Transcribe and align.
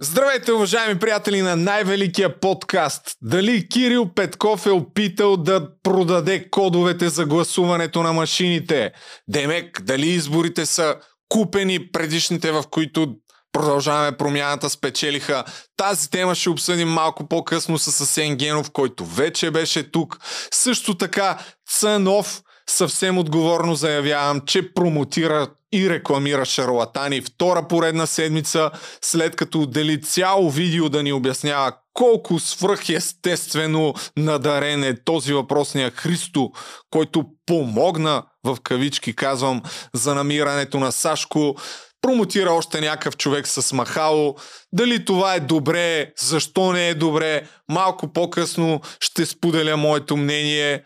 Здравейте, 0.00 0.52
уважаеми 0.52 0.98
приятели 0.98 1.42
на 1.42 1.56
най-великия 1.56 2.40
подкаст. 2.40 3.16
Дали 3.22 3.68
Кирил 3.68 4.14
Петков 4.14 4.66
е 4.66 4.70
опитал 4.70 5.36
да 5.36 5.68
продаде 5.82 6.50
кодовете 6.50 7.08
за 7.08 7.26
гласуването 7.26 8.02
на 8.02 8.12
машините? 8.12 8.92
Демек, 9.28 9.82
дали 9.82 10.06
изборите 10.06 10.66
са 10.66 10.96
купени 11.28 11.92
предишните, 11.92 12.52
в 12.52 12.64
които 12.70 13.14
продължаваме 13.52 14.16
промяната, 14.16 14.70
спечелиха. 14.70 15.44
Тази 15.76 16.10
тема 16.10 16.34
ще 16.34 16.50
обсъдим 16.50 16.88
малко 16.88 17.28
по-късно 17.28 17.78
с 17.78 18.00
Асен 18.00 18.36
Генов, 18.36 18.70
който 18.70 19.04
вече 19.04 19.50
беше 19.50 19.90
тук. 19.90 20.18
Също 20.52 20.96
така 20.96 21.38
Цанов 21.70 22.42
съвсем 22.70 23.18
отговорно 23.18 23.74
заявявам, 23.74 24.40
че 24.40 24.74
промотира 24.74 25.48
и 25.72 25.90
рекламира 25.90 26.44
шарлатани. 26.44 27.20
Втора 27.20 27.68
поредна 27.68 28.06
седмица, 28.06 28.70
след 29.02 29.36
като 29.36 29.62
отдели 29.62 30.02
цяло 30.02 30.50
видео 30.50 30.88
да 30.88 31.02
ни 31.02 31.12
обяснява 31.12 31.72
колко 31.94 32.38
свръхестествено 32.38 33.94
надарен 34.16 34.84
е 34.84 35.04
този 35.04 35.32
въпросния 35.32 35.90
Христо, 35.90 36.50
който 36.90 37.24
помогна, 37.46 38.22
в 38.44 38.56
кавички 38.62 39.16
казвам, 39.16 39.62
за 39.94 40.14
намирането 40.14 40.80
на 40.80 40.92
Сашко, 40.92 41.56
промотира 42.02 42.50
още 42.50 42.80
някакъв 42.80 43.16
човек 43.16 43.48
с 43.48 43.72
махало. 43.72 44.36
Дали 44.72 45.04
това 45.04 45.34
е 45.34 45.40
добре, 45.40 46.12
защо 46.18 46.72
не 46.72 46.88
е 46.88 46.94
добре, 46.94 47.42
малко 47.68 48.12
по-късно 48.12 48.80
ще 49.00 49.26
споделя 49.26 49.76
моето 49.76 50.16
мнение. 50.16 50.84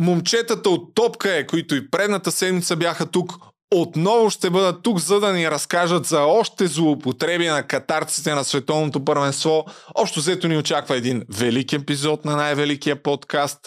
Момчетата 0.00 0.70
от 0.70 0.94
Топка 0.94 1.36
е, 1.36 1.46
които 1.46 1.74
и 1.74 1.90
предната 1.90 2.32
седмица 2.32 2.76
бяха 2.76 3.06
тук, 3.06 3.32
отново 3.74 4.30
ще 4.30 4.50
бъдат 4.50 4.82
тук, 4.82 4.98
за 4.98 5.20
да 5.20 5.32
ни 5.32 5.50
разкажат 5.50 6.06
за 6.06 6.20
още 6.20 6.66
злоупотреби 6.66 7.46
на 7.46 7.62
катарците 7.62 8.34
на 8.34 8.44
световното 8.44 9.04
първенство. 9.04 9.64
Общо 9.94 10.20
взето 10.20 10.48
ни 10.48 10.56
очаква 10.56 10.96
един 10.96 11.22
велик 11.34 11.72
епизод 11.72 12.24
на 12.24 12.36
най-великия 12.36 13.02
подкаст. 13.02 13.58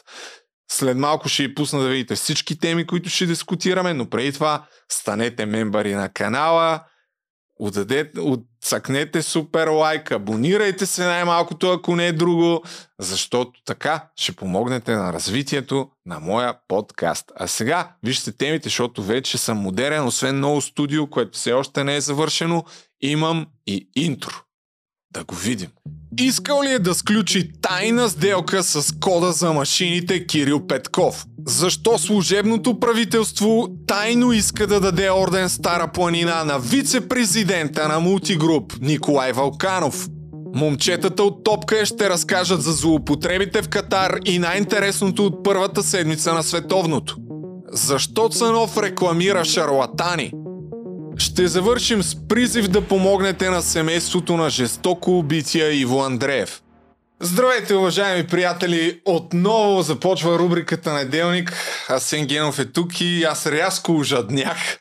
След 0.71 0.97
малко 0.97 1.29
ще 1.29 1.47
ви 1.47 1.55
пусна 1.55 1.79
да 1.79 1.89
видите 1.89 2.15
всички 2.15 2.59
теми, 2.59 2.87
които 2.87 3.09
ще 3.09 3.25
дискутираме, 3.25 3.93
но 3.93 4.09
преди 4.09 4.33
това 4.33 4.67
станете 4.91 5.45
мембари 5.45 5.93
на 5.93 6.09
канала, 6.09 6.83
отдадете, 7.59 8.19
отсъкнете 8.19 9.21
супер 9.21 9.67
лайк, 9.67 10.11
абонирайте 10.11 10.85
се 10.85 11.05
най-малкото, 11.05 11.71
ако 11.71 11.95
не 11.95 12.07
е 12.07 12.13
друго, 12.13 12.63
защото 12.99 13.51
така 13.65 14.09
ще 14.15 14.35
помогнете 14.35 14.95
на 14.95 15.13
развитието 15.13 15.89
на 16.05 16.19
моя 16.19 16.53
подкаст. 16.67 17.31
А 17.35 17.47
сега 17.47 17.95
вижте 18.03 18.31
темите, 18.31 18.69
защото 18.69 19.03
вече 19.03 19.37
съм 19.37 19.57
модерен, 19.57 20.05
освен 20.05 20.39
ново 20.39 20.61
студио, 20.61 21.09
което 21.09 21.37
все 21.37 21.53
още 21.53 21.83
не 21.83 21.95
е 21.95 22.01
завършено, 22.01 22.63
имам 23.01 23.47
и 23.67 23.89
интро. 23.95 24.35
Да 25.13 25.23
го 25.23 25.35
видим. 25.35 25.67
Искал 26.19 26.63
ли 26.63 26.71
е 26.71 26.79
да 26.79 26.93
сключи 26.93 27.51
тайна 27.61 28.09
сделка 28.09 28.63
с 28.63 28.95
кода 28.99 29.31
за 29.31 29.53
машините 29.53 30.25
Кирил 30.25 30.67
Петков? 30.67 31.25
Защо 31.47 31.97
служебното 31.97 32.79
правителство 32.79 33.67
тайно 33.87 34.31
иска 34.31 34.67
да 34.67 34.79
даде 34.79 35.11
орден 35.11 35.49
Стара 35.49 35.87
планина 35.87 36.43
на 36.43 36.59
вице-президента 36.59 37.87
на 37.87 37.99
мултигруп 37.99 38.73
Николай 38.81 39.33
Валканов? 39.33 40.07
Момчетата 40.55 41.23
от 41.23 41.43
Топка 41.43 41.85
ще 41.85 42.09
разкажат 42.09 42.61
за 42.61 42.71
злоупотребите 42.71 43.61
в 43.61 43.69
Катар 43.69 44.19
и 44.25 44.39
най-интересното 44.39 45.25
от 45.25 45.43
първата 45.43 45.83
седмица 45.83 46.33
на 46.33 46.43
световното. 46.43 47.17
Защо 47.71 48.29
Цанов 48.29 48.77
рекламира 48.77 49.45
шарлатани? 49.45 50.31
Ще 51.19 51.47
завършим 51.47 52.03
с 52.03 52.27
призив 52.27 52.67
да 52.67 52.87
помогнете 52.87 53.49
на 53.49 53.61
семейството 53.61 54.37
на 54.37 54.49
жестоко 54.49 55.19
убития 55.19 55.73
Иво 55.73 56.03
Андреев. 56.03 56.61
Здравейте, 57.19 57.75
уважаеми 57.75 58.27
приятели! 58.27 59.01
Отново 59.05 59.81
започва 59.81 60.39
рубриката 60.39 60.93
Неделник. 60.93 61.53
Асен 61.89 62.27
Генов 62.27 62.59
е 62.59 62.65
тук 62.65 63.01
и 63.01 63.23
аз 63.23 63.45
рязко 63.45 63.95
ожаднях. 63.95 64.79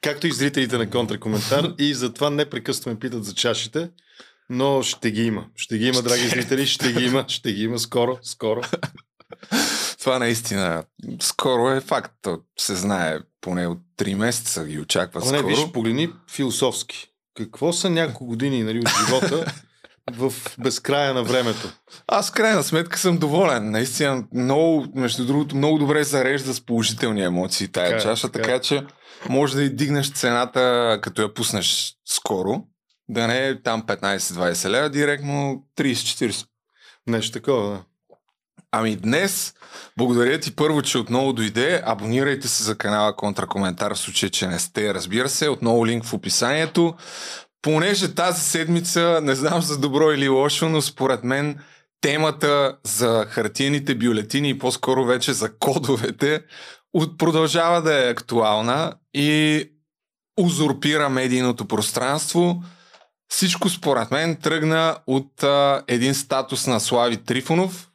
Както 0.00 0.26
и 0.26 0.32
зрителите 0.32 0.78
на 0.78 0.90
контракоментар 0.90 1.74
и 1.78 1.94
затова 1.94 2.30
непрекъснато 2.30 2.98
питат 2.98 3.24
за 3.24 3.34
чашите, 3.34 3.90
но 4.50 4.82
ще 4.82 5.10
ги 5.10 5.22
има. 5.22 5.46
Ще 5.56 5.78
ги 5.78 5.86
има, 5.86 6.02
драги 6.02 6.28
зрители, 6.28 6.66
ще 6.66 6.92
ги 6.92 7.04
има, 7.04 7.24
ще 7.28 7.52
ги 7.52 7.62
има 7.62 7.78
скоро, 7.78 8.18
скоро. 8.22 8.60
Това 10.00 10.18
наистина 10.18 10.84
скоро 11.20 11.70
е 11.70 11.80
факт. 11.80 12.28
Се 12.58 12.74
знае 12.74 13.18
поне 13.40 13.66
от 13.66 13.78
3 13.98 14.14
месеца 14.14 14.64
ги 14.64 14.80
очаква 14.80 15.20
скоро. 15.20 15.36
Не, 15.36 15.42
виж, 15.42 15.72
погледни 15.72 16.10
философски. 16.30 17.06
Какво 17.36 17.72
са 17.72 17.90
няколко 17.90 18.26
години 18.26 18.62
нали, 18.62 18.78
от 18.78 18.88
живота 18.88 19.52
в 20.12 20.32
безкрая 20.58 21.14
на 21.14 21.22
времето? 21.22 21.72
Аз 22.06 22.30
в 22.30 22.32
крайна 22.32 22.62
сметка 22.62 22.98
съм 22.98 23.18
доволен. 23.18 23.70
Наистина 23.70 24.24
много, 24.34 24.86
между 24.94 25.26
другото, 25.26 25.56
много 25.56 25.78
добре 25.78 26.04
зарежда 26.04 26.54
с 26.54 26.60
положителни 26.60 27.22
емоции 27.22 27.68
тая 27.68 27.86
така, 27.86 27.98
е, 27.98 28.02
чаша, 28.02 28.32
така, 28.32 28.44
така 28.44 28.60
че 28.60 28.86
може 29.28 29.54
да 29.54 29.62
и 29.62 29.70
дигнеш 29.70 30.12
цената, 30.12 30.98
като 31.02 31.22
я 31.22 31.34
пуснеш 31.34 31.94
скоро, 32.04 32.62
да 33.08 33.26
не 33.26 33.48
е 33.48 33.62
там 33.62 33.82
15-20 33.82 34.68
лева, 34.68 34.90
директно 34.90 35.64
30-40. 35.76 36.46
Нещо 37.06 37.32
такова, 37.32 37.70
да. 37.70 37.84
Ами 38.72 38.96
днес, 38.96 39.54
благодаря 39.96 40.40
ти 40.40 40.56
първо, 40.56 40.82
че 40.82 40.98
отново 40.98 41.32
дойде. 41.32 41.82
Абонирайте 41.86 42.48
се 42.48 42.62
за 42.62 42.78
канала 42.78 43.16
Контракоментар 43.16 43.94
в 43.94 43.98
случай, 43.98 44.30
че 44.30 44.46
не 44.46 44.58
сте, 44.58 44.94
разбира 44.94 45.28
се. 45.28 45.48
Отново 45.48 45.86
линк 45.86 46.04
в 46.04 46.14
описанието. 46.14 46.94
Понеже 47.62 48.14
тази 48.14 48.42
седмица, 48.42 49.20
не 49.22 49.34
знам 49.34 49.62
за 49.62 49.78
добро 49.78 50.12
или 50.12 50.28
лошо, 50.28 50.68
но 50.68 50.82
според 50.82 51.24
мен 51.24 51.58
темата 52.00 52.76
за 52.84 53.26
хартиените 53.28 53.94
бюлетини 53.94 54.50
и 54.50 54.58
по-скоро 54.58 55.04
вече 55.04 55.32
за 55.32 55.58
кодовете 55.58 56.42
продължава 57.18 57.82
да 57.82 58.06
е 58.06 58.10
актуална 58.10 58.94
и 59.14 59.64
узурпира 60.40 61.08
медийното 61.08 61.64
пространство. 61.64 62.62
Всичко 63.28 63.68
според 63.68 64.10
мен 64.10 64.36
тръгна 64.36 64.96
от 65.06 65.42
а, 65.42 65.82
един 65.86 66.14
статус 66.14 66.66
на 66.66 66.80
Слави 66.80 67.16
Трифонов, 67.16 67.87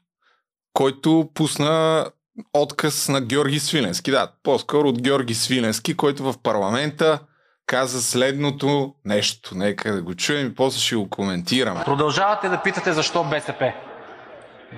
който 0.74 1.30
пусна 1.34 2.06
отказ 2.54 3.10
на 3.10 3.22
Георги 3.22 3.60
Свиленски. 3.60 4.12
Да, 4.12 4.28
по-скоро 4.44 4.88
от 4.88 5.02
Георги 5.02 5.34
Свиленски, 5.34 5.98
който 5.98 6.24
в 6.24 6.34
парламента 6.44 7.20
каза 7.68 8.02
следното 8.02 8.94
нещо. 9.06 9.56
Нека 9.56 9.94
да 9.94 10.02
го 10.02 10.16
чуем 10.16 10.48
и 10.48 10.56
после 10.56 10.80
ще 10.80 10.96
го 10.96 11.10
коментираме. 11.10 11.84
Продължавате 11.86 12.50
да 12.50 12.62
питате 12.62 12.94
защо 12.94 13.24
БСП. 13.24 13.74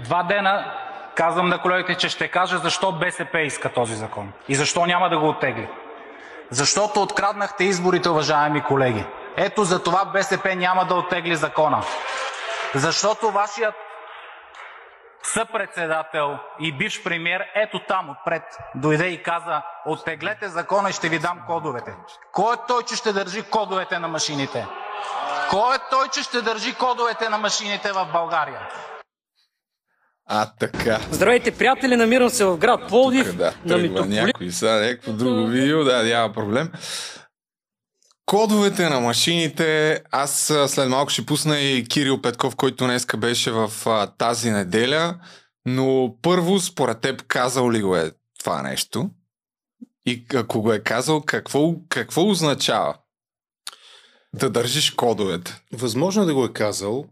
Два 0.04 0.24
дена 0.24 0.74
казвам 1.16 1.50
на 1.50 1.62
колегите, 1.62 1.96
че 1.96 2.10
ще 2.10 2.28
кажа 2.28 2.58
защо 2.58 2.92
БСП 2.92 3.42
иска 3.42 3.74
този 3.74 3.96
закон 3.96 4.32
и 4.48 4.56
защо 4.56 4.86
няма 4.86 5.10
да 5.10 5.20
го 5.20 5.30
оттегли. 5.30 5.68
Защото 6.50 7.02
откраднахте 7.02 7.64
изборите, 7.64 8.10
уважаеми 8.10 8.64
колеги. 8.64 9.06
Ето 9.38 9.64
за 9.64 9.84
това 9.84 10.06
БСП 10.06 10.56
няма 10.56 10.86
да 10.86 10.96
оттегли 10.96 11.36
закона. 11.36 11.84
Защото 12.76 13.32
вашият 13.32 13.76
съпредседател 15.34 16.38
и 16.60 16.78
бивш 16.78 17.04
премиер 17.04 17.42
ето 17.56 17.80
там 17.88 18.10
отпред 18.10 18.44
дойде 18.76 19.08
и 19.08 19.24
каза: 19.24 19.62
оттеглете 19.86 20.48
закона 20.48 20.90
и 20.90 20.94
ще 20.94 21.10
ви 21.10 21.20
дам 21.20 21.40
кодовете. 21.48 21.94
Кой 22.32 22.54
е 22.54 22.58
той, 22.68 22.84
че 22.84 22.96
ще 22.96 23.14
държи 23.14 23.44
кодовете 23.44 24.00
на 24.00 24.08
машините? 24.08 24.68
Кой 25.50 25.76
е 25.76 25.80
той, 25.90 26.08
че 26.14 26.24
ще 26.24 26.42
държи 26.42 26.74
кодовете 26.74 27.30
на 27.30 27.38
машините 27.38 27.92
в 27.92 28.08
България? 28.14 28.60
А, 30.28 30.46
така. 30.60 30.98
Здравейте, 31.12 31.58
приятели, 31.58 31.96
намирам 31.96 32.30
се 32.30 32.46
в 32.46 32.58
град 32.58 32.88
Пловдив. 32.90 33.28
Тук, 33.28 33.36
да, 33.36 33.54
на 33.66 34.06
някой 34.06 34.52
са, 34.52 34.72
някакво 34.72 35.12
друго 35.12 35.48
видео, 35.48 35.84
да, 35.84 36.04
няма 36.04 36.34
проблем. 36.34 36.72
Кодовете 38.26 38.90
на 38.90 39.00
машините, 39.00 40.02
аз 40.12 40.54
след 40.68 40.90
малко 40.90 41.10
ще 41.10 41.26
пусна 41.26 41.60
и 41.60 41.86
Кирил 41.86 42.22
Петков, 42.22 42.56
който 42.56 42.86
днеска 42.86 43.18
беше 43.18 43.52
в 43.52 43.72
а, 43.86 44.08
тази 44.08 44.52
неделя, 44.52 45.20
но 45.66 46.16
първо 46.22 46.60
според 46.60 47.02
теб 47.02 47.24
казал 47.28 47.72
ли 47.72 47.82
го 47.82 47.96
е 47.96 48.12
това 48.40 48.62
нещо? 48.62 49.10
И 50.06 50.26
ако 50.36 50.62
го 50.62 50.74
е 50.74 50.80
казал, 50.80 51.22
какво, 51.22 51.76
какво 51.90 52.30
означава 52.30 52.98
да 54.34 54.50
държиш 54.50 54.92
кодовете? 54.92 55.62
Възможно 55.74 56.24
е 56.24 56.26
да 56.26 56.34
го 56.34 56.46
е 56.46 56.54
казал. 56.54 57.06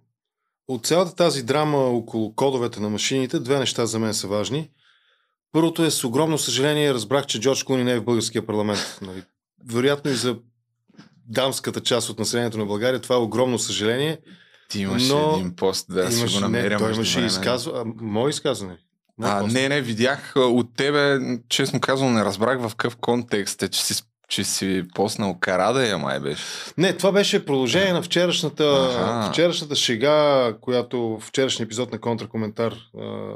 От 0.68 0.86
цялата 0.86 1.16
тази 1.16 1.44
драма 1.44 1.78
около 1.78 2.36
кодовете 2.36 2.80
на 2.80 2.90
машините, 2.90 3.40
две 3.40 3.60
неща 3.60 3.86
за 3.86 4.00
мен 4.00 4.14
са 4.14 4.28
важни. 4.28 4.70
Първото 5.52 5.84
е 5.84 5.92
с 5.92 6.04
огромно 6.04 6.38
съжаление 6.38 6.94
разбрах, 6.94 7.26
че 7.26 7.40
Джордж 7.40 7.64
Клуни 7.64 7.84
не 7.84 7.92
е 7.92 8.00
в 8.00 8.04
българския 8.04 8.46
парламент. 8.46 9.00
Нали? 9.02 9.24
Вероятно 9.66 10.12
и 10.12 10.16
за 10.16 10.38
дамската 11.28 11.82
част 11.82 12.10
от 12.10 12.20
населението 12.20 12.58
на 12.58 12.66
България. 12.66 13.02
Това 13.02 13.16
е 13.16 13.20
огромно 13.20 13.60
съжаление. 13.60 14.18
Ти 14.70 14.82
имаш 14.82 15.10
но... 15.10 15.36
един 15.36 15.56
пост, 15.56 15.86
да 15.90 16.02
имаш, 16.02 16.32
си 16.32 16.36
го 16.36 16.40
намеря. 16.40 16.70
Не, 16.70 16.78
той 16.78 16.94
имаше 16.94 17.22
изказва... 17.22 17.82
А, 17.82 17.86
мое 18.02 18.30
изказване. 18.30 18.78
А, 19.22 19.44
не, 19.44 19.70
не, 19.70 19.82
видях 19.82 20.34
от 20.36 20.76
тебе, 20.76 21.20
честно 21.50 21.80
казвам, 21.80 22.14
не 22.14 22.26
разбрах 22.26 22.60
в 22.60 22.70
какъв 22.70 22.96
контекст 22.96 23.64
е, 23.64 23.70
че 23.70 23.84
си 23.84 24.04
че 24.28 24.44
си 24.44 24.84
поснал 24.96 25.38
Карадая, 25.40 25.98
май 25.98 26.20
беше. 26.20 26.44
Не, 26.78 26.98
това 26.98 27.12
беше 27.12 27.46
продължение 27.46 27.94
на 27.94 28.02
вчерашната, 28.02 28.90
Аха. 28.98 29.32
вчерашната 29.32 29.76
шега, 29.76 30.54
която 30.62 31.20
вчерашния 31.22 31.66
епизод 31.66 31.92
на 31.92 32.00
контракоментар 32.00 32.76
а, 33.02 33.36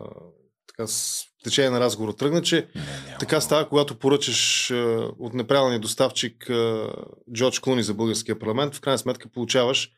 така 0.67 0.87
с 0.87 1.23
течение 1.47 1.69
на 1.69 1.79
разговора 1.79 2.13
тръгна, 2.13 2.41
че 2.41 2.67
Не, 2.75 2.81
няма. 2.81 3.17
така 3.19 3.41
става, 3.41 3.69
когато 3.69 3.99
поръчаш 3.99 4.71
а, 4.71 4.75
от 5.19 5.33
неправилния 5.33 5.79
доставчик 5.79 6.49
а, 6.49 6.89
Джордж 7.33 7.59
Клуни 7.59 7.83
за 7.83 7.93
българския 7.93 8.39
парламент, 8.39 8.75
в 8.75 8.81
крайна 8.81 8.97
сметка 8.97 9.29
получаваш 9.29 9.91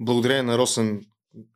благодарение 0.00 0.42
на 0.42 0.58
Росен 0.58 1.02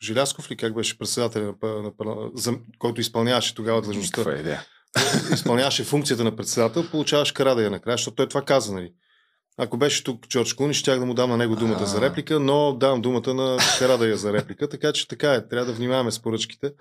Желясков 0.03 0.51
ли, 0.51 0.57
как 0.57 0.75
беше 0.75 0.99
председател 0.99 1.55
на, 1.63 1.93
на, 2.05 2.31
за, 2.35 2.55
който 2.79 3.01
изпълняваше 3.01 3.55
тогава 3.55 3.83
длъжността, 3.83 4.21
Никаква 4.21 4.41
идея. 4.41 4.63
изпълняваше 5.35 5.85
функцията 5.85 6.25
на 6.25 6.37
председател, 6.37 6.85
получаваш 6.91 7.33
Карадая 7.33 7.71
накрая, 7.71 7.97
защото 7.97 8.15
той 8.15 8.29
това 8.29 8.43
каза, 8.43 8.75
нали? 8.75 8.93
Ако 9.59 9.77
беше 9.77 10.05
тук 10.05 10.29
Джордж 10.29 10.55
Клуни, 10.55 10.75
щях 10.75 10.99
да 10.99 11.07
му 11.07 11.15
дам 11.15 11.31
на 11.31 11.37
него 11.37 11.57
думата 11.57 11.79
А. 11.81 11.87
за 11.87 12.01
реплика, 12.01 12.41
но 12.41 12.73
давам 12.73 13.01
думата 13.01 13.35
на 13.35 13.59
Карадая 13.79 14.17
за 14.17 14.33
реплика, 14.33 14.69
така 14.69 14.93
че 14.93 15.09
така 15.09 15.35
е, 15.35 15.49
трябва 15.49 15.67
да 15.67 15.73
внимаваме 15.73 16.11
с 16.11 16.23
поръчките. 16.23 16.73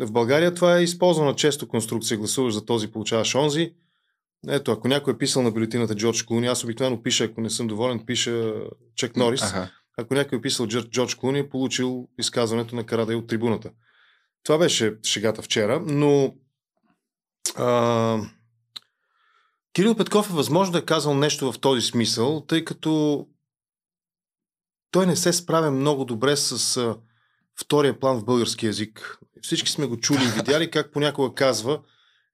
В 0.00 0.12
България 0.12 0.54
това 0.54 0.78
е 0.78 0.82
използвана 0.82 1.34
често 1.34 1.68
конструкция, 1.68 2.18
гласуваш 2.18 2.54
за 2.54 2.64
този, 2.64 2.90
получаваш 2.90 3.34
онзи. 3.34 3.74
Ето, 4.48 4.72
ако 4.72 4.88
някой 4.88 5.12
е 5.12 5.18
писал 5.18 5.42
на 5.42 5.50
бюлетината 5.50 5.94
Джордж 5.94 6.22
Клуни, 6.22 6.46
аз 6.46 6.64
обикновено 6.64 7.02
пиша, 7.02 7.24
ако 7.24 7.40
не 7.40 7.50
съм 7.50 7.66
доволен, 7.66 8.06
пиша 8.06 8.54
Чек 8.94 9.16
Норис. 9.16 9.42
Аха. 9.42 9.70
Ако 9.98 10.14
някой 10.14 10.38
е 10.38 10.40
писал 10.40 10.66
Джордж, 10.66 10.90
Джордж 10.90 11.14
Клуни, 11.14 11.38
е 11.38 11.48
получил 11.48 12.08
изказването 12.18 12.76
на 12.76 12.86
Карадая 12.86 13.18
от 13.18 13.26
трибуната. 13.26 13.70
Това 14.42 14.58
беше 14.58 14.96
шегата 15.02 15.42
вчера, 15.42 15.82
но 15.86 16.34
а, 17.56 18.18
Кирил 19.72 19.94
Петков 19.94 20.30
е 20.30 20.34
възможно 20.34 20.72
да 20.72 20.78
е 20.78 20.84
казал 20.84 21.14
нещо 21.14 21.52
в 21.52 21.58
този 21.60 21.82
смисъл, 21.82 22.44
тъй 22.46 22.64
като 22.64 23.26
той 24.90 25.06
не 25.06 25.16
се 25.16 25.32
справя 25.32 25.70
много 25.70 26.04
добре 26.04 26.36
с 26.36 26.76
а, 26.76 26.96
втория 27.60 28.00
план 28.00 28.18
в 28.18 28.24
български 28.24 28.66
язик. 28.66 29.18
Всички 29.42 29.70
сме 29.70 29.86
го 29.86 29.96
чули 29.96 30.24
и 30.24 30.36
видяли 30.36 30.70
как 30.70 30.92
понякога 30.92 31.34
казва 31.34 31.80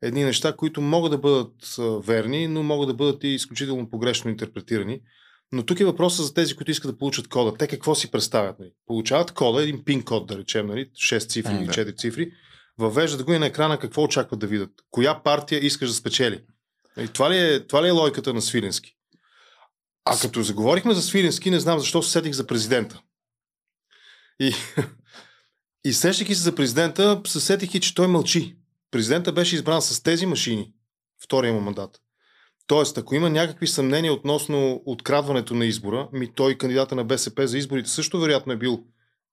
едни 0.03 0.25
неща, 0.25 0.57
които 0.57 0.81
могат 0.81 1.11
да 1.11 1.19
бъдат 1.19 1.77
верни, 2.07 2.47
но 2.47 2.63
могат 2.63 2.89
да 2.89 2.95
бъдат 2.95 3.25
и 3.25 3.29
изключително 3.29 3.91
погрешно 3.91 4.31
интерпретирани. 4.31 5.01
Но 5.53 5.67
тук 5.67 5.81
е 5.81 5.85
въпросът 5.85 6.27
за 6.27 6.35
тези, 6.35 6.57
които 6.57 6.71
искат 6.71 6.91
да 6.91 6.99
получат 6.99 7.29
кода. 7.29 7.57
Те 7.59 7.67
какво 7.67 7.95
си 7.95 8.11
представят? 8.11 8.59
Нали? 8.59 8.71
Получават 8.87 9.33
кода, 9.33 9.63
един 9.63 9.85
пин 9.85 10.03
код, 10.03 10.27
да 10.27 10.39
речем, 10.39 10.67
нали? 10.67 10.91
6 10.95 11.29
цифри 11.29 11.53
М, 11.53 11.59
или 11.59 11.67
да. 11.67 11.73
4 11.73 11.99
цифри, 11.99 12.33
въвеждат 12.79 13.23
го 13.23 13.33
и 13.33 13.39
на 13.39 13.47
екрана 13.47 13.79
какво 13.79 14.03
очакват 14.03 14.41
да 14.41 14.47
видят. 14.47 14.71
Коя 14.91 15.23
партия 15.23 15.67
искаш 15.67 15.89
да 15.89 15.95
спечели? 15.95 16.45
И 16.99 17.09
това, 17.09 17.31
ли 17.31 17.39
е, 17.39 17.67
това 17.67 17.83
ли 17.83 17.89
е 17.89 17.91
логиката 17.91 18.35
на 18.35 18.43
Свиленски? 18.43 18.97
А 20.05 20.19
като 20.19 20.43
заговорихме 20.43 20.95
за 20.95 21.03
Свиленски, 21.03 21.51
не 21.51 21.61
знам 21.61 21.79
защо 21.79 22.03
се 22.03 22.11
сетих 22.11 22.33
за 22.33 22.47
президента. 22.47 23.01
И, 24.41 24.55
и 25.85 25.93
сещайки 25.93 26.35
се 26.35 26.43
за 26.43 26.55
президента, 26.55 27.21
се 27.27 27.41
и, 27.41 27.81
че 27.81 27.95
той 27.95 28.07
мълчи. 28.07 28.57
Президента 28.91 29.33
беше 29.33 29.55
избран 29.55 29.83
с 29.83 30.03
тези 30.03 30.27
машини, 30.27 30.73
втория 31.25 31.53
му 31.53 31.61
мандат. 31.61 32.01
Тоест, 32.67 32.99
ако 32.99 33.15
има 33.15 33.31
някакви 33.31 33.67
съмнения 33.67 34.13
относно 34.13 34.83
открадването 34.87 35.55
на 35.55 35.67
избора, 35.67 36.09
ми 36.13 36.35
той 36.35 36.55
кандидата 36.55 36.95
на 36.95 37.05
БСП 37.05 37.49
за 37.49 37.59
изборите 37.59 37.91
също 37.91 38.21
вероятно 38.21 38.53
е 38.53 38.57
бил 38.57 38.85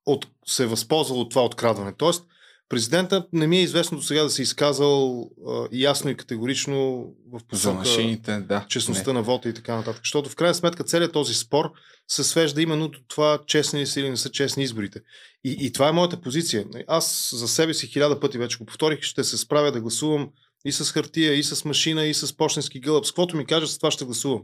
от, 0.06 0.28
се 0.46 0.64
е 0.64 0.68
възползвал 0.68 1.22
от 1.22 1.30
това 1.30 1.46
открадване. 1.46 1.94
Тоест, 1.98 2.26
президента 2.70 3.26
не 3.34 3.48
ми 3.48 3.58
е 3.58 3.62
известно 3.62 3.98
до 3.98 4.04
сега 4.04 4.24
да 4.24 4.30
се 4.30 4.42
изказал 4.42 5.30
а, 5.48 5.68
ясно 5.72 6.10
и 6.10 6.18
категорично 6.18 7.08
в 7.34 7.40
посока 7.50 7.76
машините, 7.76 8.38
да. 8.38 8.66
честността 8.70 9.14
на 9.14 9.24
вота 9.24 9.50
и 9.50 9.54
така 9.54 9.76
нататък. 9.76 10.02
Защото 10.04 10.30
в 10.30 10.36
крайна 10.36 10.56
сметка 10.56 10.84
целият 10.84 11.14
този 11.14 11.34
спор 11.34 11.72
се 12.08 12.24
свежда 12.24 12.62
именно 12.62 12.88
до 12.88 13.00
това 13.08 13.40
честни 13.48 13.80
ли 13.80 13.88
са 13.88 14.00
или 14.00 14.10
не 14.10 14.18
са 14.18 14.30
честни 14.30 14.64
изборите. 14.64 15.00
И, 15.44 15.58
и 15.60 15.72
това 15.72 15.90
е 15.90 15.92
моята 15.92 16.22
позиция. 16.22 16.66
Аз 16.88 17.36
за 17.36 17.48
себе 17.48 17.74
си 17.74 17.88
хиляда 17.88 18.20
пъти 18.20 18.38
вече 18.38 18.58
го 18.58 18.66
повторих, 18.66 19.02
ще 19.02 19.24
се 19.24 19.38
справя 19.38 19.72
да 19.72 19.82
гласувам 19.82 20.30
и 20.66 20.72
с 20.72 20.92
хартия, 20.92 21.34
и 21.34 21.44
с 21.44 21.66
машина, 21.66 22.06
и 22.06 22.14
с 22.14 22.38
почтенски 22.38 22.80
гълъб. 22.80 23.06
С 23.06 23.12
каквото 23.12 23.38
ми 23.38 23.46
кажат, 23.46 23.70
с 23.70 23.78
това 23.78 23.92
ще 23.92 24.06
гласувам. 24.06 24.42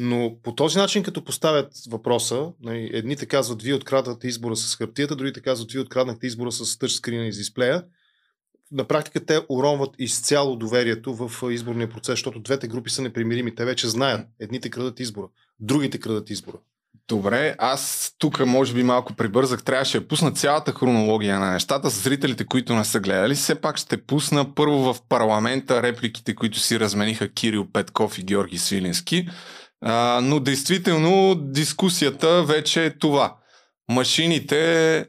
Но 0.00 0.36
по 0.42 0.54
този 0.54 0.78
начин, 0.78 1.02
като 1.02 1.24
поставят 1.24 1.72
въпроса, 1.88 2.52
нали, 2.60 2.90
едните 2.92 3.26
казват, 3.26 3.62
вие 3.62 3.74
открадвате 3.74 4.28
избора 4.28 4.56
с 4.56 4.76
хартията, 4.76 5.16
другите 5.16 5.40
казват, 5.40 5.72
вие 5.72 5.80
откраднахте 5.80 6.26
избора 6.26 6.52
с 6.52 6.78
тъчскрина 6.78 7.26
и 7.26 7.30
дисплея, 7.30 7.82
на 8.72 8.84
практика 8.84 9.24
те 9.24 9.40
уронват 9.48 9.90
изцяло 9.98 10.56
доверието 10.56 11.14
в 11.14 11.52
изборния 11.52 11.88
процес, 11.88 12.12
защото 12.12 12.40
двете 12.40 12.68
групи 12.68 12.90
са 12.90 13.02
непримирими. 13.02 13.54
Те 13.54 13.64
вече 13.64 13.88
знаят. 13.88 14.26
Едните 14.40 14.70
крадат 14.70 15.00
избора, 15.00 15.26
другите 15.60 15.98
крадат 15.98 16.30
избора. 16.30 16.56
Добре, 17.08 17.54
аз 17.58 18.12
тук 18.18 18.46
може 18.46 18.74
би 18.74 18.82
малко 18.82 19.14
прибързах. 19.14 19.64
Трябваше 19.64 20.00
да 20.00 20.08
пусна 20.08 20.32
цялата 20.32 20.72
хронология 20.72 21.40
на 21.40 21.52
нещата. 21.52 21.90
С 21.90 22.02
зрителите, 22.02 22.46
които 22.46 22.74
не 22.74 22.84
са 22.84 23.00
гледали, 23.00 23.34
все 23.34 23.54
пак 23.54 23.76
ще 23.76 24.02
пусна 24.02 24.54
първо 24.54 24.78
в 24.78 24.96
парламента 25.08 25.82
репликите, 25.82 26.34
които 26.34 26.58
си 26.58 26.80
размениха 26.80 27.28
Кирил 27.28 27.66
Петков 27.72 28.18
и 28.18 28.22
Георги 28.22 28.58
Свилински. 28.58 29.28
А, 29.88 30.20
но 30.22 30.40
действително 30.40 31.34
дискусията 31.34 32.44
вече 32.44 32.84
е 32.84 32.98
това. 32.98 33.34
Машините 33.90 35.06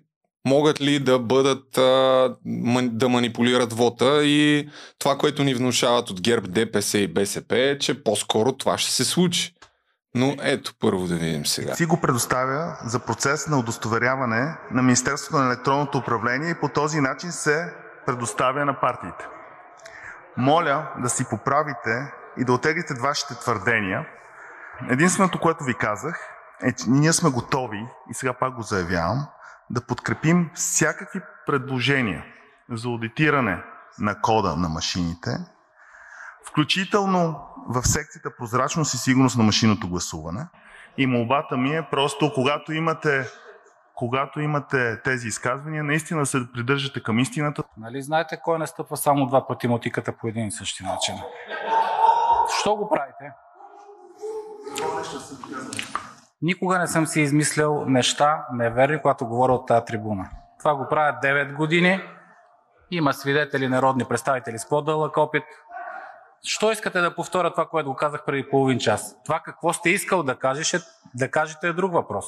могат 0.47 0.81
ли 0.81 0.99
да 0.99 1.19
бъдат 1.19 1.77
а, 1.77 2.35
да 2.81 3.09
манипулират 3.09 3.73
вота 3.73 4.25
и 4.25 4.69
това, 4.99 5.17
което 5.17 5.43
ни 5.43 5.53
внушават 5.53 6.09
от 6.09 6.21
ГЕРБ, 6.21 6.47
ДПС 6.47 6.97
и 6.97 7.13
БСП 7.13 7.57
е, 7.57 7.79
че 7.79 8.03
по-скоро 8.03 8.51
това 8.51 8.77
ще 8.77 8.91
се 8.91 9.05
случи. 9.05 9.53
Но 10.15 10.35
ето 10.41 10.73
първо 10.79 11.07
да 11.07 11.15
видим 11.15 11.45
сега. 11.45 11.73
ЦИ 11.73 11.85
го 11.85 12.01
предоставя 12.01 12.77
за 12.85 12.99
процес 12.99 13.47
на 13.47 13.59
удостоверяване 13.59 14.57
на 14.71 14.81
Министерството 14.81 15.37
на 15.37 15.45
електронното 15.45 15.97
управление 15.97 16.51
и 16.51 16.59
по 16.61 16.69
този 16.69 17.01
начин 17.01 17.31
се 17.31 17.73
предоставя 18.05 18.65
на 18.65 18.79
партиите. 18.79 19.27
Моля 20.37 20.87
да 21.03 21.09
си 21.09 21.25
поправите 21.29 22.11
и 22.37 22.45
да 22.45 22.53
отеглите 22.53 22.93
вашите 22.93 23.33
твърдения. 23.35 24.05
Единственото, 24.89 25.39
което 25.39 25.63
ви 25.63 25.73
казах, 25.73 26.19
е, 26.63 26.71
че 26.71 26.89
ние 26.89 27.13
сме 27.13 27.29
готови, 27.29 27.87
и 28.09 28.13
сега 28.13 28.33
пак 28.33 28.55
го 28.55 28.61
заявявам, 28.61 29.27
да 29.69 29.85
подкрепим 29.85 30.49
всякакви 30.53 31.21
предложения 31.45 32.25
за 32.69 32.87
аудитиране 32.87 33.63
на 33.99 34.21
кода 34.21 34.55
на 34.55 34.69
машините, 34.69 35.29
включително 36.47 37.39
в 37.69 37.87
секцията 37.87 38.29
прозрачност 38.37 38.93
и 38.93 38.97
сигурност 38.97 39.37
на 39.37 39.43
машинното 39.43 39.89
гласуване. 39.89 40.47
И 40.97 41.07
молбата 41.07 41.57
ми 41.57 41.75
е 41.75 41.87
просто, 41.91 42.31
когато 42.35 42.73
имате, 42.73 43.25
когато 43.95 44.39
имате 44.39 45.01
тези 45.01 45.27
изказвания, 45.27 45.83
наистина 45.83 46.25
се 46.25 46.51
придържате 46.53 47.03
към 47.03 47.19
истината. 47.19 47.63
Нали 47.77 48.01
знаете 48.01 48.39
кой 48.43 48.59
не 48.59 48.65
само 48.95 49.25
два 49.25 49.47
пъти 49.47 49.67
мотиката 49.67 50.17
по 50.17 50.27
един 50.27 50.47
и 50.47 50.51
същи 50.51 50.83
начин? 50.83 51.15
Що 52.59 52.75
го 52.75 52.89
правите? 52.89 53.31
Никога 56.41 56.79
не 56.79 56.87
съм 56.87 57.07
си 57.07 57.21
измислял 57.21 57.85
неща 57.85 58.45
неверни, 58.53 59.01
когато 59.01 59.27
говоря 59.27 59.53
от 59.53 59.67
тази 59.67 59.85
трибуна. 59.85 60.29
Това 60.59 60.75
го 60.75 60.87
правят 60.89 61.23
9 61.23 61.55
години. 61.55 62.01
Има 62.91 63.13
свидетели, 63.13 63.67
народни 63.67 64.05
представители 64.05 64.59
с 64.59 64.69
по-дълъг 64.69 65.17
опит. 65.17 65.43
Що 66.43 66.71
искате 66.71 67.01
да 67.01 67.15
повторя 67.15 67.51
това, 67.51 67.65
което 67.65 67.89
го 67.89 67.95
казах 67.95 68.25
преди 68.25 68.49
половин 68.49 68.79
час? 68.79 69.15
Това 69.25 69.39
какво 69.39 69.73
сте 69.73 69.89
искал 69.89 70.23
да 70.23 70.35
кажеш, 70.35 70.73
е, 70.73 70.79
да 71.15 71.31
кажете 71.31 71.67
е 71.67 71.73
друг 71.73 71.93
въпрос. 71.93 72.25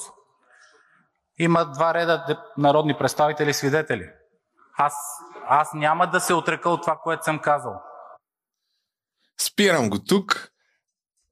Има 1.38 1.65
два 1.65 1.94
реда 1.94 2.44
народни 2.58 2.98
представители 2.98 3.53
свидетели. 3.53 4.10
Аз, 4.77 4.94
аз 5.48 5.74
няма 5.74 6.08
да 6.08 6.20
се 6.20 6.34
отрека 6.34 6.70
от 6.70 6.82
това, 6.82 7.00
което 7.03 7.24
съм 7.24 7.39
казал. 7.39 7.82
Спирам 9.41 9.89
го 9.89 10.03
тук. 10.03 10.49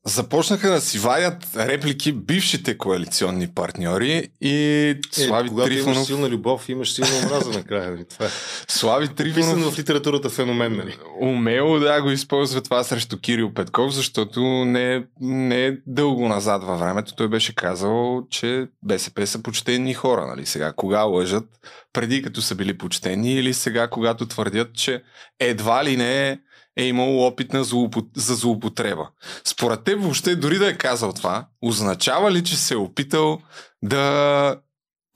Започнаха 0.05 0.69
да 0.69 0.81
си 0.81 0.99
вадят 0.99 1.47
реплики 1.55 2.11
бившите 2.11 2.77
коалиционни 2.77 3.47
партньори 3.47 4.29
и 4.41 4.95
Слави 5.11 5.47
е, 5.47 5.49
когато 5.49 5.73
имаш 5.73 5.83
Трифонов. 5.85 6.07
силна 6.07 6.29
любов, 6.29 6.69
имаш 6.69 6.93
силна 6.93 7.11
омраза 7.25 7.49
накрая. 7.49 7.91
Нали? 7.91 8.05
Това 8.05 8.25
е 8.25 8.29
Слави 8.67 9.07
писан 9.07 9.15
Трифонов 9.15 9.73
в 9.73 9.79
литературата 9.79 10.29
феномен. 10.29 10.75
Нали? 10.77 10.97
умело 11.21 11.79
да 11.79 12.01
го 12.01 12.11
използва 12.11 12.61
това 12.61 12.83
срещу 12.83 13.19
Кирил 13.19 13.53
Петков, 13.53 13.93
защото 13.93 14.41
не, 14.65 15.03
не 15.21 15.65
е 15.65 15.77
дълго 15.87 16.27
назад 16.27 16.63
във 16.63 16.79
времето 16.79 17.15
той 17.15 17.27
беше 17.27 17.55
казал, 17.55 18.27
че 18.29 18.67
БСП 18.83 19.27
са 19.27 19.43
почтени 19.43 19.93
хора. 19.93 20.27
Нали? 20.27 20.45
Сега, 20.45 20.73
кога 20.73 21.01
лъжат, 21.01 21.45
преди 21.93 22.21
като 22.21 22.41
са 22.41 22.55
били 22.55 22.77
почтени 22.77 23.33
или 23.33 23.53
сега, 23.53 23.87
когато 23.87 24.27
твърдят, 24.27 24.73
че 24.73 25.03
едва 25.39 25.85
ли 25.85 25.97
не 25.97 26.39
е 26.77 26.83
имало 26.83 27.27
опит 27.27 27.53
на 27.53 27.63
злоупо... 27.63 28.01
за 28.15 28.35
злоупотреба. 28.35 29.09
Според 29.45 29.83
теб 29.83 30.01
въобще 30.01 30.35
дори 30.35 30.57
да 30.57 30.69
е 30.69 30.77
казал 30.77 31.13
това, 31.13 31.47
означава 31.61 32.31
ли, 32.31 32.43
че 32.43 32.57
се 32.57 32.73
е 32.73 32.77
опитал 32.77 33.39
да 33.83 34.55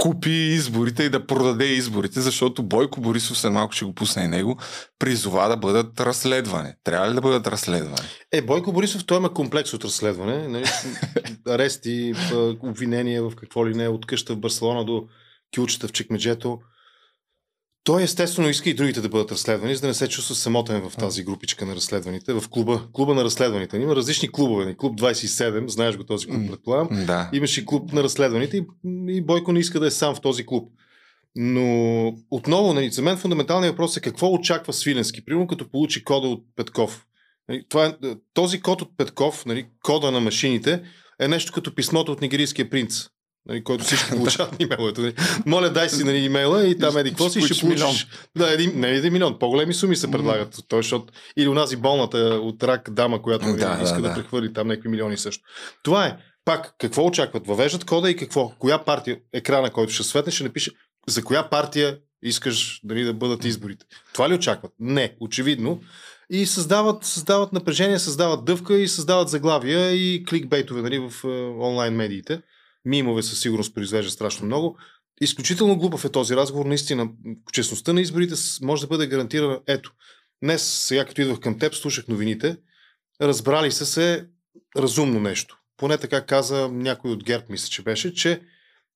купи 0.01 0.29
изборите 0.29 1.03
и 1.03 1.09
да 1.09 1.27
продаде 1.27 1.65
изборите, 1.65 2.21
защото 2.21 2.63
Бойко 2.63 3.01
Борисов 3.01 3.37
след 3.37 3.51
малко 3.51 3.73
ще 3.73 3.85
го 3.85 3.95
пусне 3.95 4.23
и 4.23 4.27
него, 4.27 4.57
призова 4.99 5.47
да 5.47 5.57
бъдат 5.57 5.99
разследвани. 5.99 6.69
Трябва 6.83 7.09
ли 7.09 7.13
да 7.13 7.21
бъдат 7.21 7.47
разследвани? 7.47 8.07
Е, 8.31 8.41
Бойко 8.41 8.71
Борисов, 8.71 9.05
той 9.05 9.17
има 9.17 9.33
комплекс 9.33 9.73
от 9.73 9.85
разследване. 9.85 10.47
Нали? 10.47 10.65
Арести, 11.47 12.13
обвинения 12.63 13.23
в 13.23 13.35
какво 13.35 13.67
ли 13.67 13.75
не, 13.75 13.87
от 13.87 14.05
къща 14.05 14.33
в 14.33 14.39
Барселона 14.39 14.85
до 14.85 15.07
кючета 15.55 15.87
в 15.87 15.91
Чекмеджето. 15.91 16.59
Той 17.83 18.03
естествено 18.03 18.49
иска 18.49 18.69
и 18.69 18.73
другите 18.73 19.01
да 19.01 19.09
бъдат 19.09 19.31
разследвани, 19.31 19.75
за 19.75 19.81
да 19.81 19.87
не 19.87 19.93
се 19.93 20.09
чувства 20.09 20.35
самотен 20.35 20.89
в 20.89 20.97
тази 20.97 21.23
групичка 21.23 21.65
на 21.65 21.75
разследваните, 21.75 22.33
в 22.33 22.43
клуба, 22.49 22.87
клуба 22.93 23.13
на 23.13 23.23
разследваните. 23.23 23.77
Има 23.77 23.95
различни 23.95 24.31
клубове. 24.31 24.65
Нали? 24.65 24.77
Клуб 24.77 24.99
27, 24.99 25.67
знаеш 25.67 25.97
го 25.97 26.03
този 26.03 26.27
клуб, 26.27 26.49
предполагам. 26.49 27.05
Да. 27.05 27.29
Имаше 27.33 27.61
и 27.61 27.65
клуб 27.65 27.93
на 27.93 28.03
разследваните 28.03 28.57
и, 28.57 28.65
и 29.07 29.21
Бойко 29.21 29.51
не 29.51 29.59
иска 29.59 29.79
да 29.79 29.87
е 29.87 29.91
сам 29.91 30.15
в 30.15 30.21
този 30.21 30.45
клуб. 30.45 30.71
Но 31.35 32.07
отново, 32.31 32.73
нали, 32.73 32.91
за 32.91 33.01
мен 33.01 33.17
фундаменталният 33.17 33.73
въпрос 33.73 33.97
е 33.97 34.01
какво 34.01 34.33
очаква 34.33 34.73
Свиленски, 34.73 35.25
примерно 35.25 35.47
като 35.47 35.71
получи 35.71 36.03
кода 36.03 36.27
от 36.27 36.43
Петков. 36.55 37.05
Нали, 37.49 37.63
това 37.69 37.85
е, 37.85 37.93
този 38.33 38.61
код 38.61 38.81
от 38.81 38.97
Петков, 38.97 39.45
нали, 39.45 39.65
кода 39.83 40.11
на 40.11 40.19
машините, 40.19 40.83
е 41.19 41.27
нещо 41.27 41.53
като 41.53 41.75
писмото 41.75 42.11
от 42.11 42.21
нигерийския 42.21 42.69
принц. 42.69 43.07
Нали, 43.45 43.63
който 43.63 43.83
всички 43.83 44.09
получават 44.17 44.55
имейловете. 44.59 45.01
Нали. 45.01 45.13
Моля, 45.45 45.69
дай 45.69 45.89
си 45.89 46.03
нали, 46.03 46.17
имейла 46.17 46.67
и 46.67 46.77
там 46.77 46.97
еди 46.97 47.09
какво 47.09 47.29
си 47.29 47.41
ще 47.41 47.61
получиш. 47.61 47.63
Милион. 47.63 47.95
Да, 48.37 48.53
един, 48.53 48.79
не 48.79 48.89
един 48.89 49.13
милион. 49.13 49.39
По-големи 49.39 49.73
суми 49.73 49.95
се 49.95 50.11
предлагат. 50.11 50.55
Mm. 50.55 50.65
Той, 50.67 50.79
защото, 50.79 51.13
или 51.37 51.47
унази 51.47 51.75
болната 51.75 52.17
от 52.17 52.63
рак 52.63 52.89
дама, 52.89 53.21
която 53.21 53.45
нали, 53.45 53.59
да, 53.59 53.79
иска 53.83 53.95
да, 53.95 54.01
да, 54.01 54.09
да 54.09 54.15
прехвърли 54.15 54.53
там 54.53 54.67
някакви 54.67 54.89
милиони 54.89 55.17
също. 55.17 55.43
Това 55.83 56.05
е. 56.05 56.17
Пак, 56.45 56.75
какво 56.79 57.05
очакват? 57.05 57.47
Въвеждат 57.47 57.85
кода 57.85 58.09
и 58.09 58.15
какво? 58.15 58.49
Коя 58.59 58.83
партия, 58.83 59.17
екрана, 59.33 59.69
който 59.69 59.93
ще 59.93 60.03
светне, 60.03 60.31
ще 60.31 60.43
напише 60.43 60.71
за 61.07 61.23
коя 61.23 61.49
партия 61.49 61.97
искаш 62.23 62.79
дали, 62.83 63.03
да 63.03 63.13
бъдат 63.13 63.45
изборите. 63.45 63.85
Това 64.13 64.29
ли 64.29 64.33
очакват? 64.33 64.71
Не, 64.79 65.15
очевидно. 65.19 65.81
И 66.29 66.45
създават, 66.45 67.03
създават 67.03 67.53
напрежение, 67.53 67.99
създават 67.99 68.45
дъвка 68.45 68.77
и 68.77 68.87
създават 68.87 69.29
заглавия 69.29 69.91
и 69.91 70.25
кликбейтове 70.25 70.81
нали, 70.81 70.99
в 70.99 71.23
е, 71.23 71.27
онлайн 71.63 71.93
медиите 71.93 72.41
мимове 72.85 73.23
със 73.23 73.39
сигурност 73.39 73.73
произвежда 73.75 74.11
страшно 74.11 74.45
много. 74.45 74.77
Изключително 75.21 75.77
глупав 75.77 76.05
е 76.05 76.09
този 76.09 76.35
разговор. 76.35 76.65
Наистина, 76.65 77.09
честността 77.53 77.93
на 77.93 78.01
изборите 78.01 78.35
може 78.61 78.81
да 78.81 78.87
бъде 78.87 79.07
гарантирана. 79.07 79.59
Ето, 79.67 79.93
днес, 80.43 80.63
сега 80.63 81.05
като 81.05 81.21
идвах 81.21 81.39
към 81.39 81.59
теб, 81.59 81.75
слушах 81.75 82.07
новините, 82.07 82.57
разбрали 83.21 83.71
са 83.71 83.85
се 83.85 84.25
разумно 84.77 85.19
нещо. 85.19 85.57
Поне 85.77 85.97
така 85.97 86.25
каза 86.25 86.69
някой 86.71 87.11
от 87.11 87.23
ГЕРБ, 87.23 87.45
мисля, 87.49 87.69
че 87.69 87.83
беше, 87.83 88.13
че 88.13 88.41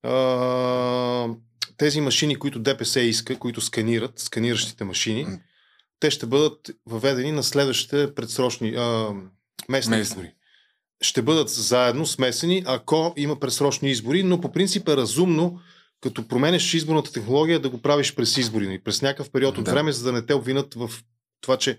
а, 0.02 1.28
тези 1.76 2.00
машини, 2.00 2.36
които 2.36 2.58
ДПС 2.58 3.00
иска, 3.00 3.38
които 3.38 3.60
сканират, 3.60 4.18
сканиращите 4.18 4.84
машини, 4.84 5.26
те 6.00 6.10
ще 6.10 6.26
бъдат 6.26 6.70
въведени 6.86 7.32
на 7.32 7.42
следващите 7.42 8.14
предсрочни 8.14 8.74
а, 8.76 9.14
местни 9.68 10.00
избори 10.00 10.35
ще 11.00 11.22
бъдат 11.22 11.48
заедно 11.48 12.06
смесени, 12.06 12.62
ако 12.66 13.14
има 13.16 13.40
пресрочни 13.40 13.90
избори, 13.90 14.22
но 14.22 14.40
по 14.40 14.52
принцип 14.52 14.88
е 14.88 14.96
разумно, 14.96 15.60
като 16.00 16.28
променеш 16.28 16.74
изборната 16.74 17.12
технология, 17.12 17.60
да 17.60 17.70
го 17.70 17.82
правиш 17.82 18.14
през 18.14 18.36
избори, 18.36 18.66
нали, 18.66 18.78
през 18.78 19.02
някакъв 19.02 19.30
период 19.30 19.58
от 19.58 19.64
да. 19.64 19.70
време, 19.70 19.92
за 19.92 20.04
да 20.04 20.12
не 20.12 20.26
те 20.26 20.34
обвинат 20.34 20.74
в 20.74 20.90
това, 21.40 21.56
че 21.56 21.78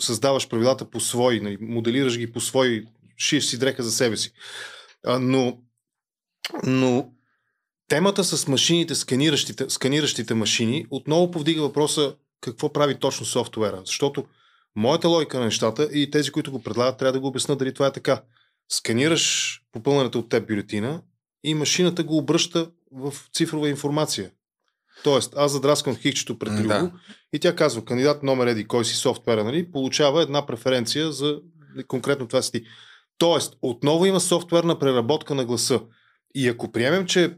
създаваш 0.00 0.48
правилата 0.48 0.90
по 0.90 1.00
свои, 1.00 1.40
нали, 1.40 1.56
моделираш 1.60 2.18
ги 2.18 2.32
по 2.32 2.40
свои, 2.40 2.84
шиеш 3.18 3.44
си 3.44 3.58
дрека 3.58 3.82
за 3.82 3.92
себе 3.92 4.16
си. 4.16 4.32
А, 5.06 5.18
но, 5.18 5.58
но 6.64 7.10
темата 7.88 8.24
с 8.24 8.48
машините, 8.48 8.94
сканиращите, 8.94 9.70
сканиращите 9.70 10.34
машини, 10.34 10.86
отново 10.90 11.30
повдига 11.30 11.62
въпроса 11.62 12.14
какво 12.40 12.72
прави 12.72 12.98
точно 12.98 13.26
софтуера. 13.26 13.82
Защото 13.84 14.24
моята 14.76 15.08
логика 15.08 15.38
на 15.38 15.44
нещата 15.44 15.88
и 15.92 16.10
тези, 16.10 16.30
които 16.30 16.52
го 16.52 16.62
предлагат, 16.62 16.98
трябва 16.98 17.12
да 17.12 17.20
го 17.20 17.26
обяснат 17.26 17.58
дали 17.58 17.74
това 17.74 17.86
е 17.86 17.92
така 17.92 18.22
сканираш 18.68 19.60
попълнената 19.72 20.18
от 20.18 20.28
теб 20.28 20.48
бюлетина 20.48 21.02
и 21.44 21.54
машината 21.54 22.04
го 22.04 22.16
обръща 22.16 22.70
в 22.92 23.14
цифрова 23.32 23.68
информация. 23.68 24.30
Тоест, 25.04 25.34
аз 25.36 25.52
задраскам 25.52 25.96
хикчето 25.96 26.38
пред 26.38 26.56
друго 26.56 26.68
да. 26.68 26.92
и 27.32 27.38
тя 27.38 27.56
казва, 27.56 27.84
кандидат 27.84 28.22
номер 28.22 28.46
еди, 28.46 28.66
кой 28.68 28.84
си 28.84 28.94
софтуера, 28.94 29.44
нали, 29.44 29.70
получава 29.70 30.22
една 30.22 30.46
преференция 30.46 31.12
за 31.12 31.40
конкретно 31.88 32.28
това 32.28 32.42
си. 32.42 32.64
Тоест, 33.18 33.56
отново 33.62 34.06
има 34.06 34.20
софтуерна 34.20 34.78
преработка 34.78 35.34
на 35.34 35.44
гласа. 35.44 35.80
И 36.34 36.48
ако 36.48 36.72
приемем, 36.72 37.06
че 37.06 37.36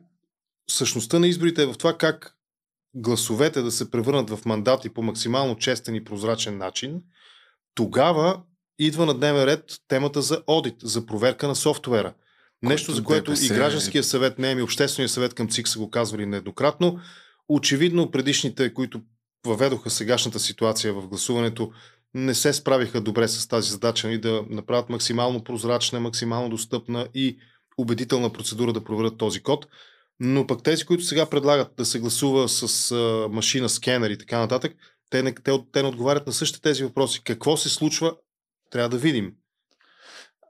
същността 0.71 1.19
на 1.19 1.29
изборите 1.29 1.63
е 1.63 1.67
в 1.67 1.79
това 1.79 1.99
как 1.99 2.35
гласовете 2.95 3.63
да 3.63 3.71
се 3.71 3.91
превърнат 3.91 4.31
в 4.31 4.45
мандати 4.45 4.89
по 4.89 5.03
максимално 5.03 5.57
честен 5.57 5.95
и 5.95 6.05
прозрачен 6.05 6.59
начин, 6.59 7.03
тогава 7.75 8.43
идва 8.79 9.07
на 9.07 9.15
дневен 9.15 9.45
ред 9.45 9.65
темата 9.89 10.23
за 10.23 10.43
одит, 10.47 10.75
за 10.83 11.07
проверка 11.07 11.49
на 11.49 11.57
софтуера. 11.57 12.15
Нещо, 12.63 12.93
за 12.93 13.05
което 13.05 13.31
ДПС... 13.31 13.47
и 13.47 13.57
гражданския 13.57 14.05
съвет, 14.05 14.39
не 14.39 14.51
и 14.51 14.63
обществения 14.63 15.09
съвет 15.09 15.35
към 15.35 15.49
ЦИК 15.49 15.69
са 15.69 15.79
го 15.79 15.91
казвали 15.91 16.27
нееднократно. 16.27 16.99
Очевидно, 17.49 18.11
предишните, 18.11 18.75
които 18.75 19.01
въведоха 19.47 19.91
сегашната 19.91 20.39
ситуация 20.39 20.93
в 20.93 21.09
гласуването, 21.09 21.73
не 22.15 22.35
се 22.35 22.53
справиха 22.53 23.01
добре 23.01 23.29
с 23.29 23.49
тази 23.49 23.71
задача 23.71 24.11
и 24.11 24.19
да 24.19 24.45
направят 24.51 24.89
максимално 24.89 25.45
прозрачна, 25.45 26.01
максимално 26.01 26.49
достъпна 26.49 27.09
и 27.15 27.39
убедителна 27.79 28.33
процедура 28.33 28.73
да 28.73 28.85
проверят 28.85 29.19
този 29.19 29.41
код. 29.43 29.67
Но 30.21 30.47
пък 30.47 30.63
тези, 30.63 30.85
които 30.85 31.05
сега 31.05 31.27
предлагат 31.27 31.69
да 31.77 31.85
се 31.85 31.99
гласува 31.99 32.49
с 32.49 32.91
а, 32.91 33.29
машина, 33.31 33.69
скенер 33.69 34.11
и 34.11 34.19
така 34.19 34.39
нататък, 34.39 34.73
те 35.11 35.23
не, 35.23 35.35
те, 35.35 35.59
те 35.73 35.83
не 35.83 35.89
отговарят 35.89 36.27
на 36.27 36.33
същите 36.33 36.63
тези 36.63 36.85
въпроси. 36.85 37.25
Какво 37.25 37.57
се 37.57 37.69
случва, 37.69 38.15
трябва 38.71 38.89
да 38.89 38.99
видим. 38.99 39.33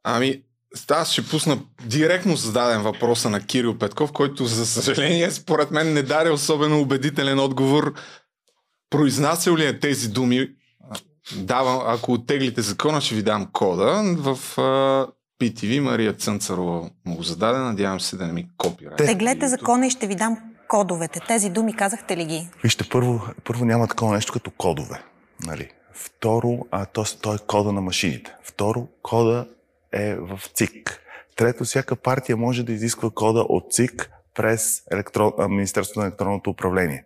Ами, 0.05 0.43
аз 0.91 1.13
ще 1.13 1.27
пусна 1.27 1.59
директно 1.85 2.37
зададен 2.37 2.83
въпроса 2.83 3.31
на 3.31 3.41
Кирил 3.41 3.79
Петков, 3.79 4.13
който 4.13 4.45
за 4.47 4.67
съжаление 4.67 5.31
според 5.31 5.71
мен 5.71 5.93
не 5.93 6.03
даде 6.03 6.31
особено 6.31 6.81
убедителен 6.81 7.39
отговор. 7.39 7.95
Произнасял 8.91 9.57
ли 9.57 9.67
е 9.67 9.81
тези 9.81 10.09
думи? 10.09 10.49
Давам, 11.37 11.83
ако 11.87 12.13
оттеглите 12.13 12.63
закона, 12.63 13.01
ще 13.01 13.15
ви 13.15 13.23
дам 13.23 13.49
кода. 13.53 14.03
В 14.19 14.39
uh, 14.57 15.11
PTV 15.41 15.81
Мария 15.81 16.13
Цънцарова 16.13 16.91
му 17.07 17.17
го 17.17 17.23
зададе. 17.23 17.59
Надявам 17.59 18.01
се 18.01 18.17
да 18.17 18.27
не 18.27 18.33
ми 18.33 18.49
копира. 18.57 18.97
Теглете 18.97 19.49
закона 19.49 19.87
и 19.87 19.91
ще 19.91 20.07
ви 20.07 20.15
дам 20.15 20.39
кодовете. 20.69 21.21
Тези 21.29 21.51
думи 21.51 21.77
казахте 21.77 22.17
ли 22.17 22.25
ги? 22.25 22.49
Вижте, 22.63 22.85
първо, 22.91 23.27
първо 23.45 23.65
няма 23.65 23.89
такова 23.89 24.15
нещо 24.15 24.33
като 24.33 24.51
кодове. 24.51 25.03
Нали? 25.47 25.71
Второ, 25.99 26.59
а, 26.71 26.87
то, 26.87 27.05
то 27.21 27.35
е 27.35 27.39
кода 27.47 27.73
на 27.73 27.81
машините. 27.81 28.35
Второ, 28.43 28.87
кода 29.03 29.47
е 29.93 30.15
в 30.15 30.41
ЦИК. 30.55 31.01
Трето, 31.37 31.65
всяка 31.65 31.97
партия 31.97 32.37
може 32.37 32.63
да 32.63 32.73
изисква 32.73 33.11
кода 33.11 33.41
от 33.41 33.73
ЦИК 33.73 34.11
през 34.35 34.83
електрон... 34.93 35.33
Министерството 35.49 36.01
на 36.01 36.07
електронното 36.07 36.51
управление. 36.51 37.05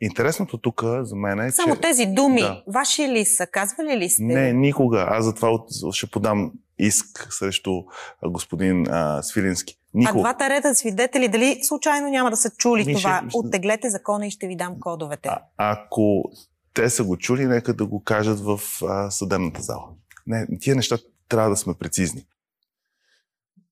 Интересното 0.00 0.58
тук 0.58 0.82
за 1.00 1.16
мен 1.16 1.40
е, 1.40 1.52
Само 1.52 1.74
че... 1.74 1.80
тези 1.80 2.06
думи, 2.06 2.40
да. 2.40 2.62
ваши 2.66 3.08
ли 3.08 3.24
са? 3.24 3.46
Казвали 3.46 3.96
ли 3.96 4.10
сте? 4.10 4.22
Не, 4.22 4.52
никога. 4.52 5.06
Аз 5.10 5.24
затова 5.24 5.58
ще 5.92 6.06
подам 6.06 6.52
иск 6.78 7.32
срещу 7.32 7.82
господин 8.26 8.86
а, 8.90 9.22
Свилински. 9.22 9.76
Никога. 9.94 10.20
А 10.20 10.22
двата 10.22 10.50
реда 10.50 10.74
свидетели, 10.74 11.28
дали 11.28 11.60
случайно 11.62 12.08
няма 12.08 12.30
да 12.30 12.36
са 12.36 12.50
чули 12.50 12.84
Мише, 12.84 12.98
това? 12.98 13.22
Оттеглете 13.34 13.90
закона 13.90 14.26
и 14.26 14.30
ще 14.30 14.46
ви 14.46 14.56
дам 14.56 14.80
кодовете. 14.80 15.28
А, 15.28 15.40
ако 15.56 16.30
те 16.74 16.90
са 16.90 17.04
го 17.04 17.16
чули, 17.16 17.46
нека 17.46 17.74
да 17.74 17.86
го 17.86 18.04
кажат 18.04 18.40
в 18.40 18.60
а, 18.82 19.10
съдебната 19.10 19.62
зала. 19.62 19.88
Не, 20.26 20.46
тия 20.60 20.76
неща 20.76 20.98
трябва 21.28 21.50
да 21.50 21.56
сме 21.56 21.74
прецизни. 21.78 22.26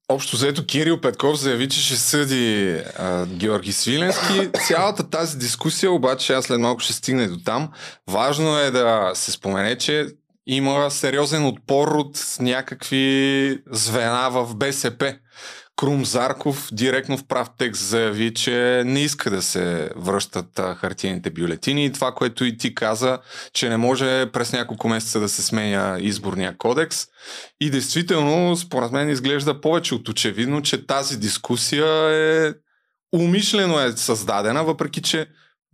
Общо 0.09 0.37
заето 0.37 0.67
Кирил 0.67 1.01
Петков 1.01 1.37
заяви, 1.37 1.69
че 1.69 1.81
ще 1.81 1.97
съди 1.97 2.77
а, 2.99 3.27
Георги 3.27 3.73
Свиленски. 3.73 4.51
Цялата 4.67 5.11
тази 5.11 5.39
дискусия, 5.39 5.93
обаче 5.93 6.33
аз 6.33 6.45
след 6.45 6.61
малко 6.61 6.81
ще 6.81 6.93
стигне 6.93 7.29
до 7.29 7.39
там. 7.39 7.73
Важно 8.11 8.59
е 8.59 8.71
да 8.71 9.13
се 9.15 9.33
спомене, 9.33 9.79
че 9.79 10.07
има 10.47 10.91
сериозен 10.91 11.47
отпор 11.47 11.89
от 11.89 12.37
някакви 12.41 13.59
звена 13.71 14.31
в 14.31 14.55
БСП. 14.57 15.17
Крум 15.79 16.05
Зарков 16.05 16.69
директно 16.73 17.19
в 17.19 17.27
прав 17.27 17.49
текст 17.59 17.83
заяви, 17.83 18.35
че 18.35 18.83
не 18.87 19.01
иска 19.01 19.31
да 19.31 19.43
се 19.43 19.91
връщат 19.97 20.61
хартиените 20.77 21.31
бюлетини 21.31 21.85
и 21.85 21.93
това, 21.93 22.13
което 22.13 22.45
и 22.45 22.57
ти 22.57 22.75
каза, 22.75 23.19
че 23.53 23.69
не 23.69 23.77
може 23.77 24.31
през 24.33 24.53
няколко 24.53 24.89
месеца 24.89 25.21
да 25.21 25.29
се 25.29 25.43
сменя 25.43 25.99
изборния 26.01 26.57
кодекс. 26.59 27.07
И 27.61 27.71
действително, 27.71 28.57
според 28.57 28.93
мен 28.93 29.11
изглежда 29.11 29.61
повече 29.61 29.95
от 29.95 30.09
очевидно, 30.09 30.63
че 30.63 30.87
тази 30.87 31.19
дискусия 31.19 31.87
е 32.11 32.53
умишлено 33.13 33.81
е 33.81 33.93
създадена, 33.93 34.65
въпреки 34.65 35.03
че 35.03 35.27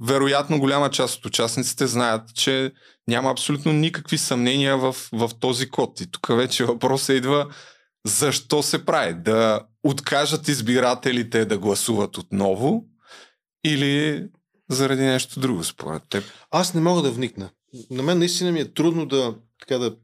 вероятно 0.02 0.58
голяма 0.58 0.90
част 0.90 1.18
от 1.18 1.26
участниците 1.26 1.86
знаят, 1.86 2.34
че 2.34 2.72
няма 3.08 3.30
абсолютно 3.30 3.72
никакви 3.72 4.18
съмнения 4.18 4.76
в, 4.76 4.96
в 5.12 5.30
този 5.40 5.68
код. 5.68 6.00
И 6.00 6.10
тук 6.10 6.26
вече 6.36 6.64
въпросът 6.64 7.16
идва 7.16 7.46
защо 8.06 8.62
се 8.62 8.84
прави? 8.84 9.14
Да 9.14 9.66
откажат 9.82 10.48
избирателите 10.48 11.44
да 11.44 11.58
гласуват 11.58 12.18
отново 12.18 12.84
или 13.64 14.26
заради 14.70 15.02
нещо 15.02 15.40
друго 15.40 15.64
според 15.64 16.02
теб? 16.08 16.24
Аз 16.50 16.74
не 16.74 16.80
мога 16.80 17.02
да 17.02 17.10
вникна. 17.10 17.50
На 17.90 18.02
мен 18.02 18.18
наистина 18.18 18.52
ми 18.52 18.60
е 18.60 18.72
трудно 18.72 19.06
да, 19.06 19.34
така 19.60 19.78
да 19.78 19.96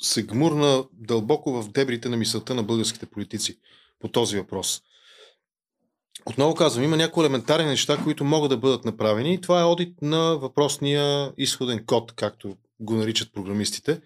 се 0.00 0.22
гмурна 0.22 0.84
дълбоко 0.92 1.62
в 1.62 1.72
дебрите 1.72 2.08
на 2.08 2.16
мисълта 2.16 2.54
на 2.54 2.62
българските 2.62 3.06
политици 3.06 3.58
по 4.00 4.08
този 4.08 4.36
въпрос. 4.36 4.82
Отново 6.26 6.54
казвам, 6.54 6.84
има 6.84 6.96
някои 6.96 7.24
елементарни 7.24 7.66
неща, 7.66 7.98
които 8.04 8.24
могат 8.24 8.50
да 8.50 8.56
бъдат 8.56 8.84
направени. 8.84 9.40
Това 9.40 9.60
е 9.60 9.64
одит 9.64 10.02
на 10.02 10.36
въпросния 10.38 11.32
изходен 11.36 11.86
код, 11.86 12.12
както 12.12 12.56
го 12.80 12.94
наричат 12.94 13.32
програмистите, 13.32 14.00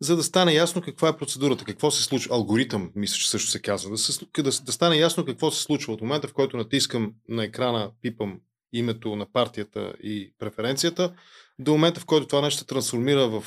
за 0.00 0.16
да 0.16 0.22
стане 0.22 0.54
ясно 0.54 0.82
каква 0.82 1.08
е 1.08 1.16
процедурата, 1.16 1.64
какво 1.64 1.90
се 1.90 2.02
случва. 2.02 2.34
Алгоритъм, 2.34 2.90
мисля, 2.94 3.14
че 3.14 3.30
също 3.30 3.50
се 3.50 3.62
казва. 3.62 3.90
Да, 3.90 3.98
се, 3.98 4.26
да, 4.36 4.42
да 4.42 4.72
стане 4.72 4.96
ясно 4.96 5.24
какво 5.24 5.50
се 5.50 5.62
случва 5.62 5.92
от 5.92 6.00
момента, 6.00 6.28
в 6.28 6.32
който 6.32 6.56
натискам 6.56 7.12
на 7.28 7.44
екрана, 7.44 7.90
пипам 8.02 8.40
името 8.72 9.16
на 9.16 9.32
партията 9.32 9.92
и 10.02 10.32
преференцията, 10.38 11.14
до 11.58 11.72
момента, 11.72 12.00
в 12.00 12.06
който 12.06 12.26
това 12.26 12.42
нещо 12.42 12.58
се 12.58 12.66
трансформира 12.66 13.28
в 13.28 13.44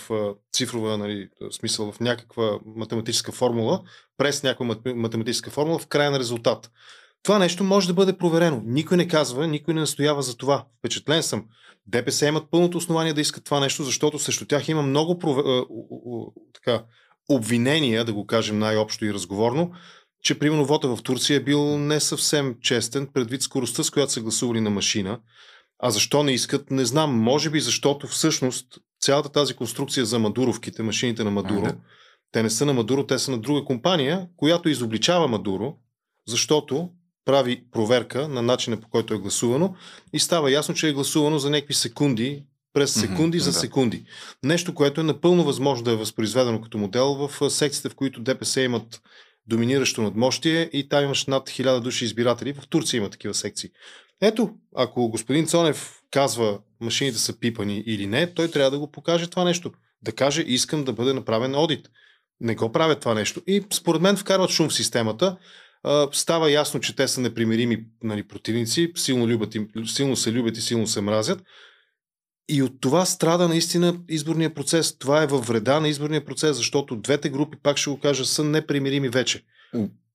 цифрова, 0.53 0.97
нали, 0.97 1.29
смисъл 1.51 1.91
в 1.91 1.99
някаква 1.99 2.59
математическа 2.65 3.31
формула, 3.31 3.83
през 4.17 4.43
някаква 4.43 4.93
математическа 4.95 5.51
формула, 5.51 5.79
в 5.79 5.87
крайен 5.87 6.15
резултат. 6.15 6.71
Това 7.23 7.39
нещо 7.39 7.63
може 7.63 7.87
да 7.87 7.93
бъде 7.93 8.17
проверено. 8.17 8.61
Никой 8.65 8.97
не 8.97 9.07
казва, 9.07 9.47
никой 9.47 9.73
не 9.73 9.79
настоява 9.79 10.21
за 10.21 10.37
това. 10.37 10.65
Впечатлен 10.79 11.23
съм. 11.23 11.45
ДПС 11.87 12.27
имат 12.27 12.51
пълното 12.51 12.77
основание 12.77 13.13
да 13.13 13.21
искат 13.21 13.43
това 13.43 13.59
нещо, 13.59 13.83
защото 13.83 14.19
срещу 14.19 14.45
тях 14.45 14.67
има 14.67 14.81
много 14.81 15.19
прове... 15.19 15.41
така, 16.53 16.83
обвинения, 17.29 18.05
да 18.05 18.13
го 18.13 18.27
кажем 18.27 18.59
най-общо 18.59 19.05
и 19.05 19.13
разговорно, 19.13 19.71
че 20.23 20.39
примерно 20.39 20.65
вота 20.65 20.95
в 20.95 21.03
Турция 21.03 21.37
е 21.37 21.43
бил 21.43 21.77
не 21.77 21.99
съвсем 21.99 22.55
честен, 22.61 23.07
предвид 23.13 23.41
скоростта, 23.41 23.83
с 23.83 23.89
която 23.89 24.11
са 24.11 24.21
гласували 24.21 24.61
на 24.61 24.69
машина. 24.69 25.19
А 25.79 25.91
защо 25.91 26.23
не 26.23 26.31
искат, 26.31 26.71
не 26.71 26.85
знам. 26.85 27.15
Може 27.15 27.49
би 27.49 27.59
защото 27.59 28.07
всъщност 28.07 28.67
цялата 29.01 29.29
тази 29.29 29.53
конструкция 29.53 30.05
за 30.05 30.19
Мадуровките, 30.19 30.83
машините 30.83 31.23
на 31.23 31.31
Мадуро, 31.31 31.65
а, 31.65 31.75
те 32.31 32.43
не 32.43 32.49
са 32.49 32.65
на 32.65 32.73
Мадуро, 32.73 33.05
те 33.05 33.19
са 33.19 33.31
на 33.31 33.37
друга 33.37 33.65
компания, 33.65 34.27
която 34.37 34.69
изобличава 34.69 35.27
Мадуро, 35.27 35.75
защото 36.27 36.89
прави 37.25 37.63
проверка 37.71 38.27
на 38.27 38.41
начина 38.41 38.77
по 38.77 38.89
който 38.89 39.13
е 39.13 39.17
гласувано 39.17 39.75
и 40.13 40.19
става 40.19 40.51
ясно, 40.51 40.75
че 40.75 40.89
е 40.89 40.93
гласувано 40.93 41.39
за 41.39 41.49
някакви 41.49 41.73
секунди, 41.73 42.43
през 42.73 42.93
секунди 42.93 43.39
mm-hmm, 43.39 43.43
за 43.43 43.51
да. 43.51 43.59
секунди. 43.59 44.05
Нещо, 44.43 44.73
което 44.73 45.01
е 45.01 45.03
напълно 45.03 45.43
възможно 45.43 45.83
да 45.83 45.91
е 45.91 45.95
възпроизведено 45.95 46.61
като 46.61 46.77
модел 46.77 47.13
в 47.13 47.49
секциите, 47.49 47.89
в 47.89 47.95
които 47.95 48.21
ДПС 48.21 48.61
имат 48.61 49.01
доминиращо 49.47 50.01
надмощие 50.01 50.69
и 50.73 50.89
там 50.89 51.03
имаш 51.03 51.25
над 51.25 51.49
1000 51.49 51.79
души 51.79 52.05
избиратели. 52.05 52.53
В 52.53 52.67
Турция 52.69 52.97
има 52.97 53.09
такива 53.09 53.33
секции. 53.33 53.69
Ето, 54.21 54.49
ако 54.75 55.09
господин 55.09 55.47
Цонев 55.47 55.99
казва 56.11 56.59
машините 56.81 57.17
са 57.17 57.39
пипани 57.39 57.83
или 57.85 58.07
не, 58.07 58.33
той 58.33 58.47
трябва 58.47 58.71
да 58.71 58.79
го 58.79 58.91
покаже 58.91 59.29
това 59.29 59.43
нещо. 59.43 59.71
Да 60.01 60.11
каже, 60.11 60.41
искам 60.41 60.83
да 60.83 60.93
бъде 60.93 61.13
направен 61.13 61.55
одит. 61.55 61.89
Не 62.39 62.55
го 62.55 62.71
правят 62.71 62.99
това 62.99 63.13
нещо. 63.13 63.41
И 63.47 63.63
според 63.73 64.01
мен 64.01 64.17
вкарват 64.17 64.49
шум 64.49 64.69
в 64.69 64.73
системата. 64.73 65.37
Става 66.11 66.51
ясно, 66.51 66.79
че 66.79 66.95
те 66.95 67.07
са 67.07 67.21
непримирими 67.21 67.85
нали, 68.03 68.27
противници, 68.27 68.91
силно, 68.95 69.27
любят 69.27 69.55
силно 69.85 70.15
се 70.15 70.31
любят 70.31 70.57
и 70.57 70.61
силно 70.61 70.87
се 70.87 71.01
мразят. 71.01 71.43
И 72.49 72.63
от 72.63 72.81
това 72.81 73.05
страда 73.05 73.47
наистина 73.47 73.95
изборния 74.09 74.53
процес. 74.53 74.97
Това 74.97 75.23
е 75.23 75.27
във 75.27 75.47
вреда 75.47 75.79
на 75.79 75.87
изборния 75.87 76.25
процес, 76.25 76.57
защото 76.57 76.95
двете 76.95 77.29
групи, 77.29 77.57
пак 77.63 77.77
ще 77.77 77.89
го 77.89 77.99
кажа, 77.99 78.25
са 78.25 78.43
непримирими 78.43 79.09
вече. 79.09 79.43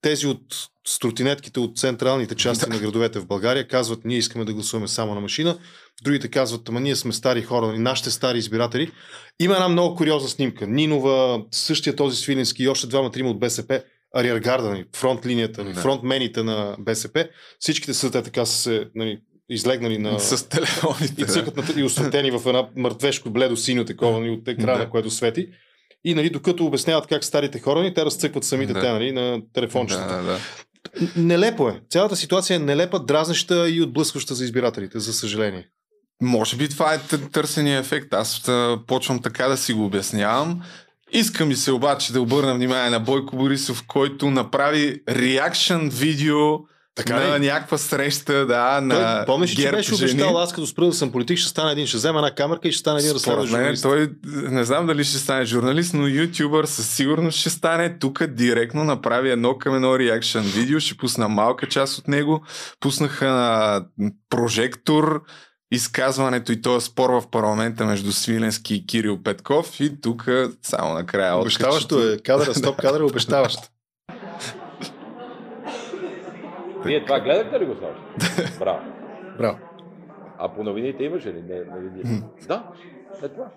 Тези 0.00 0.26
от 0.26 0.68
стротинетките 0.86 1.60
от 1.60 1.78
централните 1.78 2.34
части 2.34 2.70
на 2.70 2.78
градовете 2.78 3.18
в 3.18 3.26
България 3.26 3.68
казват, 3.68 4.04
ние 4.04 4.18
искаме 4.18 4.44
да 4.44 4.54
гласуваме 4.54 4.88
само 4.88 5.14
на 5.14 5.20
машина. 5.20 5.58
Другите 6.02 6.28
казват, 6.28 6.68
ама 6.68 6.80
ние 6.80 6.96
сме 6.96 7.12
стари 7.12 7.42
хора, 7.42 7.78
нашите 7.78 8.10
стари 8.10 8.38
избиратели. 8.38 8.92
Има 9.40 9.54
една 9.54 9.68
много 9.68 9.96
куриозна 9.96 10.28
снимка. 10.28 10.66
Нинова, 10.66 11.44
същия 11.50 11.96
този 11.96 12.16
Свиленски 12.16 12.62
и 12.62 12.68
още 12.68 12.86
двама-трима 12.86 13.30
от 13.30 13.40
БСП 13.40 13.82
ариергарда, 14.16 14.68
нали, 14.68 14.84
фронт 14.96 15.26
линията, 15.26 15.64
нали, 15.64 15.74
да. 15.74 15.80
фронтмените 15.80 16.42
на 16.42 16.76
БСП, 16.78 17.28
всичките 17.58 17.94
са 17.94 18.10
те 18.10 18.22
така 18.22 18.46
са 18.46 18.58
се 18.58 18.88
нали, 18.94 19.18
излегнали 19.48 19.98
на... 19.98 20.20
С 20.20 20.48
телефоните. 20.48 21.22
И 21.22 21.24
цъкат 21.24 21.56
на, 21.56 21.80
и 21.80 21.84
осветени 21.84 22.30
в 22.30 22.42
една 22.46 22.68
мъртвешко 22.76 23.30
бледо 23.30 23.56
синьо 23.56 23.84
такова 23.84 24.20
нали, 24.20 24.30
от 24.30 24.48
екрана, 24.48 24.78
да. 24.78 24.90
което 24.90 25.10
свети. 25.10 25.48
И 26.04 26.14
нали, 26.14 26.30
докато 26.30 26.66
обясняват 26.66 27.06
как 27.06 27.24
старите 27.24 27.58
хора, 27.58 27.80
нали, 27.80 27.94
те 27.94 28.04
разцъкват 28.04 28.44
самите 28.44 28.72
да. 28.72 28.80
те 28.80 28.92
нали, 28.92 29.12
на 29.12 29.40
телефончетата. 29.52 30.16
Да, 30.16 30.22
да. 30.22 30.38
Нелепо 31.16 31.68
е. 31.68 31.80
Цялата 31.90 32.16
ситуация 32.16 32.54
е 32.54 32.58
нелепа, 32.58 33.00
дразнеща 33.00 33.68
и 33.70 33.82
отблъскваща 33.82 34.34
за 34.34 34.44
избирателите, 34.44 34.98
за 34.98 35.12
съжаление. 35.12 35.68
Може 36.22 36.56
би 36.56 36.68
това 36.68 36.94
е 36.94 36.98
търсения 37.32 37.80
ефект. 37.80 38.14
Аз 38.14 38.50
почвам 38.86 39.22
така 39.22 39.48
да 39.48 39.56
си 39.56 39.72
го 39.72 39.84
обяснявам. 39.84 40.62
Искам 41.12 41.50
и 41.50 41.56
се 41.56 41.72
обаче 41.72 42.12
да 42.12 42.20
обърна 42.20 42.54
внимание 42.54 42.90
на 42.90 43.00
Бойко 43.00 43.36
Борисов, 43.36 43.84
който 43.86 44.30
направи 44.30 45.02
реакшн 45.08 45.88
видео 45.88 46.58
така 46.98 47.20
на 47.20 47.40
ли? 47.40 47.46
някаква 47.46 47.78
среща, 47.78 48.46
да, 48.46 48.80
на 48.80 49.16
той, 49.16 49.26
помниш, 49.26 49.54
че 49.54 49.70
беше 49.70 49.94
обещал, 49.94 50.38
аз 50.38 50.52
като 50.52 50.66
спра 50.66 50.86
да 50.86 50.92
съм 50.92 51.12
политик, 51.12 51.38
ще 51.38 51.48
стане 51.48 51.72
един, 51.72 51.86
ще 51.86 51.96
взема 51.96 52.18
една 52.18 52.34
камерка 52.34 52.68
и 52.68 52.72
ще 52.72 52.80
стане 52.80 53.00
един 53.00 53.12
разследващ 53.12 53.50
журналист. 53.50 53.82
Той, 53.82 54.10
не 54.24 54.64
знам 54.64 54.86
дали 54.86 55.04
ще 55.04 55.18
стане 55.18 55.44
журналист, 55.44 55.94
но 55.94 56.08
ютубър 56.08 56.64
със 56.64 56.90
сигурност 56.90 57.38
ще 57.38 57.50
стане. 57.50 57.98
Тук 57.98 58.26
директно 58.26 58.84
направи 58.84 59.30
едно 59.30 59.58
към 59.58 59.74
едно 59.74 59.98
реакшн 59.98 60.38
видео, 60.38 60.80
ще 60.80 60.96
пусна 60.96 61.28
малка 61.28 61.68
част 61.68 61.98
от 61.98 62.08
него. 62.08 62.42
Пуснаха 62.80 63.26
на 63.26 63.84
прожектор, 64.30 65.22
изказването 65.72 66.52
и 66.52 66.62
този 66.62 66.86
спор 66.86 67.10
в 67.10 67.28
парламента 67.30 67.84
между 67.84 68.12
Свиленски 68.12 68.74
и 68.74 68.86
Кирил 68.86 69.22
Петков 69.22 69.80
и 69.80 70.00
тук 70.00 70.28
само 70.62 70.94
накрая 70.94 71.36
Обещаващо 71.36 72.12
е. 72.12 72.18
Кадъра, 72.18 72.54
стоп 72.54 72.76
кадър 72.80 73.00
е 73.00 73.04
обещаващ. 73.04 73.70
Вие 76.84 77.04
това 77.04 77.20
гледахте 77.20 77.60
ли 77.60 77.66
го 77.66 77.74
снощи? 77.74 78.58
Браво. 78.58 78.80
Браво. 79.38 79.58
А 80.38 80.54
по 80.54 80.64
новините 80.64 81.04
имаше 81.04 81.28
ли? 81.28 81.42
Не, 81.42 81.54
не 81.54 82.22
да, 82.48 82.64
е 83.22 83.28
това. 83.28 83.50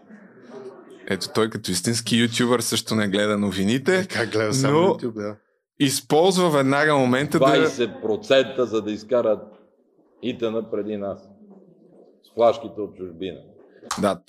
Ето 1.09 1.27
той 1.33 1.49
като 1.49 1.71
истински 1.71 2.17
ютубър 2.17 2.59
също 2.59 2.95
не 2.95 3.07
гледа 3.07 3.37
новините. 3.37 3.99
Е, 3.99 4.05
как 4.05 4.31
гледа 4.31 4.53
само 4.53 4.81
но 4.81 4.87
YouTube, 4.87 5.13
да. 5.13 5.35
Използва 5.79 6.49
веднага 6.49 6.95
момента 6.95 7.39
20% 7.39 8.55
да... 8.55 8.65
за 8.65 8.81
да 8.81 8.91
изкарат 8.91 9.39
итана 10.21 10.71
преди 10.71 10.97
нас 10.97 11.29
флашките 12.35 12.81
от 12.81 12.97
чужбина. 12.97 13.37
Да, 13.99 14.19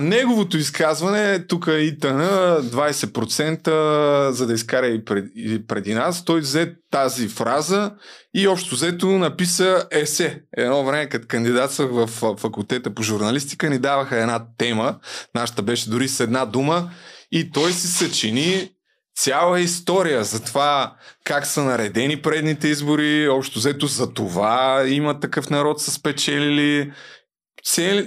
неговото 0.00 0.56
изказване 0.56 1.34
е 1.34 1.46
тук 1.46 1.68
и 1.70 1.98
тъна 1.98 2.62
20% 2.62 4.30
за 4.30 4.46
да 4.46 4.52
изкара 4.52 4.86
и, 4.86 5.04
пред, 5.04 5.24
и 5.36 5.66
преди 5.66 5.94
нас. 5.94 6.24
Той 6.24 6.40
взе 6.40 6.74
тази 6.90 7.28
фраза 7.28 7.92
и 8.34 8.48
общо 8.48 8.74
взето 8.74 9.06
написа 9.06 9.86
есе. 9.90 10.42
Едно 10.56 10.84
време, 10.84 11.08
като 11.08 11.26
кандидатствах 11.28 11.90
в 11.90 12.06
факултета 12.36 12.94
по 12.94 13.02
журналистика, 13.02 13.70
ни 13.70 13.78
даваха 13.78 14.16
една 14.16 14.46
тема. 14.58 14.98
Нашата 15.34 15.62
беше 15.62 15.90
дори 15.90 16.08
с 16.08 16.20
една 16.20 16.46
дума. 16.46 16.90
И 17.32 17.50
той 17.50 17.72
си 17.72 17.86
съчини 17.86 18.70
цяла 19.16 19.60
история 19.60 20.24
за 20.24 20.44
това 20.44 20.94
как 21.24 21.46
са 21.46 21.62
наредени 21.62 22.22
предните 22.22 22.68
избори, 22.68 23.28
общо 23.28 23.58
взето 23.58 23.86
за 23.86 24.14
това 24.14 24.84
има 24.86 25.20
такъв 25.20 25.50
народ 25.50 25.80
са 25.80 25.90
спечелили 25.90 26.92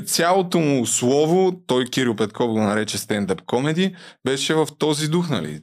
цялото 0.05 0.59
му 0.59 0.85
слово, 0.85 1.61
той 1.67 1.85
Кирил 1.85 2.15
Петков 2.15 2.51
го 2.51 2.61
нарече 2.61 2.97
стендъп 2.97 3.41
комеди, 3.41 3.95
беше 4.25 4.53
в 4.53 4.67
този 4.77 5.07
дух, 5.07 5.29
нали? 5.29 5.61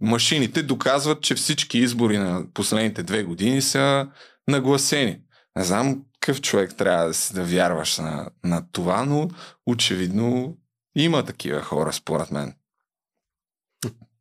Машините 0.00 0.62
доказват, 0.62 1.22
че 1.22 1.34
всички 1.34 1.78
избори 1.78 2.18
на 2.18 2.44
последните 2.54 3.02
две 3.02 3.22
години 3.22 3.62
са 3.62 4.08
нагласени. 4.48 5.20
Не 5.56 5.64
знам 5.64 6.02
какъв 6.20 6.40
човек 6.40 6.76
трябва 6.76 7.06
да, 7.06 7.14
си, 7.14 7.34
да 7.34 7.44
вярваш 7.44 7.98
на, 7.98 8.30
на 8.44 8.62
това, 8.72 9.04
но 9.04 9.28
очевидно 9.66 10.56
има 10.96 11.24
такива 11.24 11.60
хора, 11.60 11.92
според 11.92 12.30
мен. 12.30 12.54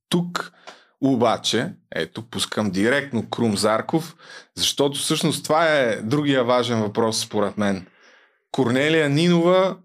Тук 0.10 0.52
обаче, 1.02 1.74
ето, 1.96 2.22
пускам 2.22 2.72
директно 2.72 3.30
Крум 3.30 3.58
Зарков, 3.58 4.16
защото 4.56 5.00
всъщност 5.00 5.44
това 5.44 5.66
е 5.68 6.02
другия 6.02 6.44
важен 6.44 6.82
въпрос, 6.82 7.20
според 7.20 7.58
мен– 7.58 7.86
Корнелия 8.52 9.10
Нинова, 9.10 9.78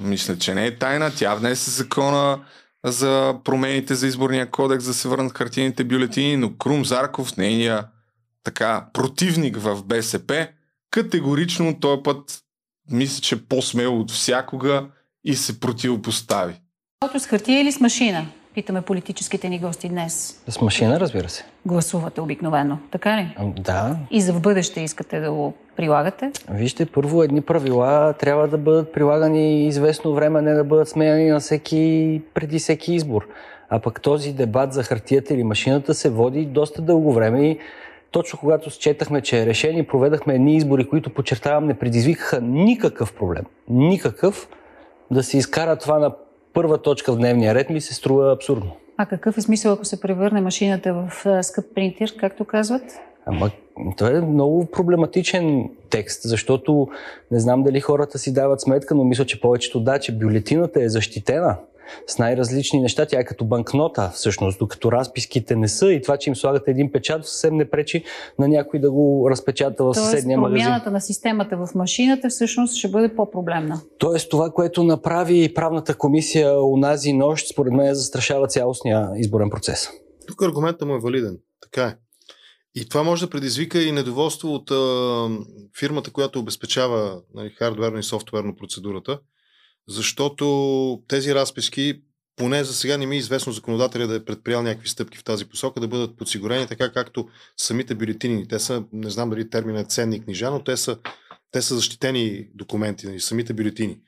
мисля, 0.00 0.38
че 0.38 0.54
не 0.54 0.66
е 0.66 0.78
тайна, 0.78 1.12
тя 1.16 1.34
внесе 1.34 1.70
закона 1.70 2.40
за 2.84 3.34
промените 3.44 3.94
за 3.94 4.06
изборния 4.06 4.50
кодекс, 4.50 4.84
да 4.84 4.94
се 4.94 5.08
върнат 5.08 5.38
хартийните 5.38 5.84
бюлетини, 5.84 6.36
но 6.36 6.56
Крум 6.56 6.84
Зарков, 6.84 7.36
нейния 7.36 7.86
така 8.44 8.86
противник 8.92 9.56
в 9.56 9.82
БСП, 9.84 10.48
категорично 10.90 11.80
този 11.80 12.02
път 12.02 12.42
мисля, 12.90 13.20
че 13.20 13.48
по-смело 13.48 14.00
от 14.00 14.10
всякога 14.10 14.86
и 15.24 15.34
се 15.34 15.60
противопостави. 15.60 16.60
С 17.18 17.26
хартия 17.26 17.60
или 17.60 17.72
с 17.72 17.80
машина? 17.80 18.26
Питаме 18.54 18.82
политическите 18.82 19.48
ни 19.48 19.58
гости 19.58 19.88
днес. 19.88 20.42
С 20.48 20.60
машина, 20.60 21.00
разбира 21.00 21.28
се. 21.28 21.44
Гласувате 21.66 22.20
обикновено, 22.20 22.78
така 22.90 23.16
ли? 23.16 23.36
Да. 23.56 23.96
И 24.10 24.20
за 24.20 24.32
в 24.32 24.40
бъдеще 24.40 24.80
искате 24.80 25.20
да 25.20 25.32
го 25.32 25.54
прилагате? 25.76 26.30
Вижте, 26.50 26.86
първо 26.86 27.22
едни 27.22 27.40
правила 27.40 28.12
трябва 28.12 28.48
да 28.48 28.58
бъдат 28.58 28.92
прилагани 28.92 29.66
известно 29.66 30.14
време, 30.14 30.42
не 30.42 30.54
да 30.54 30.64
бъдат 30.64 30.88
сменяни 30.88 31.28
на 31.28 31.40
всеки, 31.40 32.22
преди 32.34 32.58
всеки 32.58 32.94
избор. 32.94 33.28
А 33.70 33.78
пък 33.78 34.00
този 34.00 34.32
дебат 34.32 34.72
за 34.72 34.82
хартията 34.82 35.34
или 35.34 35.44
машината 35.44 35.94
се 35.94 36.10
води 36.10 36.46
доста 36.46 36.82
дълго 36.82 37.12
време 37.12 37.50
и 37.50 37.58
точно 38.10 38.38
когато 38.38 38.70
счетахме, 38.70 39.20
че 39.20 39.42
е 39.42 39.46
решение, 39.46 39.86
проведахме 39.86 40.34
едни 40.34 40.56
избори, 40.56 40.88
които, 40.88 41.10
подчертавам, 41.10 41.66
не 41.66 41.74
предизвикаха 41.74 42.40
никакъв 42.40 43.12
проблем. 43.12 43.44
Никакъв. 43.68 44.48
Да 45.10 45.22
се 45.22 45.38
изкара 45.38 45.76
това 45.76 45.98
на 45.98 46.14
първа 46.52 46.78
точка 46.78 47.12
в 47.12 47.16
дневния 47.16 47.54
ред 47.54 47.70
ми 47.70 47.80
се 47.80 47.94
струва 47.94 48.32
абсурдно. 48.32 48.76
А 48.96 49.06
какъв 49.06 49.38
е 49.38 49.40
смисъл, 49.40 49.72
ако 49.72 49.84
се 49.84 50.00
превърне 50.00 50.40
машината 50.40 50.94
в 50.94 51.42
скъп 51.42 51.64
принтер, 51.74 52.16
както 52.16 52.44
казват? 52.44 52.82
Ама 53.26 53.50
това 53.96 54.10
е 54.10 54.20
много 54.20 54.66
проблематичен 54.66 55.70
текст, 55.90 56.20
защото 56.22 56.88
не 57.30 57.40
знам 57.40 57.62
дали 57.62 57.80
хората 57.80 58.18
си 58.18 58.32
дават 58.32 58.60
сметка, 58.60 58.94
но 58.94 59.04
мисля, 59.04 59.24
че 59.24 59.40
повечето 59.40 59.80
да, 59.80 59.98
че 59.98 60.18
бюлетината 60.18 60.82
е 60.82 60.88
защитена 60.88 61.56
с 62.06 62.18
най-различни 62.18 62.80
неща. 62.80 63.06
Тя 63.06 63.20
е 63.20 63.24
като 63.24 63.44
банкнота, 63.44 64.10
всъщност, 64.14 64.58
докато 64.58 64.92
разписките 64.92 65.56
не 65.56 65.68
са 65.68 65.92
и 65.92 66.02
това, 66.02 66.16
че 66.16 66.30
им 66.30 66.36
слагате 66.36 66.70
един 66.70 66.92
печат, 66.92 67.26
съвсем 67.26 67.56
не 67.56 67.70
пречи 67.70 68.04
на 68.38 68.48
някой 68.48 68.80
да 68.80 68.90
го 68.90 69.30
разпечата 69.30 69.84
в 69.84 69.94
съседния 69.94 70.38
магазин. 70.38 70.56
Тоест, 70.56 70.66
промяната 70.66 70.90
на 70.90 71.00
системата 71.00 71.56
в 71.56 71.74
машината 71.74 72.28
всъщност 72.28 72.76
ще 72.76 72.88
бъде 72.88 73.14
по-проблемна. 73.14 73.80
Тоест, 73.98 74.30
това, 74.30 74.50
което 74.50 74.84
направи 74.84 75.54
правната 75.54 75.94
комисия 75.94 76.62
унази 76.62 77.12
нощ, 77.12 77.48
според 77.52 77.72
мен 77.72 77.94
застрашава 77.94 78.46
цялостния 78.46 79.10
изборен 79.16 79.50
процес. 79.50 79.88
Тук 80.26 80.42
аргументът 80.42 80.88
му 80.88 80.94
е 80.94 81.00
валиден. 81.00 81.38
Така 81.62 81.84
е. 81.84 81.94
И 82.74 82.88
това 82.88 83.02
може 83.02 83.26
да 83.26 83.30
предизвика 83.30 83.82
и 83.82 83.92
недоволство 83.92 84.54
от 84.54 84.70
а, 84.70 85.28
фирмата, 85.78 86.10
която 86.10 86.38
обезпечава 86.38 87.20
нали, 87.34 87.50
хардверно 87.50 87.98
и 87.98 88.02
софтуерно 88.02 88.56
процедурата, 88.56 89.18
защото 89.88 91.02
тези 91.08 91.34
разписки, 91.34 92.02
поне 92.36 92.64
за 92.64 92.74
сега 92.74 92.98
не 92.98 93.06
ми 93.06 93.14
е 93.16 93.18
известно 93.18 93.52
законодателя 93.52 94.06
да 94.06 94.14
е 94.14 94.24
предприял 94.24 94.62
някакви 94.62 94.88
стъпки 94.88 95.18
в 95.18 95.24
тази 95.24 95.44
посока, 95.44 95.80
да 95.80 95.88
бъдат 95.88 96.16
подсигурени 96.16 96.66
така 96.66 96.92
както 96.92 97.28
самите 97.56 97.94
бюлетини. 97.94 98.48
Те 98.48 98.58
са, 98.58 98.84
не 98.92 99.10
знам 99.10 99.30
дали 99.30 99.50
терминът 99.50 99.86
е 99.86 99.90
ценни 99.90 100.24
книжа, 100.24 100.50
но 100.50 100.64
те 100.64 100.76
са, 100.76 100.98
те 101.50 101.62
са 101.62 101.74
защитени 101.74 102.48
документи, 102.54 103.06
нали, 103.06 103.20
самите 103.20 103.52
бюлетини. 103.52 103.98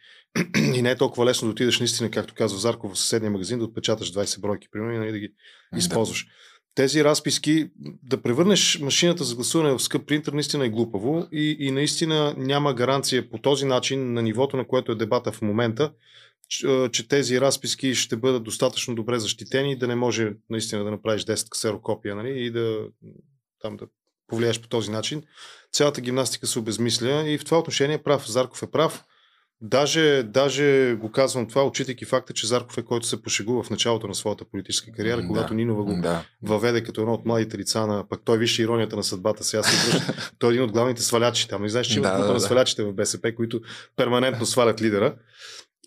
и 0.74 0.82
не 0.82 0.90
е 0.90 0.96
толкова 0.96 1.26
лесно 1.26 1.48
да 1.48 1.52
отидеш 1.52 1.78
наистина, 1.78 2.10
както 2.10 2.34
казва 2.34 2.58
Зарков, 2.58 2.92
в 2.92 2.98
съседния 2.98 3.30
магазин, 3.30 3.58
да 3.58 3.64
отпечаташ 3.64 4.12
20 4.12 4.40
бройки, 4.40 4.68
примерно, 4.70 4.94
и 4.94 4.98
нали, 4.98 5.12
да 5.12 5.18
ги 5.18 5.28
да. 5.28 6.30
Тези 6.74 7.04
разписки, 7.04 7.70
да 8.02 8.22
превърнеш 8.22 8.78
машината 8.78 9.24
за 9.24 9.34
гласуване 9.34 9.70
в 9.70 9.82
скъп 9.82 10.06
принтер, 10.06 10.32
наистина 10.32 10.66
е 10.66 10.68
глупаво 10.68 11.28
и, 11.32 11.56
и 11.60 11.70
наистина 11.70 12.34
няма 12.36 12.74
гаранция 12.74 13.30
по 13.30 13.38
този 13.38 13.64
начин 13.64 14.12
на 14.12 14.22
нивото, 14.22 14.56
на 14.56 14.66
което 14.66 14.92
е 14.92 14.94
дебата 14.94 15.32
в 15.32 15.42
момента, 15.42 15.92
че, 16.48 16.88
че 16.92 17.08
тези 17.08 17.40
разписки 17.40 17.94
ще 17.94 18.16
бъдат 18.16 18.44
достатъчно 18.44 18.94
добре 18.94 19.18
защитени, 19.18 19.78
да 19.78 19.86
не 19.86 19.94
може 19.94 20.32
наистина 20.50 20.84
да 20.84 20.90
направиш 20.90 21.24
10 21.24 21.50
ксерокопия 21.50 22.14
нали, 22.14 22.44
и 22.44 22.50
да, 22.50 22.78
там, 23.60 23.76
да 23.76 23.86
повлияеш 24.26 24.60
по 24.60 24.68
този 24.68 24.90
начин. 24.90 25.22
Цялата 25.72 26.00
гимнастика 26.00 26.46
се 26.46 26.58
обезмисля 26.58 27.24
и 27.28 27.38
в 27.38 27.44
това 27.44 27.58
отношение 27.58 28.02
прав. 28.02 28.30
Зарков 28.30 28.62
е 28.62 28.70
прав. 28.70 29.04
Даже, 29.60 30.22
даже 30.22 30.96
го 31.00 31.10
казвам 31.10 31.48
това, 31.48 31.66
отчитайки 31.66 32.04
факта, 32.04 32.32
че 32.32 32.46
Зарков 32.46 32.78
е 32.78 32.82
който 32.82 33.06
се 33.06 33.22
пошегува 33.22 33.62
в 33.62 33.70
началото 33.70 34.08
на 34.08 34.14
своята 34.14 34.44
политическа 34.44 34.92
кариера, 34.92 35.20
да, 35.20 35.26
когато 35.26 35.54
Нинова 35.54 35.84
го 35.84 36.00
да. 36.00 36.24
въведе 36.42 36.82
като 36.82 37.00
едно 37.00 37.12
от 37.12 37.26
младите 37.26 37.58
лица 37.58 37.86
на... 37.86 38.08
Пък 38.08 38.20
той 38.24 38.38
вижте 38.38 38.62
иронията 38.62 38.96
на 38.96 39.04
съдбата 39.04 39.44
сега 39.44 39.62
се 39.62 39.90
връща. 39.90 40.32
той 40.38 40.50
е 40.50 40.52
един 40.52 40.62
от 40.62 40.72
главните 40.72 41.02
свалячи 41.02 41.48
там. 41.48 41.62
Не 41.62 41.68
знаеш, 41.68 41.86
че 41.86 41.98
има 41.98 42.08
да, 42.08 42.26
да, 42.26 42.32
на 42.32 42.40
свалячите 42.40 42.84
в 42.84 42.92
БСП, 42.92 43.34
които 43.34 43.60
перманентно 43.96 44.46
свалят 44.46 44.82
лидера. 44.82 45.14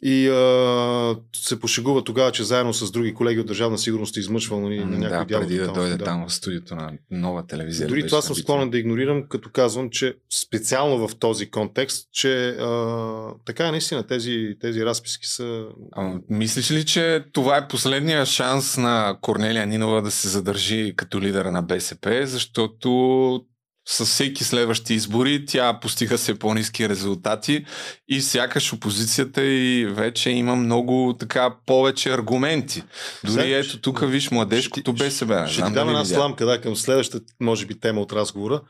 И 0.02 0.30
а, 0.30 1.16
се 1.36 1.60
пошегува 1.60 2.04
тогава, 2.04 2.32
че 2.32 2.44
заедно 2.44 2.74
с 2.74 2.92
други 2.92 3.14
колеги 3.14 3.40
от 3.40 3.48
Държавна 3.48 3.78
сигурност 3.78 4.18
е 4.18 4.20
измъчвал 4.20 4.60
нали, 4.62 4.86
на 4.86 4.98
някой 4.98 5.26
да, 5.26 5.40
преди 5.40 5.58
да 5.58 5.68
дойде 5.68 5.98
да. 5.98 6.06
там 6.06 6.28
в 6.28 6.34
студиото 6.34 6.76
на 6.76 6.92
нова 7.12 7.48
телевизия. 7.48 7.88
Дори 7.88 8.08
това 8.08 8.22
съм 8.22 8.36
склонен 8.36 8.70
да 8.70 8.78
игнорирам, 8.78 9.24
като 9.30 9.50
казвам, 9.50 9.90
че 9.90 10.16
специално 10.30 11.08
в 11.08 11.16
този 11.16 11.50
контекст, 11.50 12.10
че 12.12 12.50
а, 12.50 13.34
така 13.46 13.68
е 13.68 13.72
наистина 13.72 14.08
тези, 14.08 14.56
тези 14.62 14.86
разписки 14.86 15.28
са... 15.28 15.66
А, 15.92 16.14
мислиш 16.30 16.72
ли, 16.72 16.86
че 16.86 17.24
това 17.34 17.58
е 17.58 17.68
последния 17.68 18.26
шанс 18.26 18.78
на 18.78 19.18
Корнелия 19.22 19.68
Нинова 19.68 20.02
да 20.02 20.12
се 20.12 20.28
задържи 20.28 20.94
като 20.96 21.22
лидера 21.22 21.52
на 21.52 21.62
БСП, 21.62 22.22
защото 22.26 23.46
с 23.90 24.06
всеки 24.06 24.44
следващи 24.44 24.94
избори 24.94 25.46
тя 25.46 25.80
постига 25.80 26.18
се 26.18 26.40
по-низки 26.40 26.90
резултати 26.90 27.66
и 28.08 28.22
сякаш 28.22 28.74
опозицията 28.74 29.44
и 29.44 29.86
вече 29.86 30.30
има 30.30 30.56
много 30.56 31.16
така 31.20 31.56
повече 31.66 32.14
аргументи. 32.14 32.84
Дори 33.24 33.42
Сега, 33.42 33.58
ето 33.58 33.82
тук 33.82 34.10
виж 34.10 34.32
младежкото 34.32 34.94
БСП. 34.94 35.44
Ще, 35.48 35.54
ще 35.54 35.64
ти 35.64 35.72
дам 35.72 35.90
една 35.90 36.06
сламка 36.06 36.46
да, 36.46 36.62
към 36.62 36.76
следващата, 36.76 37.34
може 37.40 37.66
би, 37.66 37.80
тема 37.80 38.02
от 38.02 38.14
разговора. 38.14 38.62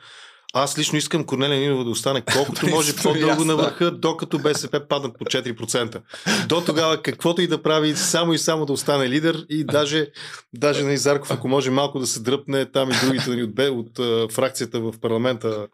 Аз 0.53 0.77
лично 0.77 0.97
искам 0.97 1.23
Корнелия 1.23 1.59
Нинова 1.59 1.83
да 1.83 1.89
остане 1.89 2.21
колкото 2.33 2.67
може 2.69 2.95
по-дълго 2.95 3.45
на 3.45 3.55
върха, 3.55 3.91
докато 3.91 4.39
БСП 4.39 4.87
паднат 4.87 5.17
по 5.19 5.25
4%. 5.25 6.01
До 6.47 6.61
тогава 6.61 7.01
каквото 7.01 7.41
и 7.41 7.47
да 7.47 7.63
прави, 7.63 7.95
само 7.95 8.33
и 8.33 8.37
само 8.37 8.65
да 8.65 8.73
остане 8.73 9.09
лидер 9.09 9.45
и 9.49 9.63
даже, 9.63 10.07
даже 10.53 10.83
на 10.83 10.93
Изарков, 10.93 11.31
ако 11.31 11.47
може 11.47 11.71
малко 11.71 11.99
да 11.99 12.07
се 12.07 12.19
дръпне 12.19 12.71
там 12.71 12.91
и 12.91 13.05
другите 13.05 13.29
нали, 13.29 13.43
от, 13.43 13.59
от, 13.59 13.99
от 13.99 14.33
фракцията 14.33 14.79
в 14.79 14.93
парламента, 15.01 15.67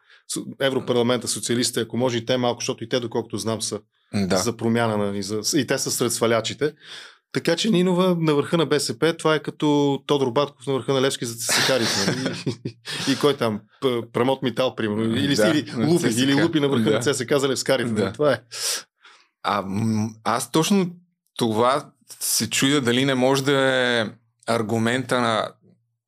Европарламента, 0.61 1.27
социалистите, 1.27 1.81
ако 1.81 1.97
може 1.97 2.17
и 2.17 2.25
те 2.25 2.37
малко, 2.37 2.61
защото 2.61 2.83
и 2.83 2.89
те, 2.89 2.99
доколкото 2.99 3.37
знам, 3.37 3.61
са 3.61 3.79
да. 4.13 4.37
за 4.37 4.57
промяна, 4.57 4.97
нали, 4.97 5.23
за, 5.23 5.59
и 5.59 5.67
те 5.67 5.77
са 5.77 5.91
сред 5.91 6.13
свалячите. 6.13 6.73
Така 7.33 7.55
че 7.55 7.69
Нинова 7.69 8.15
на 8.19 8.35
върха 8.35 8.57
на 8.57 8.65
БСП, 8.65 9.13
това 9.17 9.35
е 9.35 9.39
като 9.39 9.99
Тодор 10.05 10.31
Батков 10.31 10.67
на 10.67 10.73
върха 10.73 10.93
на 10.93 11.01
Левски 11.01 11.25
за 11.25 11.35
цесикарите. 11.35 11.91
Нали? 12.07 12.43
и, 12.65 13.11
и 13.11 13.19
кой 13.19 13.37
там? 13.37 13.61
Прамот 14.13 14.43
Митал, 14.43 14.75
примерно. 14.75 15.15
Или, 15.15 15.35
да, 15.35 15.49
или 15.49 15.85
Лупи, 15.85 16.07
или 16.07 16.43
Лупи 16.43 16.59
на 16.59 16.67
върха 16.67 16.89
да. 16.89 16.91
на 16.91 16.99
ЦСК 16.99 17.33
за 17.37 17.49
Левскарите. 17.49 17.91
Да. 17.91 18.13
Това 18.13 18.33
е. 18.33 18.41
А, 19.43 19.63
аз 20.23 20.51
точно 20.51 20.91
това 21.37 21.89
се 22.19 22.49
чудя 22.49 22.81
дали 22.81 23.05
не 23.05 23.15
може 23.15 23.43
да 23.43 23.59
е 23.61 24.05
аргумента 24.47 25.21
на 25.21 25.51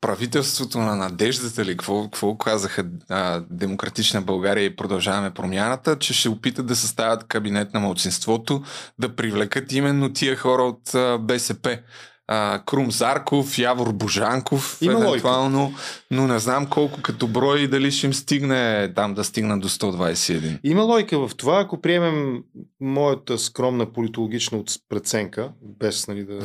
правителството 0.05 0.77
на 0.77 0.95
надеждата 0.95 1.65
ли, 1.65 1.69
какво, 1.69 2.03
какво 2.03 2.37
казаха 2.37 2.85
а, 3.09 3.43
Демократична 3.49 4.21
България 4.21 4.65
и 4.65 4.75
продължаваме 4.75 5.31
промяната, 5.31 5.99
че 5.99 6.13
ще 6.13 6.29
опитат 6.29 6.65
да 6.65 6.75
съставят 6.75 7.23
кабинет 7.23 7.73
на 7.73 7.79
младсинството, 7.79 8.63
да 8.99 9.15
привлекат 9.15 9.71
именно 9.71 10.13
тия 10.13 10.35
хора 10.35 10.63
от 10.63 10.95
а, 10.95 11.17
БСП 11.17 11.79
а, 12.27 12.61
Крум 12.65 12.91
Зарков, 12.91 13.57
Явор 13.57 13.93
Божанков, 13.93 14.77
Има 14.81 15.07
евентуално, 15.07 15.61
лойка. 15.61 15.77
но 16.11 16.27
не 16.27 16.39
знам 16.39 16.65
колко 16.69 17.01
като 17.01 17.27
брой 17.27 17.59
и 17.59 17.67
дали 17.67 17.91
ще 17.91 18.05
им 18.05 18.13
стигне 18.13 18.93
там 18.95 19.13
да 19.13 19.23
стигна 19.23 19.59
до 19.59 19.69
121. 19.69 20.59
Има 20.63 20.83
лойка 20.83 21.27
в 21.27 21.35
това, 21.35 21.59
ако 21.59 21.81
приемем 21.81 22.43
моята 22.81 23.37
скромна 23.37 23.93
политологична 23.93 24.63
преценка, 24.89 25.51
без 25.79 26.07
нали, 26.07 26.23
да 26.25 26.43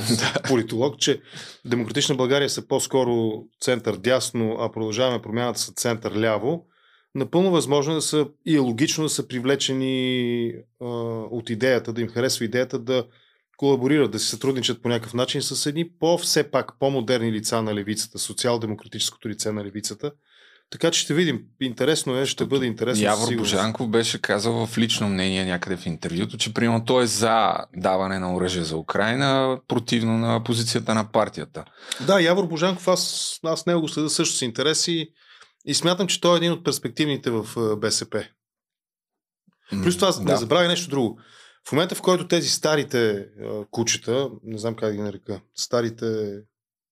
политолог, 0.49 0.99
че 0.99 1.21
Демократична 1.65 2.15
България 2.15 2.51
са 2.51 2.67
по-скоро 2.67 3.45
център 3.61 3.97
дясно, 3.97 4.57
а 4.61 4.73
продължаваме 4.73 5.23
промяната 5.23 5.61
са 5.61 5.73
център 5.73 6.21
ляво, 6.21 6.67
напълно 7.15 7.51
възможно 7.51 7.95
да 7.95 8.03
са 8.03 8.27
и 8.47 8.57
е 8.57 8.59
логично 8.59 9.05
да 9.05 9.11
са 9.11 9.29
привлечени 9.29 10.53
а, 10.81 10.87
от 11.31 11.51
идеята, 11.51 11.93
да 11.93 12.01
им 12.01 12.09
харесва 12.09 12.45
идеята 12.45 12.79
да 12.79 13.05
колаборират, 13.61 14.11
да 14.11 14.19
си 14.19 14.29
сътрудничат 14.29 14.83
по 14.83 14.89
някакъв 14.89 15.15
начин 15.15 15.43
с 15.43 15.67
едни 15.67 15.91
по 16.01 16.19
все 16.19 16.51
пак 16.51 16.73
по-модерни 16.79 17.33
лица 17.33 17.63
на 17.63 17.75
левицата, 17.75 18.19
социал-демократическото 18.19 19.29
лице 19.29 19.53
на 19.53 19.65
левицата. 19.65 20.13
Така 20.71 20.91
че 20.91 21.01
ще 21.01 21.15
видим. 21.15 21.43
Интересно 21.61 22.17
е, 22.17 22.27
ще 22.27 22.47
бъде 22.47 22.67
интересно. 22.67 23.05
Явор 23.05 23.35
Божанков 23.37 23.89
беше 23.89 24.21
казал 24.21 24.67
в 24.67 24.79
лично 24.79 25.09
мнение 25.09 25.45
някъде 25.45 25.77
в 25.77 25.87
интервюто, 25.87 26.39
че 26.39 26.55
примерно 26.55 26.85
той 26.85 27.03
е 27.03 27.07
за 27.07 27.53
даване 27.77 28.19
на 28.19 28.35
оръжие 28.35 28.65
за 28.65 28.77
Украина, 28.77 29.59
противно 29.69 30.19
на 30.19 30.45
позицията 30.45 30.95
на 30.95 31.13
партията. 31.13 31.65
Да, 32.07 32.21
Явор 32.21 32.47
Божанков, 32.47 32.89
аз, 32.89 33.35
аз 33.45 33.67
него 33.67 33.81
го 33.81 33.89
следа 33.89 34.09
също 34.09 34.37
с 34.37 34.43
интерес 34.43 34.89
и, 34.89 35.09
и 35.67 35.75
смятам, 35.75 36.07
че 36.07 36.21
той 36.21 36.35
е 36.35 36.37
един 36.37 36.53
от 36.53 36.65
перспективните 36.65 37.31
в 37.31 37.77
БСП. 37.77 38.25
Плюс 39.71 39.97
това 39.97 40.13
да. 40.13 40.33
не 40.33 40.37
забравя 40.37 40.69
нещо 40.69 40.91
друго. 40.91 41.19
В 41.69 41.73
момента, 41.73 41.95
в 41.95 42.03
който 42.03 42.29
тези 42.29 42.49
старите 42.49 43.11
а, 43.11 43.65
кучета, 43.71 44.31
не 44.45 44.59
знам 44.59 44.75
как 44.75 44.89
да 44.89 44.95
ги 44.97 45.03
нарека, 45.03 45.41
старите 45.55 46.39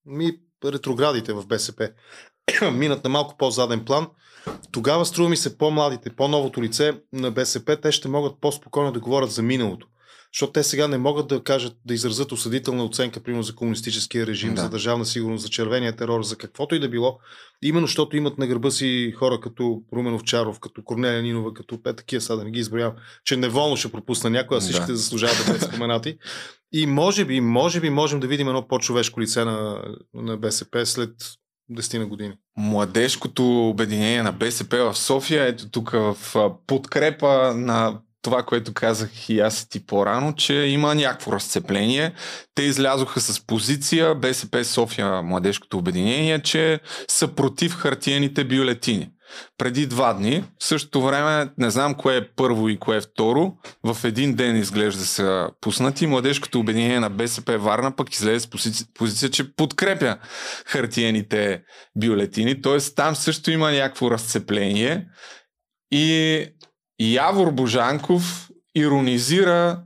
ми 0.07 0.41
ретроградите 0.65 1.33
в 1.33 1.47
БСП, 1.47 1.91
минат 2.73 3.05
на 3.05 3.11
малко 3.11 3.37
по-заден 3.39 3.85
план, 3.85 4.07
тогава 4.73 5.07
струва 5.07 5.29
ми 5.29 5.37
се 5.37 5.59
по-младите, 5.59 6.17
по-новото 6.17 6.63
лице 6.63 7.01
на 7.13 7.31
БСП, 7.31 7.81
те 7.81 7.93
ще 7.93 8.09
могат 8.09 8.41
по-спокойно 8.41 8.93
да 8.93 9.01
говорят 9.01 9.31
за 9.31 9.43
миналото. 9.43 9.87
Защото 10.35 10.53
те 10.53 10.63
сега 10.63 10.89
не 10.89 10.99
могат 10.99 11.29
да 11.29 11.43
кажат, 11.43 11.77
да 11.85 11.95
изразят 11.95 12.33
осъдителна 12.33 12.85
оценка, 12.85 13.21
примерно 13.21 13.43
за 13.43 13.55
комунистическия 13.55 14.27
режим, 14.27 14.55
Да. 14.55 14.63
за 14.63 14.69
държавна 14.69 15.07
сигурност, 15.07 15.43
за 15.43 15.49
червения 15.49 15.97
терор, 15.97 16.23
за 16.23 16.37
каквото 16.37 16.75
и 16.75 16.81
да 16.81 16.89
било, 16.89 17.19
именно 17.63 17.87
защото 17.87 18.17
имат 18.17 18.39
на 18.39 18.47
гърба 18.47 18.71
си 18.71 19.13
хора 19.19 19.41
като 19.41 19.83
Румен 19.93 20.15
Овчаров, 20.15 20.61
като 20.61 20.83
Корнелия 20.85 21.23
Нинова, 21.23 21.55
като 21.55 21.83
пет 21.83 21.97
такива, 21.97 22.21
сега 22.21 22.37
да 22.37 22.45
не 22.45 22.51
ги 22.51 22.61
изброявам, 22.61 22.95
че 23.25 23.37
неволно 23.37 23.77
ще 23.77 23.93
пропусна 23.93 24.31
някой, 24.31 24.57
а 24.57 24.61
всичките 24.61 24.93
Да. 24.93 24.97
заслужават 24.97 25.39
да 25.39 25.53
бъдат 25.53 25.69
споменати. 25.69 26.19
И 26.73 26.87
може 26.87 27.25
би, 27.25 27.41
може 27.41 27.81
би 27.81 27.91
можем 27.91 28.21
да 28.21 28.27
видим 28.27 28.49
едно 28.49 28.69
по-човешко 28.69 29.21
лице 29.21 29.45
на, 29.45 29.83
на 30.15 30.37
БСП 30.37 30.87
след 30.87 31.11
10 31.73 31.99
на 31.99 32.07
години. 32.07 32.33
Младежкото 32.57 33.69
обединение 33.69 34.23
на 34.23 34.33
БСП 34.33 34.93
в 34.93 34.99
София, 34.99 35.45
ето 35.47 35.71
тук 35.71 35.91
в 35.91 36.17
подкрепа 36.67 37.55
на 37.55 38.01
това, 38.29 38.43
което 38.43 38.75
казах 38.75 39.29
и 39.29 39.41
аз 39.41 39.69
ти 39.69 39.87
по-рано, 39.87 40.35
че 40.35 40.55
има 40.55 40.95
някакво 40.95 41.33
разцепление. 41.33 42.13
Те 42.55 42.63
излязоха 42.63 43.21
с 43.21 43.47
позиция 43.47 44.15
БСП 44.15 44.65
София 44.65 45.23
Младежкото 45.23 45.79
обединение, 45.79 46.43
че 46.43 46.81
са 47.09 47.29
против 47.29 47.75
хартиените 47.75 48.45
бюлетини. 48.45 49.11
Преди 49.59 49.87
два 49.87 50.13
дни, 50.15 50.45
в 50.61 50.65
същото 50.65 51.03
време, 51.03 51.51
не 51.59 51.71
знам 51.71 51.95
кое 51.95 52.17
е 52.17 52.29
първо 52.37 52.69
и 52.69 52.79
кое 52.79 52.97
е 52.97 53.01
второ, 53.01 53.53
в 53.85 54.05
един 54.05 54.35
ден 54.35 54.57
изглежда 54.57 55.05
са 55.05 55.51
пуснати. 55.61 56.07
Младежкото 56.07 56.61
обединение 56.61 57.01
на 57.01 57.11
БСП 57.11 57.59
Варна 57.59 57.97
пък 57.97 58.15
излезе 58.15 58.41
с 58.41 58.51
позиция, 58.51 58.87
позиция 58.95 59.31
че 59.31 59.55
подкрепя 59.55 60.17
хартиените 60.67 61.63
бюлетини. 61.97 62.63
Т.е. 62.63 62.79
там 62.97 63.17
също 63.17 63.51
има 63.51 63.73
някакво 63.73 64.11
разцепление. 64.11 65.07
И 65.91 66.45
Явор 67.01 67.51
Божанков 67.51 68.49
иронизира 68.75 69.79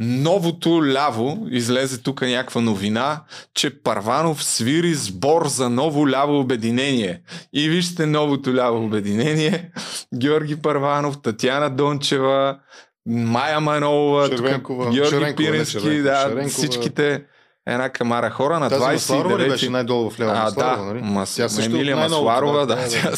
новото 0.00 0.86
ляво. 0.86 1.46
Излезе 1.50 2.02
тук 2.02 2.22
някаква 2.22 2.60
новина, 2.60 3.22
че 3.54 3.82
Парванов 3.82 4.44
свири 4.44 4.94
сбор 4.94 5.46
за 5.46 5.70
ново 5.70 6.10
ляво 6.10 6.40
обединение. 6.40 7.20
И 7.52 7.68
вижте 7.68 8.06
новото 8.06 8.54
ляво 8.54 8.84
обединение. 8.84 9.70
Георги 10.14 10.62
Парванов, 10.62 11.22
Татяна 11.22 11.70
Дончева, 11.70 12.58
Майя 13.06 13.60
Манолова, 13.60 14.28
тук 14.28 14.38
Червенкова, 14.38 14.90
Георги 14.90 15.10
Шеренкова, 15.10 15.42
не 15.42 15.50
Пирински, 15.50 15.72
Червенкова, 15.72 16.02
да, 16.02 16.20
Шеренкова. 16.20 16.48
всичките 16.48 17.24
една 17.68 17.88
камара 17.88 18.30
хора 18.30 18.58
на 18.58 18.68
Тази 18.68 18.82
29 18.82 18.92
Масларова 18.92 19.38
ли 19.38 19.48
беше 19.48 19.70
най-долу 19.70 20.10
в 20.10 20.20
ляво? 20.20 20.30
а, 20.30 20.42
Масларова, 20.42 20.84
да, 20.84 20.94
нали? 20.94 21.02
Мас... 21.02 21.34
Тя 21.34 21.48
също 21.48 21.70
Емилия 21.70 21.96
Масларова, 21.96 22.66
да. 22.66 22.76
да, 22.76 22.82
да, 22.82 22.88
тя 22.88 23.10
да. 23.10 23.16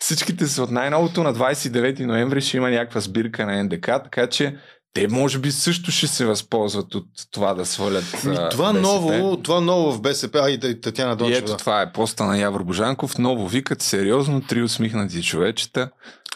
Всичките 0.00 0.46
са 0.46 0.62
от 0.62 0.70
най-новото 0.70 1.22
на 1.22 1.34
29 1.34 2.04
ноември 2.06 2.40
ще 2.40 2.56
има 2.56 2.70
някаква 2.70 3.00
сбирка 3.00 3.46
на 3.46 3.64
НДК, 3.64 3.86
така 3.86 4.26
че 4.26 4.56
те 4.94 5.08
може 5.08 5.38
би 5.38 5.52
също 5.52 5.90
ще 5.90 6.06
се 6.06 6.24
възползват 6.26 6.94
от 6.94 7.06
това 7.30 7.54
да 7.54 7.66
свалят 7.66 8.24
Ми, 8.24 8.36
а, 8.36 8.48
това, 8.48 8.72
БСП. 8.72 8.88
ново, 8.88 9.36
това 9.36 9.60
ново 9.60 9.92
в 9.92 10.00
БСП, 10.00 10.40
а 10.44 10.50
и 10.50 10.54
и 10.64 10.80
Татяна 10.80 11.12
И 11.12 11.16
Дончева. 11.16 11.38
ето 11.38 11.56
това 11.56 11.82
е 11.82 11.92
поста 11.92 12.24
на 12.24 12.38
Явор 12.38 12.62
Божанков. 12.62 13.18
Ново 13.18 13.48
викат, 13.48 13.82
сериозно, 13.82 14.40
три 14.40 14.62
усмихнати 14.62 15.22
човечета. 15.22 15.90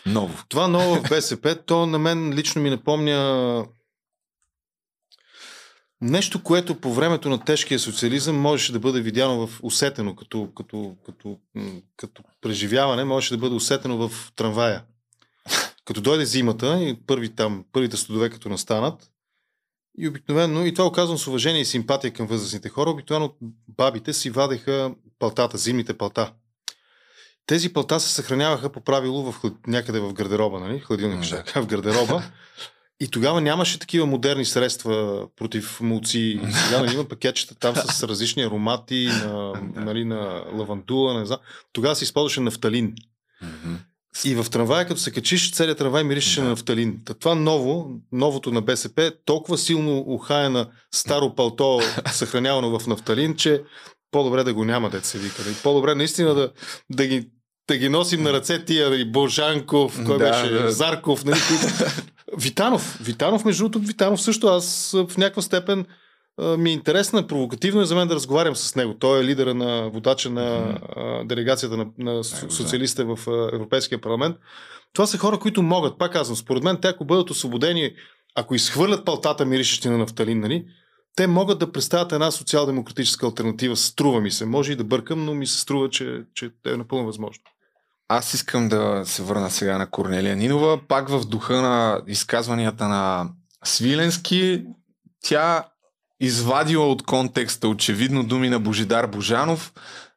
Ново. 0.07 0.35
Това 0.49 0.69
ново 0.69 0.95
в 0.95 1.09
БСП, 1.09 1.57
то 1.67 1.87
на 1.87 1.99
мен 1.99 2.33
лично 2.35 2.63
ми 2.63 2.71
напомня 2.71 3.65
нещо, 6.05 6.43
което 6.43 6.75
по 6.75 6.95
времето 6.95 7.29
на 7.29 7.45
тежкия 7.45 7.79
социализъм 7.79 8.37
можеше 8.41 8.73
да 8.73 8.79
бъде 8.79 9.01
видяно 9.01 9.47
в 9.47 9.61
усетено 9.63 10.17
като, 10.17 10.49
като, 10.57 10.97
като, 11.07 11.39
като 11.97 12.23
преживяване, 12.41 13.05
можеше 13.05 13.35
да 13.35 13.39
бъде 13.41 13.55
усетено 13.55 14.09
в 14.09 14.33
трамвая. 14.37 14.83
Като 15.85 16.01
дойде 16.01 16.25
зимата 16.25 16.83
и 16.83 16.97
първи 17.07 17.29
там, 17.29 17.65
първите 17.73 17.97
студове 17.97 18.31
като 18.31 18.49
настанат, 18.49 19.11
и 19.99 20.09
обикновено, 20.09 20.67
и 20.67 20.75
това 20.75 20.87
оказвам 20.87 21.19
с 21.19 21.27
уважение 21.27 21.61
и 21.61 21.65
симпатия 21.65 22.13
към 22.13 22.27
възрастните 22.27 22.69
хора, 22.69 22.91
обикновено 22.91 23.35
бабите 23.69 24.13
си 24.13 24.31
вадеха 24.31 24.95
палтата, 25.19 25.59
зимните 25.59 25.99
палта. 25.99 26.33
Тези 27.47 27.73
палта 27.73 28.01
се 28.01 28.15
съхраняваха 28.15 28.73
по 28.73 28.81
правило 28.81 29.33
в, 29.33 29.53
някъде 29.67 30.01
в 30.01 30.13
гардероба, 30.13 30.61
нали? 30.61 30.79
Хладилник, 30.79 31.31
Да. 31.31 31.63
в 31.63 31.67
гардероба. 31.67 32.23
И 33.01 33.09
тогава 33.09 33.41
нямаше 33.41 33.79
такива 33.79 34.07
модерни 34.07 34.45
средства 34.45 35.27
против 35.37 35.81
мулци. 35.81 36.41
Сега 36.65 36.81
нали, 36.83 36.95
има 36.95 37.05
пакетчета 37.05 37.55
там 37.55 37.77
с 37.77 38.03
различни 38.03 38.43
аромати 38.43 39.09
на, 39.25 39.53
нали, 39.77 40.05
на 40.05 40.45
лавандула, 40.53 41.19
не 41.19 41.27
знам. 41.27 41.39
Тогава 41.73 41.97
се 41.97 42.05
използваше 42.05 42.41
нафталин. 42.41 42.95
И 44.25 44.35
в 44.35 44.47
трамвая, 44.51 44.87
като 44.87 45.01
се 45.01 45.11
качиш, 45.11 45.53
целият 45.53 45.79
трамвай 45.79 46.05
миришеше 46.05 46.41
Да. 46.41 46.45
на 46.45 46.51
нафталин. 46.51 47.01
Та 47.05 47.15
това 47.15 47.35
ново, 47.35 47.91
новото 48.13 48.51
на 48.51 48.63
БСП, 48.63 49.13
толкова 49.25 49.59
силно 49.59 49.99
ухая 50.07 50.51
на 50.51 50.69
старо 50.95 51.35
палто, 51.35 51.81
съхранявано 52.13 52.79
в 52.79 52.87
нафталин, 52.87 53.37
че 53.37 53.63
по-добре 54.11 54.45
да 54.45 54.55
го 54.55 54.65
няма, 54.65 54.91
се 55.03 55.19
вика. 55.19 55.43
нали. 55.45 55.55
По-добре 55.63 55.95
наистина 55.95 56.35
да, 56.35 56.53
да 56.91 57.07
ги 57.07 57.29
да 57.69 57.77
ги 57.77 57.89
носим 57.89 58.23
на 58.23 58.33
ръце 58.33 58.65
тия, 58.65 58.91
нали, 58.91 59.05
Божанков, 59.05 60.01
кой 60.07 60.19
Да, 60.19 60.31
беше, 60.31 60.53
да. 60.53 60.71
Зарков, 60.71 61.25
нали, 61.25 61.39
които... 61.49 61.85
Витанов, 62.39 62.99
Витанов, 63.03 63.45
между 63.45 63.69
другото, 63.69 63.87
Витанов 63.87 64.23
също, 64.23 64.47
аз 64.47 64.95
в 65.09 65.17
някаква 65.17 65.43
степен 65.43 65.87
ми 66.59 66.71
е 66.71 66.73
интересно, 66.73 67.27
провокативно 67.27 67.81
е 67.81 67.85
за 67.85 67.95
мен 67.95 68.09
да 68.09 68.15
разговарям 68.15 68.57
с 68.57 68.75
него. 68.75 68.95
Той 68.99 69.21
е 69.21 69.25
лидера 69.25 69.55
на 69.55 69.91
водача 69.91 70.31
на 70.31 70.79
делегацията 71.25 71.77
на, 71.77 71.87
на 71.99 72.15
да. 72.15 72.25
социалистите 72.25 73.05
в 73.05 73.19
Европейския 73.53 74.01
парламент. 74.01 74.37
Това 74.93 75.07
са 75.07 75.19
хора, 75.19 75.39
които 75.39 75.63
могат, 75.63 75.99
пак 75.99 76.13
казвам, 76.13 76.37
според 76.37 76.63
мен, 76.63 76.79
те 76.83 76.89
ако 76.89 77.05
бъдат 77.05 77.31
освободени, 77.31 77.93
ако 78.35 78.55
изхвърлят 78.55 79.05
палтата 79.05 79.45
миришещи 79.45 79.89
на 79.89 79.99
нафталин, 79.99 80.41
нали, 80.41 80.65
те 81.17 81.27
могат 81.27 81.59
да 81.59 81.73
представят 81.73 82.13
една 82.13 82.31
социал-демократическа 82.31 83.27
альтернатива. 83.27 83.77
Струва 83.77 84.21
ми 84.21 84.31
се. 84.31 84.47
Може 84.47 84.73
и 84.73 84.77
да 84.77 84.85
бъркам, 84.85 85.25
но 85.25 85.35
ми 85.35 85.47
се 85.47 85.61
струва, 85.61 85.91
че, 85.91 86.23
че 86.35 86.51
е 86.67 86.77
напълно 86.77 87.07
възможно. 87.07 87.43
Аз 88.09 88.35
искам 88.35 88.69
да 88.69 89.03
се 89.05 89.23
върна 89.23 89.51
сега 89.51 89.79
на 89.79 89.91
Корнелия 89.91 90.37
Нинова. 90.37 90.81
Пак 90.89 91.09
в 91.09 91.25
духа 91.25 91.63
на 91.63 92.01
изказванията 92.07 92.89
на 92.89 93.29
Свиленски, 93.65 94.65
тя 95.23 95.65
извадила 96.21 96.87
от 96.87 97.03
контекста 97.03 97.69
очевидно 97.69 98.25
думи 98.25 98.49
на 98.49 98.61
Божидар 98.61 99.07
Божанов, 99.07 99.73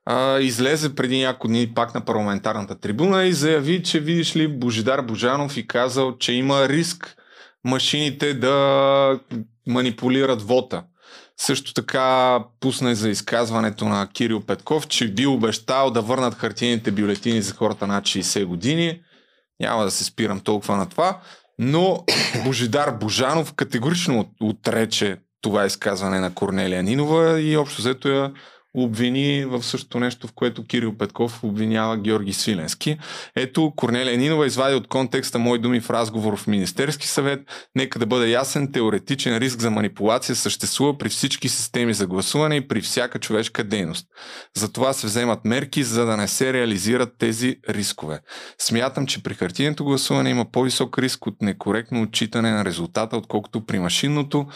а, 0.06 0.40
излезе 0.40 0.96
преди 0.96 1.20
няколко 1.20 1.48
дни 1.48 1.74
пак 1.74 1.94
на 1.96 2.06
парламентарната 2.06 2.80
трибуна 2.80 3.26
и 3.26 3.34
заяви, 3.34 3.84
че 3.84 4.00
видиш 4.00 4.36
ли 4.36 4.48
Божидар 4.48 5.02
Божанов 5.02 5.58
и 5.58 5.68
казал, 5.68 6.18
че 6.18 6.34
има 6.34 6.70
риск 6.70 7.16
машините 7.64 8.34
да 8.34 9.20
манипулират 9.68 10.42
вота. 10.42 10.84
Също 11.40 11.74
така 11.74 12.40
пусна 12.60 12.92
и 12.92 12.96
за 12.96 13.10
изказването 13.10 13.86
на 13.86 14.08
Кирил 14.14 14.42
Петков, 14.42 14.88
че 14.88 15.14
бил 15.14 15.34
обещал 15.34 15.92
да 15.92 16.02
върнат 16.02 16.34
хартиените 16.34 16.92
бюлетини 16.92 17.42
за 17.42 17.54
хората 17.54 17.88
над 17.88 18.04
60 18.04 18.46
години. 18.46 19.02
Няма 19.60 19.84
да 19.84 19.92
се 19.92 20.04
спирам 20.04 20.40
толкова 20.40 20.78
на 20.78 20.90
това, 20.90 21.20
но 21.60 22.04
Божидар 22.44 22.92
Божанов 22.92 23.54
категорично 23.54 24.20
от- 24.20 24.30
отрече 24.42 25.18
това 25.42 25.66
изказване 25.66 26.20
на 26.20 26.34
Корнелия 26.34 26.84
Нинова 26.84 27.42
и 27.42 27.58
общо 27.58 27.82
взето 27.82 28.10
я 28.10 28.32
обвини 28.74 29.46
в 29.46 29.64
същото 29.64 30.00
нещо, 30.00 30.28
в 30.28 30.34
което 30.34 30.64
Кирил 30.64 30.98
Петков 30.98 31.44
обвинява 31.44 31.98
Георги 31.98 32.34
Свиленски. 32.34 32.98
Ето, 33.36 33.74
Корнелия 33.76 34.18
Нинова 34.18 34.46
извади 34.46 34.76
от 34.76 34.88
контекста 34.88 35.40
мои 35.40 35.60
думи 35.60 35.82
в 35.82 35.90
разговор 35.90 36.38
в 36.38 36.48
Министерски 36.48 37.08
съвет. 37.08 37.40
Нека 37.76 38.00
да 38.00 38.06
бъде 38.06 38.30
ясен, 38.30 38.72
теоретичен 38.72 39.38
риск 39.38 39.60
за 39.60 39.72
манипулация 39.72 40.36
съществува 40.36 40.98
при 40.98 41.10
всички 41.10 41.50
системи 41.50 41.94
за 41.94 42.08
гласуване 42.08 42.56
и 42.56 42.68
при 42.68 42.82
всяка 42.82 43.20
човешка 43.20 43.64
дейност. 43.64 44.08
Затова 44.56 44.94
се 44.94 45.08
вземат 45.08 45.46
мерки, 45.46 45.84
за 45.84 46.06
да 46.06 46.18
не 46.18 46.28
се 46.28 46.54
реализират 46.54 47.10
тези 47.20 47.56
рискове. 47.70 48.20
Смятам, 48.60 49.08
че 49.08 49.24
при 49.24 49.34
хартиеното 49.34 49.86
гласуване 49.86 50.30
има 50.30 50.52
по-висок 50.52 51.00
риск 51.00 51.28
от 51.28 51.42
некоректно 51.42 52.02
отчитане 52.02 52.52
на 52.52 52.66
резултата, 52.66 53.18
отколкото 53.18 53.66
при 53.66 53.80
машинното. 53.80 54.48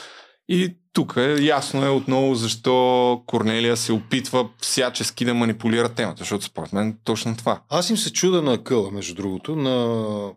И 0.47 0.77
тук 0.93 1.13
е 1.17 1.41
ясно 1.41 1.85
е 1.85 1.89
отново 1.89 2.35
защо 2.35 3.23
Корнелия 3.27 3.77
се 3.77 3.93
опитва 3.93 4.49
всячески 4.61 5.25
да 5.25 5.33
манипулира 5.33 5.89
темата, 5.89 6.19
защото 6.19 6.45
според 6.45 6.73
мен 6.73 6.97
точно 7.03 7.37
това. 7.37 7.61
Аз 7.69 7.89
им 7.89 7.97
се 7.97 8.13
чуда 8.13 8.41
на 8.41 8.63
къла, 8.63 8.91
между 8.91 9.15
другото, 9.15 9.55
на 9.55 10.31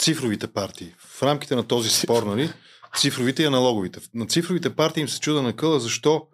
цифровите 0.00 0.46
партии. 0.46 0.94
В 0.98 1.22
рамките 1.22 1.56
на 1.56 1.62
този 1.62 1.90
спор, 1.90 2.22
нали? 2.22 2.50
Цифровите 2.96 3.42
и 3.42 3.46
аналоговите. 3.46 4.00
На 4.14 4.26
цифровите 4.26 4.76
партии 4.76 5.00
им 5.00 5.08
се 5.08 5.20
чуда 5.20 5.42
на 5.42 5.56
къла, 5.56 5.80
защо 5.80 6.26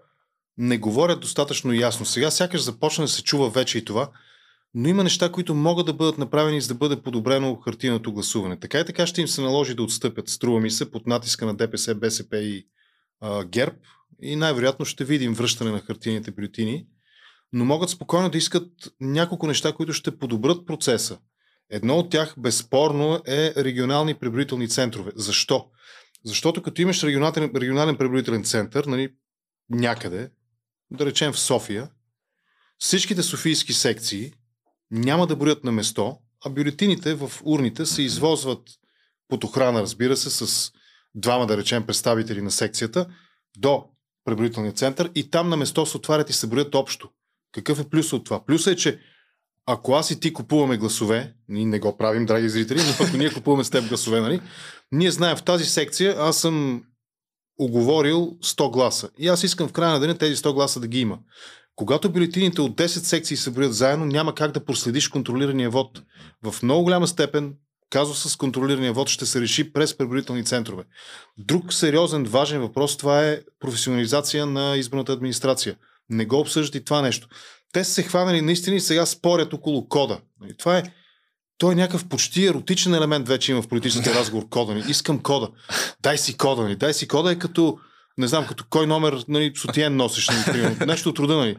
не 0.58 0.78
говорят 0.78 1.20
достатъчно 1.20 1.72
ясно. 1.72 2.06
Сега 2.06 2.30
сякаш 2.30 2.62
започна 2.62 3.04
да 3.04 3.08
се 3.08 3.22
чува 3.22 3.50
вече 3.50 3.78
и 3.78 3.84
това, 3.84 4.08
но 4.74 4.88
има 4.88 5.02
неща, 5.02 5.32
които 5.32 5.54
могат 5.54 5.86
да 5.86 5.92
бъдат 5.92 6.18
направени, 6.18 6.60
за 6.60 6.68
да 6.68 6.74
бъде 6.74 7.02
подобрено 7.02 7.56
хартийното 7.56 8.12
гласуване. 8.12 8.60
Така 8.60 8.80
и 8.80 8.84
така 8.84 9.06
ще 9.06 9.20
им 9.20 9.28
се 9.28 9.42
наложи 9.42 9.74
да 9.74 9.82
отстъпят, 9.82 10.28
струва 10.28 10.60
ми 10.60 10.70
се, 10.70 10.90
под 10.90 11.06
натиска 11.06 11.46
на 11.46 11.54
ДПС, 11.54 11.94
БСП 11.94 12.38
и 12.38 12.66
а, 13.20 13.44
ГЕРБ. 13.44 13.76
И 14.22 14.36
най-вероятно 14.36 14.84
ще 14.84 15.04
видим 15.04 15.34
връщане 15.34 15.70
на 15.70 15.80
хартийните 15.80 16.30
бюлетини 16.30 16.86
но 17.54 17.64
могат 17.64 17.90
спокойно 17.90 18.30
да 18.30 18.38
искат 18.38 18.68
няколко 19.00 19.46
неща, 19.46 19.72
които 19.72 19.92
ще 19.92 20.18
подобрят 20.18 20.66
процеса. 20.66 21.18
Едно 21.70 21.98
от 21.98 22.10
тях, 22.10 22.34
безспорно, 22.38 23.22
е 23.26 23.52
регионални 23.56 24.14
преброителни 24.14 24.68
центрове. 24.68 25.10
Защо? 25.16 25.66
Защото 26.24 26.62
като 26.62 26.82
имаш 26.82 27.02
регионален, 27.02 27.50
регионален 27.56 27.96
преброителен 27.96 28.44
център, 28.44 28.84
нали, 28.84 29.12
някъде, 29.70 30.30
да 30.90 31.06
речем 31.06 31.32
в 31.32 31.38
София, 31.38 31.90
всичките 32.78 33.22
софийски 33.22 33.72
секции 33.72 34.32
няма 34.94 35.26
да 35.26 35.36
броят 35.36 35.64
на 35.64 35.72
место, 35.72 36.16
а 36.44 36.50
бюлетините 36.50 37.14
в 37.14 37.32
урните 37.44 37.86
се 37.86 38.02
извозват 38.02 38.60
под 39.28 39.44
охрана, 39.44 39.82
разбира 39.82 40.16
се, 40.16 40.30
с 40.30 40.72
двама, 41.14 41.46
да 41.46 41.56
речем, 41.56 41.86
представители 41.86 42.42
на 42.42 42.50
секцията 42.50 43.06
до 43.56 43.84
преброителния 44.24 44.72
център 44.72 45.10
и 45.14 45.30
там 45.30 45.48
на 45.48 45.56
место 45.56 45.86
се 45.86 45.96
отварят 45.96 46.30
и 46.30 46.32
се 46.32 46.46
броят 46.46 46.74
общо. 46.74 47.08
Какъв 47.52 47.80
е 47.80 47.88
плюс 47.88 48.12
от 48.12 48.24
това? 48.24 48.44
Плюсът 48.44 48.72
е, 48.72 48.76
че 48.76 49.00
ако 49.66 49.92
аз 49.92 50.10
и 50.10 50.20
ти 50.20 50.32
купуваме 50.32 50.76
гласове, 50.76 51.34
ние 51.48 51.64
не 51.64 51.78
го 51.78 51.96
правим, 51.96 52.26
драги 52.26 52.48
зрители, 52.48 52.80
но 52.82 53.06
ако 53.06 53.16
ние 53.16 53.32
купуваме 53.32 53.64
с 53.64 53.70
теб 53.70 53.88
гласове, 53.88 54.20
нали, 54.20 54.40
ние 54.92 55.10
знаем 55.10 55.36
в 55.36 55.42
тази 55.42 55.64
секция 55.64 56.16
аз 56.18 56.38
съм 56.38 56.84
оговорил 57.58 58.36
100 58.42 58.70
гласа. 58.70 59.10
И 59.18 59.28
аз 59.28 59.42
искам 59.42 59.68
в 59.68 59.72
края 59.72 59.92
на 59.92 60.00
деня 60.00 60.18
тези 60.18 60.36
100 60.36 60.54
гласа 60.54 60.80
да 60.80 60.86
ги 60.86 61.00
има. 61.00 61.18
Когато 61.76 62.12
бюлетините 62.12 62.60
от 62.60 62.76
10 62.76 62.86
секции 62.86 63.36
се 63.36 63.50
броят 63.50 63.74
заедно, 63.74 64.06
няма 64.06 64.34
как 64.34 64.52
да 64.52 64.64
проследиш 64.64 65.08
контролирания 65.08 65.70
вод. 65.70 66.02
В 66.42 66.62
много 66.62 66.84
голяма 66.84 67.06
степен 67.06 67.54
казус 67.90 68.30
с 68.30 68.36
контролирания 68.36 68.92
вод 68.92 69.08
ще 69.08 69.26
се 69.26 69.40
реши 69.40 69.72
през 69.72 69.96
преброителни 69.96 70.44
центрове. 70.44 70.84
Друг 71.38 71.72
сериозен, 71.72 72.24
важен 72.24 72.60
въпрос, 72.60 72.96
това 72.96 73.28
е 73.28 73.40
професионализация 73.60 74.46
на 74.46 74.76
избраната 74.76 75.12
администрация. 75.12 75.76
Не 76.10 76.24
го 76.24 76.38
обсъждат 76.38 76.74
и 76.74 76.84
това 76.84 77.02
нещо. 77.02 77.28
Те 77.72 77.84
са 77.84 77.92
се 77.92 78.02
хванали 78.02 78.40
наистина 78.40 78.76
и 78.76 78.80
сега 78.80 79.06
спорят 79.06 79.52
около 79.52 79.88
кода. 79.88 80.18
Нали, 80.40 80.56
това 80.56 80.78
е 80.78 80.82
той 81.58 81.72
е 81.72 81.76
някакъв 81.76 82.08
почти 82.08 82.46
еротичен 82.46 82.94
елемент 82.94 83.28
вече 83.28 83.52
има 83.52 83.62
в 83.62 83.68
политическия 83.68 84.14
разговор 84.14 84.48
кода 84.48 84.74
ни. 84.74 84.84
Искам 84.88 85.22
кода. 85.22 85.48
Дай 86.02 86.18
си 86.18 86.36
кода 86.36 86.68
ни. 86.68 86.76
Дай 86.76 86.94
си 86.94 87.08
кода 87.08 87.32
е 87.32 87.38
като, 87.38 87.78
не 88.18 88.28
знам, 88.28 88.46
като 88.46 88.64
кой 88.70 88.86
номер 88.86 89.24
нали, 89.28 89.52
сотиен 89.56 89.96
носиш. 89.96 90.28
Нали, 90.46 90.76
нещо 90.86 91.08
от 91.08 91.16
труда. 91.16 91.36
Нали. 91.36 91.56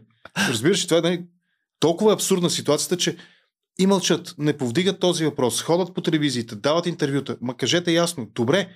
Разбираш, 0.50 0.88
това 0.88 0.98
е 0.98 1.02
нали, 1.02 1.24
толкова 1.80 2.12
е 2.12 2.14
абсурдна 2.14 2.50
ситуацията, 2.50 2.98
че 2.98 3.18
и 3.80 3.88
мълчат, 3.88 4.36
не 4.38 4.58
повдигат 4.58 5.00
този 5.00 5.26
въпрос, 5.26 5.62
ходят 5.62 5.94
по 5.94 6.02
телевизиите, 6.02 6.56
дават 6.56 6.86
интервюта. 6.86 7.38
Ма 7.42 7.58
кажете 7.58 7.92
ясно, 7.92 8.28
добре, 8.36 8.70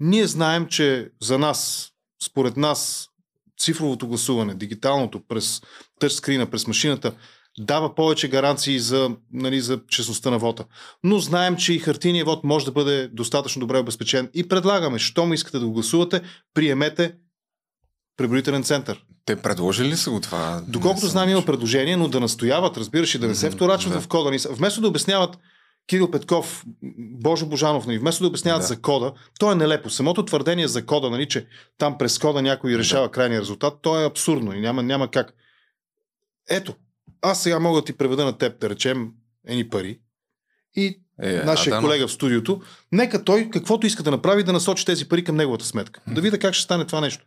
ние 0.00 0.26
знаем, 0.26 0.66
че 0.66 1.10
за 1.22 1.38
нас, 1.38 1.90
според 2.22 2.56
нас, 2.56 3.08
цифровото 3.60 4.06
гласуване, 4.06 4.54
дигиталното, 4.54 5.20
през 5.28 5.60
тъчскрина, 6.00 6.50
през 6.50 6.66
машината, 6.66 7.14
дава 7.60 7.94
повече 7.94 8.28
гаранции 8.28 8.78
за, 8.78 9.10
нали, 9.32 9.60
за 9.60 9.80
честността 9.88 10.30
на 10.30 10.38
вота. 10.38 10.64
Но 11.04 11.18
знаем, 11.18 11.56
че 11.56 11.72
и 11.72 11.78
хартийният 11.78 12.28
вод 12.28 12.44
може 12.44 12.64
да 12.64 12.72
бъде 12.72 13.08
достатъчно 13.08 13.60
добре 13.60 13.78
обезпечен 13.78 14.30
и 14.34 14.48
предлагаме, 14.48 14.98
що 14.98 15.26
му 15.26 15.34
искате 15.34 15.58
да 15.58 15.66
го 15.66 15.72
гласувате, 15.72 16.20
приемете 16.54 17.14
преброителен 18.16 18.62
център. 18.62 19.04
Те 19.24 19.36
предложили 19.36 19.88
ли 19.88 19.96
са 19.96 20.10
го 20.10 20.20
това? 20.20 20.62
Доколкото 20.68 21.06
знам, 21.06 21.28
има 21.28 21.44
предложение, 21.44 21.96
но 21.96 22.08
да 22.08 22.20
настояват, 22.20 22.76
разбираш, 22.76 23.14
и 23.14 23.18
да 23.18 23.28
не 23.28 23.34
се 23.34 23.50
вторачват 23.50 23.92
да. 23.92 24.00
в 24.00 24.08
кода. 24.08 24.36
Вместо 24.50 24.80
да 24.80 24.88
обясняват 24.88 25.38
Кирил 25.86 26.10
Петков, 26.10 26.64
Божо 26.98 27.46
Божанов, 27.46 27.86
нали, 27.86 27.98
вместо 27.98 28.22
да 28.22 28.28
обясняват 28.28 28.60
да. 28.60 28.66
за 28.66 28.80
кода, 28.80 29.12
то 29.38 29.52
е 29.52 29.54
нелепо. 29.54 29.90
Самото 29.90 30.24
твърдение 30.24 30.68
за 30.68 30.86
кода, 30.86 31.10
нали, 31.10 31.28
че 31.28 31.46
там 31.78 31.98
през 31.98 32.18
кода 32.18 32.42
някой 32.42 32.78
решава 32.78 33.06
да. 33.06 33.10
крайния 33.10 33.40
резултат, 33.40 33.74
то 33.82 34.00
е 34.00 34.06
абсурдно 34.06 34.52
и 34.52 34.60
няма, 34.60 34.82
няма 34.82 35.08
как. 35.10 35.34
Ето, 36.50 36.74
аз 37.22 37.42
сега 37.42 37.58
мога 37.58 37.80
да 37.80 37.84
ти 37.84 37.92
преведа 37.92 38.24
на 38.24 38.38
теб, 38.38 38.60
да 38.60 38.70
речем, 38.70 39.08
ени 39.48 39.68
пари 39.68 39.98
и 40.76 41.00
е, 41.22 41.32
нашия 41.32 41.74
да, 41.74 41.80
колега 41.80 42.08
в 42.08 42.12
студиото, 42.12 42.60
нека 42.92 43.24
той 43.24 43.50
каквото 43.52 43.86
иска 43.86 44.02
да 44.02 44.10
направи, 44.10 44.42
да 44.42 44.52
насочи 44.52 44.86
тези 44.86 45.08
пари 45.08 45.24
към 45.24 45.36
неговата 45.36 45.64
сметка. 45.64 46.00
Да 46.08 46.20
видя 46.20 46.38
как 46.38 46.54
ще 46.54 46.64
стане 46.64 46.84
това 46.84 47.00
нещо. 47.00 47.26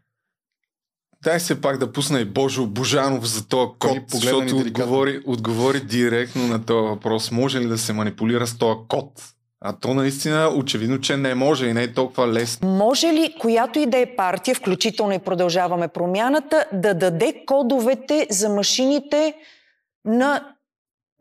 Дай 1.24 1.40
се 1.40 1.62
пак 1.62 1.78
да 1.78 1.92
пусна 1.92 2.20
и 2.20 2.26
Божо 2.26 2.68
Божанов 2.68 3.28
за 3.28 3.48
този 3.48 3.72
код, 3.80 3.98
защото 4.08 4.58
отговори, 4.58 5.22
отговори 5.26 5.80
директно 5.80 6.48
на 6.48 6.66
този 6.66 6.88
въпрос. 6.88 7.32
Може 7.32 7.60
ли 7.60 7.68
да 7.68 7.78
се 7.78 7.94
манипулира 7.94 8.48
с 8.48 8.58
този 8.58 8.80
код? 8.88 9.12
А 9.66 9.74
то 9.80 9.94
наистина 9.94 10.52
очевидно, 10.56 11.00
че 11.00 11.18
не 11.18 11.36
може 11.36 11.66
и 11.66 11.74
не 11.74 11.84
е 11.84 11.94
толкова 11.94 12.28
лесно. 12.28 12.70
Може 12.70 13.08
ли 13.08 13.36
която 13.40 13.80
и 13.80 13.86
да 13.86 13.98
е 13.98 14.16
партия, 14.16 14.56
включително 14.56 15.14
и 15.14 15.20
продължаваме 15.20 15.88
промяната, 15.88 16.66
да 16.74 16.94
даде 16.94 17.44
кодовете 17.46 18.28
за 18.30 18.50
машините 18.50 19.34
на 20.06 20.56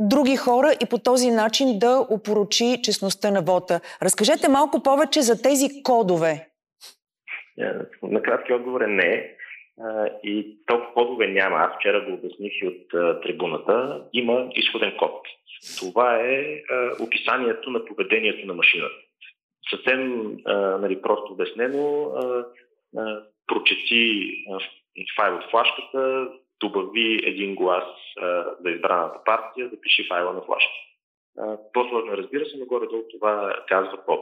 други 0.01 0.37
хора 0.37 0.73
и 0.83 0.87
по 0.90 0.99
този 0.99 1.31
начин 1.31 1.79
да 1.79 2.07
опорочи 2.11 2.81
честността 2.83 3.31
на 3.31 3.42
вота? 3.42 3.81
Разкажете 4.03 4.49
малко 4.49 4.83
повече 4.83 5.23
за 5.23 5.42
тези 5.42 5.83
кодове. 5.83 6.49
Е, 7.59 7.73
на 8.03 8.23
кратки 8.23 8.53
отговор 8.53 8.81
е 8.81 8.87
не 8.87 9.37
и 10.25 10.59
толкова 10.66 10.95
кодове 10.95 11.27
няма. 11.29 11.57
Аз 11.57 11.77
вчера 11.79 12.05
го 12.05 12.12
обясних 12.12 12.53
и 12.62 12.66
от 12.66 13.23
трибуната. 13.23 14.05
Има 14.12 14.49
изходен 14.55 14.97
код. 14.99 15.23
Това 15.79 16.16
е 16.16 16.62
описанието 17.01 17.71
на 17.71 17.85
поведението 17.85 18.47
на 18.47 18.55
машината. 18.55 18.95
Съвсем 19.71 20.33
нали, 20.81 21.03
просто 21.03 21.33
обяснено, 21.33 22.12
прочети 23.47 24.35
файл 25.16 25.37
от 25.37 25.51
флашката, 25.51 26.29
добави 26.62 27.20
един 27.25 27.55
глас 27.55 27.85
за 28.64 28.70
избраната 28.70 29.25
партия, 29.25 29.68
запиши 29.68 30.09
файла 30.09 30.33
на 30.33 30.40
флашката. 30.42 30.83
По-сложно 31.72 32.16
разбира 32.16 32.46
се, 32.46 32.57
но 32.59 32.66
горе-долу 32.66 33.03
това 33.11 33.57
казва 33.68 34.05
код. 34.05 34.20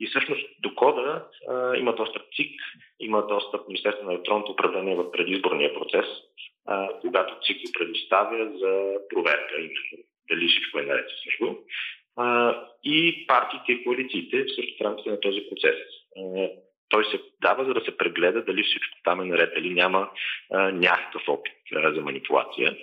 И 0.00 0.06
всъщност 0.06 0.46
до 0.62 0.74
кода 0.74 1.26
а, 1.48 1.76
има 1.76 1.92
достъп 1.92 2.22
ЦИК, 2.36 2.60
има 3.00 3.26
достъп 3.26 3.68
Министерство 3.68 4.06
на 4.06 4.12
електронното 4.12 4.52
управление 4.52 4.96
в 4.96 5.10
предизборния 5.10 5.74
процес, 5.74 6.06
а, 6.66 6.88
когато 7.00 7.34
ЦИК 7.42 7.56
го 7.56 7.72
предоставя 7.78 8.58
за 8.58 8.94
проверка, 9.08 9.54
именно 9.58 10.04
дали 10.30 10.48
всичко 10.48 10.78
е 10.78 10.82
наред 10.82 11.06
с 11.08 11.40
него. 11.40 11.58
А, 12.16 12.56
и 12.84 13.26
партиите 13.26 13.72
и 13.72 13.84
коалициите 13.84 14.44
също 14.56 14.74
в 14.78 14.84
рамките 14.84 15.10
на 15.10 15.20
този 15.20 15.40
процес. 15.50 15.76
А, 16.88 16.90
той 16.90 17.04
се 17.04 17.20
дава, 17.42 17.64
за 17.64 17.74
да 17.74 17.80
се 17.80 17.96
прегледа 17.96 18.44
дали 18.44 18.62
всичко 18.62 18.96
там 19.04 19.20
е 19.20 19.24
наред, 19.24 19.52
дали 19.54 19.74
няма 19.74 20.10
а, 20.52 20.70
някакъв 20.70 21.22
опит 21.28 21.52
а, 21.76 21.94
за 21.94 22.00
манипулация. 22.00 22.76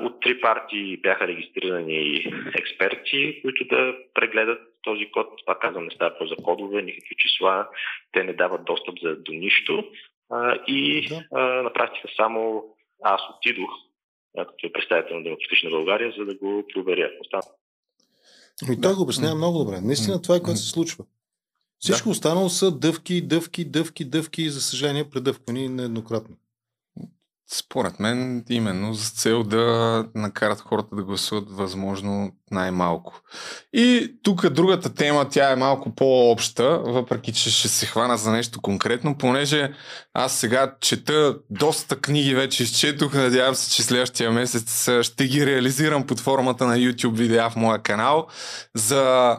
От 0.00 0.20
три 0.20 0.40
партии 0.40 0.96
бяха 0.96 1.28
регистрирани 1.28 2.24
експерти, 2.58 3.42
които 3.42 3.64
да 3.64 3.94
прегледат 4.14 4.60
този 4.82 5.10
код. 5.10 5.26
Това 5.44 5.58
казвам, 5.58 5.84
не 5.84 5.90
става 5.90 6.18
по 6.18 6.26
за 6.26 6.36
кодове, 6.36 6.82
никакви 6.82 7.14
числа, 7.18 7.68
те 8.12 8.24
не 8.24 8.32
дават 8.32 8.64
достъп 8.64 8.94
за, 9.02 9.16
до 9.16 9.32
нищо. 9.32 9.84
И 10.66 11.08
да. 11.08 11.62
на 11.62 11.72
практика 11.72 12.08
само 12.16 12.64
аз 13.02 13.20
отидох 13.36 13.70
като 14.36 14.72
представител 14.72 15.16
на 15.16 15.22
Демократична 15.22 15.70
България, 15.70 16.14
за 16.18 16.24
да 16.24 16.34
го 16.34 16.64
проверя. 16.74 17.10
Остана. 17.20 17.42
И 18.72 18.80
той 18.80 18.94
го 18.94 19.02
обяснява 19.02 19.34
много 19.34 19.58
добре. 19.58 19.80
Наистина 19.80 20.22
това 20.22 20.36
е 20.36 20.40
което 20.40 20.58
се 20.58 20.70
случва. 20.70 21.04
Всичко 21.80 22.08
да. 22.08 22.10
останало 22.10 22.50
са 22.50 22.70
дъвки, 22.70 23.26
дъвки, 23.26 23.64
дъвки, 23.64 24.04
дъвки 24.04 24.42
и 24.42 24.50
за 24.50 24.60
съжаление 24.60 25.10
предъвквани 25.10 25.68
нееднократно. 25.68 26.36
Според 27.52 28.00
мен, 28.00 28.44
именно 28.50 28.94
с 28.94 29.10
цел 29.10 29.42
да 29.42 30.04
накарат 30.14 30.60
хората 30.60 30.96
да 30.96 31.02
гласуват 31.02 31.50
възможно 31.50 32.32
най-малко. 32.50 33.20
И 33.72 34.16
тук 34.22 34.48
другата 34.48 34.94
тема, 34.94 35.28
тя 35.28 35.50
е 35.50 35.56
малко 35.56 35.94
по-обща, 35.94 36.78
въпреки 36.78 37.32
че 37.32 37.50
ще 37.50 37.68
се 37.68 37.86
хвана 37.86 38.16
за 38.16 38.32
нещо 38.32 38.60
конкретно, 38.60 39.18
понеже 39.18 39.72
аз 40.14 40.38
сега 40.38 40.74
чета 40.80 41.38
доста 41.50 42.00
книги, 42.00 42.34
вече 42.34 42.62
изчетох, 42.62 43.14
надявам 43.14 43.54
се, 43.54 43.70
че 43.70 43.82
следващия 43.82 44.32
месец 44.32 44.88
ще 45.02 45.26
ги 45.26 45.46
реализирам 45.46 46.06
под 46.06 46.20
формата 46.20 46.66
на 46.66 46.76
YouTube 46.76 47.16
видеа 47.16 47.50
в 47.50 47.56
моя 47.56 47.82
канал 47.82 48.26
за 48.74 49.36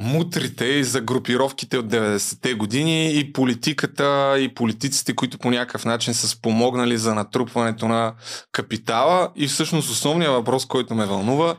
мутрите 0.00 0.64
и 0.64 0.84
за 0.84 1.00
групировките 1.00 1.78
от 1.78 1.86
90-те 1.86 2.54
години 2.54 3.18
и 3.18 3.32
политиката 3.32 4.36
и 4.38 4.54
политиците, 4.54 5.14
които 5.14 5.38
по 5.38 5.50
някакъв 5.50 5.84
начин 5.84 6.14
са 6.14 6.28
спомогнали 6.28 6.98
за 6.98 7.14
натрупването 7.14 7.88
на 7.88 8.14
капитала. 8.52 9.32
И 9.36 9.46
всъщност 9.46 9.90
основният 9.90 10.32
въпрос, 10.32 10.66
който 10.66 10.94
ме 10.94 11.06
вълнува, 11.06 11.56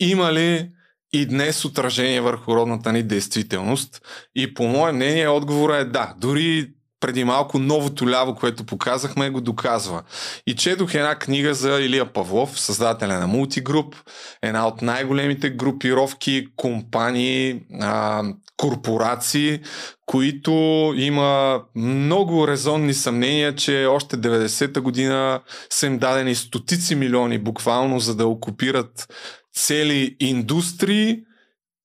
има 0.00 0.32
ли 0.32 0.70
и 1.12 1.26
днес 1.26 1.64
отражение 1.64 2.20
върху 2.20 2.54
родната 2.54 2.92
ни 2.92 3.02
действителност? 3.02 4.00
И 4.34 4.54
по 4.54 4.64
мое 4.64 4.92
мнение 4.92 5.28
отговора 5.28 5.76
е 5.76 5.84
да. 5.84 6.14
Дори 6.18 6.70
преди 7.02 7.24
малко 7.24 7.58
новото 7.58 8.10
ляво, 8.10 8.34
което 8.34 8.64
показахме, 8.64 9.30
го 9.30 9.40
доказва. 9.40 10.02
И 10.46 10.54
четох 10.54 10.94
една 10.94 11.14
книга 11.14 11.54
за 11.54 11.80
Илия 11.80 12.12
Павлов, 12.12 12.60
създателя 12.60 13.18
на 13.18 13.26
Мултигруп, 13.26 13.96
една 14.42 14.66
от 14.66 14.82
най-големите 14.82 15.50
групировки, 15.50 16.46
компании, 16.56 17.60
а, 17.80 18.22
корпорации, 18.56 19.60
които 20.06 20.52
има 20.96 21.62
много 21.76 22.48
резонни 22.48 22.94
съмнения, 22.94 23.54
че 23.54 23.86
още 23.86 24.16
90-та 24.16 24.80
година 24.80 25.40
са 25.70 25.86
им 25.86 25.98
дадени 25.98 26.34
стотици 26.34 26.94
милиони 26.94 27.38
буквално, 27.38 28.00
за 28.00 28.14
да 28.14 28.26
окупират 28.26 29.14
цели 29.54 30.16
индустрии 30.20 31.22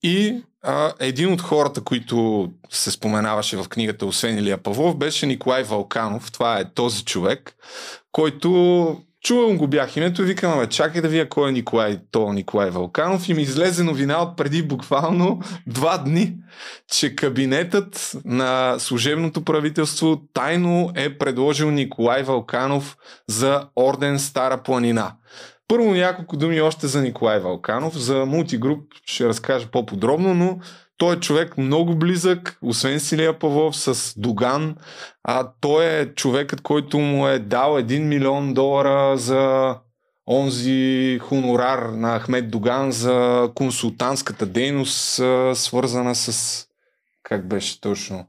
и 0.04 0.44
а, 0.68 0.94
един 1.00 1.34
от 1.34 1.42
хората, 1.42 1.82
които 1.82 2.50
се 2.70 2.92
споменаваше 2.92 3.58
в 3.58 3.70
книгата, 3.70 4.06
освен 4.06 4.38
Илия 4.38 4.58
Павлов, 4.58 4.98
беше 4.98 5.26
Николай 5.26 5.64
Валканов. 5.64 6.32
Това 6.32 6.60
е 6.60 6.74
този 6.74 7.06
човек, 7.06 7.56
който 8.12 8.98
Чувам 9.24 9.58
го 9.58 9.68
бях 9.68 9.98
името 9.98 10.22
и 10.22 10.26
викам, 10.26 10.52
ами 10.54 10.68
чакай 10.68 11.02
да 11.02 11.08
вия 11.08 11.30
кой 11.30 11.50
е 11.50 11.52
Николай, 11.52 12.00
то 12.12 12.34
Николай 12.34 12.70
Валканов 12.70 13.30
и 13.30 13.34
ми 13.34 13.42
излезе 13.42 13.84
новина 13.84 14.22
от 14.22 14.38
преди 14.38 14.64
буквално 14.64 15.42
два 15.68 15.98
дни, 15.98 16.36
че 16.94 17.16
кабинетът 17.16 18.16
на 18.26 18.76
служебното 18.80 19.44
правителство 19.44 20.22
тайно 20.34 20.92
е 20.96 21.18
предложил 21.18 21.72
Николай 21.72 22.24
Валканов 22.24 22.98
за 23.28 23.68
орден 23.76 24.20
Стара 24.20 24.64
планина. 24.64 25.12
Първо 25.68 25.94
няколко 25.94 26.38
думи 26.38 26.62
още 26.62 26.88
за 26.88 27.02
Николай 27.02 27.40
Валканов. 27.40 27.98
За 27.98 28.26
мултигруп 28.26 28.94
ще 29.06 29.28
разкажа 29.28 29.68
по-подробно, 29.68 30.34
но 30.34 30.60
той 30.98 31.16
е 31.16 31.20
човек 31.20 31.58
много 31.58 31.96
близък, 31.96 32.58
освен 32.62 33.00
Силия 33.00 33.40
Павлов, 33.40 33.78
с 33.78 34.20
Доган. 34.20 34.76
А 35.24 35.52
той 35.62 35.86
е 35.86 36.14
човекът, 36.14 36.62
който 36.62 37.00
му 37.00 37.28
е 37.28 37.40
дал 37.40 37.76
1 37.76 38.00
милион 38.00 38.54
долара 38.54 39.18
за 39.18 39.76
онзи 40.28 41.20
хонорар 41.22 41.90
на 41.90 42.20
Ахмед 42.20 42.50
Доган 42.50 42.92
за 42.92 43.50
консултантската 43.56 44.46
дейност, 44.46 45.22
свързана 45.54 46.16
с... 46.16 46.64
Как 47.24 47.48
беше 47.48 47.82
точно? 47.82 48.26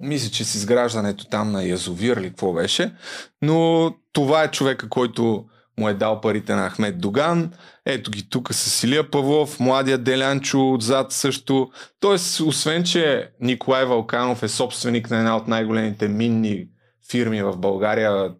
Мисля, 0.00 0.30
че 0.30 0.44
с 0.44 0.54
изграждането 0.54 1.28
там 1.28 1.52
на 1.52 1.64
язовир 1.64 2.16
или 2.16 2.28
какво 2.28 2.52
беше. 2.52 2.94
Но 3.42 3.90
това 4.12 4.42
е 4.42 4.50
човека, 4.50 4.88
който 4.88 5.44
му 5.78 5.88
е 5.88 5.94
дал 5.94 6.20
парите 6.20 6.54
на 6.54 6.70
Ахмед 6.70 7.00
Доган. 7.00 7.52
Ето 7.86 8.10
ги 8.10 8.28
тук 8.30 8.54
с 8.54 8.70
Силия 8.70 9.10
Павлов, 9.10 9.60
младия 9.60 9.98
Делянчо 9.98 10.72
отзад 10.72 11.12
също. 11.12 11.70
Тоест, 12.00 12.40
освен, 12.40 12.84
че 12.84 13.30
Николай 13.40 13.84
Валканов 13.84 14.42
е 14.42 14.48
собственик 14.48 15.10
на 15.10 15.18
една 15.18 15.36
от 15.36 15.48
най-големите 15.48 16.08
минни 16.08 16.66
фирми 17.10 17.42
в 17.42 17.56
България, 17.56 18.34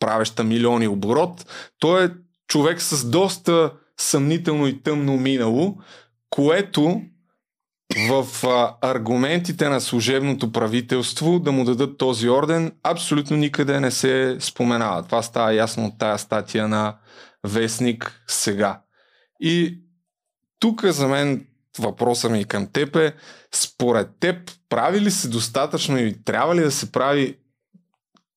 правеща 0.00 0.44
милиони 0.44 0.88
оборот, 0.88 1.46
той 1.78 2.04
е 2.04 2.10
човек 2.48 2.82
с 2.82 3.10
доста 3.10 3.72
съмнително 3.96 4.66
и 4.66 4.82
тъмно 4.82 5.16
минало, 5.16 5.78
което 6.30 7.00
в 7.96 8.26
а, 8.46 8.76
аргументите 8.80 9.68
на 9.68 9.80
служебното 9.80 10.52
правителство 10.52 11.38
да 11.38 11.52
му 11.52 11.64
дадат 11.64 11.98
този 11.98 12.28
орден 12.28 12.72
абсолютно 12.82 13.36
никъде 13.36 13.80
не 13.80 13.90
се 13.90 14.36
споменава. 14.40 15.02
Това 15.02 15.22
става 15.22 15.54
ясно 15.54 15.86
от 15.86 15.98
тая 15.98 16.18
статия 16.18 16.68
на 16.68 16.96
Вестник 17.44 18.22
сега. 18.26 18.80
И 19.40 19.80
тук 20.60 20.84
за 20.84 21.08
мен 21.08 21.46
въпросът 21.78 22.32
ми 22.32 22.44
към 22.44 22.66
теб 22.72 22.96
е, 22.96 23.14
според 23.54 24.08
теб 24.20 24.50
прави 24.68 25.00
ли 25.00 25.10
се 25.10 25.28
достатъчно 25.28 25.98
и 25.98 26.24
трябва 26.24 26.56
ли 26.56 26.60
да 26.60 26.70
се 26.70 26.92
прави 26.92 27.38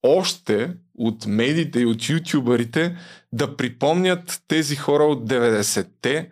още 0.04 0.74
от 0.98 1.26
медиите 1.26 1.80
и 1.80 1.86
от 1.86 2.10
ютубърите 2.10 2.98
да 3.34 3.58
припомнят 3.58 4.42
тези 4.48 4.76
хора 4.76 5.04
от 5.04 5.30
90-те, 5.30 6.32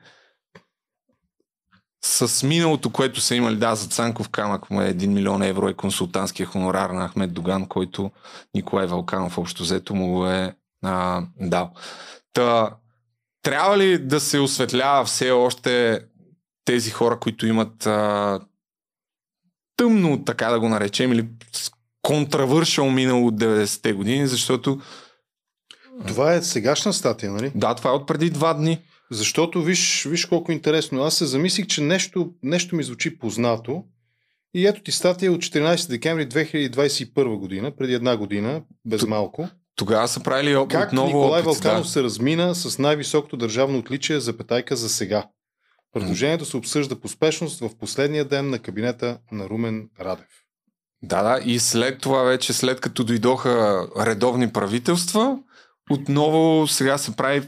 с 2.02 2.44
миналото, 2.48 2.90
което 2.90 3.22
са 3.22 3.36
имали, 3.36 3.56
да, 3.56 3.76
за 3.76 3.88
Цанков 3.88 4.30
камък 4.30 4.70
му 4.70 4.82
е 4.82 4.94
1 4.94 5.08
милион 5.08 5.44
евро 5.44 5.70
е 5.70 5.74
консултантския 5.74 6.46
хонорар 6.46 6.90
на 6.90 7.08
Ахмед 7.08 7.34
Доган, 7.34 7.66
който 7.66 8.12
Николай 8.54 8.88
Валканов 8.88 9.38
общо 9.38 9.64
взето 9.64 9.96
му 9.96 10.08
го 10.08 10.28
е 10.28 10.56
а, 10.84 11.24
дал. 11.40 11.72
Та, 12.34 12.76
трябва 13.44 13.78
ли 13.78 13.98
да 13.98 14.20
се 14.20 14.40
осветлява 14.40 15.06
все 15.06 15.32
още 15.32 16.02
тези 16.66 16.92
хора, 16.92 17.20
които 17.20 17.48
имат 17.48 17.86
а, 17.86 18.40
тъмно, 19.78 20.24
така 20.24 20.50
да 20.50 20.60
го 20.60 20.70
наречем, 20.70 21.12
или 21.14 21.28
контравършал 22.02 22.90
минало 22.90 23.28
от 23.28 23.36
90-те 23.36 23.94
години, 23.94 24.28
защото... 24.28 24.82
Това 26.08 26.34
е 26.34 26.42
сегашна 26.42 26.94
статия, 26.94 27.32
нали? 27.32 27.52
Да, 27.56 27.76
това 27.76 27.90
е 27.90 27.94
от 27.94 28.08
преди 28.08 28.30
два 28.30 28.54
дни. 28.54 28.82
Защото 29.12 29.64
виж, 29.64 30.06
виж 30.10 30.26
колко 30.26 30.52
интересно. 30.52 31.04
Аз 31.04 31.16
се 31.16 31.26
замислих, 31.26 31.68
че 31.68 31.82
нещо, 31.82 32.34
нещо 32.44 32.76
ми 32.76 32.84
звучи 32.84 33.20
познато. 33.20 33.84
И 34.54 34.68
ето 34.68 34.84
ти 34.84 34.92
статия 34.92 35.32
от 35.32 35.42
14 35.42 35.90
декември 35.90 36.28
2021 36.28 37.38
година, 37.38 37.72
преди 37.76 37.94
една 37.94 38.18
година, 38.18 38.62
без 38.86 39.08
малко. 39.08 39.50
Тогава 39.76 40.08
са 40.08 40.24
правили 40.24 40.58
как 40.70 40.88
отново 40.90 41.08
Николай 41.08 41.42
опит, 41.42 41.46
Валканов 41.46 41.84
да. 41.84 41.90
се 41.90 42.04
размина 42.04 42.56
с 42.56 42.80
най-високото 42.80 43.38
държавно 43.38 43.78
отличие 43.78 44.20
за 44.20 44.38
петайка 44.38 44.76
за 44.76 44.90
сега. 44.90 45.28
Предложението 45.94 46.46
се 46.46 46.58
обсъжда 46.58 47.00
по 47.00 47.08
спешност 47.08 47.60
в 47.60 47.70
последния 47.80 48.26
ден 48.26 48.50
на 48.50 48.60
кабинета 48.60 49.18
на 49.32 49.50
Румен 49.50 49.90
Радев. 50.00 50.28
Да, 51.04 51.24
да, 51.24 51.42
и 51.46 51.60
след 51.60 52.00
това 52.00 52.24
вече, 52.24 52.54
след 52.54 52.82
като 52.82 53.04
дойдоха 53.04 53.88
редовни 54.00 54.54
правителства, 54.54 55.40
отново 55.90 56.68
сега 56.68 56.98
се 56.98 57.16
прави 57.16 57.42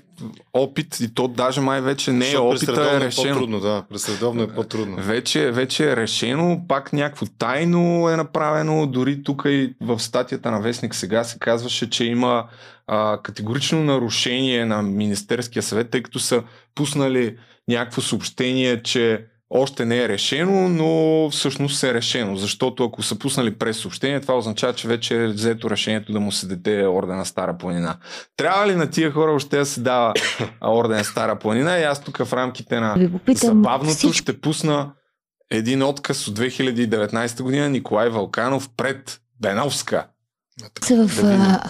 опит 0.53 0.99
и 0.99 1.13
то 1.13 1.27
даже 1.27 1.61
май 1.61 1.81
вече 1.81 2.11
не 2.11 2.31
е 2.31 2.37
опита, 2.37 2.71
е 2.71 2.75
редовно 2.75 2.99
решено. 2.99 3.33
по-трудно, 3.33 3.59
да. 3.59 3.83
През 3.89 4.09
редовно 4.09 4.43
е 4.43 4.47
по-трудно. 4.47 4.97
Вече, 4.99 5.51
вече 5.51 5.91
е 5.91 5.95
решено, 5.95 6.65
пак 6.67 6.93
някакво 6.93 7.25
тайно 7.25 8.09
е 8.09 8.15
направено, 8.15 8.87
дори 8.87 9.23
тук 9.23 9.43
и 9.45 9.73
в 9.81 9.99
статията 9.99 10.51
на 10.51 10.61
Вестник 10.61 10.95
сега 10.95 11.23
се 11.23 11.39
казваше, 11.39 11.89
че 11.89 12.05
има 12.05 12.45
а, 12.87 13.17
категорично 13.23 13.83
нарушение 13.83 14.65
на 14.65 14.81
Министерския 14.81 15.63
съвет, 15.63 15.89
тъй 15.89 16.03
като 16.03 16.19
са 16.19 16.43
пуснали 16.75 17.37
някакво 17.67 18.01
съобщение, 18.01 18.83
че 18.83 19.25
още 19.53 19.85
не 19.85 19.97
е 19.97 20.09
решено, 20.09 20.69
но 20.69 21.29
всъщност 21.29 21.83
е 21.83 21.93
решено, 21.93 22.35
защото 22.35 22.83
ако 22.83 23.03
са 23.03 23.19
пуснали 23.19 23.55
през 23.55 23.77
съобщение, 23.77 24.21
това 24.21 24.37
означава, 24.37 24.73
че 24.73 24.87
вече 24.87 25.23
е 25.23 25.27
взето 25.27 25.69
решението 25.69 26.13
да 26.13 26.19
му 26.19 26.31
се 26.31 26.47
даде 26.47 26.87
ордена 26.87 27.25
Стара 27.25 27.57
планина. 27.57 27.97
Трябва 28.37 28.67
ли 28.67 28.75
на 28.75 28.89
тия 28.89 29.11
хора 29.11 29.31
още 29.31 29.57
да 29.57 29.65
се 29.65 29.81
дава 29.81 30.13
орден 30.63 31.03
Стара 31.03 31.39
планина? 31.39 31.79
И 31.79 31.83
аз 31.83 32.03
тук 32.03 32.17
в 32.17 32.33
рамките 32.33 32.79
на 32.79 33.09
попитам 33.11 33.47
забавното 33.47 33.93
всичко- 33.97 34.13
ще 34.13 34.41
пусна 34.41 34.91
един 35.51 35.83
отказ 35.83 36.27
от 36.27 36.39
2019 36.39 37.43
година 37.43 37.69
Николай 37.69 38.09
Валканов 38.09 38.69
пред 38.77 39.21
Беновска. 39.41 40.07
Са 40.83 41.07
в 41.07 41.21
Да 41.21 41.63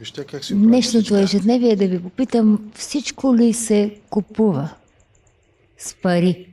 Вижте 0.00 0.24
как 0.24 0.44
си 0.44 0.54
днешното 0.54 1.16
ежедневие 1.16 1.76
да 1.76 1.86
ви 1.86 2.02
попитам, 2.02 2.70
всичко 2.74 3.36
ли 3.36 3.52
се 3.52 3.94
купува 4.10 4.68
с 5.78 5.94
пари? 6.02 6.51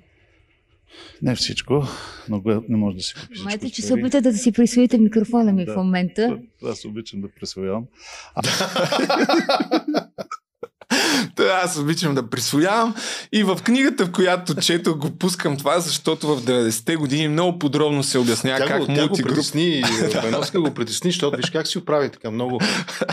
Не 1.21 1.35
всичко, 1.35 1.87
но 2.29 2.41
не 2.69 2.77
може 2.77 2.97
да 2.97 3.03
си 3.03 3.13
купиш. 3.21 3.39
Майте, 3.43 3.69
че 3.69 3.81
се 3.81 3.93
опитате 3.93 4.31
да 4.31 4.37
си 4.37 4.51
присвоите 4.51 4.97
микрофона 4.97 5.53
ми 5.53 5.65
Да. 5.65 5.73
в 5.73 5.75
момента. 5.75 6.37
Аз 6.65 6.85
обичам 6.85 7.21
да 7.21 7.27
присвоявам. 7.39 7.83
Та, 11.35 11.43
аз 11.63 11.77
обичам 11.77 12.15
да 12.15 12.29
присвоявам. 12.29 12.95
И 13.33 13.43
в 13.43 13.59
книгата, 13.63 14.05
в 14.05 14.11
която 14.11 14.55
четох, 14.55 14.97
го 14.97 15.17
пускам 15.17 15.57
това, 15.57 15.79
защото 15.79 16.35
в 16.35 16.41
90-те 16.41 16.95
години 16.95 17.27
много 17.27 17.59
подробно 17.59 18.03
се 18.03 18.17
обяснява 18.17 18.59
Тя 18.59 18.67
как 18.67 18.79
го, 18.79 18.85
тя 18.85 18.93
го 18.93 18.99
мултигруп... 18.99 19.35
притесни, 19.35 19.83
Беновска 20.21 20.61
го 20.61 20.73
притесни, 20.73 21.11
защото 21.11 21.37
виж 21.37 21.49
как 21.49 21.67
си 21.67 21.77
оправи 21.77 22.09
така 22.09 22.31
много, 22.31 22.59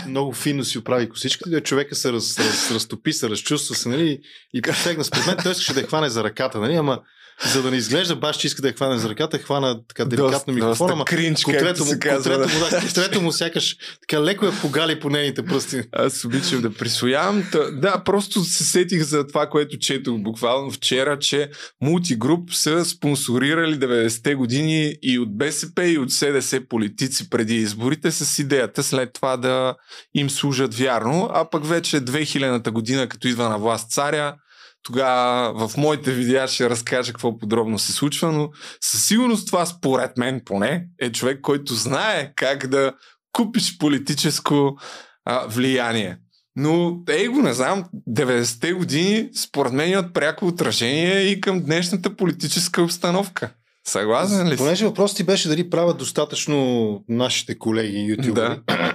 много 0.07 0.33
финно 0.33 0.63
си 0.63 0.77
оправи 0.77 1.09
косичката, 1.09 1.61
човека 1.61 1.95
се 1.95 2.13
раз, 2.13 2.39
раз, 2.39 2.71
разтопи, 2.71 3.13
се 3.13 3.29
разчувства 3.29 3.75
се, 3.75 3.89
нали, 3.89 4.19
и 4.53 4.61
посегна. 4.61 5.03
Според 5.03 5.27
мен 5.27 5.37
той 5.43 5.51
искаше 5.51 5.73
да 5.73 5.79
я 5.79 5.87
хване 5.87 6.09
за 6.09 6.23
ръката, 6.23 6.59
нали, 6.59 6.75
ама 6.75 6.99
за 7.45 7.61
да 7.61 7.71
не 7.71 7.77
изглежда 7.77 8.15
баш, 8.15 8.37
че 8.37 8.47
иска 8.47 8.61
да 8.61 8.67
я 8.67 8.73
хване 8.73 8.97
за 8.97 9.09
ръката, 9.09 9.37
хвана 9.37 9.79
така 9.87 10.05
деликатно 10.05 10.53
микрофона, 10.53 10.93
ама 10.93 11.05
кринч, 11.05 11.43
котрето 11.43 11.85
му, 11.85 11.91
котрето 11.91 12.39
му, 12.39 12.59
да, 12.71 12.81
котрето 12.81 13.21
му 13.21 13.31
сякаш 13.31 13.77
така 14.01 14.23
леко 14.23 14.45
я 14.45 14.51
погали 14.61 14.99
по 14.99 15.09
нейните 15.09 15.45
пръсти. 15.45 15.81
Аз 15.91 16.25
обичам 16.25 16.61
да 16.61 16.73
присвоявам. 16.73 17.43
Та, 17.51 17.71
да, 17.71 18.03
просто 18.03 18.43
се 18.43 18.63
сетих 18.63 19.03
за 19.03 19.27
това, 19.27 19.49
което 19.49 19.79
четох 19.79 20.17
буквално 20.17 20.71
вчера, 20.71 21.19
че 21.19 21.49
мултигруп 21.81 22.53
са 22.53 22.85
спонсорирали 22.85 23.75
90-те 23.75 24.35
години 24.35 24.95
и 25.01 25.19
от 25.19 25.37
БСП 25.37 25.87
и 25.87 25.97
от 25.97 26.11
СДС 26.11 26.61
политици 26.69 27.29
преди 27.29 27.55
изборите 27.55 28.11
с 28.11 28.39
идеята 28.39 28.83
след 28.83 29.13
това 29.13 29.37
да 29.37 29.75
им 30.13 30.29
служат 30.29 30.75
вярно, 30.75 31.29
а 31.33 31.49
пък 31.49 31.65
вече 31.65 32.01
2000-та 32.01 32.71
година, 32.71 33.07
като 33.07 33.27
идва 33.27 33.49
на 33.49 33.57
власт 33.57 33.91
царя, 33.91 34.35
тогава 34.83 35.67
в 35.67 35.77
моите 35.77 36.11
видеа 36.11 36.47
ще 36.47 36.69
разкажа 36.69 37.13
какво 37.13 37.37
подробно 37.37 37.79
се 37.79 37.91
случва, 37.91 38.31
но 38.31 38.49
със 38.81 39.07
сигурност 39.07 39.47
това 39.47 39.65
според 39.65 40.17
мен 40.17 40.41
поне 40.45 40.87
е 40.99 41.11
човек, 41.11 41.41
който 41.41 41.73
знае 41.73 42.31
как 42.35 42.67
да 42.67 42.93
купиш 43.31 43.77
политическо 43.77 44.77
а, 45.25 45.47
влияние. 45.47 46.17
Но 46.55 46.97
ей 47.09 47.27
го, 47.27 47.41
не 47.41 47.53
знам, 47.53 47.83
90-те 48.09 48.73
години 48.73 49.29
според 49.35 49.73
мен 49.73 49.89
имат 49.91 50.13
пряко 50.13 50.47
отражение 50.47 51.21
и 51.21 51.41
към 51.41 51.63
днешната 51.63 52.15
политическа 52.15 52.81
обстановка. 52.81 53.49
Съгласен 53.87 54.47
ли 54.47 54.51
си? 54.51 54.57
Понеже 54.57 54.85
въпросът 54.85 55.17
ти 55.17 55.23
беше 55.23 55.47
дали 55.47 55.69
правят 55.69 55.97
достатъчно 55.97 57.03
нашите 57.09 57.59
колеги 57.59 58.05
ютубери. 58.09 58.33
Да. 58.33 58.86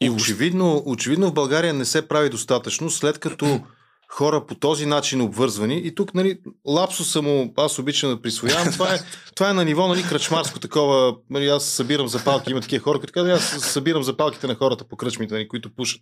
И 0.00 0.10
очевидно, 0.10 0.82
очевидно 0.86 1.28
в 1.28 1.34
България 1.34 1.74
не 1.74 1.84
се 1.84 2.08
прави 2.08 2.30
достатъчно, 2.30 2.90
след 2.90 3.18
като 3.18 3.60
хора 4.12 4.46
по 4.46 4.54
този 4.54 4.86
начин 4.86 5.20
обвързвани. 5.20 5.80
И 5.84 5.94
тук, 5.94 6.14
нали, 6.14 6.38
лапсуса 6.66 7.22
му, 7.22 7.54
аз 7.56 7.78
обичам 7.78 8.10
да 8.10 8.22
присвоявам. 8.22 8.72
Това 8.72 8.94
е, 8.94 8.98
това 9.34 9.50
е 9.50 9.52
на 9.52 9.64
ниво, 9.64 9.88
нали, 9.88 10.02
кръчмарско 10.02 10.60
такова. 10.60 11.16
Нали, 11.30 11.48
аз 11.48 11.64
събирам 11.64 12.08
запалки, 12.08 12.50
има 12.50 12.60
такива 12.60 12.82
хора, 12.82 12.98
които 12.98 13.12
казват, 13.12 13.32
аз 13.36 13.44
събирам 13.44 14.02
запалките 14.02 14.46
на 14.46 14.54
хората 14.54 14.88
по 14.88 14.96
кръчмите, 14.96 15.34
нали, 15.34 15.48
които 15.48 15.74
пушат. 15.74 16.00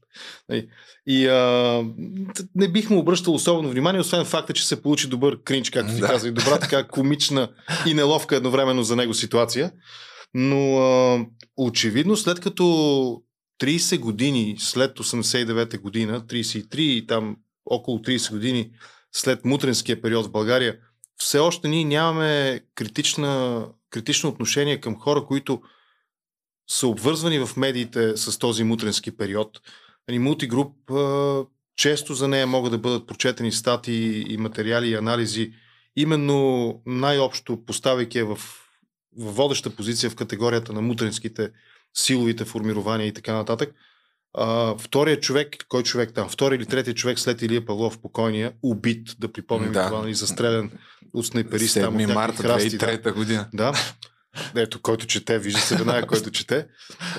Нали. 0.49 0.69
И 1.07 1.27
а, 1.27 1.85
не 2.55 2.69
бих 2.69 2.91
му 2.91 2.99
обръщал 2.99 3.35
особено 3.35 3.71
внимание, 3.71 4.01
освен 4.01 4.25
факта, 4.25 4.53
че 4.53 4.67
се 4.67 4.83
получи 4.83 5.09
добър 5.09 5.43
кринч, 5.43 5.71
както 5.71 5.95
ти 5.95 6.01
Да. 6.01 6.07
каза, 6.07 6.29
и 6.29 6.33
добра 6.33 6.59
така 6.59 6.89
комична 6.89 7.49
и 7.87 7.95
неловка 7.95 8.37
едновременно 8.37 8.83
за 8.83 8.97
него 8.97 9.15
ситуация. 9.15 9.73
Но 10.35 10.79
а, 10.79 11.19
очевидно, 11.57 12.17
след 12.17 12.41
като 12.41 13.23
30 13.61 13.99
години 13.99 14.57
след 14.59 14.99
89-та 14.99 15.79
година, 15.79 16.21
33 16.21 16.79
и 16.79 17.07
там 17.07 17.37
около 17.67 17.99
30 17.99 18.31
години 18.31 18.71
след 19.13 19.45
мутренския 19.45 20.03
период 20.03 20.27
в 20.27 20.31
България, 20.31 20.79
все 21.17 21.39
още 21.39 21.69
ние 21.69 21.85
нямаме 21.85 22.61
критична, 22.75 23.67
критично 23.91 24.29
отношение 24.29 24.81
към 24.81 25.01
хора, 25.01 25.25
които 25.27 25.63
са 26.71 26.87
обвързвани 26.87 27.39
в 27.47 27.57
медиите 27.57 28.17
с 28.17 28.39
този 28.39 28.65
мутренски 28.65 29.17
период. 29.17 29.61
Нали, 30.09 30.19
Мултигруп 30.19 30.77
често 31.77 32.15
за 32.15 32.29
нея 32.29 32.47
могат 32.47 32.73
да 32.73 32.79
бъдат 32.79 33.07
прочетени 33.07 33.53
статии 33.53 34.33
и 34.33 34.37
материали 34.37 34.89
и 34.89 34.95
анализи, 34.95 35.53
именно 35.97 36.83
най-общо 36.87 37.65
поставяйки 37.65 38.19
я 38.19 38.27
в, 38.27 38.37
в 38.37 39.33
водеща 39.33 39.71
позиция 39.71 40.11
в 40.11 40.17
категорията 40.17 40.73
на 40.73 40.83
мутренските 40.83 41.51
силовите 41.95 42.45
формирования 42.45 43.07
и 43.07 43.13
така 43.13 43.33
нататък. 43.33 43.75
А, 44.39 44.75
вторият 44.79 45.23
човек, 45.23 45.57
кой 45.69 45.83
човек 45.83 46.15
там? 46.15 46.29
Втори 46.29 46.55
или 46.55 46.67
третия 46.67 46.95
човек 46.95 47.19
след 47.19 47.43
Илия 47.43 47.67
Павлов, 47.67 47.99
покойния, 47.99 48.53
убит, 48.63 49.09
да 49.19 49.33
припомним 49.33 49.73
Да. 49.73 49.87
това, 49.87 50.01
нали, 50.01 50.15
застрелян 50.15 50.71
от 51.15 51.27
снайперист. 51.27 51.75
там, 51.75 51.83
от 51.85 51.91
7 51.95 51.97
някакви 51.99 52.15
марта 52.15 52.43
храсти, 52.43 52.79
да. 52.79 52.87
2003 52.87 53.13
година. 53.15 53.49
Да. 53.55 53.73
Ето, 54.57 54.83
който 54.83 55.07
чете, 55.07 55.39
вижда 55.39 55.61
се 55.61 55.77
веднага, 55.77 56.07
който 56.07 56.31
чете. 56.31 56.67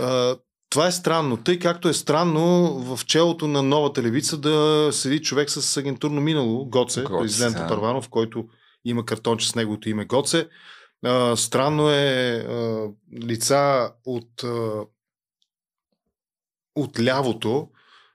А, 0.01 0.35
това 0.69 0.87
е 0.87 0.91
странно. 0.91 1.37
Тъй 1.37 1.59
както 1.59 1.89
е 1.89 1.93
странно 1.93 2.67
в 2.79 3.05
челото 3.05 3.47
на 3.47 3.63
новата 3.63 4.03
левица 4.03 4.37
да 4.37 4.89
седи 4.91 5.21
човек 5.21 5.49
с 5.49 5.77
агентурно 5.77 6.21
минало, 6.21 6.65
Гоце, 6.65 7.01
Гоце, 7.01 7.21
президента 7.21 7.61
да. 7.61 7.67
Първанов, 7.67 8.09
който 8.09 8.45
има 8.85 9.05
картонче 9.05 9.49
с 9.49 9.55
неговото 9.55 9.89
име 9.89 10.05
Гоце. 10.05 10.47
Странно 11.35 11.89
е 11.89 12.45
а, 12.47 12.87
лица 13.23 13.91
от, 14.05 14.43
а, 14.43 14.85
от 16.75 16.99
лявото, 16.99 17.69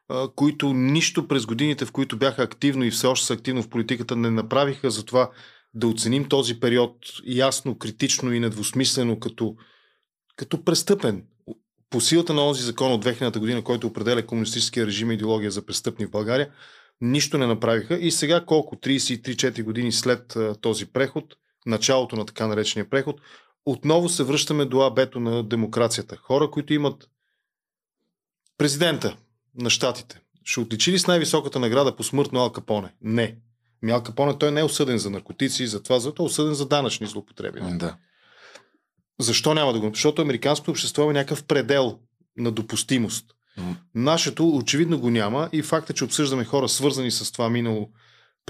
а, 0.09 0.28
които 0.37 0.72
нищо 0.72 1.28
през 1.28 1.47
годините, 1.47 1.87
в 1.87 1.93
които 1.93 2.18
бяха 2.18 2.43
активно 2.43 2.85
и 2.85 2.91
все 2.91 3.07
още 3.07 3.26
са 3.26 3.35
активно 3.35 3.62
в 3.62 3.68
политиката, 3.68 4.16
не 4.16 4.31
направиха 4.31 4.91
за 4.91 5.05
това 5.05 5.31
да 5.74 5.87
оценим 5.87 6.28
този 6.28 6.61
период 6.61 6.97
ясно, 7.26 7.78
критично 7.78 8.33
и 8.33 8.41
недвусмислено 8.41 9.20
като, 9.20 9.57
като 10.37 10.64
престъпен. 10.64 11.24
По 11.91 12.01
силата 12.01 12.35
на 12.35 12.41
този 12.41 12.62
закон 12.62 12.93
от 12.93 13.05
2000 13.05 13.39
година, 13.39 13.64
който 13.64 13.87
определя 13.87 14.26
комунистическия 14.26 14.87
режим 14.87 15.11
и 15.11 15.14
идеология 15.14 15.51
за 15.51 15.66
престъпни 15.66 16.07
в 16.07 16.11
България, 16.11 16.51
нищо 17.01 17.39
не 17.39 17.47
направиха. 17.47 17.99
И 17.99 18.11
сега 18.11 18.45
колко? 18.45 18.76
33-4 18.76 19.62
години 19.62 19.93
след 19.93 20.37
а, 20.37 20.55
този 20.55 20.87
преход, 20.87 21.24
началото 21.66 22.16
на 22.16 22.26
така 22.26 22.46
наречения 22.46 22.90
преход, 22.90 23.20
отново 23.66 24.08
се 24.08 24.24
връщаме 24.24 24.64
до 24.64 24.80
абето 24.80 25.20
на 25.20 25.42
демокрацията. 25.42 26.16
Хора, 26.16 26.50
които 26.50 26.72
имат 26.72 27.08
президента 28.58 29.16
на 29.54 29.70
щатите. 29.70 30.20
Ще 30.44 30.61
отличи 30.61 30.92
ли 30.92 30.98
с 30.98 31.06
най-високата 31.06 31.58
награда 31.58 31.96
по 31.96 32.02
смъртно 32.02 32.40
Ал 32.40 32.52
Капоне? 32.52 32.94
Не. 33.00 33.36
Ми 33.82 33.92
Ал 33.92 34.02
Капоне 34.02 34.38
той 34.38 34.52
не 34.52 34.61
е 34.61 34.64
осъден 34.64 34.98
за 34.98 35.11
наркотици 35.11 35.66
за 35.66 35.82
това, 35.82 35.98
зато 35.98 36.22
е 36.22 36.26
осъден 36.26 36.54
за 36.54 36.68
данъчни 36.68 37.06
злоупотреби. 37.06 37.61
Да. 37.61 37.96
Защо 39.20 39.54
няма 39.54 39.72
да 39.72 39.80
го? 39.80 39.90
Защото 39.94 40.22
американското 40.22 40.70
общество 40.70 41.02
има 41.02 41.12
някакъв 41.12 41.44
предел 41.44 41.98
на 42.36 42.52
допустимост. 42.52 43.26
Нашето 43.94 44.48
очевидно 44.48 45.00
го 45.00 45.11
няма 45.11 45.48
и 45.52 45.62
факта, 45.62 45.92
че 45.92 46.04
обсъждаме 46.04 46.44
хора 46.44 46.68
свързани 46.68 47.11
с 47.11 47.32
това 47.32 47.50
минало 47.50 47.90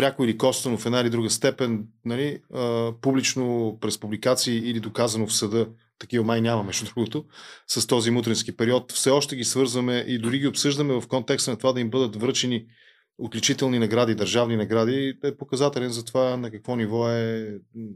пряко 0.00 0.24
или 0.24 0.38
косвено 0.38 0.78
в 0.78 0.86
една 0.86 1.00
или 1.00 1.10
друга 1.10 1.30
степен, 1.30 1.84
нали, 2.04 2.38
а, 2.54 2.92
публично 3.00 3.78
през 3.80 3.98
публикации 3.98 4.56
или 4.56 4.80
доказано 4.80 5.26
в 5.26 5.32
съда, 5.32 5.66
такива 5.98 6.24
май 6.24 6.40
няма, 6.40 6.62
между 6.62 6.84
другото, 6.84 7.24
с 7.66 7.86
този 7.86 8.10
мутренски 8.10 8.56
период, 8.56 8.92
все 8.92 9.10
още 9.10 9.36
ги 9.36 9.44
свързваме 9.44 10.04
и 10.08 10.18
дори 10.18 10.38
ги 10.38 10.46
обсъждаме 10.46 11.00
в 11.00 11.08
контекста 11.08 11.50
на 11.50 11.56
това 11.56 11.72
да 11.72 11.80
им 11.80 11.90
бъдат 11.90 12.16
връчени 12.16 12.66
отличителни 13.20 13.78
награди, 13.78 14.14
държавни 14.14 14.56
награди, 14.56 15.14
е 15.24 15.36
показателен 15.36 15.90
за 15.90 16.04
това 16.04 16.36
на 16.36 16.50
какво 16.50 16.76
ниво 16.76 17.08
е 17.08 17.48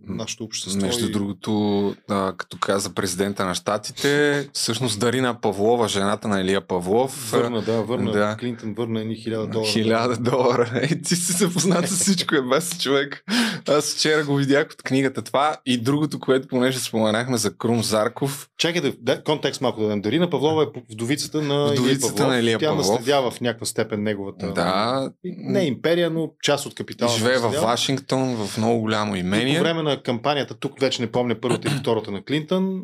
нашето 0.07 0.45
общество. 0.45 0.87
Между 0.87 1.07
и... 1.07 1.13
другото, 1.13 1.95
а, 2.09 2.33
като 2.37 2.59
каза 2.59 2.95
президента 2.95 3.45
на 3.45 3.55
щатите, 3.55 4.49
всъщност 4.53 5.01
Дарина 5.01 5.41
Павлова, 5.41 5.89
жената 5.89 6.29
на 6.29 6.41
Илия 6.41 6.61
Павлов, 6.61 7.31
Върна, 7.31 7.63
да, 7.63 7.83
върна. 7.83 8.13
Да. 8.13 8.37
Клинтон 8.41 8.75
върна 8.75 9.01
едни 9.01 9.17
хиляда 9.17 9.47
долара. 9.47 9.69
Хиляда 9.71 10.17
долара. 10.17 10.71
Е, 10.85 11.03
ти 11.03 11.17
си 11.17 11.33
запознат 11.33 11.89
с 11.89 12.01
всичко, 12.01 12.35
е 12.35 12.43
без 12.43 12.79
човек. 12.83 13.25
Аз 13.69 13.95
вчера 13.95 14.25
го 14.25 14.35
видях 14.35 14.69
от 14.73 14.83
книгата 14.83 15.23
това. 15.23 15.57
И 15.67 15.79
другото, 15.79 16.21
което 16.21 16.49
понеже 16.49 16.79
споменахме 16.79 17.37
за 17.37 17.57
Крум 17.57 17.83
Зарков. 17.83 18.49
Чакай 18.59 18.93
да, 19.01 19.23
контекст 19.23 19.61
малко 19.61 19.81
да 19.81 19.87
дадем. 19.87 20.03
Дарина 20.03 20.31
Павлова 20.31 20.63
е 20.63 20.67
вдовицата 20.91 21.43
на 21.43 21.67
Вдовицата 21.73 22.07
Илия 22.07 22.17
Павлов. 22.17 22.29
на 22.29 22.39
Илия 22.39 22.59
Тя 22.59 22.67
Павлов. 22.67 22.89
наследява 22.89 23.31
в 23.31 23.41
някаква 23.41 23.67
степен 23.67 24.03
неговата... 24.03 24.53
Да. 24.53 25.11
Не 25.25 25.67
империя, 25.67 26.11
но 26.11 26.31
част 26.43 26.67
от 26.67 26.75
капитала. 26.75 27.11
Живее 27.11 27.39
в. 27.39 27.51
Вашингтон, 27.51 28.47
в 28.47 28.59
много 28.59 28.81
голямо 28.81 29.17
И 29.17 29.19
имение. 29.19 29.57
по 29.57 29.63
време 29.63 29.83
на 29.83 30.03
кампанията, 30.03 30.55
тук 30.55 30.81
вече 30.81 31.03
не 31.03 31.13
помня 31.13 31.41
първата 31.41 31.69
и 31.69 31.71
втората 31.71 32.11
на 32.11 32.25
Клинтън, 32.25 32.83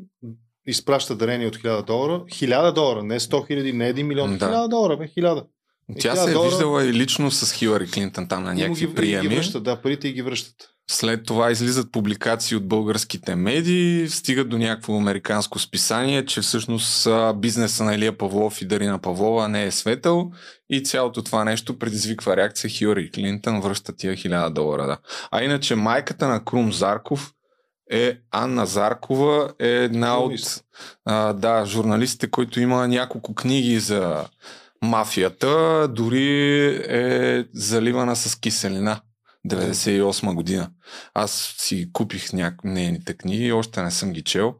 изпраща 0.67 1.17
дарение 1.17 1.47
от 1.47 1.57
1000 1.57 1.87
долара. 1.87 2.25
1000 2.31 2.73
долара, 2.73 3.03
не 3.03 3.21
100 3.21 3.47
хиляди, 3.47 3.73
не 3.73 3.95
1 3.95 4.03
милион. 4.03 4.39
Да. 4.39 4.47
1000 4.47 4.69
долара, 4.69 4.97
бе, 4.97 5.05
1000. 5.05 5.45
Тя 5.99 6.13
1000 6.13 6.25
се 6.25 6.31
е 6.31 6.33
долара 6.33 6.49
виждала 6.51 6.85
и 6.85 6.93
лично 6.93 7.31
с 7.31 7.53
Хилари 7.53 7.91
Клинтън 7.91 8.29
там 8.29 8.43
на 8.45 8.53
и 8.53 8.57
някакви 8.57 8.87
ги, 8.87 8.93
и 8.93 8.95
приеми. 8.95 9.29
ги 9.29 9.35
връщат, 9.35 9.63
да, 9.63 9.77
парите 9.83 10.09
и 10.09 10.13
ги 10.13 10.23
връщат. 10.23 10.55
След 10.93 11.27
това 11.27 11.51
излизат 11.51 11.93
публикации 11.93 12.57
от 12.57 12.69
българските 12.69 13.35
медии, 13.35 14.09
стигат 14.09 14.49
до 14.49 14.59
някакво 14.59 14.97
американско 14.97 15.59
списание, 15.59 16.27
че 16.27 16.41
всъщност 16.41 17.09
бизнеса 17.37 17.85
на 17.85 17.95
Илия 17.95 18.19
Павлов 18.19 18.63
и 18.63 18.67
Дарина 18.67 18.99
Павлова 18.99 19.49
не 19.49 19.65
е 19.65 19.71
светъл 19.71 20.31
и 20.71 20.83
цялото 20.83 21.23
това 21.23 21.45
нещо 21.45 21.79
предизвиква 21.79 22.37
реакция 22.37 22.71
Хилари 22.71 23.11
Клинтън 23.11 23.61
връща 23.61 23.97
тия 23.97 24.13
1000 24.13 24.51
долара. 24.51 24.87
Да. 24.87 24.99
А 25.31 25.43
иначе 25.43 25.75
майката 25.75 26.29
на 26.29 26.45
Крум 26.45 26.73
Зарков 26.73 27.33
е 27.91 28.19
Анна 28.31 28.67
Заркова, 28.67 29.53
е 29.59 29.69
една 29.69 30.19
от 30.19 30.63
а, 31.05 31.33
да, 31.33 31.67
журналистите, 31.67 32.31
който 32.31 32.61
има 32.61 32.89
няколко 32.89 33.35
книги 33.35 33.81
за 33.81 34.25
мафията, 34.83 35.89
дори 35.89 36.67
е 36.89 37.45
заливана 37.55 38.17
с 38.17 38.41
киселина. 38.41 39.01
98 39.49 40.35
година. 40.35 40.71
Аз 41.15 41.55
си 41.59 41.91
купих 41.93 42.33
някои 42.33 42.71
нейните 42.71 43.15
книги, 43.15 43.53
още 43.53 43.83
не 43.83 43.91
съм 43.91 44.13
ги 44.13 44.23
чел, 44.23 44.55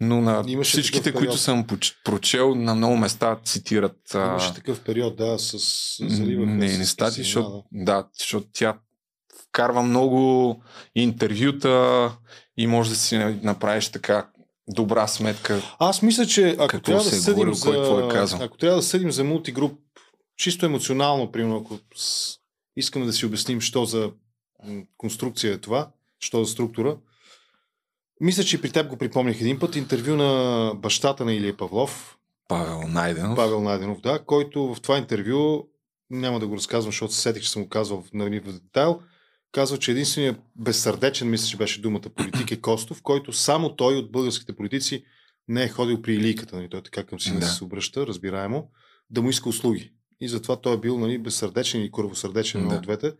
но 0.00 0.20
на 0.20 0.44
Имаше 0.46 0.72
всичките, 0.72 1.12
които 1.12 1.36
съм 1.36 1.66
прочел, 2.04 2.54
на 2.54 2.74
много 2.74 2.96
места 2.96 3.38
цитират 3.44 3.96
Имаше 4.14 4.54
такъв 4.54 4.80
период, 4.80 5.16
да, 5.16 5.38
с 5.38 5.58
заливаха 6.00 6.50
нейни 6.50 6.84
с 6.84 6.88
статии, 6.88 7.22
киселина, 7.22 7.48
защото, 7.48 7.64
да, 7.72 8.08
защото 8.18 8.46
тя 8.52 8.78
вкарва 9.48 9.82
много 9.82 10.62
интервюта 10.94 12.12
и 12.56 12.66
може 12.66 12.90
да 12.90 12.96
си 12.96 13.18
направиш 13.42 13.88
така 13.88 14.28
добра 14.68 15.06
сметка. 15.06 15.62
Аз 15.78 16.02
мисля, 16.02 16.26
че 16.26 16.56
ако 16.58 16.80
трябва 16.80 17.02
да 17.02 17.08
е 17.08 17.12
съдим 17.12 17.34
говорил, 17.34 17.54
за, 17.54 17.64
кой 17.64 18.06
е 18.06 18.08
казал. 18.08 18.42
ако 18.42 18.56
трябва 18.56 18.76
да 18.76 18.82
съдим 18.82 19.12
за 19.12 19.24
мултигруп, 19.24 19.78
чисто 20.36 20.66
емоционално, 20.66 21.32
примерно, 21.32 21.56
ако 21.56 21.78
искаме 22.76 23.06
да 23.06 23.12
си 23.12 23.26
обясним, 23.26 23.60
що 23.60 23.84
за 23.84 24.10
конструкция 24.96 25.54
е 25.54 25.58
това, 25.58 25.90
що 26.20 26.44
за 26.44 26.52
структура, 26.52 26.96
мисля, 28.20 28.44
че 28.44 28.60
при 28.62 28.70
теб 28.70 28.88
го 28.88 28.96
припомних 28.96 29.40
един 29.40 29.58
път, 29.58 29.76
интервю 29.76 30.16
на 30.16 30.72
бащата 30.76 31.24
на 31.24 31.34
Илия 31.34 31.56
Павлов, 31.56 32.18
Павел 32.48 32.88
Найденов. 32.88 33.36
Павел 33.36 33.60
Найденов, 33.60 34.00
да, 34.00 34.18
който 34.18 34.74
в 34.74 34.80
това 34.80 34.98
интервю, 34.98 35.68
няма 36.10 36.40
да 36.40 36.46
го 36.46 36.56
разказвам, 36.56 36.92
защото 36.92 37.14
се 37.14 37.20
сетих, 37.20 37.42
че 37.42 37.50
съм 37.50 37.62
го 37.62 37.68
казвал 37.68 38.02
в, 38.02 38.12
нали, 38.14 38.40
в 38.40 38.52
детайл, 38.52 39.00
казва, 39.52 39.78
че 39.78 39.90
единственият 39.90 40.36
безсърдечен, 40.56 41.30
мисля, 41.30 41.46
че 41.46 41.56
беше 41.56 41.80
думата 41.80 42.00
политик 42.16 42.50
е 42.50 42.60
Костов, 42.60 43.02
който 43.02 43.32
само 43.32 43.76
той 43.76 43.96
от 43.96 44.12
българските 44.12 44.56
политици 44.56 45.04
не 45.48 45.62
е 45.62 45.68
ходил 45.68 46.02
при 46.02 46.14
илийката, 46.14 46.56
нали, 46.56 46.68
той 46.70 46.82
така 46.82 47.04
към 47.04 47.20
сина 47.20 47.40
Да. 47.40 47.46
се 47.46 47.64
обръща, 47.64 48.06
разбираемо, 48.06 48.70
да 49.10 49.22
му 49.22 49.30
иска 49.30 49.48
услуги. 49.48 49.92
И 50.20 50.28
затова 50.28 50.56
той 50.56 50.74
е 50.74 50.80
бил 50.80 50.98
нали, 50.98 51.18
безсърдечен 51.18 51.82
и 51.82 51.92
кървосърдечен 51.92 52.60
Да. 52.60 52.66
на 52.68 52.74
от 52.74 52.82
двете. 52.82 53.12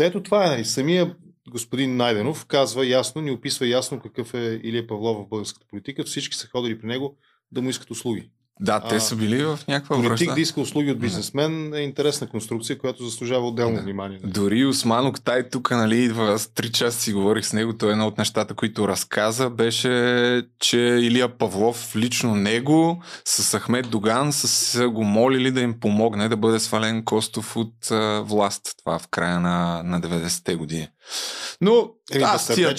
Ето 0.00 0.22
това 0.22 0.46
е, 0.46 0.48
нали, 0.48 0.64
самия 0.64 1.16
господин 1.50 1.96
Найденов 1.96 2.46
казва 2.46 2.86
ясно, 2.86 3.22
ни 3.22 3.30
описва 3.30 3.66
ясно 3.66 4.00
какъв 4.00 4.34
е 4.34 4.60
Илия 4.62 4.86
Павлов 4.86 5.26
в 5.26 5.28
българската 5.28 5.66
политика. 5.66 6.04
Всички 6.04 6.36
са 6.36 6.48
ходили 6.48 6.80
при 6.80 6.86
него 6.86 7.16
да 7.52 7.62
му 7.62 7.70
искат 7.70 7.90
услуги. 7.90 8.30
Да, 8.60 8.80
те 8.80 9.00
са 9.00 9.16
били 9.16 9.44
в 9.44 9.58
някаква 9.68 9.96
Политик 9.96 10.10
връзка. 10.10 10.34
да 10.34 10.40
иска 10.40 10.60
услуги 10.60 10.90
от 10.90 10.98
бизнесмен 10.98 11.74
е 11.74 11.80
интересна 11.80 12.28
конструкция, 12.28 12.78
която 12.78 13.04
заслужава 13.04 13.48
отделно 13.48 13.76
Да. 13.76 13.82
внимание. 13.82 14.20
Дори 14.24 14.64
Осман 14.66 15.06
Октай 15.06 15.48
тук, 15.48 15.70
нали, 15.70 15.96
идва, 15.96 16.32
аз 16.32 16.46
три 16.46 16.72
часа 16.72 17.00
си 17.00 17.12
говорих 17.12 17.46
с 17.46 17.52
него, 17.52 17.76
той 17.76 17.88
е 17.88 17.92
едно 17.92 18.06
от 18.06 18.18
нещата, 18.18 18.54
които 18.54 18.88
разказа, 18.88 19.50
беше, 19.50 19.88
че 20.60 20.78
Илия 20.78 21.38
Павлов, 21.38 21.96
лично 21.96 22.34
него, 22.34 23.02
с 23.24 23.58
Ахмед 23.58 23.90
Доган, 23.90 24.32
са 24.32 24.88
го 24.88 25.04
молили 25.04 25.50
да 25.50 25.60
им 25.60 25.80
помогне 25.80 26.28
да 26.28 26.36
бъде 26.36 26.60
свален 26.60 27.04
Костов 27.04 27.56
от 27.56 27.90
а, 27.90 28.20
власт. 28.20 28.62
Това 28.78 28.98
в 28.98 29.08
края 29.08 29.40
на, 29.40 29.82
на 29.84 30.00
90-те 30.00 30.54
години. 30.54 30.88
Но 31.60 31.90
Еми, 32.12 32.22
аз 32.24 32.46
тия. 32.46 32.74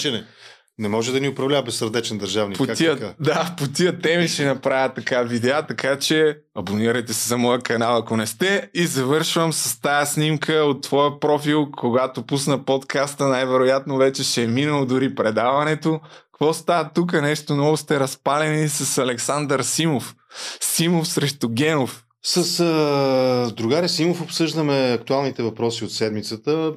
Не 0.78 0.88
може 0.88 1.12
да 1.12 1.20
ни 1.20 1.28
управлява 1.28 1.62
безсърдечен 1.62 2.18
държавник. 2.18 2.58
по 2.58 2.66
Как 2.66 2.76
тия, 2.76 2.98
така? 2.98 3.14
да, 3.20 3.54
по 3.58 3.68
тия 3.68 4.00
теми 4.00 4.28
ще 4.28 4.44
направя 4.46 4.94
така 4.94 5.22
видеа, 5.22 5.66
така 5.66 5.98
че 5.98 6.38
абонирайте 6.58 7.14
се 7.14 7.28
за 7.28 7.38
моя 7.38 7.58
канал, 7.58 7.96
ако 7.96 8.16
не 8.16 8.26
сте. 8.26 8.70
И 8.74 8.86
завършвам 8.86 9.52
с 9.52 9.80
тази 9.80 10.12
снимка 10.12 10.52
от 10.52 10.82
твоя 10.82 11.20
профил, 11.20 11.70
когато 11.76 12.26
пусна 12.26 12.64
подкаста, 12.64 13.28
най-вероятно 13.28 13.96
вече 13.96 14.24
ще 14.24 14.42
е 14.42 14.46
минало 14.46 14.86
дори 14.86 15.14
предаването. 15.14 16.00
Какво 16.32 16.52
става 16.52 16.90
тук? 16.94 17.12
Нещо 17.12 17.54
много 17.54 17.76
сте 17.76 18.00
разпалени 18.00 18.68
с 18.68 18.98
Александър 18.98 19.62
Симов. 19.62 20.14
Симов 20.60 21.08
срещу 21.08 21.48
Генов. 21.48 22.03
С 22.26 22.60
а, 22.60 23.54
другаря 23.56 23.88
Симов 23.88 24.22
обсъждаме 24.22 24.96
актуалните 25.00 25.42
въпроси 25.42 25.84
от 25.84 25.92
седмицата. 25.92 26.74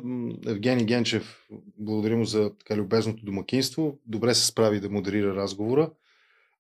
Евгений 0.47 0.85
Генчев, 0.85 1.47
благодаря 1.79 2.17
му 2.17 2.25
за 2.25 2.51
така 2.59 2.75
любезното 2.75 3.25
домакинство. 3.25 3.97
Добре 4.05 4.35
се 4.35 4.45
справи 4.45 4.79
да 4.79 4.89
модерира 4.89 5.35
разговора. 5.35 5.89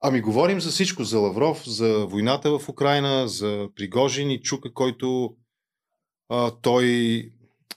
Ами 0.01 0.21
говорим 0.21 0.61
за 0.61 0.69
всичко. 0.69 1.03
За 1.03 1.19
Лавров, 1.19 1.69
за 1.69 2.05
войната 2.05 2.59
в 2.59 2.69
Украина, 2.69 3.27
за 3.27 3.67
Пригожин 3.75 4.31
и 4.31 4.41
Чука, 4.41 4.73
който 4.73 5.35
а, 6.29 6.51
той... 6.61 7.21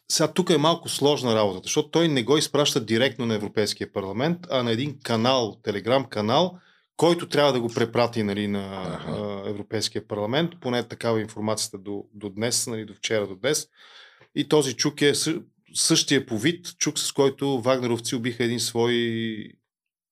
Сега 0.08 0.32
тук 0.32 0.50
е 0.50 0.58
малко 0.58 0.88
сложна 0.88 1.34
работата, 1.34 1.64
защото 1.64 1.90
той 1.90 2.08
не 2.08 2.22
го 2.22 2.36
изпраща 2.36 2.84
директно 2.84 3.26
на 3.26 3.34
Европейския 3.34 3.92
парламент, 3.92 4.38
а 4.50 4.62
на 4.62 4.72
един 4.72 4.98
канал, 5.02 5.56
телеграм 5.62 6.04
канал, 6.04 6.58
който 7.01 7.28
трябва 7.28 7.53
да 7.53 7.61
го 7.61 7.68
препрати 7.68 8.22
нали, 8.22 8.48
на 8.48 8.61
а, 9.07 9.42
Европейския 9.51 10.09
парламент. 10.09 10.51
Поне 10.61 10.82
такава 10.88 11.20
информацията 11.20 11.78
до, 11.78 12.05
до 12.14 12.30
днес, 12.30 12.66
нали, 12.66 12.84
до 12.84 12.94
вчера 12.94 13.26
до 13.26 13.34
днес. 13.36 13.68
И 14.34 14.48
този 14.48 14.76
чук 14.76 15.03
е 15.03 15.14
съ- 15.14 15.42
същия 15.74 16.26
по 16.26 16.38
вид, 16.38 16.66
чук 16.78 16.98
с 16.98 17.12
който 17.12 17.61
вагнеровци 17.61 18.16
убиха 18.16 18.44
един 18.44 18.61
свой 18.61 18.94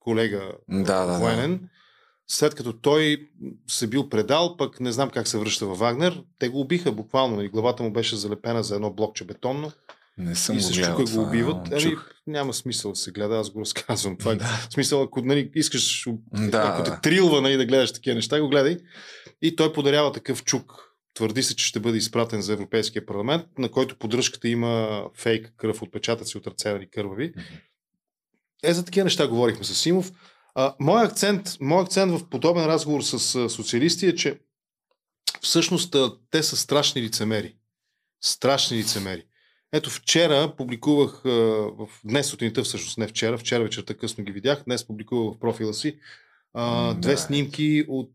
колега 0.00 0.52
Да, 0.68 1.06
да, 1.06 1.12
да. 1.12 1.18
военен. 1.18 1.68
След 2.26 2.54
като 2.54 2.72
той 2.72 3.28
се 3.66 3.86
бил 3.86 4.08
предал, 4.08 4.56
пък 4.56 4.80
не 4.80 4.92
знам 4.92 5.10
как 5.10 5.28
се 5.28 5.38
връща 5.38 5.66
във 5.66 5.78
Вагнер, 5.78 6.22
те 6.38 6.48
го 6.48 6.60
убиха 6.60 6.92
буквално. 6.92 7.36
нали, 7.36 7.48
Главата 7.48 7.82
му 7.82 7.92
беше 7.92 8.16
залепена 8.16 8.62
за 8.62 8.74
едно 8.74 8.92
блокче 8.92 9.24
бетонно. 9.24 9.72
Не 10.18 10.34
съм 10.34 10.56
и 10.56 10.58
го 10.58 10.64
с 10.64 10.76
гледал 10.76 11.04
го 11.04 11.22
убиват. 11.22 11.68
Ами, 11.72 11.96
няма 12.26 12.54
смисъл 12.54 12.92
да 12.92 12.96
се 12.96 13.10
гледа, 13.10 13.36
аз 13.36 13.50
го 13.50 13.60
разказвам. 13.60 14.16
Това 14.18 14.32
е 14.32 14.38
смисъл, 14.70 15.02
ако 15.02 15.20
нали, 15.20 15.50
искаш, 15.54 16.06
Да, 16.32 16.72
ако 16.74 16.82
те 16.82 17.00
трилва 17.02 17.40
нали, 17.40 17.56
да 17.56 17.66
гледаш 17.66 17.92
такива 17.92 18.14
неща, 18.14 18.40
го 18.40 18.48
гледай. 18.48 18.76
И 19.42 19.56
той 19.56 19.72
подарява 19.72 20.12
такъв 20.12 20.44
чук. 20.44 20.88
Твърди 21.14 21.42
се, 21.42 21.56
че 21.56 21.66
ще 21.66 21.80
бъде 21.80 21.98
изпратен 21.98 22.42
за 22.42 22.52
Европейския 22.52 23.06
парламент, 23.06 23.46
на 23.58 23.70
който 23.70 23.98
поддръжката 23.98 24.48
има 24.48 25.02
фейк 25.16 25.52
кръв, 25.56 25.82
отпечатъци 25.82 26.38
от 26.38 26.46
ръце, 26.46 26.72
нали, 26.72 26.90
кървави. 26.90 27.32
Е, 28.64 28.74
за 28.74 28.84
такива 28.84 29.04
неща 29.04 29.28
говорихме 29.28 29.64
с 29.64 29.74
Симов. 29.74 30.12
А, 30.54 30.74
моят, 30.80 31.10
акцент, 31.10 31.56
моят 31.60 31.88
акцент 31.88 32.12
в 32.12 32.28
подобен 32.28 32.66
разговор 32.66 33.02
с 33.02 33.34
а, 33.34 33.48
социалисти 33.48 34.06
е, 34.06 34.14
че 34.14 34.38
всъщност 35.42 35.94
а, 35.94 36.12
те 36.30 36.42
са 36.42 36.56
страшни 36.56 37.02
лицемери. 37.02 37.56
Страшни 38.20 38.76
лицемери. 38.76 39.27
Ето 39.72 39.90
вчера 39.90 40.54
публикувах, 40.56 41.20
в, 41.24 41.88
днес 42.04 42.26
сутринта 42.26 42.62
всъщност, 42.62 42.98
не 42.98 43.06
вчера, 43.06 43.38
вчера 43.38 43.62
вечерта 43.62 43.94
късно 43.94 44.24
ги 44.24 44.32
видях, 44.32 44.62
днес 44.64 44.86
публикувах 44.86 45.36
в 45.36 45.38
профила 45.38 45.74
си 45.74 45.98
а, 46.54 46.94
две 46.94 47.12
Да. 47.12 47.18
снимки 47.18 47.84
от 47.88 48.12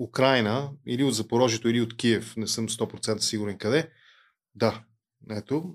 Украина, 0.00 0.70
или 0.86 1.04
от 1.04 1.14
Запорожието, 1.14 1.68
или 1.68 1.80
от 1.80 1.96
Киев, 1.96 2.36
не 2.36 2.46
съм 2.46 2.68
100% 2.68 3.18
сигурен 3.18 3.58
къде. 3.58 3.90
Да, 4.54 4.82
ето, 5.30 5.74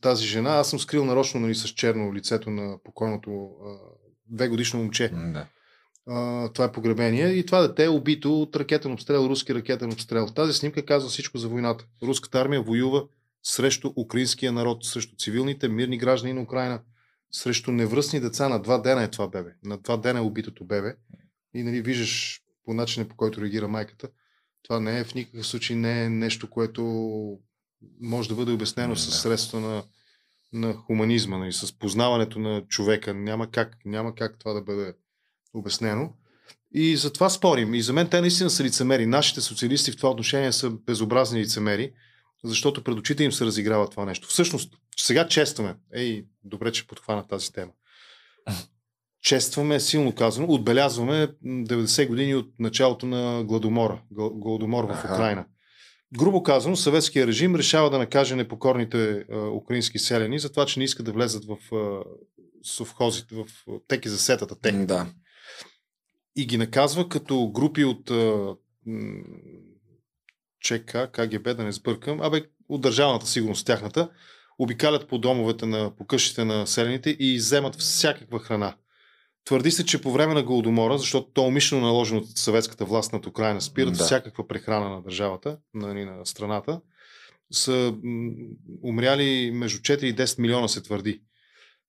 тази 0.00 0.26
жена, 0.26 0.50
аз 0.50 0.70
съм 0.70 0.78
скрил 0.78 1.04
нарочно 1.04 1.40
нали, 1.40 1.54
с 1.54 1.68
черно 1.68 2.14
лицето 2.14 2.50
на 2.50 2.78
покойното 2.84 3.50
две 4.26 4.48
годишно 4.48 4.80
момче. 4.80 5.08
Да. 5.08 5.46
А, 6.06 6.48
това 6.52 6.64
е 6.64 6.72
погребение 6.72 7.28
и 7.28 7.46
това 7.46 7.62
дете 7.62 7.84
е 7.84 7.88
убито 7.88 8.42
от 8.42 8.56
ракетен 8.56 8.92
обстрел, 8.92 9.18
руски 9.18 9.54
ракетен 9.54 9.92
обстрел. 9.92 10.26
Тази 10.26 10.52
снимка 10.52 10.86
казва 10.86 11.08
всичко 11.08 11.38
за 11.38 11.48
войната. 11.48 11.86
Руската 12.02 12.40
армия 12.40 12.62
воюва 12.62 13.04
срещу 13.42 13.92
украинския 13.96 14.52
народ, 14.52 14.84
срещу 14.84 15.16
цивилните 15.16 15.68
мирни 15.68 15.98
граждани 15.98 16.32
на 16.32 16.42
Украина, 16.42 16.80
срещу 17.30 17.72
невръстни 17.72 18.20
деца. 18.20 18.48
На 18.48 18.62
два 18.62 18.78
дена 18.78 19.02
е 19.02 19.10
това 19.10 19.28
бебе. 19.28 19.50
На 19.64 19.78
два 19.78 19.96
дена 19.96 20.18
е 20.18 20.22
убитото 20.22 20.64
бебе. 20.64 20.96
И 21.54 21.62
нали, 21.62 21.82
виждаш 21.82 22.42
по 22.64 22.74
начина 22.74 23.08
по 23.08 23.16
който 23.16 23.40
реагира 23.40 23.68
майката. 23.68 24.08
Това 24.62 24.80
не 24.80 24.98
е 24.98 25.04
в 25.04 25.14
никакъв 25.14 25.46
случай 25.46 25.76
не 25.76 26.04
е 26.04 26.08
нещо, 26.08 26.50
което 26.50 26.82
може 28.00 28.28
да 28.28 28.34
бъде 28.34 28.52
обяснено 28.52 28.96
с 28.96 29.20
средства 29.20 29.60
на, 29.60 29.82
на 30.52 30.74
хуманизма, 30.74 31.38
нали, 31.38 31.52
с 31.52 31.78
познаването 31.78 32.38
на 32.38 32.62
човека. 32.68 33.14
Няма 33.14 33.50
как, 33.50 33.76
няма 33.84 34.14
как 34.14 34.38
това 34.38 34.52
да 34.52 34.62
бъде 34.62 34.94
обяснено. 35.54 36.12
И 36.74 36.96
за 36.96 37.12
това 37.12 37.30
спорим. 37.30 37.74
И 37.74 37.82
за 37.82 37.92
мен 37.92 38.08
те 38.08 38.20
наистина 38.20 38.50
са 38.50 38.64
лицемери. 38.64 39.06
Нашите 39.06 39.40
социалисти 39.40 39.92
в 39.92 39.96
това 39.96 40.10
отношение 40.10 40.52
са 40.52 40.70
безобразни 40.70 41.40
лицемери, 41.40 41.92
защото 42.44 42.84
пред 42.84 42.98
очите 42.98 43.24
им 43.24 43.32
се 43.32 43.44
разиграва 43.44 43.90
това 43.90 44.04
нещо. 44.04 44.28
Всъщност, 44.28 44.74
сега 44.96 45.28
честваме. 45.28 45.74
Ей, 45.94 46.24
добре, 46.44 46.72
че 46.72 46.86
подхвана 46.86 47.26
тази 47.26 47.52
тема. 47.52 47.72
Честваме, 49.22 49.80
силно 49.80 50.14
казано, 50.14 50.46
отбелязваме 50.48 51.28
м, 51.42 51.64
90 51.66 52.08
години 52.08 52.34
от 52.34 52.52
началото 52.58 53.06
на 53.06 53.44
гладомора, 53.44 54.02
гл- 54.12 54.38
гладомор 54.38 54.84
в. 54.84 55.04
Украина. 55.04 55.46
Грубо 56.18 56.42
казано, 56.42 56.76
съветския 56.76 57.26
режим 57.26 57.56
решава 57.56 57.90
да 57.90 57.98
накаже 57.98 58.36
непокорните 58.36 59.24
а, 59.32 59.38
украински 59.38 59.98
селени 59.98 60.38
за 60.38 60.50
това, 60.50 60.66
че 60.66 60.78
не 60.78 60.84
искат 60.84 61.06
да 61.06 61.12
влезат 61.12 61.44
в 61.44 61.74
а, 61.74 62.04
совхозите, 62.64 63.34
в 63.34 63.46
теки 63.88 64.08
за 64.08 64.18
сетата 64.18 64.60
техника. 64.60 64.86
Да. 64.86 65.06
И 66.36 66.46
ги 66.46 66.58
наказва 66.58 67.08
като 67.08 67.50
групи 67.50 67.84
от 67.84 68.10
а, 68.10 68.54
ЧК, 70.62 71.06
КГБ, 71.12 71.54
да 71.54 71.64
не 71.64 71.72
сбъркам, 71.72 72.20
абе 72.20 72.42
от 72.68 72.80
държавната 72.80 73.26
сигурност 73.26 73.66
тяхната, 73.66 74.10
обикалят 74.58 75.08
по 75.08 75.18
домовете 75.18 75.66
на, 75.66 75.96
по 75.96 76.06
къщите 76.06 76.44
на 76.44 76.66
селените 76.66 77.10
и 77.10 77.34
изземат 77.34 77.76
всякаква 77.76 78.38
храна. 78.38 78.74
Твърди 79.44 79.70
се, 79.70 79.86
че 79.86 80.00
по 80.00 80.12
време 80.12 80.34
на 80.34 80.42
Голодомора, 80.42 80.98
защото 80.98 81.30
то 81.32 81.44
е 81.44 81.46
умишлено 81.46 81.82
наложено 81.82 82.20
от 82.20 82.38
съветската 82.38 82.84
власт 82.84 83.12
над 83.12 83.26
Украина, 83.26 83.60
спират 83.60 83.92
Да. 83.92 83.98
да. 83.98 84.04
всякаква 84.04 84.48
прехрана 84.48 84.88
на 84.88 85.02
държавата, 85.02 85.58
на, 85.74 85.94
на 85.94 86.26
страната, 86.26 86.80
са 87.52 87.94
м, 88.02 88.30
умряли 88.82 89.50
между 89.54 89.78
4 89.78 90.04
и 90.04 90.16
10 90.16 90.38
милиона, 90.38 90.68
се 90.68 90.82
твърди. 90.82 91.22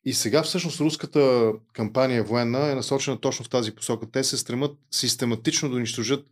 И 0.06 0.14
сега 0.14 0.44
всъщност 0.44 0.80
руската 0.80 1.52
кампания 1.74 2.24
военна 2.24 2.72
е 2.72 2.76
насочена 2.76 3.20
точно 3.20 3.46
в 3.46 3.50
тази 3.50 3.76
посока. 3.76 4.12
Те 4.12 4.24
се 4.24 4.38
стремат 4.38 4.78
систематично 4.92 5.70
да 5.70 5.76
унищожат 5.76 6.26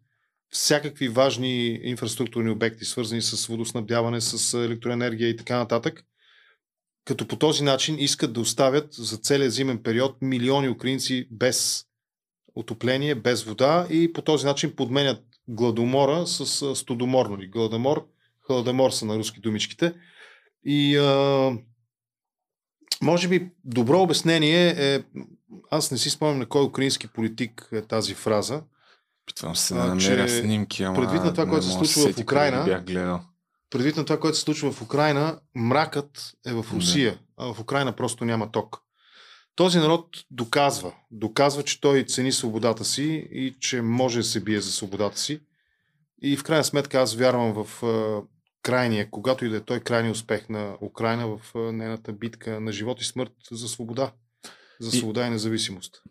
всякакви 0.51 1.09
важни 1.09 1.79
инфраструктурни 1.83 2.49
обекти, 2.49 2.85
свързани 2.85 3.21
с 3.21 3.47
водоснабдяване, 3.47 4.21
с 4.21 4.53
електроенергия 4.65 5.29
и 5.29 5.37
така 5.37 5.57
нататък, 5.57 6.03
като 7.05 7.27
по 7.27 7.35
този 7.35 7.63
начин 7.63 7.99
искат 7.99 8.33
да 8.33 8.39
оставят 8.39 8.93
за 8.93 9.17
целия 9.17 9.49
зимен 9.49 9.83
период 9.83 10.21
милиони 10.21 10.69
украинци 10.69 11.27
без 11.31 11.85
отопление, 12.55 13.15
без 13.15 13.43
вода 13.43 13.87
и 13.89 14.13
по 14.13 14.21
този 14.21 14.45
начин 14.45 14.75
подменят 14.75 15.23
гладомора 15.47 16.27
с 16.27 16.61
а, 16.61 16.75
студомор. 16.75 17.25
Нали? 17.25 17.47
Гладомор, 17.47 18.07
хладомор 18.45 18.91
са 18.91 19.05
на 19.05 19.17
руски 19.17 19.39
думичките. 19.39 19.93
И 20.65 20.97
а, 20.97 21.51
може 23.01 23.27
би 23.27 23.49
добро 23.63 24.01
обяснение 24.01 24.75
е, 24.77 25.03
аз 25.71 25.91
не 25.91 25.97
си 25.97 26.09
спомням 26.09 26.39
на 26.39 26.45
кой 26.45 26.63
украински 26.63 27.07
политик 27.07 27.69
е 27.71 27.81
тази 27.81 28.13
фраза. 28.13 28.63
Питвам 29.35 29.55
се 29.55 29.73
да 29.73 29.85
намеря 29.85 30.29
снимки, 30.29 30.83
ама 30.83 30.95
предвид 30.95 31.23
на 31.23 31.33
това, 31.33 31.45
което 31.45 31.65
се 31.65 31.69
да 31.79 31.85
случва 31.85 32.13
в 32.13 32.17
Украина, 32.17 32.63
Бях 32.65 32.83
гледал. 32.85 33.21
предвид 33.69 33.97
на 33.97 34.05
това, 34.05 34.19
което 34.19 34.37
се 34.37 34.43
случва 34.43 34.71
в 34.71 34.81
Украина, 34.81 35.39
мракът 35.55 36.33
е 36.47 36.53
в 36.53 36.65
Русия, 36.73 37.19
а 37.37 37.53
в 37.53 37.59
Украина 37.59 37.91
просто 37.95 38.25
няма 38.25 38.51
ток. 38.51 38.77
Този 39.55 39.77
народ 39.79 40.07
доказва, 40.31 40.93
доказва, 41.11 41.63
че 41.63 41.81
той 41.81 42.03
цени 42.03 42.31
свободата 42.31 42.85
си 42.85 43.03
и 43.31 43.55
че 43.59 43.81
може 43.81 44.17
да 44.17 44.23
се 44.23 44.39
бие 44.39 44.61
за 44.61 44.71
свободата 44.71 45.19
си. 45.19 45.39
И 46.21 46.37
в 46.37 46.43
крайна 46.43 46.63
сметка 46.63 46.99
аз 47.01 47.15
вярвам 47.15 47.63
в 47.63 47.83
крайния, 48.63 49.09
когато 49.11 49.45
и 49.45 49.49
да 49.49 49.57
е 49.57 49.61
той 49.61 49.79
крайния 49.79 50.11
успех 50.11 50.49
на 50.49 50.77
Украина 50.81 51.27
в 51.27 51.41
нейната 51.71 52.13
битка 52.13 52.59
на 52.59 52.71
живот 52.71 53.01
и 53.01 53.05
смърт 53.05 53.33
за 53.51 53.67
свобода. 53.67 54.11
За 54.79 54.97
И- 54.97 54.99
свобода 54.99 55.27
и 55.27 55.29
независимост. 55.29 56.01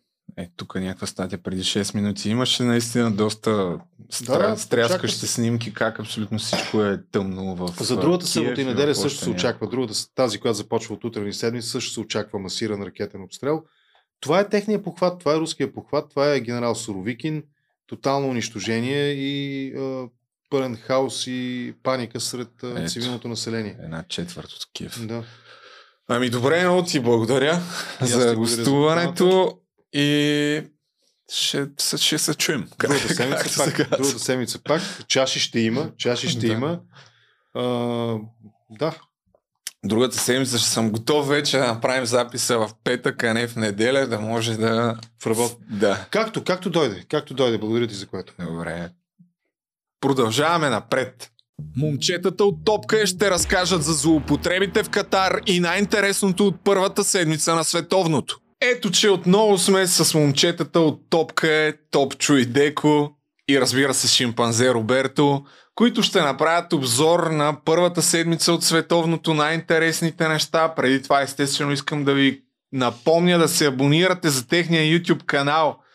Е, 0.41 0.51
тук 0.57 0.75
някаква 0.75 1.07
статия 1.07 1.43
преди 1.43 1.63
6 1.63 1.95
минути. 1.95 2.31
Имаше 2.31 2.63
наистина 2.63 3.11
доста 3.11 3.79
стра... 4.11 4.39
Да, 4.39 4.57
стряскащи 4.57 5.27
снимки, 5.27 5.75
как 5.75 6.01
абсолютно 6.01 6.39
всичко 6.39 6.83
е 6.83 7.03
тъмно 7.13 7.57
в 7.57 7.85
За 7.85 7.97
другата 7.97 8.27
събота 8.27 8.61
и 8.61 8.65
неделя 8.65 8.95
също 8.95 9.25
се 9.25 9.31
очаква. 9.31 9.69
Другата, 9.69 9.95
тази, 10.15 10.39
която 10.39 10.57
започва 10.57 10.95
от 10.95 11.05
утрени 11.05 11.33
седмица, 11.33 11.69
също 11.69 11.93
се 11.93 12.01
очаква 12.01 12.39
масиран 12.39 12.83
ракетен 12.83 13.23
обстрел. 13.23 13.63
Това 14.21 14.41
е 14.41 14.49
техния 14.49 14.83
похват, 14.83 15.19
това 15.19 15.35
е 15.35 15.39
руския 15.39 15.73
похват, 15.73 16.11
това 16.11 16.35
е 16.35 16.41
генерал 16.41 16.75
Суровикин, 16.75 17.43
тотално 17.87 18.29
унищожение 18.29 19.13
и 19.13 19.75
а, 19.77 20.09
пълен 20.51 20.77
хаос 20.77 21.27
и 21.27 21.75
паника 21.83 22.21
сред 22.21 22.49
Ето. 22.63 22.91
цивилното 22.91 23.29
население. 23.29 23.77
Една 23.83 24.05
четвърт 24.09 24.53
от 24.53 24.67
Киев. 24.73 25.07
Да. 25.07 25.25
Ами 26.09 26.31
добре, 26.31 26.65
много 26.65 26.85
ти 26.85 27.01
благодаря 27.01 27.61
за 28.01 28.37
гостуването 28.37 29.60
и 29.93 30.63
ще, 31.33 31.67
се- 31.79 31.97
ще 31.97 32.19
се 32.19 32.35
чуем. 32.35 32.69
Другата 32.79 33.01
Как- 33.01 33.17
седмица, 33.17 33.65
както 33.65 33.79
пак, 33.79 33.91
другата 33.91 34.19
седмица 34.19 34.59
пак. 34.59 34.83
Чаши 35.09 35.41
ще 35.41 35.61
има. 35.61 35.91
Чаши 35.99 36.29
ще 36.29 36.39
Да. 36.41 36.53
има. 36.53 36.81
А, 37.55 37.63
да. 38.71 38.95
Другата 39.85 40.19
седмица 40.19 40.59
ще 40.59 40.69
съм 40.69 40.91
готов 40.91 41.29
вече 41.29 41.59
да 41.59 41.67
направим 41.67 42.07
записа 42.07 42.59
в 42.59 42.71
петък, 42.85 43.25
а 43.25 43.35
не 43.35 43.49
в 43.49 43.57
неделя, 43.57 44.07
да 44.07 44.21
може 44.21 44.57
да... 44.57 44.97
В 45.23 45.27
работа. 45.27 45.55
Да. 45.71 46.07
Както, 46.11 46.45
както 46.45 46.71
дойде. 46.71 47.05
Както 47.09 47.35
дойде. 47.35 47.59
Благодаря 47.59 47.87
ти 47.87 47.95
за 47.95 48.07
което. 48.07 48.35
Добре. 48.41 48.91
Продължаваме 50.01 50.69
напред. 50.69 51.31
Момчетата 51.77 52.45
от 52.45 52.65
Топка 52.65 53.07
ще 53.07 53.31
разкажат 53.31 53.83
за 53.83 53.93
злоупотребите 53.93 54.83
в 54.83 54.91
Катар 54.91 55.41
и 55.47 55.61
най-интересното 55.61 56.47
от 56.47 56.65
първата 56.65 57.05
седмица 57.05 57.55
на 57.55 57.65
световното. 57.65 58.41
Ето, 58.61 58.91
че 58.91 59.09
отново 59.09 59.59
сме 59.59 59.87
с 59.87 60.15
момчетата 60.15 60.81
от 60.81 61.11
Топка, 61.11 61.53
е 61.53 61.73
Топчо 61.91 62.37
и 62.37 62.47
Деко 62.47 63.11
и 63.49 63.61
разбира 63.61 63.95
се 63.95 64.09
шимпанзе 64.09 64.75
Роберто, 64.75 65.45
които 65.75 66.03
ще 66.03 66.21
направят 66.21 66.73
обзор 66.73 67.27
на 67.27 67.57
първата 67.65 68.03
седмица 68.03 68.53
от 68.53 68.65
световното 68.65 69.35
най-интересните 69.35 70.29
неща. 70.29 70.75
Преди 70.75 71.03
това 71.03 71.23
естествено 71.23 71.73
искам 71.73 72.05
да 72.05 72.15
ви 72.15 72.43
напомня 72.73 73.39
да 73.39 73.49
се 73.49 73.67
абонирате 73.67 74.29
за 74.29 74.49
техния 74.49 74.83
YouTube 74.83 75.25
канал– 75.25 75.79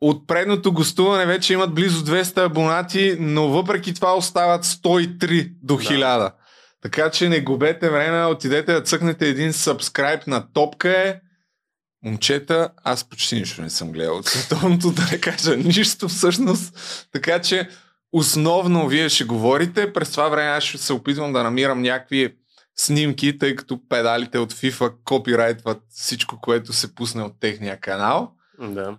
от 0.00 0.26
предното 0.26 0.72
гостуване 0.72 1.26
вече 1.26 1.52
имат 1.52 1.74
близо 1.74 2.04
200 2.04 2.46
абонати, 2.46 3.16
но 3.20 3.48
въпреки 3.48 3.94
това 3.94 4.16
остават 4.16 4.64
103 4.64 5.52
до 5.62 5.74
1000. 5.74 6.32
Така 6.82 7.10
че 7.10 7.28
не 7.28 7.40
губете 7.40 7.90
време, 7.90 8.24
отидете 8.24 8.72
да 8.72 8.82
цъкнете 8.82 9.28
един 9.28 9.52
сабскрайб 9.52 10.26
на 10.26 10.52
Топка 10.52 10.88
е. 10.90 11.20
Момчета, 12.04 12.70
аз 12.84 13.04
почти 13.04 13.34
нищо 13.34 13.62
не 13.62 13.70
съм 13.70 13.92
гледал 13.92 14.16
от 14.16 14.26
световното, 14.26 14.90
да 14.92 15.08
не 15.12 15.20
кажа 15.20 15.56
нищо 15.56 16.08
всъщност. 16.08 16.74
Така 17.12 17.40
че 17.40 17.68
основно 18.12 18.88
вие 18.88 19.08
ще 19.08 19.24
говорите, 19.24 19.92
през 19.92 20.10
това 20.10 20.28
време 20.28 20.48
аз 20.48 20.64
ще 20.64 20.78
се 20.78 20.92
опитвам 20.92 21.32
да 21.32 21.42
намирам 21.42 21.82
някакви 21.82 22.36
снимки, 22.76 23.38
тъй 23.38 23.56
като 23.56 23.88
педалите 23.88 24.38
от 24.38 24.52
FIFA 24.52 24.94
копирайтват 25.04 25.82
всичко, 25.90 26.40
което 26.40 26.72
се 26.72 26.94
пусне 26.94 27.22
от 27.22 27.40
техния 27.40 27.80
канал. 27.80 28.32
Да. 28.60 28.98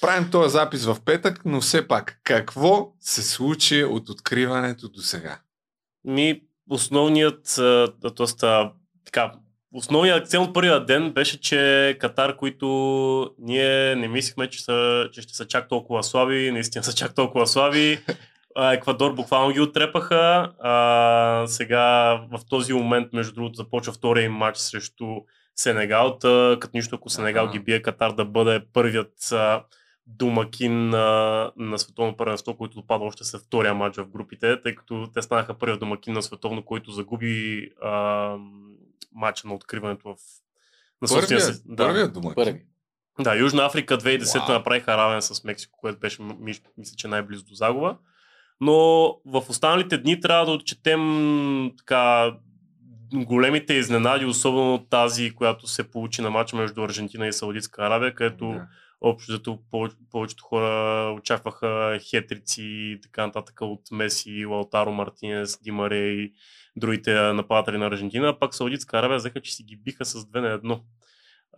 Правим 0.00 0.30
този 0.30 0.52
запис 0.52 0.84
в 0.84 0.96
петък, 1.04 1.44
но 1.44 1.60
все 1.60 1.88
пак, 1.88 2.20
какво 2.24 2.92
се 3.00 3.22
случи 3.22 3.84
от 3.84 4.08
откриването 4.08 4.88
до 4.88 5.00
сега? 5.00 5.38
Ми, 6.04 6.42
основният, 6.70 7.54
т.е. 8.16 8.26
така, 9.04 9.32
основният 9.72 10.20
акцент 10.20 10.54
първия 10.54 10.84
ден 10.84 11.12
беше, 11.12 11.40
че 11.40 11.96
Катар, 12.00 12.36
които 12.36 13.30
ние 13.38 13.96
не 13.96 14.08
мислихме, 14.08 14.46
че, 14.50 14.62
са, 14.64 15.08
че 15.12 15.22
ще 15.22 15.34
са 15.34 15.46
чак 15.46 15.68
толкова 15.68 16.02
слаби, 16.02 16.50
наистина 16.52 16.84
са 16.84 16.94
чак 16.94 17.14
толкова 17.14 17.46
слаби. 17.46 17.98
А, 18.54 18.72
Еквадор 18.72 19.14
буквално 19.14 19.52
ги 19.52 19.60
отрепаха. 19.60 20.52
А, 20.60 21.44
сега 21.46 22.14
в 22.32 22.40
този 22.48 22.72
момент, 22.72 23.12
между 23.12 23.34
другото, 23.34 23.54
започва 23.54 23.92
втория 23.92 24.24
им 24.24 24.32
матч 24.32 24.58
срещу 24.58 25.06
Сенегал. 25.56 26.18
Та, 26.18 26.56
като 26.60 26.76
нищо, 26.76 26.96
ако 26.96 27.10
Сенегал 27.10 27.48
ги 27.48 27.58
бие 27.58 27.82
Катар 27.82 28.12
да 28.12 28.24
бъде 28.24 28.60
първият 28.72 29.32
а, 29.32 29.64
домакин 30.06 30.88
на, 30.88 31.50
на 31.56 31.78
световно 31.78 32.16
първенство, 32.16 32.56
който 32.56 32.74
допада 32.74 33.04
още 33.04 33.24
след 33.24 33.42
втория 33.42 33.74
матч 33.74 33.96
в 33.96 34.06
групите, 34.06 34.62
тъй 34.62 34.74
като 34.74 35.08
те 35.14 35.22
станаха 35.22 35.54
първият 35.54 35.80
домакин 35.80 36.14
на 36.14 36.22
световно, 36.22 36.62
който 36.62 36.90
загуби 36.90 37.68
а, 37.82 38.36
матча 39.12 39.48
на 39.48 39.54
откриването 39.54 40.02
в 40.04 40.16
на 41.02 41.08
собствения 41.08 41.40
Първият, 41.40 41.56
си- 41.58 41.76
първият 41.76 42.12
домакин. 42.12 42.34
Първи. 42.34 42.62
да, 43.20 43.36
Южна 43.36 43.64
Африка 43.64 43.98
2010 43.98 44.38
Вау. 44.38 44.48
направиха 44.48 44.96
равен 44.96 45.22
с 45.22 45.44
Мексико, 45.44 45.78
което 45.80 45.98
беше, 45.98 46.22
мисля, 46.22 46.62
че 46.96 47.08
най-близо 47.08 47.44
до 47.44 47.54
загуба. 47.54 47.96
Но 48.60 48.72
в 49.26 49.44
останалите 49.48 49.98
дни 49.98 50.20
трябва 50.20 50.46
да 50.46 50.52
отчетем 50.52 51.00
така, 51.78 52.32
големите 53.14 53.74
изненади, 53.74 54.24
особено 54.24 54.78
тази, 54.80 55.30
която 55.30 55.66
се 55.66 55.90
получи 55.90 56.22
на 56.22 56.30
матча 56.30 56.56
между 56.56 56.82
Аржентина 56.82 57.26
и 57.26 57.32
Саудитска 57.32 57.82
Арабия, 57.82 58.14
където 58.14 58.46
Да. 58.46 58.66
общо 59.00 59.32
зато 59.32 59.58
повече, 59.70 59.96
повечето 60.10 60.44
хора 60.44 60.66
очакваха 61.12 61.98
хетрици 62.00 62.62
и 62.62 63.00
така 63.02 63.26
нататък 63.26 63.60
от 63.60 63.80
Меси, 63.90 64.44
Лаутаро 64.44 64.92
Мартинес, 64.92 65.58
Димаре 65.62 65.98
и 65.98 66.32
другите 66.76 67.32
нападатели 67.32 67.78
на 67.78 67.86
Аржентина, 67.86 68.38
пак 68.38 68.54
Саудитска 68.54 68.98
Арабия 68.98 69.16
взеха, 69.18 69.40
че 69.40 69.54
си 69.54 69.62
ги 69.62 69.76
биха 69.76 70.04
с 70.04 70.24
2 70.24 70.40
на 70.40 70.58
1. 70.60 70.80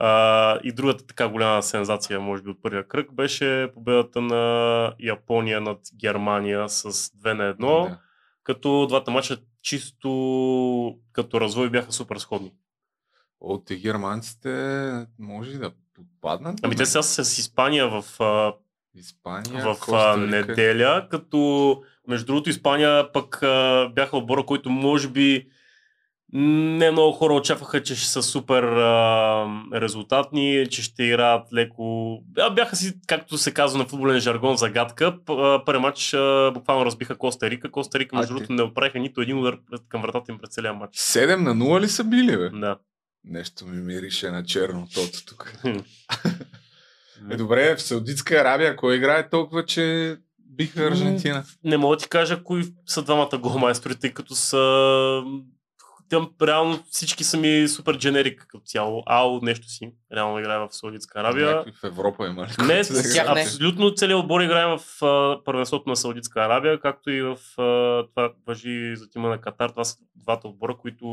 А, 0.00 0.58
и 0.62 0.72
другата 0.72 1.06
така 1.06 1.28
голяма 1.28 1.62
сензация, 1.62 2.20
може 2.20 2.42
би 2.42 2.50
от 2.50 2.62
първия 2.62 2.88
кръг, 2.88 3.14
беше 3.14 3.70
победата 3.74 4.20
на 4.20 4.94
Япония 5.00 5.60
над 5.60 5.78
Германия 6.00 6.68
с 6.68 6.92
2 6.92 7.32
на 7.32 7.54
1, 7.54 7.88
Да. 7.88 7.98
като 8.42 8.86
двата 8.86 9.10
мача 9.10 9.36
чисто 9.62 10.98
като 11.12 11.40
развой 11.40 11.70
бяха 11.70 11.92
супер 11.92 12.16
сходни. 12.16 12.52
От 13.40 13.72
германците 13.72 15.06
може 15.18 15.58
да 15.58 15.72
подпаднат? 15.94 16.58
Ами 16.62 16.76
те 16.76 16.86
сега 16.86 17.02
с 17.02 17.38
Испания 17.38 17.88
в 17.88 18.04
Испания, 18.95 19.64
в 19.64 19.93
а, 19.93 20.16
неделя, 20.16 21.07
като 21.11 21.82
между 22.09 22.26
другото 22.26 22.51
Испания 22.51 23.12
пък 23.12 23.43
а, 23.43 23.88
бяха 23.95 24.16
отбора, 24.16 24.47
който 24.47 24.70
може 24.70 25.09
би 25.09 25.47
не 26.34 26.90
много 26.90 27.12
хора 27.12 27.34
очакваха, 27.34 27.82
че 27.82 27.97
ще 27.97 28.07
са 28.07 28.22
супер 28.22 28.62
а, 28.62 29.47
резултатни, 29.74 30.66
че 30.70 30.82
ще 30.82 31.05
играят 31.05 31.53
леко. 31.53 32.18
А, 32.38 32.51
бяха 32.51 32.76
си, 32.76 32.95
както 33.07 33.38
се 33.38 33.55
казва 33.55 33.78
на 33.78 33.84
футболен 33.84 34.20
жаргон, 34.20 34.57
загадка. 34.57 35.18
Първи 35.66 35.78
матч 35.78 36.14
а, 36.14 36.51
буквално 36.55 36.86
разбиха 36.86 37.18
Коста 37.18 37.51
Рика. 37.51 37.70
Коста 37.70 37.99
Рика, 37.99 38.16
между 38.16 38.34
другото, 38.34 38.53
не 38.53 38.62
отправиха 38.62 38.99
нито 38.99 39.20
един 39.20 39.38
удар 39.38 39.59
към 39.88 40.03
вратата 40.03 40.32
им 40.32 40.38
през 40.38 40.51
целия 40.51 40.74
матч. 40.74 40.99
7 40.99 41.36
на 41.36 41.55
0 41.55 41.80
ли 41.80 41.88
са 41.88 42.05
били, 42.05 42.36
бе? 42.36 42.49
Да. 42.49 42.78
Нещо 43.24 43.66
ми 43.66 43.82
мирише 43.82 44.30
на 44.30 44.45
черно 44.45 44.88
тото 44.95 45.26
тук. 45.26 45.55
е, 47.30 47.36
добре, 47.36 47.76
в 47.76 47.82
Саудитска 47.82 48.34
Арабия, 48.34 48.76
кой 48.76 48.96
играе 48.96 49.28
толкова, 49.28 49.64
че 49.64 50.16
биха 50.38 50.86
Аржентина? 50.86 51.44
Не 51.64 51.76
мога 51.76 51.96
да 51.96 52.02
ти 52.02 52.08
кажа 52.08 52.42
кои 52.44 52.64
са 52.86 53.02
двамата 53.02 53.38
голмайстори, 53.38 53.96
тъй 53.96 54.12
като 54.12 54.34
са... 54.34 55.22
Там 56.08 56.30
реално 56.42 56.84
всички 56.90 57.24
са 57.24 57.36
ми 57.36 57.68
супер 57.68 57.98
дженерик 57.98 58.40
като 58.40 58.60
цяло. 58.64 59.02
Ао 59.06 59.40
нещо 59.40 59.68
си. 59.68 59.92
Реално 60.16 60.38
играе 60.38 60.58
в 60.58 60.68
Саудитска 60.70 61.20
Арабия. 61.20 61.56
Някой 61.56 61.72
в 61.72 61.84
Европа 61.84 62.26
има 62.26 62.42
ли? 62.46 62.66
Не, 62.66 62.76
да 62.76 62.84
с- 62.84 63.14
не. 63.34 63.40
абсолютно 63.42 63.94
целият 63.94 64.20
отбор 64.20 64.40
играе 64.40 64.76
в 64.78 65.04
а, 65.04 65.44
първенството 65.44 65.88
на 65.88 65.96
Саудитска 65.96 66.40
Арабия, 66.40 66.80
както 66.80 67.10
и 67.10 67.22
в 67.22 67.36
а, 67.58 68.06
това 68.08 68.32
въжи 68.46 68.96
за 68.96 69.10
тима 69.10 69.28
на 69.28 69.40
Катар. 69.40 69.70
Това 69.70 69.84
са 69.84 69.96
двата 70.16 70.48
отбора, 70.48 70.76
които 70.76 71.04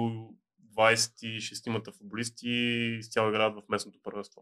26-мата 0.78 1.98
футболисти 1.98 2.50
изцяло 3.00 3.30
играят 3.30 3.54
в 3.56 3.62
местното 3.70 4.00
първенство. 4.04 4.42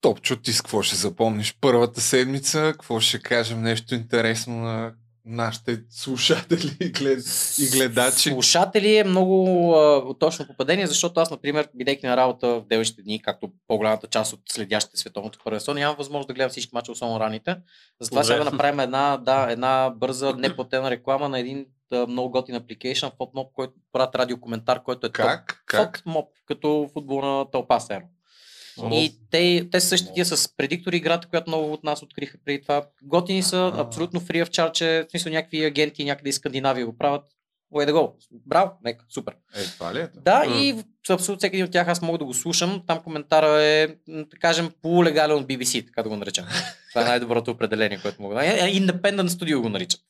Топчо, 0.00 0.36
ти 0.36 0.52
с 0.52 0.62
какво 0.62 0.82
ще 0.82 0.96
запомниш 0.96 1.56
първата 1.60 2.00
седмица? 2.00 2.72
Какво 2.72 3.00
ще 3.00 3.22
кажем 3.22 3.62
нещо 3.62 3.94
интересно 3.94 4.54
на 4.54 4.92
нашите 5.24 5.80
слушатели 5.90 6.76
и, 6.80 6.92
глед... 6.92 7.18
и 7.58 7.70
гледачи? 7.76 8.30
Слушатели 8.30 8.96
е 8.96 9.04
много 9.04 9.72
а, 9.74 10.14
точно 10.18 10.46
попадение, 10.46 10.86
защото 10.86 11.20
аз, 11.20 11.30
например, 11.30 11.68
бидейки 11.74 12.06
на 12.06 12.16
работа 12.16 12.48
в 12.48 12.66
делищите 12.66 13.02
дни, 13.02 13.22
както 13.22 13.50
по-голямата 13.66 14.06
част 14.06 14.32
от 14.32 14.40
следящите 14.48 14.96
световното 14.96 15.38
първенство, 15.44 15.74
нямам 15.74 15.96
възможност 15.96 16.28
да 16.28 16.34
гледам 16.34 16.50
всички 16.50 16.70
мачове, 16.74 16.92
особено 16.92 17.20
раните. 17.20 17.56
Затова 18.00 18.22
Добре. 18.22 18.34
сега 18.34 18.44
да 18.44 18.50
направим 18.50 18.80
една, 18.80 19.16
да, 19.16 19.46
една 19.50 19.90
бърза, 19.96 20.32
неплатена 20.32 20.90
реклама 20.90 21.28
на 21.28 21.38
един 21.38 21.66
а, 21.92 22.06
много 22.06 22.30
готин 22.30 22.54
апликейшн, 22.54 23.06
FotMob, 23.06 23.52
който 23.52 23.74
правят 23.92 24.14
радиокоментар, 24.14 24.82
който 24.82 25.06
е 25.06 25.10
Как? 25.10 25.62
Как? 25.66 25.98
FotMob, 25.98 26.26
като 26.46 26.90
футболна 26.94 27.50
тълпа 27.50 27.80
серо. 27.80 28.02
И 28.92 29.14
те, 29.30 29.68
те 29.72 29.80
са 29.80 29.88
същите 29.88 30.24
с 30.24 30.56
предиктори 30.56 30.96
играта, 30.96 31.28
която 31.28 31.50
много 31.50 31.72
от 31.72 31.84
нас 31.84 32.02
откриха 32.02 32.38
преди 32.44 32.62
това. 32.62 32.86
Готини 33.02 33.42
са, 33.42 33.72
абсолютно 33.76 34.20
free 34.20 34.44
of 34.44 34.48
charge, 34.48 34.80
е, 34.80 35.04
в 35.04 35.10
смисъл 35.10 35.32
някакви 35.32 35.64
агенти 35.64 36.04
някъде 36.04 36.28
из 36.30 36.36
Скандинавия 36.36 36.86
го 36.86 36.98
правят. 36.98 37.24
Way 37.74 37.86
да 37.86 37.92
go. 37.92 38.12
Браво, 38.46 38.70
нека, 38.84 39.04
супер. 39.08 39.34
Е, 39.56 39.64
това 39.64 39.94
ли 39.94 40.00
е? 40.00 40.08
Да, 40.14 40.44
и 40.46 40.72
в 40.72 41.10
абсолютно 41.10 41.38
всеки 41.38 41.56
един 41.56 41.64
от 41.64 41.70
тях 41.70 41.88
аз 41.88 42.02
мога 42.02 42.18
да 42.18 42.24
го 42.24 42.34
слушам. 42.34 42.82
Там 42.86 43.02
коментара 43.02 43.62
е, 43.62 43.86
да 44.08 44.36
кажем, 44.40 44.70
полулегален 44.82 45.36
от 45.36 45.46
BBC, 45.46 45.86
така 45.86 46.02
да 46.02 46.08
го 46.08 46.16
наречем. 46.16 46.44
Това 46.88 47.02
е 47.02 47.04
най-доброто 47.04 47.50
определение, 47.50 47.98
което 48.02 48.22
мога 48.22 48.34
да... 48.34 48.46
Е, 48.46 48.48
е, 48.48 48.80
Independent 48.80 49.26
Studio 49.26 49.60
го 49.60 49.68
наричат. 49.68 50.00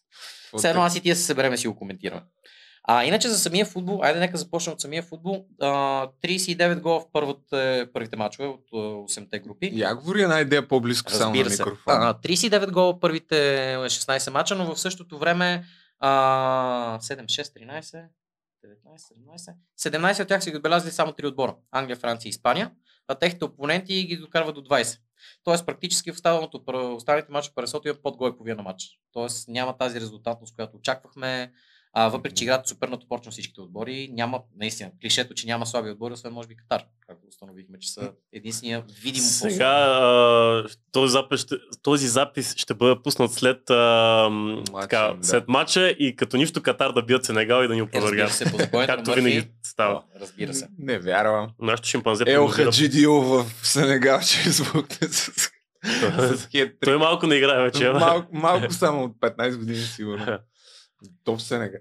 Все 0.56 0.70
едно 0.70 0.82
аз 0.82 0.96
и 0.96 1.00
тия 1.00 1.16
се 1.16 1.22
събереме 1.22 1.56
си 1.56 1.68
го 1.68 1.76
коментираме. 1.76 2.22
А 2.90 3.04
иначе 3.04 3.28
за 3.28 3.38
самия 3.38 3.66
футбол, 3.66 4.00
айде 4.02 4.20
нека 4.20 4.36
започнем 4.36 4.72
от 4.72 4.80
самия 4.80 5.02
футбол. 5.02 5.46
А, 5.60 5.68
39 6.22 6.80
гола 6.80 7.00
в 7.00 7.04
първите, 7.12 7.88
първите 7.92 8.16
мачове 8.16 8.48
от 8.48 8.64
а, 8.72 8.76
8-те 8.76 9.38
групи. 9.38 9.70
Я 9.74 9.94
говори 9.94 10.22
една 10.22 10.40
идея 10.40 10.68
по-близко 10.68 11.12
само 11.12 11.34
на 11.34 11.44
Разбира 11.44 11.70
микрофона. 11.70 11.96
А, 12.08 12.14
39 12.14 12.70
гола 12.70 13.00
първите 13.00 13.34
16 13.76 14.30
мача, 14.30 14.54
но 14.54 14.74
в 14.74 14.80
същото 14.80 15.18
време 15.18 15.64
а, 16.00 16.98
7, 17.02 17.24
6, 17.24 17.42
13, 17.42 18.04
19, 18.64 19.52
17. 19.80 19.98
17 19.98 20.22
от 20.22 20.28
тях 20.28 20.44
са 20.44 20.50
ги 20.50 20.56
отбелязали 20.56 20.92
само 20.92 21.12
3 21.12 21.26
отбора. 21.26 21.56
Англия, 21.70 21.96
Франция 21.96 22.28
и 22.28 22.30
Испания. 22.30 22.70
А 23.08 23.14
техните 23.14 23.44
опоненти 23.44 24.04
ги 24.04 24.16
докарват 24.16 24.54
до 24.54 24.62
20. 24.62 24.98
Тоест 25.44 25.66
практически 25.66 26.12
в 26.12 26.14
останалото, 26.14 26.62
останалите 26.96 27.32
мачове 27.32 27.54
Парасото 27.54 27.88
има 27.88 27.98
под 28.02 28.16
гол 28.16 28.36
половина 28.36 28.56
на 28.56 28.62
матч. 28.62 28.84
Тоест 29.12 29.48
няма 29.48 29.76
тази 29.76 30.00
резултатност, 30.00 30.54
която 30.54 30.76
очаквахме. 30.76 31.52
А, 32.00 32.08
въпреки, 32.08 32.36
че 32.36 32.44
играта 32.44 32.68
супер 32.68 32.88
натопорчно 32.88 33.32
всичките 33.32 33.60
отбори, 33.60 34.08
няма 34.12 34.40
наистина 34.56 34.90
клишето, 35.02 35.34
че 35.34 35.46
няма 35.46 35.66
слаби 35.66 35.90
отбори, 35.90 36.12
освен 36.14 36.32
може 36.32 36.48
би 36.48 36.56
Катар, 36.56 36.82
както 37.08 37.26
установихме, 37.28 37.78
че 37.78 37.92
са 37.92 38.12
единствения 38.32 38.84
видимо 39.02 39.26
Сега 39.26 39.66
а, 39.66 40.66
този, 40.92 41.12
запис, 41.12 41.40
ще, 41.40 41.54
този 41.82 42.08
запис 42.08 42.54
ще 42.56 42.74
бъде 42.74 43.02
пуснат 43.02 43.32
след, 43.32 43.70
а, 43.70 44.28
м, 44.30 44.62
така, 44.80 45.14
да. 45.20 45.26
след 45.26 45.48
матча 45.48 45.88
и 45.88 46.16
като 46.16 46.36
нищо 46.36 46.62
Катар 46.62 46.92
да 46.92 47.02
бият 47.02 47.24
Сенегал 47.24 47.64
и 47.64 47.68
да 47.68 47.74
ни 47.74 47.80
Разбира 47.80 47.98
опровергат. 47.98 48.72
на 48.72 48.86
Както 48.86 49.12
винаги 49.12 49.48
става. 49.62 50.02
Разбира 50.20 50.54
се. 50.54 50.68
Не 50.78 50.98
вярвам. 50.98 51.50
Нашето 51.60 51.88
шимпанзе 51.88 52.24
Ел 52.26 52.46
Хаджидио 52.46 53.20
в 53.20 53.46
Сенегал 53.62 54.20
ще 54.20 54.48
избухне 54.48 55.08
с... 55.08 55.32
с 55.82 56.48
Той 56.84 56.98
малко 56.98 57.26
не 57.26 57.34
играе 57.34 57.62
вече. 57.62 57.90
малко, 57.90 58.28
малко 58.32 58.72
само 58.72 59.04
от 59.04 59.12
15 59.12 59.56
години 59.56 59.78
сигурно. 59.78 60.38
То 61.24 61.36
в 61.36 61.42
Сенегал. 61.42 61.80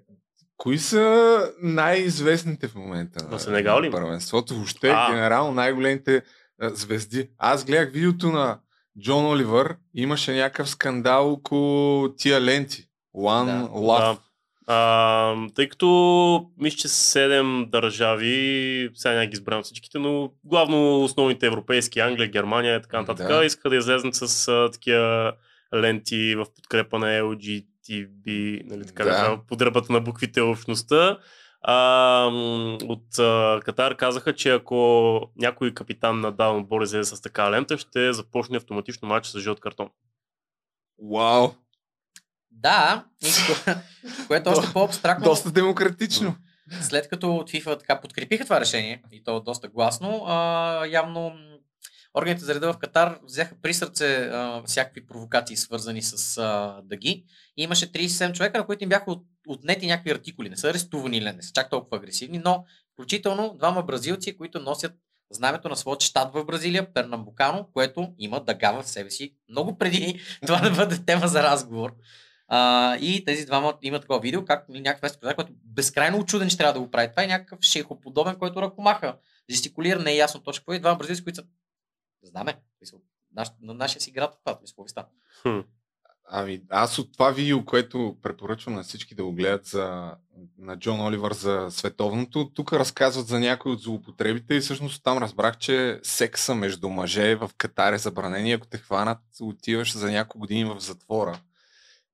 Кои 0.58 0.78
са 0.78 1.40
най-известните 1.62 2.68
в 2.68 2.76
момента 2.76 3.26
В 3.30 3.40
Сенегал 3.40 3.82
ли? 3.82 3.92
първенството? 3.92 4.56
Въобще, 4.56 4.90
А. 4.90 5.12
генерално 5.12 5.52
най-големите 5.52 6.22
а, 6.62 6.70
звезди. 6.70 7.30
Аз 7.38 7.66
гледах 7.66 7.92
видеото 7.92 8.28
на 8.28 8.60
Джон 9.02 9.26
Оливър. 9.26 9.76
Имаше 9.94 10.34
някакъв 10.34 10.70
скандал 10.70 11.32
около 11.32 12.10
тия 12.14 12.42
ленти. 12.42 12.84
One 13.16 13.68
Love. 13.70 14.14
Да. 14.14 14.18
А, 14.70 15.36
тъй 15.56 15.70
като 15.70 15.88
мисля, 16.58 16.78
че 16.78 16.88
7 16.88 17.70
държави, 17.70 18.90
сега 18.96 19.14
няма 19.14 19.26
ги 19.26 19.34
избрам 19.34 19.64
всичките, 19.64 20.00
но 20.00 20.32
главно 20.44 21.04
основните 21.04 21.46
европейски, 21.46 22.00
Англия, 22.00 22.28
Германия 22.28 22.78
и 22.78 22.82
така 22.82 23.00
нататък, 23.00 23.28
Да. 23.28 23.38
да. 23.38 23.46
искаха 23.46 23.70
да 23.70 23.76
излезнат 23.76 24.16
с 24.16 24.48
а, 24.48 24.70
такива 24.72 25.34
ленти 25.76 26.36
в 26.36 26.46
подкрепа 26.56 27.00
на 27.00 27.14
LGTB, 27.90 28.62
нали, 28.66 28.86
така 28.86 29.04
Да. 29.04 29.10
да. 29.10 29.16
кажа, 29.16 29.38
подребата 29.48 29.94
на 29.94 30.00
буквите 30.02 30.42
общността. 30.42 31.18
А, 31.62 32.26
от 32.84 33.20
а, 33.20 33.60
Катар 33.66 33.96
казаха, 33.96 34.36
че 34.36 34.52
ако 34.54 35.22
някой 35.36 35.74
капитан 35.74 36.20
на 36.20 36.32
даден 36.32 36.56
отбор 36.56 36.82
излезе 36.82 37.16
с 37.16 37.22
така 37.22 37.52
лента, 37.52 37.78
ще 37.78 38.14
започне 38.14 38.58
автоматично 38.58 39.08
матч 39.08 39.28
с 39.28 39.40
жълт 39.40 39.60
картон. 39.60 39.90
Вау! 41.12 41.50
Да, 42.52 43.06
което 44.28 44.50
още 44.50 44.74
по-абстрактно. 44.74 45.26
Доста 45.26 45.52
демократично. 45.52 46.36
След 46.82 47.10
като 47.10 47.36
от 47.36 47.52
FIFA 47.52 47.80
така 47.80 48.02
подкрепиха 48.02 48.44
това 48.44 48.60
решение, 48.60 49.04
и 49.12 49.24
то 49.24 49.40
доста 49.40 49.68
гласно, 49.68 50.24
а, 50.28 50.86
явно 50.86 51.34
органите 52.18 52.46
за 52.46 52.56
реда 52.56 52.74
в 52.74 52.78
Катар 52.78 53.20
взеха 53.24 53.56
при 53.62 53.74
сърце 53.74 54.30
а, 54.32 54.64
всякакви 54.66 55.08
провокации, 55.08 55.58
свързани 55.58 56.02
с 56.02 56.38
а, 56.38 56.82
дъги. 56.84 57.26
И 57.58 57.64
имаше 57.64 57.92
37 57.92 58.34
човека, 58.34 58.58
на 58.58 58.66
които 58.66 58.84
им 58.84 58.90
бяха 58.90 59.12
от, 59.12 59.24
отнети 59.48 59.88
някакви 59.88 60.12
артикули. 60.12 60.50
Не 60.50 60.58
са 60.58 60.70
арестувани 60.70 61.18
или 61.18 61.32
не 61.32 61.42
са 61.42 61.52
чак 61.54 61.70
толкова 61.70 61.98
агресивни, 61.98 62.42
но 62.46 62.66
включително 62.94 63.56
двама 63.58 63.84
бразилци, 63.84 64.38
които 64.38 64.60
носят 64.60 64.94
знамето 65.30 65.70
на 65.70 65.76
своят 65.76 66.02
щат 66.02 66.34
в 66.34 66.46
Бразилия, 66.46 66.94
Пернамбукано, 66.94 67.68
което 67.74 68.14
има 68.18 68.44
дъга 68.44 68.72
в 68.72 68.88
себе 68.88 69.12
си 69.12 69.36
много 69.50 69.78
преди 69.78 70.20
това 70.48 70.62
да 70.62 70.72
бъде 70.72 71.06
тема 71.06 71.28
за 71.28 71.44
разговор. 71.44 71.94
А, 72.48 72.96
и 72.98 73.26
тези 73.26 73.46
двама 73.46 73.74
имат 73.82 74.02
такова 74.02 74.20
видео, 74.20 74.46
как 74.46 74.70
някакъв 74.70 75.02
местен 75.02 75.36
който 75.36 75.52
безкрайно 75.66 76.20
очуден, 76.20 76.50
че 76.50 76.58
трябва 76.58 76.74
да 76.74 76.80
го 76.80 76.92
прави. 76.92 77.12
Това 77.12 77.24
е 77.24 77.28
някакъв 77.28 77.60
шейхоподобен, 77.62 78.36
който 78.36 78.62
ръкомаха. 78.62 79.16
Жестикулира, 79.50 80.00
не 80.00 80.12
е 80.12 80.16
ясно 80.16 80.44
точно 80.44 80.62
какво. 80.62 80.74
И 80.74 80.80
двама 80.80 80.98
бразилци, 80.98 81.24
които 81.24 81.36
са... 81.36 81.48
Знаме. 82.28 82.62
Наш, 83.36 83.48
на 83.62 83.74
нашия 83.74 84.02
си 84.02 84.12
град 84.12 84.38
това, 84.40 84.60
мисля, 84.62 84.72
какво 84.72 84.84
ви 84.84 84.90
става? 84.90 85.08
Ами, 86.30 86.62
аз 86.70 87.00
от 87.00 87.14
това 87.14 87.32
видео, 87.32 87.66
което 87.66 88.18
препоръчвам 88.22 88.76
на 88.76 88.84
всички 88.84 89.16
да 89.16 89.24
го 89.24 89.34
гледат 89.34 89.66
за, 89.66 90.16
на 90.58 90.80
Джон 90.80 91.02
Оливър 91.02 91.34
за 91.34 91.68
световното, 91.70 92.52
тук 92.54 92.74
разказват 92.74 93.28
за 93.28 93.40
някои 93.40 93.72
от 93.72 93.82
злоупотребите 93.82 94.56
и 94.56 94.60
всъщност 94.60 95.04
там 95.04 95.18
разбрах, 95.18 95.58
че 95.58 96.00
секса 96.04 96.56
между 96.56 96.90
мъже 96.90 97.36
в 97.36 97.52
Катар 97.58 97.94
е 97.94 97.98
забранен 97.98 98.46
и 98.46 98.54
ако 98.54 98.68
те 98.68 98.78
хванат, 98.78 99.20
отиваш 99.42 99.98
за 99.98 100.12
няколко 100.12 100.40
години 100.40 100.66
в 100.66 100.80
затвора. 100.80 101.40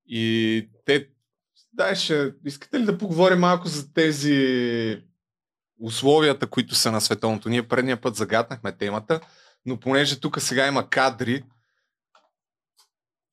И 0.05 0.69
те, 0.85 1.07
дай 1.73 1.95
ще, 1.95 2.33
искате 2.45 2.79
ли 2.79 2.85
да 2.85 2.97
поговорим 2.97 3.39
малко 3.39 3.67
за 3.67 3.93
тези 3.93 5.03
условията, 5.79 6.47
които 6.47 6.75
са 6.75 6.91
на 6.91 7.01
световното? 7.01 7.49
Ние 7.49 7.67
предния 7.67 8.01
път 8.01 8.15
загатнахме 8.15 8.77
темата, 8.77 9.19
но 9.65 9.79
понеже 9.79 10.19
тук 10.19 10.41
сега 10.41 10.67
има 10.67 10.89
кадри, 10.89 11.43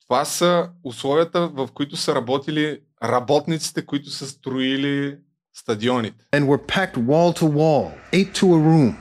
това 0.01 0.24
са 0.24 0.70
условията, 0.85 1.49
в 1.49 1.68
които 1.74 1.97
са 1.97 2.14
работили 2.14 2.81
работниците, 3.05 3.87
които 3.87 4.11
са 4.11 4.28
строили 4.28 5.18
стадионите. 5.55 6.24
and 6.33 6.47
were 6.47 6.66
packed 6.66 6.97
wall 6.97 7.33
to 7.41 7.47
wall, 7.47 7.93
eight 8.12 8.33
to 8.35 8.47
a 8.55 8.59
room. 8.59 8.97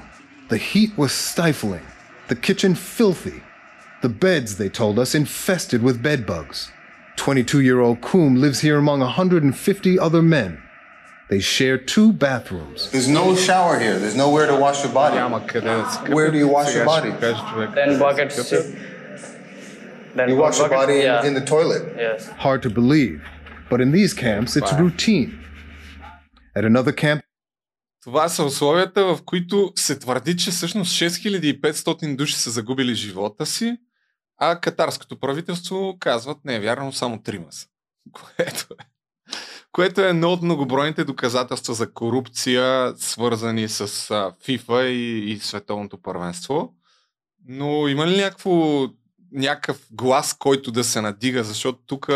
The 0.50 0.58
heat 0.58 0.92
was 0.98 1.12
stifling, 1.12 1.86
the 2.28 2.36
kitchen 2.48 2.74
filthy, 2.76 3.40
the 4.02 4.14
beds, 4.26 4.58
they 4.58 4.70
told 4.82 4.96
us, 5.04 5.10
infested 5.24 5.82
with 5.84 6.02
bed 6.02 6.26
bugs. 6.26 6.72
22 7.18 7.60
year 7.62 7.80
old 7.80 8.02
Koom 8.02 8.40
lives 8.40 8.60
here 8.62 8.78
among 8.78 9.00
150 9.02 10.00
other 10.00 10.22
men. 10.22 10.58
They 11.30 11.40
share 11.40 11.78
two 11.78 12.12
bathrooms. 12.12 12.90
There's 12.92 13.08
no 13.08 13.36
shower 13.36 13.78
here. 13.80 14.00
There's 14.00 14.16
nowhere 14.16 14.48
to 14.48 14.56
wash 14.56 14.84
your 14.84 14.92
body. 14.92 15.18
Where 16.18 16.32
do 16.32 16.38
you 16.40 16.48
wash 16.48 16.74
your 16.74 16.86
body? 16.86 17.12
Then 17.12 18.00
buckets. 18.00 18.50
Then 20.16 20.30
You 20.30 20.38
wash 20.38 20.58
your 20.58 20.70
buckets, 20.70 20.82
body 20.82 20.98
in, 21.02 21.04
yeah. 21.04 21.28
in 21.28 21.34
the 21.36 21.46
toilet. 21.46 21.84
Yes. 21.96 22.28
Hard 22.46 22.64
to 22.64 22.70
believe, 22.72 23.22
but 23.70 23.80
in 23.80 23.92
these 23.92 24.14
camps, 24.14 24.56
it's 24.58 24.74
routine. 24.74 25.32
At 26.56 26.66
another 26.66 26.92
camp, 26.92 27.22
Това 28.04 28.30
са 28.30 28.44
условията, 28.44 29.06
в 29.06 29.20
които 29.26 29.72
се 29.76 30.00
твърди, 30.00 30.38
че 30.38 30.52
всъщност 30.52 30.92
6500 30.92 32.16
души 32.16 32.36
са 32.36 32.52
загубили 32.52 32.96
живота 32.96 33.46
си, 33.46 33.78
а 34.38 34.60
катарското 34.60 35.20
правителство 35.20 35.98
казват, 36.00 36.38
не 36.46 36.56
е 36.56 36.60
вярно, 36.60 36.94
само 36.94 37.22
трима 37.22 37.52
са. 37.52 37.68
Което 38.12 38.68
е, 38.80 38.84
което 39.72 40.02
е 40.02 40.10
едно 40.10 40.32
от 40.32 40.42
многобройните 40.42 41.04
доказателства 41.04 41.74
за 41.74 41.94
корупция, 41.94 42.94
свързани 42.98 43.70
с 43.70 43.88
FIFA 44.48 44.86
и, 44.86 45.32
и 45.32 45.40
световното 45.40 46.02
първенство. 46.02 46.74
Но 47.48 47.88
има 47.88 48.08
ли 48.08 48.18
някакво, 48.18 48.86
някакъв 49.32 49.88
глас, 49.92 50.38
който 50.38 50.72
да 50.72 50.84
се 50.84 51.02
надига, 51.02 51.44
защото 51.44 51.80
тук 51.86 52.10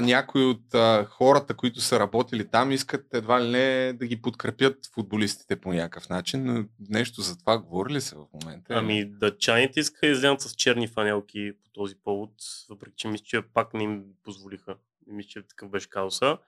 някои 0.00 0.44
от 0.44 0.74
а, 0.74 1.04
хората, 1.04 1.54
които 1.54 1.80
са 1.80 2.00
работили 2.00 2.48
там, 2.48 2.72
искат 2.72 3.14
едва 3.14 3.42
ли 3.42 3.50
не 3.50 3.92
да 3.92 4.06
ги 4.06 4.22
подкрепят 4.22 4.76
футболистите 4.94 5.56
по 5.56 5.72
някакъв 5.72 6.08
начин, 6.08 6.44
но 6.44 6.64
нещо 6.90 7.20
за 7.20 7.38
това 7.38 7.58
говори 7.58 7.92
ли 7.92 8.00
се 8.00 8.16
в 8.16 8.24
момента? 8.34 8.74
Ами, 8.74 9.04
дъчаните 9.04 9.80
искаха 9.80 10.06
да 10.06 10.12
излязат 10.12 10.40
с 10.40 10.54
черни 10.54 10.88
фанелки 10.88 11.52
по 11.64 11.70
този 11.70 11.94
повод, 12.04 12.30
въпреки 12.70 12.96
че 12.96 13.08
мисля, 13.08 13.24
че 13.24 13.42
пак 13.42 13.74
не 13.74 13.82
им 13.82 14.04
позволиха. 14.24 14.76
Мисля, 15.08 15.28
че 15.28 15.42
такъв 15.42 15.70
беше 15.70 15.90
казуса. 15.90 16.38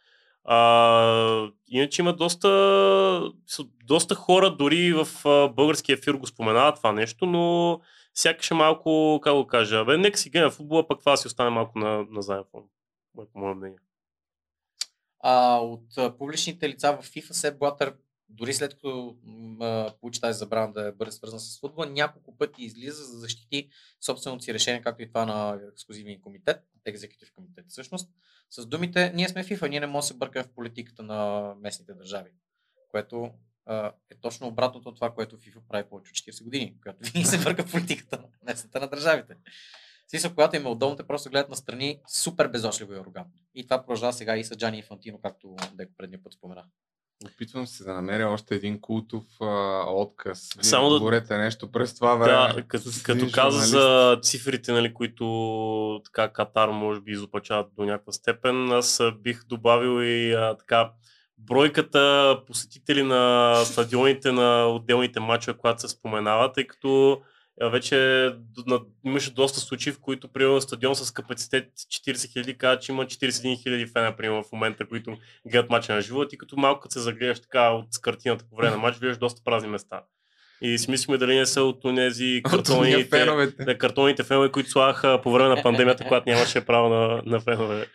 А, 0.45 1.51
иначе 1.69 2.03
има 2.03 2.17
доста, 2.17 3.33
доста 3.85 4.15
хора, 4.15 4.57
дори 4.57 4.93
в 4.93 5.29
а, 5.29 5.49
българския 5.49 5.95
ефир 5.95 6.15
го 6.15 6.27
споменават 6.27 6.77
това 6.77 6.93
нещо, 6.93 7.27
но 7.27 7.81
сякаш 8.15 8.51
е 8.51 8.55
малко, 8.55 9.21
как 9.23 9.35
го 9.35 9.47
кажа, 9.47 9.85
бе, 9.85 9.97
нека 9.97 10.19
си 10.19 10.31
гледаме 10.31 10.53
футбола, 10.53 10.89
пък 10.89 11.01
това 11.01 11.17
си 11.17 11.27
остане 11.27 11.51
малко 11.51 11.79
на, 11.79 12.07
на 12.11 12.23
заден 12.23 12.45
мое 13.35 13.55
мнение. 13.55 13.79
А, 15.21 15.57
от 15.59 15.99
а, 15.99 16.17
публичните 16.19 16.69
лица 16.69 16.99
в 17.03 17.05
FIFA 17.05 17.33
Сеп 17.33 17.59
Блатър 17.59 17.95
дори 18.31 18.55
след 18.55 18.75
като 18.75 19.17
м- 19.25 19.93
получи 20.01 20.21
тази 20.21 20.39
забрана 20.39 20.73
да 20.73 20.93
бъде 20.93 21.13
свързан 21.13 21.41
с 21.41 21.61
футбола, 21.61 21.87
няколко 21.87 22.39
пъти 22.39 22.65
излиза 22.65 23.05
за 23.05 23.13
да 23.13 23.19
защити 23.19 23.69
собственото 24.01 24.45
си 24.45 24.55
решение, 24.55 24.83
както 24.83 25.03
и 25.03 25.09
това 25.09 25.27
на 25.27 25.61
ексклюзивния 25.73 26.21
комитет, 26.21 26.70
екзекутив 26.87 27.33
комитет 27.35 27.65
всъщност, 27.69 28.11
с 28.51 28.67
думите, 28.67 29.13
ние 29.15 29.29
сме 29.29 29.45
FIFA, 29.45 29.69
ние 29.69 29.81
не 29.81 29.87
можем 29.87 30.01
да 30.01 30.07
се 30.07 30.15
бъркаме 30.15 30.45
в 30.45 30.53
политиката 30.53 31.03
на 31.03 31.53
местните 31.61 31.95
държави, 31.95 32.31
което 32.89 33.31
е 34.11 34.15
точно 34.21 34.47
обратното 34.47 34.89
от 34.89 34.95
това, 34.95 35.15
което 35.15 35.39
FIFA 35.39 35.61
прави 35.69 35.89
повече 35.89 36.11
от 36.11 36.35
40 36.35 36.45
години, 36.45 36.77
която 36.83 36.99
винаги 37.01 37.25
се 37.25 37.45
бърка 37.45 37.67
в 37.67 37.71
политиката 37.71 38.19
на 38.19 38.29
местната 38.43 38.81
на 38.81 38.89
държавите. 38.89 39.37
Смисъл, 40.09 40.31
когато 40.31 40.57
им 40.57 40.67
е 40.67 40.69
удобно, 40.69 40.97
те 40.97 41.07
просто 41.07 41.31
гледат 41.31 41.51
настрани 41.51 42.01
супер 42.09 42.49
безочливо 42.49 42.93
и 42.93 42.97
арогантно. 42.97 43.43
И 43.55 43.65
това 43.65 43.83
продължава 43.83 44.13
сега 44.13 44.37
и 44.37 44.45
с 44.45 44.57
Джани 44.57 44.77
Инфантино, 44.77 45.21
както 45.21 45.57
Деко 45.75 45.93
предния 45.97 46.23
път 46.23 46.33
спомена. 46.33 46.65
Опитвам 47.27 47.67
се 47.67 47.85
да 47.85 47.93
намеря 47.95 48.29
още 48.31 48.55
един 48.55 48.81
култов 48.81 49.23
а, 49.41 49.85
отказ. 49.89 50.53
Вие 50.55 50.65
Само 50.65 50.91
да- 50.91 50.99
говорете 50.99 51.39
нещо 51.39 51.73
през 51.73 51.95
това 51.95 52.15
време. 52.15 52.55
Да, 52.55 52.63
като, 52.69 52.91
като 53.03 53.27
каза 53.33 53.67
за 53.67 54.19
цифрите, 54.23 54.73
нали, 54.73 54.95
които 54.95 56.01
така 56.05 56.29
Катар 56.29 56.69
може 56.69 57.01
би 57.01 57.13
изопачават 57.13 57.67
до 57.77 57.85
някаква 57.85 58.13
степен, 58.13 58.73
аз 58.73 59.01
бих 59.23 59.45
добавил 59.45 60.03
и 60.03 60.33
а, 60.33 60.57
така 60.57 60.91
бройката 61.39 62.37
посетители 62.47 63.03
на 63.03 63.55
стадионите 63.65 64.33
на 64.33 64.67
отделните 64.67 65.21
матчове, 65.21 65.57
когато 65.59 65.81
се 65.81 65.89
споменава, 65.89 66.53
тъй 66.53 66.67
като 66.67 67.21
вече 67.69 67.97
д- 68.39 68.63
на, 68.67 68.81
имаше 69.05 69.31
доста 69.31 69.61
случаи, 69.61 69.93
в 69.93 70.01
които, 70.01 70.29
примерно, 70.29 70.61
стадион 70.61 70.97
с 70.97 71.11
капацитет 71.11 71.73
40 71.75 72.33
хиляди 72.33 72.59
казва, 72.59 72.79
че 72.79 72.93
има 72.93 73.07
41 73.07 73.63
хиляди 73.63 73.87
фена, 73.87 74.17
примерно, 74.17 74.43
в 74.43 74.53
момента, 74.53 74.87
които 74.87 75.17
гледат 75.47 75.71
мача 75.71 75.95
на 75.95 76.01
живо. 76.01 76.23
И 76.23 76.39
като 76.39 76.57
малко 76.57 76.81
като 76.81 76.93
се 76.93 77.01
загледаш 77.01 77.41
така 77.41 77.71
от 77.71 77.87
картината 78.03 78.45
по 78.51 78.57
време 78.57 78.71
на 78.71 78.79
матч, 78.79 78.99
виждаш 78.99 79.19
доста 79.19 79.43
празни 79.45 79.69
места. 79.69 80.03
И 80.63 80.79
си 80.79 80.91
мислихме 80.91 81.19
дали 81.19 81.37
не 81.37 81.47
са 81.47 81.63
от 81.63 81.83
тези 81.83 82.41
картоните, 82.45 83.79
картоните 83.79 84.23
фенове, 84.23 84.51
които 84.51 84.71
слагаха 84.71 85.21
по 85.23 85.33
време 85.33 85.49
на 85.49 85.63
пандемията, 85.63 86.05
когато 86.09 86.31
нямаше 86.31 86.67
право 86.67 86.89
на, 86.89 87.23
на 87.27 87.41
фенове. 87.41 87.87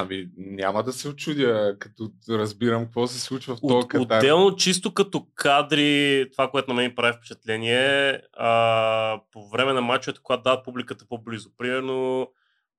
Ами 0.00 0.28
няма 0.36 0.82
да 0.82 0.92
се 0.92 1.08
очудя, 1.08 1.76
като 1.78 2.10
разбирам 2.30 2.84
какво 2.84 3.06
се 3.06 3.20
случва 3.20 3.56
в 3.56 3.60
този 3.68 3.88
Катар. 3.88 4.18
отделно, 4.18 4.56
чисто 4.56 4.94
като 4.94 5.26
кадри, 5.34 6.26
това, 6.32 6.50
което 6.50 6.70
на 6.70 6.74
мен 6.74 6.94
прави 6.94 7.16
впечатление, 7.16 8.20
а, 8.32 9.20
по 9.32 9.48
време 9.48 9.72
на 9.72 9.80
мачовете, 9.80 10.20
когато 10.22 10.42
дават 10.42 10.64
публиката 10.64 11.04
по-близо. 11.08 11.50
Примерно, 11.58 12.28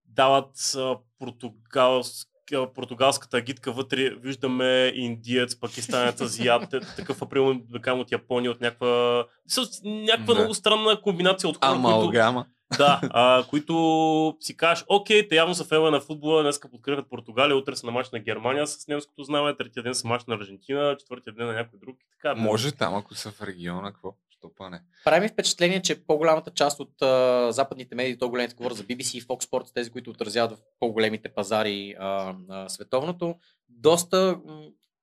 дават 0.06 0.76
а, 0.78 0.98
португалска 1.20 2.30
португалската 2.76 3.38
агитка 3.38 3.72
вътре 3.72 4.10
виждаме 4.10 4.92
индиец, 4.96 5.60
пакистанец, 5.60 6.22
азиат, 6.22 6.74
е 6.74 6.80
такъв 6.80 7.22
април, 7.22 7.54
да 7.54 7.94
от 7.94 8.12
Япония, 8.12 8.52
от 8.52 8.62
някаква, 8.62 9.26
някаква 9.84 10.34
Да. 10.34 10.40
много 10.40 10.54
странна 10.54 11.02
комбинация 11.02 11.50
от 11.50 11.58
хора, 11.58 11.72
които, 11.72 11.88
Амалгама. 11.88 12.46
Да, 12.78 13.02
а, 13.10 13.44
които 13.50 14.38
си 14.40 14.58
кажеш, 14.58 14.86
окей, 14.88 15.28
те 15.28 15.36
явно 15.36 15.56
са 15.56 15.66
фенове 15.66 15.92
на 15.92 16.02
футбола, 16.02 16.44
днеска 16.44 16.70
подкрепят 16.70 17.10
Португалия, 17.10 17.58
утре 17.58 17.76
са 17.76 17.86
на 17.86 17.92
мач 17.92 18.10
на 18.12 18.20
Германия 18.20 18.68
с 18.68 18.88
немското 18.88 19.24
знаме, 19.24 19.56
третия 19.56 19.84
ден 19.84 19.96
са 19.96 20.08
мач 20.08 20.26
на 20.26 20.36
Аржентина, 20.36 20.96
четвъртия 21.00 21.34
ден 21.34 21.48
на 21.48 21.54
някой 21.54 21.80
друг 21.80 21.98
и 22.02 22.06
така. 22.12 22.36
Може 22.36 22.72
там, 22.72 22.96
ако 22.96 23.16
са 23.16 23.32
в 23.32 23.42
региона, 23.42 23.92
какво? 23.92 24.16
Що 24.30 24.52
па 24.58 24.70
не? 24.70 24.82
Прави 25.06 25.22
ми 25.22 25.28
впечатление, 25.28 25.82
че 25.82 26.06
по-голямата 26.06 26.52
част 26.52 26.80
от 26.80 27.02
а, 27.02 27.48
западните 27.52 27.96
медии, 27.96 28.18
то 28.18 28.30
големите 28.30 28.56
говоря 28.56 28.74
за 28.74 28.84
BBC 28.84 29.18
и 29.18 29.22
Fox 29.22 29.44
Sports, 29.44 29.74
тези, 29.74 29.92
които 29.92 30.10
отразяват 30.10 30.52
в 30.52 30.62
по-големите 30.80 31.30
пазари 31.30 31.96
а, 32.00 32.36
на 32.48 32.70
световното, 32.70 33.36
доста, 33.70 34.40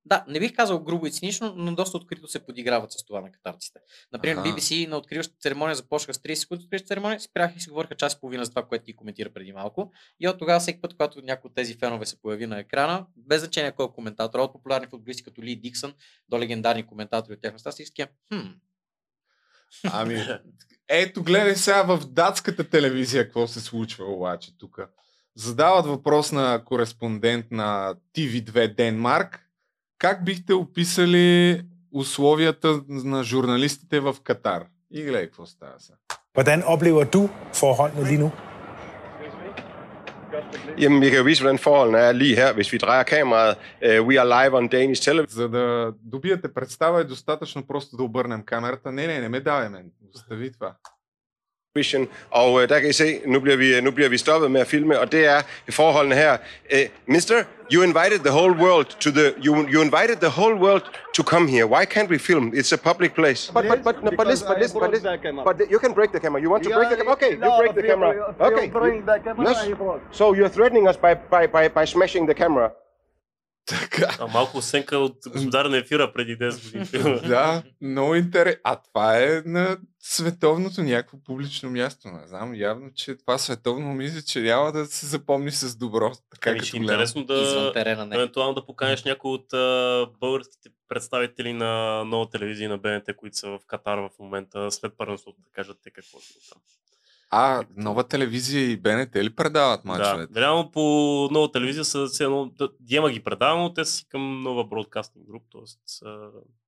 да, 0.06 0.24
не 0.28 0.40
бих 0.40 0.54
казал 0.54 0.82
грубо 0.82 1.06
и 1.06 1.10
цинично, 1.10 1.54
но 1.56 1.74
доста 1.74 1.96
открито 1.96 2.28
се 2.28 2.46
подиграват 2.46 2.92
с 2.92 3.04
това 3.04 3.20
на 3.20 3.32
катарците. 3.32 3.80
Например, 4.12 4.36
Аха. 4.36 4.48
BBC 4.48 4.88
на 4.88 4.96
откриващата 4.96 5.40
церемония 5.40 5.74
започнаха 5.74 6.14
с 6.14 6.18
30 6.18 6.34
секунди 6.34 6.64
откриваща 6.64 6.86
церемония, 6.86 7.20
спряха 7.20 7.54
и 7.56 7.60
си 7.60 7.68
говориха 7.68 7.94
час 7.94 8.12
и 8.12 8.20
половина 8.20 8.44
за 8.44 8.50
това, 8.50 8.62
което 8.62 8.84
ти 8.84 8.96
коментира 8.96 9.30
преди 9.30 9.52
малко. 9.52 9.92
И 10.20 10.28
от 10.28 10.38
тогава 10.38 10.60
всеки 10.60 10.80
път, 10.80 10.92
когато 10.92 11.22
някой 11.22 11.48
от 11.48 11.54
тези 11.54 11.74
фенове 11.74 12.06
се 12.06 12.20
появи 12.20 12.46
на 12.46 12.58
екрана, 12.58 13.06
без 13.16 13.40
значение 13.40 13.72
кой 13.72 13.86
е 13.86 13.94
коментатор, 13.94 14.38
от 14.38 14.52
популярни 14.52 14.86
футболисти 14.86 15.24
като 15.24 15.42
Ли 15.42 15.56
Диксън 15.56 15.94
до 16.28 16.38
легендарни 16.38 16.86
коментатори 16.86 17.34
от 17.34 17.40
тях 17.40 17.52
места, 17.52 17.72
си 17.72 17.84
такива, 17.84 18.08
хм, 18.28 18.48
Ами, 19.92 20.26
ето 20.88 21.22
гледай 21.22 21.56
сега 21.56 21.82
в 21.82 22.06
датската 22.06 22.64
телевизия 22.64 23.24
какво 23.24 23.46
се 23.46 23.60
случва 23.60 24.04
обаче 24.04 24.58
тук. 24.58 24.80
Задават 25.34 25.86
въпрос 25.86 26.32
на 26.32 26.64
кореспондент 26.64 27.46
на 27.50 27.94
TV2 28.14 28.74
Денмарк. 28.74 29.45
Как 29.98 30.24
бихте 30.24 30.54
описали 30.54 31.62
условията 31.92 32.80
на 32.88 33.24
журналистите 33.24 34.00
в 34.00 34.16
Катар? 34.24 34.64
И 34.90 35.02
гледай 35.02 35.26
какво 35.26 35.46
става 35.46 35.72
сега. 35.78 35.96
Hvordan 36.34 36.62
oplever 36.62 37.04
du 37.14 37.28
forholdene 37.52 38.04
lige 38.04 38.18
nu? 38.18 38.30
Jamen, 40.78 41.00
vi 41.00 41.08
kan 41.10 41.18
jo 41.18 41.24
vise, 41.24 41.42
hvordan 41.42 41.58
forholdene 41.58 41.98
er 41.98 42.12
lige 42.12 42.36
her, 42.36 42.52
hvis 42.52 42.72
vi 42.72 42.78
drejer 42.78 43.02
kameraet. 43.02 43.56
Uh, 43.56 44.06
we 44.08 44.14
are 44.20 44.28
live 44.36 44.52
on 44.54 44.68
Danish 44.68 45.00
television. 45.10 45.30
За 45.30 45.48
да 45.48 45.92
добиете 46.02 46.54
представа 46.54 47.00
е 47.00 47.04
достатъчно 47.04 47.66
просто 47.66 47.96
да 47.96 48.02
обърнем 48.02 48.42
камерата. 48.42 48.92
Не, 48.92 49.06
не, 49.06 49.20
не 49.20 49.28
ме 49.28 49.40
давай 49.40 49.68
мен. 49.68 49.90
Остави 50.14 50.52
това. 50.52 50.74
Og 52.30 52.52
uh, 52.52 52.62
der 52.68 52.80
kan 52.80 52.88
I 52.88 52.92
se, 52.92 53.20
nu 53.26 53.40
bliver, 53.40 53.56
vi, 53.56 53.80
nu 53.80 53.90
bliver 53.90 54.08
vi 54.08 54.18
stoppet 54.18 54.50
med 54.50 54.60
at 54.60 54.66
filme, 54.66 55.00
og 55.00 55.12
det 55.12 55.26
er 55.26 55.42
forholdene 55.70 56.14
her. 56.14 56.36
Uh, 56.72 56.78
mister, 57.06 57.44
you 57.72 57.82
invited 57.82 58.18
the 58.18 58.30
whole 58.30 58.54
world 58.64 58.86
to 59.00 59.10
the 59.10 59.34
you, 59.46 59.52
you 59.74 59.82
invited 59.82 60.16
the 60.16 60.30
whole 60.40 60.54
world 60.54 60.82
to 61.14 61.22
come 61.22 61.48
here. 61.48 61.66
Why 61.66 61.84
can't 61.84 62.08
we 62.08 62.18
film? 62.18 62.52
It's 62.54 62.72
a 62.72 62.76
public 62.76 63.14
place. 63.14 63.50
But 63.54 63.64
but 63.68 63.84
but, 63.84 64.04
no, 64.04 64.10
but 64.10 64.26
listen, 64.26 64.48
but 64.48 64.58
listen, 64.58 64.80
but 64.80 64.90
listen. 64.90 65.44
But 65.44 65.70
you 65.70 65.78
can 65.78 65.92
break 65.92 66.12
the 66.12 66.20
camera. 66.20 66.40
You 66.42 66.50
want 66.50 66.62
to 66.64 66.70
break 66.70 66.88
the 66.90 66.96
camera? 66.96 67.12
Okay, 67.12 67.30
you 67.30 67.50
break 67.60 67.74
the 67.74 67.82
camera. 67.82 68.10
Okay. 68.40 68.66
Yes. 69.48 69.58
So 70.18 70.34
you're 70.34 70.52
threatening 70.56 70.88
us 70.88 70.96
by 70.96 71.14
by 71.14 71.46
by, 71.46 71.68
by 71.68 71.84
smashing 71.84 72.26
the 72.26 72.34
camera. 72.34 72.72
А 74.18 74.26
малко 74.26 74.58
оценка 74.58 74.98
от 74.98 75.16
господар 75.32 75.64
на 75.64 75.76
ефира 75.76 76.12
преди 76.12 76.38
10 76.38 76.64
години. 76.64 77.20
да, 77.28 77.62
много 77.80 78.14
интересно. 78.14 78.60
А 78.64 78.76
това 78.82 79.18
е 79.18 79.42
на 79.46 79.78
световното 80.00 80.82
някакво 80.82 81.18
публично 81.24 81.70
място. 81.70 82.08
Не 82.08 82.26
знам, 82.26 82.54
явно, 82.54 82.90
че 82.94 83.16
това 83.16 83.38
световно 83.38 83.94
мисля, 83.94 84.22
че 84.22 84.40
няма 84.40 84.72
да 84.72 84.86
се 84.86 85.06
запомни 85.06 85.50
с 85.50 85.76
добро. 85.76 86.12
Така 86.30 86.50
Ами 86.50 86.58
като 86.58 86.76
е 86.76 86.80
гледам. 86.80 86.94
интересно 86.94 87.24
да, 87.24 87.34
Извън 87.34 87.72
терена, 87.72 88.06
не. 88.06 88.16
евентуално 88.16 88.54
да 88.54 88.66
поканеш 88.66 89.04
някой 89.04 89.30
от 89.30 89.52
а, 89.52 90.06
българските 90.20 90.68
представители 90.88 91.52
на 91.52 92.04
нова 92.04 92.30
телевизия 92.30 92.68
на 92.68 92.78
БНТ, 92.78 93.16
които 93.16 93.36
са 93.36 93.48
в 93.48 93.60
Катар 93.66 93.98
в 93.98 94.10
момента, 94.20 94.70
след 94.70 94.92
първенството, 94.96 95.40
да 95.40 95.50
кажат 95.52 95.78
те 95.82 95.90
какво 95.90 96.20
ще 96.20 96.34
там. 96.50 96.60
А, 97.30 97.64
нова 97.76 98.04
телевизия 98.04 98.70
и 98.70 98.76
БНТ 98.76 99.16
ли 99.16 99.30
предават 99.30 99.84
мачовете? 99.84 100.32
Да, 100.32 100.40
реално 100.40 100.70
по 100.70 100.80
нова 101.32 101.52
телевизия 101.52 101.84
са 101.84 102.06
все 102.06 102.24
едно, 102.24 102.50
Диема 102.80 103.10
ги 103.10 103.20
предава, 103.20 103.62
но 103.62 103.74
те 103.74 103.84
са 103.84 103.92
си 103.92 104.08
към 104.08 104.42
нова 104.42 104.64
бродкастинг 104.64 105.26
груп, 105.26 105.42
т.е. 105.52 106.06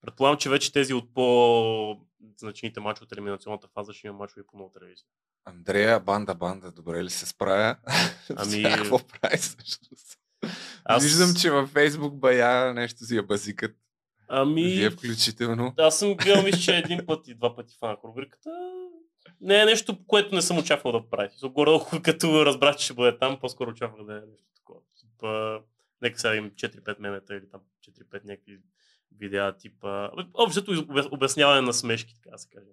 предполагам, 0.01 0.39
че 0.39 0.51
вече 0.51 0.73
тези 0.73 0.95
от 0.95 1.15
по-значимите 1.15 2.81
мачове 2.81 3.05
от 3.05 3.13
елиминационната 3.13 3.69
фаза 3.69 3.93
ще 3.93 4.07
има 4.07 4.17
мачове 4.17 4.47
по 4.47 4.57
нова 4.59 4.71
телевизия. 4.73 5.07
Андрея, 5.45 6.01
банда, 6.01 6.35
банда, 6.35 6.73
добре 6.73 7.05
ли 7.05 7.11
се 7.11 7.27
справя? 7.27 7.77
Ами- 8.37 8.63
какво 8.63 8.99
прави 8.99 9.37
всъщност? 9.37 10.19
Аз- 10.85 11.03
Виждам, 11.03 11.35
че 11.35 11.51
във 11.51 11.69
Фейсбук 11.71 12.15
бая 12.15 12.75
нещо 12.75 13.05
си 13.05 13.17
я 13.17 13.23
базикат. 13.23 13.71
Ами, 14.29 14.63
Вие 14.63 14.91
включително. 14.91 15.75
Аз 15.79 15.99
съм 15.99 16.15
гледал, 16.15 16.43
мисля, 16.43 16.61
че 16.61 16.77
един 16.77 17.07
път 17.07 17.29
и 17.29 17.35
два 17.35 17.57
пъти 17.57 17.77
фанах 17.81 17.99
рубриката. 18.05 18.51
Не 19.41 19.63
е 19.63 19.65
нещо, 19.65 19.99
което 20.07 20.35
не 20.35 20.43
съм 20.43 20.59
очаквал 20.59 20.93
да 20.93 21.11
прави. 21.11 21.29
Горе, 21.43 21.71
като 22.03 22.47
разбрах, 22.47 22.77
че 22.77 22.85
ще 22.85 22.95
бъде 22.95 23.19
там, 23.19 23.41
по-скоро 23.41 23.71
очаквах 23.71 24.07
да 24.07 24.13
е 24.13 24.21
нещо 24.31 24.47
такова. 24.57 24.81
Типа, 25.01 25.59
нека 26.03 26.19
сега 26.21 26.35
им 26.35 26.51
4-5 26.51 26.97
мемета 26.99 27.35
или 27.37 27.51
там 27.51 27.61
4-5 28.13 28.25
някакви 28.25 28.59
видеа, 29.19 29.57
типа... 29.57 30.11
Общото 30.35 30.73
обяс- 30.73 31.09
обясняване 31.13 31.61
на 31.61 31.73
смешки, 31.73 32.15
така 32.15 32.31
да 32.31 32.39
се 32.39 32.49
каже. 32.49 32.71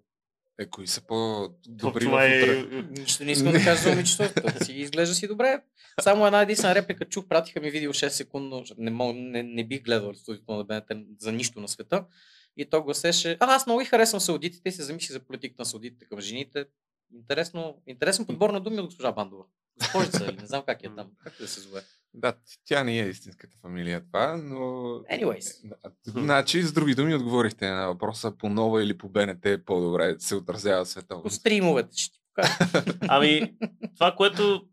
Е, 0.59 0.65
кои 0.65 0.87
са 0.87 1.01
по-добри 1.01 2.05
Това 2.05 2.21
в 2.21 2.25
е- 2.25 2.63
утре? 2.63 2.83
Нищо 3.01 3.23
не 3.23 3.31
искам 3.31 3.51
да 3.51 3.63
кажа 3.63 3.81
за 3.81 3.89
момичето. 3.89 4.23
Си 4.63 4.73
изглежда 4.73 5.15
си 5.15 5.27
добре. 5.27 5.61
Само 6.01 6.25
една 6.25 6.41
единствена 6.41 6.75
реплика 6.75 7.05
чух, 7.05 7.27
пратиха 7.27 7.59
ми 7.59 7.71
видео 7.71 7.93
6 7.93 8.07
секундно. 8.07 8.63
Не, 8.77 8.91
мог, 8.91 9.15
не, 9.15 9.43
не 9.43 9.67
бих 9.67 9.83
гледал 9.83 10.13
студиото 10.13 10.55
на 10.55 10.63
БНТ 10.63 10.85
за 11.19 11.31
нищо 11.31 11.59
на 11.59 11.67
света. 11.67 12.05
И 12.57 12.69
то 12.69 12.83
гласеше, 12.83 13.37
а, 13.39 13.55
аз 13.55 13.65
много 13.65 13.79
ги 13.79 13.85
харесвам 13.85 14.21
саудитите 14.21 14.69
и 14.69 14.71
се 14.71 14.83
замисли 14.83 15.13
за 15.13 15.19
политиката 15.19 15.61
на 15.61 15.65
саудитите 15.65 16.05
към 16.05 16.21
жените. 16.21 16.65
Интересно, 17.13 17.81
интересен 17.87 18.25
подбор 18.25 18.49
на 18.49 18.61
думи 18.61 18.79
от 18.79 18.85
госпожа 18.85 19.11
Бандова. 19.11 19.43
Госпожица 19.79 20.31
не 20.41 20.47
знам 20.47 20.63
как 20.65 20.83
е 20.83 20.89
там. 20.95 21.07
Как 21.23 21.33
да 21.39 21.47
се 21.47 21.59
зове. 21.59 21.81
Да, 22.17 22.33
тя 22.65 22.83
не 22.83 22.99
е 22.99 23.09
истинската 23.09 23.57
фамилия 23.61 24.05
това, 24.05 24.37
но... 24.37 24.57
Anyways. 25.11 25.73
Значи, 26.05 26.61
с 26.61 26.73
други 26.73 26.95
думи, 26.95 27.15
отговорихте 27.15 27.69
на 27.69 27.87
въпроса 27.87 28.37
по 28.37 28.49
нова 28.49 28.83
или 28.83 28.97
по 28.97 29.09
БНТ 29.09 29.45
е 29.45 29.63
по-добре 29.65 30.15
се 30.19 30.35
отразява 30.35 30.85
световно. 30.85 31.23
По 31.23 31.29
стримовете 31.29 31.97
ще 31.97 32.13
ти. 32.13 32.19
Ами, 33.07 33.53
това, 33.95 34.15
което 34.15 34.67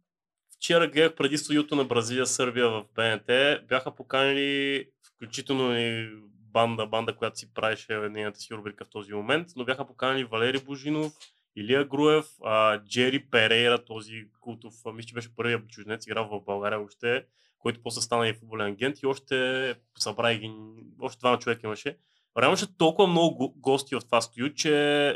вчера 0.57 0.89
гледах 0.89 1.15
преди 1.15 1.39
студиото 1.39 1.77
на 1.77 1.85
Бразилия, 1.85 2.27
Сърбия 2.27 2.69
в 2.69 2.85
БНТ, 2.95 3.27
бяха 3.69 3.95
поканили 3.95 4.89
включително 5.17 5.79
и 5.79 6.11
банда, 6.53 6.87
банда, 6.87 7.17
която 7.17 7.39
си 7.39 7.55
правеше 7.55 7.95
нейната 7.95 8.41
си 8.41 8.55
рубрика 8.55 8.85
в 8.85 8.91
този 8.91 9.13
момент, 9.13 9.49
но 9.57 9.65
бяха 9.65 9.87
поканали 9.87 10.25
Валери 10.25 10.59
Божинов, 10.59 11.13
Илия 11.57 11.85
Груев, 11.85 12.27
а, 12.45 12.85
Джери 12.85 13.19
Перейра, 13.21 13.85
този 13.85 14.25
култов, 14.41 14.75
мисля, 14.95 15.09
че 15.09 15.15
беше 15.15 15.37
първият 15.37 15.69
чужденец, 15.69 16.07
играл 16.07 16.29
в 16.29 16.45
България 16.45 16.81
още, 16.81 17.25
който 17.59 17.83
после 17.83 18.01
стана 18.01 18.29
и 18.29 18.35
футболен 18.35 18.67
агент 18.67 19.03
и 19.03 19.07
още 19.07 19.75
събра 19.99 20.35
ги, 20.35 20.53
още 21.01 21.19
двама 21.19 21.39
човека 21.39 21.61
имаше. 21.67 21.97
Реално 22.39 22.57
толкова 22.79 23.09
много 23.09 23.37
го- 23.37 23.55
гости 23.57 23.95
в 23.95 24.01
това 24.01 24.21
студио, 24.21 24.49
че 24.49 24.71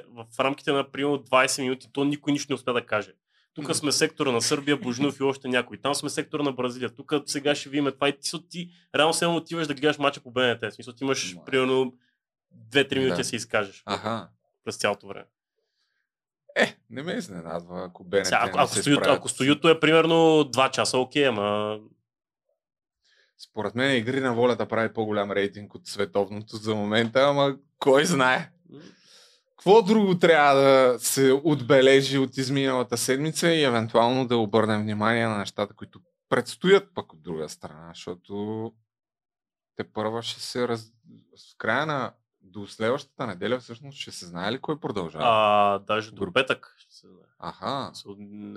в 0.08 0.40
рамките 0.40 0.72
на 0.72 0.90
примерно 0.90 1.18
20 1.18 1.62
минути 1.62 1.88
то 1.92 2.04
никой 2.04 2.32
нищо 2.32 2.52
не 2.52 2.54
успя 2.54 2.72
да 2.72 2.86
каже. 2.86 3.12
Тук 3.54 3.74
сме 3.74 3.92
сектора 3.92 4.32
на 4.32 4.42
Сърбия, 4.42 4.76
Божинов 4.76 5.20
и 5.20 5.22
още 5.22 5.48
някой. 5.48 5.78
Там 5.78 5.94
сме 5.94 6.10
сектора 6.10 6.42
на 6.42 6.52
Бразилия. 6.52 6.90
Тук 6.90 7.12
сега 7.26 7.54
ще 7.54 7.68
видим 7.68 7.92
това. 7.92 8.08
И 8.08 8.18
ти, 8.20 8.48
ти 8.48 8.70
реално 8.96 9.12
само 9.14 9.36
отиваш 9.36 9.66
да 9.66 9.74
гледаш 9.74 9.98
мача 9.98 10.20
по 10.20 10.30
БНТ. 10.30 10.72
Смисъл, 10.74 10.94
ти 10.94 11.04
имаш 11.04 11.36
примерно 11.46 11.94
2-3 12.70 12.98
минути 12.98 13.16
Да. 13.16 13.24
се 13.24 13.36
изкажеш 13.36 13.82
Аха. 13.86 14.28
през 14.64 14.76
цялото 14.76 15.06
време. 15.06 15.24
Е, 16.56 16.76
не 16.90 17.02
ме 17.02 17.12
изненадва, 17.12 17.84
ако 17.84 18.04
БНТ 18.04 18.26
Сега, 18.26 18.40
ако, 18.42 18.58
ако, 18.58 18.74
се 18.74 18.82
справят. 18.82 19.06
ако 19.06 19.28
студиото 19.28 19.68
е 19.68 19.80
примерно 19.80 20.14
2 20.14 20.70
часа, 20.70 20.98
окей, 20.98 21.26
ама 21.26 21.78
Според 23.38 23.74
мен 23.74 23.96
игри 23.96 24.20
на 24.20 24.34
волята 24.34 24.68
прави 24.68 24.92
по-голям 24.92 25.32
рейтинг 25.32 25.74
от 25.74 25.86
световното 25.86 26.56
за 26.56 26.74
момента, 26.74 27.20
ама 27.20 27.56
кой 27.78 28.04
знае. 28.04 28.50
Какво 29.50 29.82
друго 29.82 30.18
трябва 30.18 30.54
да 30.60 30.98
се 30.98 31.40
отбележи 31.44 32.18
от 32.18 32.36
изминалата 32.36 32.96
седмица 32.96 33.48
и 33.48 33.64
евентуално 33.64 34.26
да 34.26 34.36
обърнем 34.36 34.82
внимание 34.82 35.26
на 35.26 35.38
нещата, 35.38 35.74
които 35.74 36.00
предстоят 36.28 36.88
пък 36.94 37.12
от 37.12 37.22
друга 37.22 37.48
страна, 37.48 37.90
защото 37.94 38.72
те 39.76 39.84
първа 39.84 40.22
ще 40.22 40.40
се 40.40 40.68
раз... 40.68 40.86
в 41.52 41.58
края 41.58 41.86
на 41.86 42.12
до 42.46 42.66
следващата 42.66 43.26
неделя 43.26 43.58
всъщност 43.58 43.98
ще 43.98 44.10
се 44.10 44.26
знае 44.26 44.52
ли 44.52 44.60
кой 44.60 44.80
продължава? 44.80 45.24
а, 45.26 45.78
даже 45.78 46.10
до 46.12 46.32
петък. 46.32 46.74
Ще 46.78 46.94
се 46.94 47.06
знае. 47.08 47.26
Аха. 47.38 47.92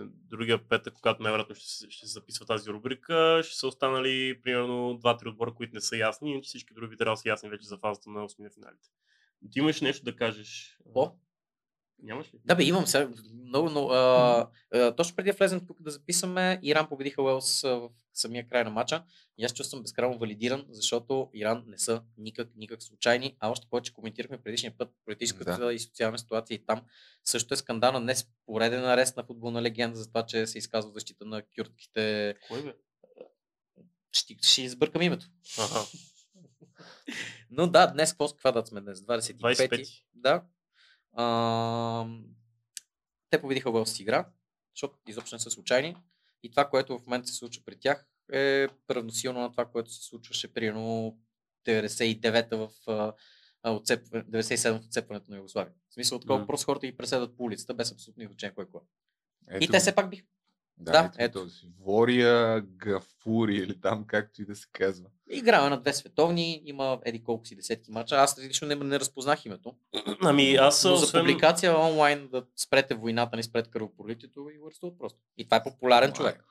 Другия 0.06 0.68
петък, 0.68 0.94
когато 0.94 1.24
най-вероятно 1.24 1.56
ще, 1.56 1.68
се- 1.68 1.88
ще 1.90 2.08
се 2.08 2.14
записва 2.14 2.46
тази 2.46 2.70
рубрика, 2.70 3.42
ще 3.44 3.56
са 3.56 3.68
останали 3.68 4.42
примерно 4.42 4.74
2-3 4.96 5.28
отбора, 5.28 5.54
които 5.54 5.76
не 5.76 5.82
са 5.82 5.98
ясни, 5.98 6.32
иначе 6.32 6.48
всички 6.48 6.74
други 6.74 6.90
би 6.90 6.98
трябвало 6.98 7.16
да 7.16 7.18
са 7.18 7.30
ясни 7.30 7.50
вече 7.50 7.68
за 7.68 7.78
фазата 7.78 8.10
на 8.10 8.20
8 8.20 8.54
финалите. 8.54 8.90
Ти 9.52 9.60
имаш 9.60 9.82
нещо 9.82 10.04
да 10.04 10.16
кажеш? 10.16 10.78
Какво? 10.86 11.16
Нямаш 12.04 12.34
ли? 12.34 12.38
Да, 12.46 12.56
бе, 12.56 12.64
имам 12.64 12.88
сега 12.88 13.10
много, 13.46 13.70
но 13.70 13.88
а, 13.88 14.50
а, 14.74 14.96
точно 14.96 15.16
преди 15.16 15.32
да 15.32 15.38
влезем 15.38 15.68
тук 15.68 15.82
да 15.82 15.92
записаме, 15.92 16.60
Иран 16.64 16.90
победиха 16.90 17.24
Уелс 17.24 17.62
в 17.62 17.90
самия 18.14 18.48
край 18.48 18.64
на 18.64 18.70
матча. 18.70 19.04
И 19.38 19.46
аз 19.46 19.54
чувствам 19.54 19.82
безкрайно 19.82 20.18
валидиран, 20.18 20.66
защото 20.70 21.30
Иран 21.34 21.64
не 21.68 21.78
са 21.78 22.04
никак, 22.18 22.50
никак 22.56 22.84
случайни, 22.84 23.38
а 23.40 23.50
още 23.50 23.68
повече 23.70 23.94
коментирахме 23.94 24.42
предишния 24.42 24.74
път 24.78 24.90
политическата 25.06 25.66
да. 25.66 25.74
и 25.74 25.80
социална 25.80 26.20
ситуация 26.20 26.56
и 26.56 26.66
там 26.66 26.82
също 27.24 27.54
е 27.54 27.58
скандална. 27.58 28.02
Днес 28.02 28.28
пореден 28.46 28.86
арест 28.86 29.18
на 29.18 29.24
футболна 29.24 29.62
легенда 29.62 29.98
за 29.98 30.08
това, 30.08 30.26
че 30.26 30.48
се 30.48 30.58
изказва 30.58 30.92
защита 30.92 31.26
на 31.26 31.42
кюртките. 31.42 32.36
Кой 32.48 32.64
бе? 32.64 32.74
Ще, 34.12 34.36
ще 34.42 34.62
избъркам 34.62 35.02
името. 35.02 35.26
Аха. 35.60 35.80
Но 37.52 37.68
да, 37.68 37.88
днес 37.88 38.10
какво, 38.10 38.28
каква 38.28 38.52
дата 38.52 38.68
сме 38.68 38.82
днес? 38.82 39.00
25. 39.00 39.38
25. 39.40 40.04
Да. 40.14 40.44
А, 41.14 42.08
те 43.30 43.42
победиха 43.42 43.70
Уелс 43.72 44.00
игра, 44.00 44.30
защото 44.76 44.98
изобщо 45.08 45.36
не 45.36 45.40
са 45.40 45.52
случайни. 45.52 45.96
И 46.44 46.52
това, 46.52 46.70
което 46.70 47.00
в 47.00 47.06
момента 47.06 47.28
се 47.28 47.34
случва 47.34 47.64
при 47.66 47.76
тях 47.80 48.08
е 48.34 48.68
равносилно 48.92 49.40
на 49.42 49.52
това, 49.52 49.66
което 49.66 49.92
се 49.92 50.04
случваше 50.04 50.54
примерно 50.54 51.18
99-та 51.68 52.58
в 52.58 52.70
а, 52.88 53.14
а, 53.64 53.72
отцеп... 53.72 54.08
97 54.08 54.82
в 54.82 54.86
отцепването 54.86 55.32
на 55.32 55.38
Югославия. 55.38 55.74
В 55.90 55.94
смисъл 55.94 56.20
такова, 56.20 56.40
М. 56.40 56.48
просто 56.48 56.66
хората 56.66 56.88
ги 56.88 56.98
преследват 56.98 57.38
по 57.38 57.44
улицата 57.44 57.74
без 57.74 57.92
абсолютно 57.92 58.24
значение 58.28 58.56
кой 58.56 58.64
е 58.64 58.68
кой. 58.72 58.82
е. 59.50 59.54
И 59.54 59.64
Ето 59.64 59.72
те 59.72 59.80
все 59.80 59.96
пак 59.96 60.10
биха. 60.10 60.26
Да, 60.80 60.92
Да, 60.92 61.12
ето, 61.18 61.40
този. 61.40 61.68
Вория, 61.80 62.62
Гафури 62.62 63.56
или 63.56 63.82
там 63.82 64.04
както 64.08 64.42
и 64.42 64.46
да 64.46 64.56
се 64.56 64.68
казва. 64.72 65.10
Играе 65.30 65.70
на 65.70 65.82
две 65.82 65.94
световни, 65.94 66.62
има 66.66 67.00
еди 67.06 67.24
колко 67.24 67.46
си 67.46 67.56
десетки 67.56 67.92
мача. 67.92 68.16
Аз 68.16 68.40
лично 68.40 68.68
не, 68.68 68.76
не 68.76 69.00
разпознах 69.00 69.46
името. 69.46 69.76
Ами 70.22 70.56
аз 70.56 70.84
Но 70.84 70.96
за 70.96 71.06
освен- 71.06 71.20
публикация 71.20 71.80
онлайн 71.80 72.28
да 72.28 72.44
спрете 72.56 72.96
войната, 72.96 73.36
не 73.36 73.44
спрете 73.44 73.70
кръвопролитието 73.70 74.48
и 74.50 74.68
арестуват 74.68 74.98
просто. 75.00 75.20
И 75.38 75.46
това 75.46 75.58
е 75.58 75.64
популярен 75.64 76.12
човек. 76.14 76.44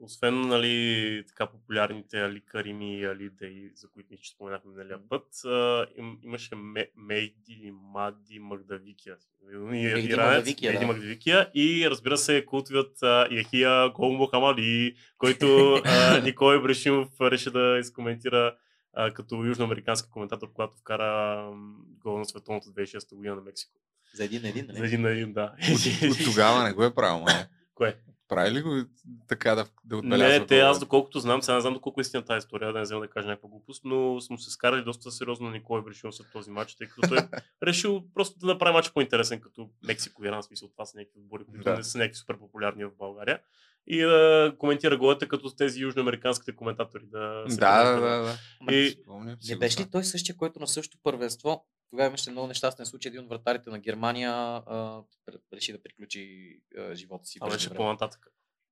Освен 0.00 0.40
нали, 0.40 1.24
така 1.28 1.46
популярните 1.46 2.20
Али 2.20 2.40
Карими 2.40 2.98
и 2.98 3.04
Али 3.04 3.30
Дей, 3.30 3.70
за 3.74 3.88
които 3.88 4.08
ние 4.10 4.18
ще 4.22 4.34
споменахме 4.34 4.70
миналия 4.70 4.98
път, 5.08 5.44
а, 5.44 5.86
им, 5.96 6.18
имаше 6.22 6.54
Ме, 6.54 6.90
Мейди 6.96 7.52
или 7.52 7.70
Мади 7.70 8.38
Магдавикия. 8.38 9.16
Мехди 9.52 10.06
Иранец, 10.06 10.16
Магдавикия, 10.16 10.72
Мехди 10.72 10.86
да. 10.86 10.92
Магдавикия 10.92 11.50
и 11.54 11.90
разбира 11.90 12.16
се 12.16 12.44
култовият 12.46 12.98
Яхия 13.30 13.90
Гол 13.90 14.12
Мухамади, 14.12 14.94
който 15.18 15.74
а, 15.84 16.20
Николай 16.24 16.58
Брешимов 16.58 17.20
реши 17.20 17.50
да 17.50 17.78
изкоментира 17.80 18.56
а, 18.92 19.12
като 19.12 19.44
южноамерикански 19.44 20.10
коментатор, 20.10 20.52
когато 20.52 20.76
вкара 20.76 21.42
гол 21.98 22.18
на 22.18 22.24
световното 22.24 22.68
2006 22.68 23.14
година 23.16 23.34
на 23.34 23.42
Мексико. 23.42 23.72
За 24.14 24.24
един 24.24 24.42
на 24.42 24.48
един, 24.48 24.66
нали? 24.66 24.78
За 24.78 24.84
един 24.86 25.00
на 25.00 25.10
един, 25.10 25.32
да. 25.32 25.52
От, 25.72 26.10
от 26.10 26.24
тогава 26.24 26.64
не 26.64 26.72
го 26.72 26.84
е 26.84 26.94
правил, 26.94 27.20
май. 27.20 27.34
Кое? 27.74 27.96
Прави 28.28 28.50
ли 28.50 28.62
го 28.62 28.84
така 29.28 29.54
да, 29.54 29.66
да 29.84 29.96
отбелязва? 29.96 30.38
Не, 30.38 30.46
те 30.46 30.60
аз 30.60 30.80
доколкото 30.80 31.20
знам, 31.20 31.42
сега 31.42 31.54
не 31.54 31.60
знам 31.60 31.74
доколко 31.74 32.00
е 32.00 32.02
истина 32.02 32.24
тази 32.24 32.38
история, 32.38 32.72
да 32.72 32.78
не 32.78 32.82
взема 32.82 33.00
да 33.00 33.08
кажа 33.08 33.28
някаква 33.28 33.48
глупост, 33.48 33.84
но 33.84 34.20
сме 34.20 34.38
се 34.38 34.50
скарали 34.50 34.84
доста 34.84 35.10
сериозно 35.10 35.46
на 35.46 35.52
Николай 35.52 35.82
Брешил 35.82 36.12
след 36.12 36.26
този 36.32 36.50
матч, 36.50 36.74
тъй 36.74 36.86
като 36.86 37.08
той 37.08 37.18
е 37.18 37.28
решил 37.66 38.04
просто 38.14 38.38
да 38.38 38.46
направи 38.46 38.72
матч 38.72 38.92
по-интересен, 38.92 39.40
като 39.40 39.68
Мексико 39.86 40.24
и 40.24 40.28
Иран, 40.28 40.42
смисъл 40.42 40.68
това 40.68 40.84
са 40.84 40.98
някакви 40.98 41.20
отбори, 41.20 41.44
които 41.44 41.64
Да. 41.64 41.76
не 41.76 41.84
са 41.84 41.98
някакви 41.98 42.18
супер 42.18 42.38
популярни 42.38 42.84
в 42.84 42.90
България. 42.98 43.40
И 43.86 44.00
да 44.00 44.54
коментира 44.58 44.96
голете 44.96 45.28
като 45.28 45.50
тези 45.50 45.80
южноамериканските 45.80 46.56
коментатори. 46.56 47.02
Да, 47.06 47.44
се 47.48 47.56
Да, 47.56 47.84
да, 47.84 48.00
да, 48.00 48.22
да. 48.22 48.74
И... 48.74 48.98
Не 49.48 49.56
беше 49.56 49.80
ли 49.80 49.90
той 49.90 50.04
същия, 50.04 50.36
който 50.36 50.60
на 50.60 50.66
същото 50.66 51.02
първенство? 51.02 51.64
Тогава 51.90 52.08
имаше 52.08 52.30
много 52.30 52.46
нещастен 52.46 52.86
случай. 52.86 53.10
Един 53.10 53.20
от 53.20 53.28
вратарите 53.28 53.70
на 53.70 53.78
Германия 53.78 54.32
а, 54.32 55.02
реши 55.52 55.72
да 55.72 55.82
приключи 55.82 56.56
а, 56.78 56.94
живота 56.94 57.26
си. 57.26 57.38
А 57.40 57.50
беше 57.50 57.74
по-нататък. 57.74 58.26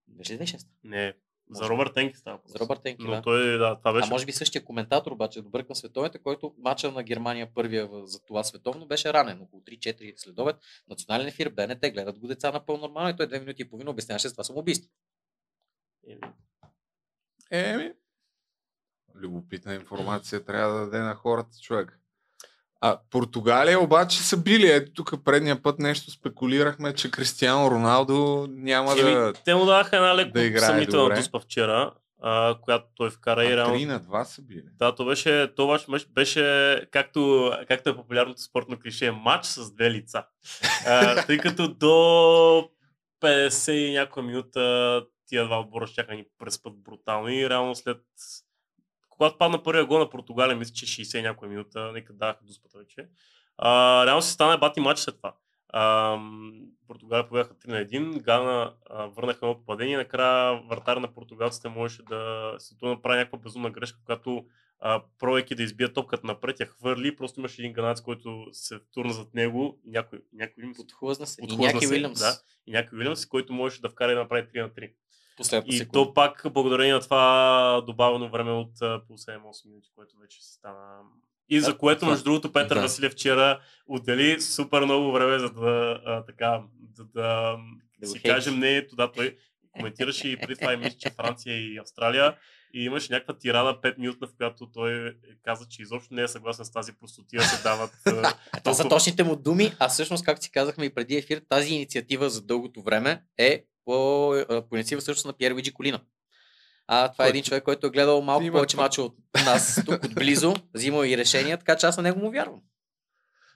Беше 0.09 0.33
ли 0.35 0.39
2006? 0.39 0.67
Не, 0.85 1.15
за 1.51 1.63
Може 1.63 1.71
Робърт 1.71 1.91
би. 1.91 1.95
Тенки 1.95 2.17
става. 2.17 2.41
За 2.45 2.59
Робърт 2.59 2.83
Тенки, 2.83 3.05
Но 3.05 3.11
да. 3.11 3.23
той, 3.23 3.59
да, 3.59 3.79
това 3.79 3.93
беше. 3.93 4.07
А 4.07 4.11
може 4.11 4.27
би 4.27 4.33
същия 4.33 4.65
коментатор, 4.65 5.13
обаче, 5.13 5.43
добър 5.43 5.67
към 5.67 5.77
световете, 5.77 6.19
който 6.19 6.55
мача 6.59 6.93
на 6.93 7.03
Германия 7.03 7.55
първия 7.55 7.89
за 8.05 8.25
това 8.25 8.45
световно 8.45 8.87
беше 8.87 9.13
ранен. 9.13 9.43
Около 9.43 9.63
3-4 9.63 10.17
следобед. 10.17 10.57
Национален 10.89 11.27
ефир, 11.27 11.49
БНТ, 11.49 11.81
гледат 11.81 12.19
го 12.19 12.27
деца 12.27 12.53
напълно 12.53 12.83
нормално 12.83 13.11
и 13.11 13.17
той 13.17 13.27
две 13.27 13.41
минути 13.41 13.63
и 13.63 13.69
половина 13.69 13.91
обясняваше 13.91 14.29
с 14.29 14.33
това 14.33 14.45
самоубийство. 14.45 14.91
Еми, 17.51 17.93
любопитна 19.15 19.75
информация 19.75 20.45
трябва 20.45 20.75
да 20.75 20.81
даде 20.81 20.99
на 20.99 21.15
хората 21.15 21.59
човек. 21.63 22.01
А 22.81 22.99
Португалия 23.11 23.81
обаче 23.81 24.19
са 24.19 24.37
били. 24.37 24.71
Ето 24.71 24.93
тук 24.93 25.25
предния 25.25 25.63
път 25.63 25.79
нещо 25.79 26.11
спекулирахме, 26.11 26.95
че 26.95 27.11
Кристиано 27.11 27.71
Роналдо 27.71 28.47
няма 28.51 28.93
Еми, 28.93 29.15
да... 29.15 29.33
те 29.45 29.55
му 29.55 29.65
даваха 29.65 29.97
една 29.97 30.17
леко 30.17 30.33
да 30.33 30.61
съмнителна 30.61 31.15
дуспа 31.15 31.41
вчера, 31.41 31.93
а, 32.23 32.59
която 32.63 32.87
той 32.95 33.11
вкара 33.11 33.45
и 33.45 33.57
реално. 33.57 33.75
3 33.75 33.87
на 33.87 34.01
2 34.01 34.23
са 34.25 34.43
били. 34.43 34.65
Да, 34.79 34.95
то 34.95 35.05
беше, 35.05 35.53
то 35.57 35.69
беше, 35.69 35.87
беше, 35.91 36.07
беше 36.09 36.87
както, 36.91 37.53
както 37.69 37.91
е 37.91 37.97
популярното 37.97 38.43
спортно 38.43 38.79
клише, 38.79 39.11
матч 39.11 39.47
с 39.47 39.75
две 39.75 39.91
лица. 39.91 40.25
А, 40.87 41.27
тъй 41.27 41.39
като 41.39 41.69
до 41.69 41.87
50 43.23 43.73
и 43.73 43.93
някоя 43.93 44.27
минута 44.27 45.03
тия 45.27 45.45
два 45.45 45.61
отбора 45.61 45.87
ще 45.87 46.07
ни 46.11 46.25
преспът 46.39 46.83
брутално 46.83 47.29
и 47.29 47.51
реално 47.51 47.75
след 47.75 47.99
когато 49.17 49.39
падна 49.39 49.63
първия 49.63 49.87
гол 49.87 49.99
на 49.99 50.11
Португалия, 50.11 50.57
мисля, 50.57 50.75
че 50.75 50.87
60 50.87 51.19
и 51.19 51.23
някоя 51.23 51.51
минута, 51.51 51.93
нека 51.93 52.13
даха 52.13 52.39
до 52.43 52.53
спата 52.53 52.79
вече. 52.79 53.09
А, 53.59 54.07
реално 54.07 54.23
се 54.23 54.33
стана 54.33 54.59
бати 54.59 54.81
матч 54.81 55.01
след 55.01 55.17
това. 55.17 55.35
А, 55.69 56.19
Португалия 56.89 57.29
побяха 57.29 57.55
3 57.55 57.69
на 57.69 57.77
1, 57.77 58.23
Гана 58.23 58.75
а, 58.91 59.07
върнаха 59.07 59.39
едно 59.43 59.59
попадение 59.59 59.95
и 59.95 59.97
накрая 59.97 60.63
вратар 60.71 60.97
на 60.97 61.15
португалците 61.15 61.69
можеше 61.69 62.03
да 62.03 62.53
се 62.59 62.79
то 62.79 62.87
направи 62.87 63.19
някаква 63.19 63.39
безумна 63.39 63.71
грешка, 63.71 63.99
когато 64.05 64.47
пробвайки 65.19 65.55
да 65.55 65.63
избие 65.63 65.93
топката 65.93 66.27
напред, 66.27 66.61
я 66.61 66.67
хвърли, 66.67 67.17
просто 67.17 67.41
имаше 67.41 67.63
един 67.63 67.73
ганец, 67.73 68.01
който 68.01 68.47
се 68.53 68.79
втурна 68.79 69.13
зад 69.13 69.35
него 69.35 69.81
и 69.87 69.91
някой, 69.91 70.19
някой 70.33 70.65
им 70.65 70.75
Подхлъзна 70.75 71.27
се. 71.27 71.41
И 71.41 71.49
подхлъзна 71.49 71.67
някой 71.67 71.87
се, 71.87 71.95
Уилямс. 71.95 72.19
Да, 72.19 72.39
и 72.67 72.73
някой 72.73 72.99
Уилямс, 72.99 73.27
който 73.27 73.53
можеше 73.53 73.81
да 73.81 73.89
вкара 73.89 74.13
и 74.13 74.15
да 74.15 74.21
направи 74.21 74.49
3 74.49 74.63
на 74.63 74.71
3. 74.71 74.93
Последната 75.37 75.75
И 75.75 75.79
секунда. 75.79 75.93
то 76.09 76.15
пак 76.15 76.43
благодарение 76.51 76.95
на 76.95 77.01
това 77.01 77.83
добавено 77.87 78.31
време 78.31 78.51
от 78.51 78.79
по 78.79 79.19
7-8 79.19 79.69
минути, 79.69 79.91
което 79.95 80.17
вече 80.19 80.45
се 80.45 80.53
стана. 80.53 80.99
И 81.49 81.61
за 81.61 81.73
Да, 81.73 81.79
което, 81.79 82.07
между 82.07 82.25
другото, 82.25 82.53
Петър 82.53 82.75
да. 82.75 82.83
Василев 82.83 83.13
вчера 83.13 83.61
отдели 83.87 84.41
супер 84.41 84.85
много 84.85 85.13
време, 85.13 85.39
за 85.39 85.51
да, 85.51 86.01
а, 86.07 86.25
така, 86.25 86.63
да, 86.99 87.05
Да 87.15 87.59
го 88.01 88.07
си 88.07 88.23
каже 88.23 88.51
мнението. 88.51 88.97
Да, 88.97 89.13
той 89.13 89.37
коментираше 89.73 90.29
и 90.29 90.37
преди 90.37 90.57
това 90.57 90.73
и 90.73 90.77
мисля, 90.77 90.99
че 90.99 91.11
Франция 91.11 91.57
и 91.57 91.79
Австралия. 91.79 92.37
И 92.75 92.85
имаше 92.85 93.13
някаква 93.13 93.39
тирада 93.39 93.79
5 93.83 93.99
минутна, 93.99 94.27
в 94.27 94.37
която 94.37 94.67
той 94.67 95.17
каза, 95.43 95.67
че 95.69 95.83
изобщо 95.83 96.15
не 96.15 96.23
е 96.23 96.29
съгласен 96.29 96.65
с 96.65 96.71
тази 96.73 96.93
простотия 96.93 97.43
да 97.43 97.49
се 97.49 97.63
дават. 97.63 97.91
Това 98.65 98.75
са 98.75 98.89
точните 98.89 99.25
му 99.25 99.37
думи, 99.37 99.73
а 99.79 99.89
всъщност, 99.89 100.25
както 100.25 100.45
си 100.45 100.51
казахме 100.51 100.85
и 100.85 100.95
преди 100.95 101.17
ефир, 101.17 101.43
тази 101.49 101.75
инициатива 101.75 102.31
за 102.31 102.43
дългото 102.43 102.83
време 102.83 103.23
е 103.39 103.65
по, 103.87 104.35
по 104.69 104.77
инициатива 104.77 105.01
също 105.01 105.29
на 105.29 105.33
Пьер 105.33 105.53
Луиджи 105.53 105.73
Колина. 105.73 106.01
А, 106.87 107.13
това 107.13 107.27
е 107.27 107.29
един 107.29 107.43
човек, 107.43 107.65
който 107.65 107.87
е 107.87 107.91
гледал 107.91 108.23
малко 108.23 108.45
Има 108.45 108.53
повече 108.53 108.77
мача 108.77 109.03
от 109.03 109.17
нас 109.45 109.83
тук 109.87 110.05
отблизо, 110.05 110.55
взимал 110.75 111.05
и 111.05 111.17
решения, 111.17 111.59
така 111.59 111.77
че 111.77 111.87
аз 111.87 111.97
на 111.97 112.03
него 112.03 112.21
му 112.21 112.31
вярвам. 112.31 112.63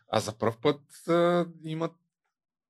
А 0.08 0.20
за 0.20 0.38
първ 0.38 0.56
път 0.62 0.80
а, 1.08 1.46
имат 1.64 1.92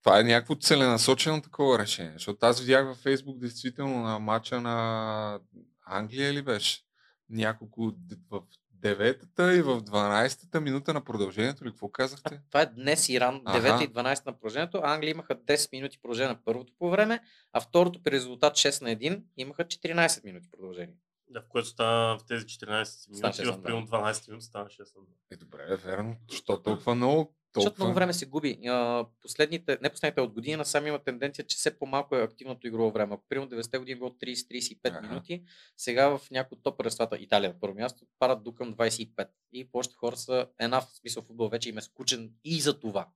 това 0.02 0.20
е 0.20 0.24
някакво 0.24 0.54
целенасочено 0.54 1.42
такова 1.42 1.78
решение. 1.78 2.12
Защото 2.12 2.46
аз 2.46 2.60
видях 2.60 2.86
във 2.86 2.96
Фейсбук 2.96 3.38
действително 3.38 4.02
на 4.02 4.18
матча 4.18 4.60
на 4.60 5.40
Англия 5.86 6.32
ли 6.32 6.42
беше? 6.42 6.80
Няколко 7.30 7.92
в 8.30 8.42
9-та 8.80 9.54
и 9.54 9.62
в 9.62 9.80
12-та 9.80 10.60
минута 10.60 10.94
на 10.94 11.04
продължението 11.04 11.64
ли? 11.64 11.70
Какво 11.70 11.88
казахте? 11.88 12.40
Това 12.50 12.62
е 12.62 12.66
днес 12.66 13.08
Иран, 13.08 13.42
Аха. 13.44 13.68
9 13.68 13.84
и 13.84 13.88
12 13.88 14.26
на 14.26 14.38
положението. 14.38 14.80
Англия 14.84 15.10
имаха 15.10 15.36
10 15.36 15.72
минути 15.72 15.98
продължение 16.02 16.28
на 16.28 16.44
първото 16.44 16.72
по 16.78 16.90
време, 16.90 17.20
а 17.52 17.60
второто 17.60 18.02
при 18.02 18.10
резултат 18.10 18.54
6 18.54 18.82
на 18.82 18.90
1 18.90 19.22
имаха 19.36 19.64
14 19.64 20.24
минути 20.24 20.50
продължение. 20.50 20.94
Да, 21.28 21.40
в 21.40 21.48
което 21.48 21.68
стана 21.68 22.18
в 22.18 22.24
тези 22.24 22.44
14 22.46 23.10
минути, 23.10 23.44
в 23.44 23.62
примерно 23.62 23.86
12 23.86 24.28
минути 24.28 24.44
стана 24.44 24.66
6 24.66 24.78
на 24.96 25.02
Е, 25.30 25.36
добре, 25.36 25.66
е 25.68 25.76
верно. 25.76 26.16
Що 26.32 26.58
толкова 26.58 26.94
много? 26.94 27.34
Защото 27.56 27.70
Толкова... 27.70 27.84
много 27.84 27.94
време 27.94 28.12
се 28.12 28.26
губи. 28.26 28.58
Последните, 29.22 29.78
не 29.82 29.90
последните 29.90 30.20
от 30.20 30.32
години 30.32 30.56
насам 30.56 30.86
има 30.86 30.98
тенденция, 30.98 31.46
че 31.46 31.56
все 31.56 31.78
по-малко 31.78 32.16
е 32.16 32.22
активното 32.22 32.66
игрово 32.66 32.90
време. 32.90 33.14
Ако 33.14 33.24
примерно 33.28 33.50
90-те 33.50 33.78
години 33.78 33.98
било 33.98 34.10
30-35 34.10 35.08
минути, 35.08 35.42
сега 35.76 36.08
в 36.08 36.30
някои 36.30 36.56
от 36.56 36.62
топ 36.62 36.76
първенствата, 36.76 37.16
Италия 37.16 37.50
на 37.50 37.60
първо 37.60 37.74
място, 37.74 38.04
падат 38.18 38.44
до 38.44 38.54
към 38.54 38.74
25. 38.74 39.28
И 39.52 39.70
повечето 39.70 39.96
хора 39.96 40.16
са 40.16 40.46
една 40.60 40.80
в 40.80 40.86
смисъл 41.00 41.22
футбол 41.22 41.48
вече 41.48 41.68
им 41.68 41.78
е 41.78 41.82
скучен 41.82 42.30
и 42.44 42.60
за 42.60 42.80
това. 42.80 43.08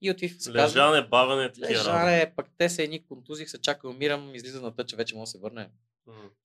И 0.00 0.10
от 0.10 0.16
FIFA 0.16 0.38
се 0.38 0.52
Лежане, 0.52 1.08
бавене, 1.08 1.52
Лежане, 1.60 2.32
пък 2.36 2.46
те 2.58 2.68
са 2.68 2.82
едни 2.82 3.06
контузии, 3.06 3.46
се 3.46 3.60
чака, 3.60 3.88
умирам, 3.88 4.34
излиза 4.34 4.60
на 4.60 4.74
тъча, 4.74 4.96
вече 4.96 5.14
може 5.14 5.28
да 5.28 5.30
се 5.30 5.38
върне. 5.38 5.70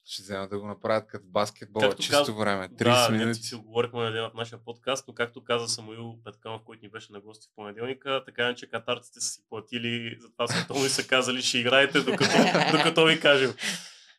Ще 0.06 0.24
вземат 0.24 0.50
да 0.50 0.60
го 0.60 0.68
направят 0.68 1.08
като 1.08 1.26
в 1.26 1.32
баскетбола, 1.32 1.86
Както 1.86 2.02
чисто 2.02 2.18
каза- 2.18 2.34
време. 2.34 2.70
30 2.70 2.84
да, 2.84 3.10
минути. 3.10 3.20
минути. 3.20 3.40
си 3.40 3.56
оговорихме 3.56 4.00
на 4.00 4.08
един 4.08 4.24
от 4.24 4.34
нашия 4.34 4.60
подкаст, 4.60 5.06
но 5.08 5.14
както 5.14 5.44
каза 5.44 5.68
Самуил 5.68 6.18
Петканов, 6.24 6.62
който 6.64 6.86
ни 6.86 6.92
беше 6.92 7.14
на 7.14 7.20
гости 7.22 7.48
в 7.48 7.56
понеделника, 7.56 8.24
така 8.26 8.56
че 8.56 8.70
катарците 8.70 9.20
са 9.20 9.30
си 9.30 9.42
платили 9.50 10.18
за 10.20 10.32
това 10.32 10.48
световно 10.48 10.86
и 10.86 10.90
са 10.90 11.08
казали, 11.08 11.42
ще 11.42 11.58
играете 11.58 12.02
докато, 12.02 12.34
докато 12.72 13.06
ви 13.06 13.20
кажем. 13.20 13.54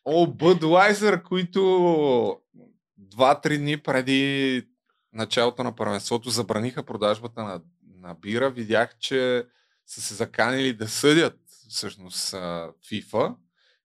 О, 0.05 0.25
Budweiser, 0.27 1.23
които 1.23 1.59
2-3 3.01 3.57
дни 3.57 3.77
преди 3.77 4.63
началото 5.13 5.63
на 5.63 5.75
първенството 5.75 6.29
забраниха 6.29 6.83
продажбата 6.83 7.43
на, 7.43 7.61
на 7.97 8.13
бира. 8.13 8.49
Видях, 8.49 8.97
че 8.97 9.45
са 9.85 10.01
се 10.01 10.13
заканили 10.13 10.73
да 10.73 10.87
съдят 10.87 11.39
всъщност 11.69 12.31
FIFA 12.83 13.35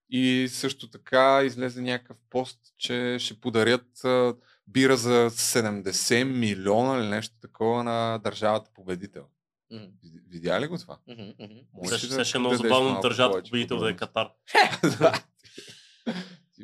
и 0.09 0.47
също 0.49 0.89
така 0.89 1.43
излезе 1.43 1.81
някакъв 1.81 2.17
пост, 2.29 2.59
че 2.77 3.17
ще 3.19 3.39
подарят 3.39 4.03
а, 4.03 4.35
бира 4.67 4.97
за 4.97 5.29
70 5.29 6.23
милиона 6.23 6.99
или 6.99 7.07
нещо 7.07 7.35
такова 7.41 7.83
на 7.83 8.17
държавата 8.17 8.71
победител. 8.73 9.25
Мгм. 9.71 9.85
Видя- 10.27 10.61
ли 10.61 10.67
го 10.67 10.77
това? 10.77 10.99
Сега 11.07 11.95
ли 11.95 11.99
ще, 11.99 12.07
да 12.07 12.25
ще 12.25 12.37
е 12.37 12.39
много 12.39 12.55
забавно 12.55 13.01
държавата 13.01 13.43
победител 13.43 13.77
да 13.77 13.89
е? 13.89 13.95
Катар. 13.95 14.29
Да. 14.99 15.23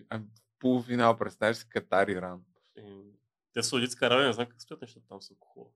А, 0.09 0.21
Полуфинал, 0.59 1.17
представяш 1.17 1.57
си 1.57 1.69
Катар 1.69 2.07
Иран. 2.07 2.41
Те 3.53 3.61
в 3.61 3.65
Саудитска 3.65 4.05
Аравия, 4.05 4.27
не 4.27 4.33
знам 4.33 4.47
как 4.47 4.61
стоят 4.61 4.81
нещата 4.81 5.07
там 5.07 5.21
с 5.21 5.31
алкохола. 5.31 5.67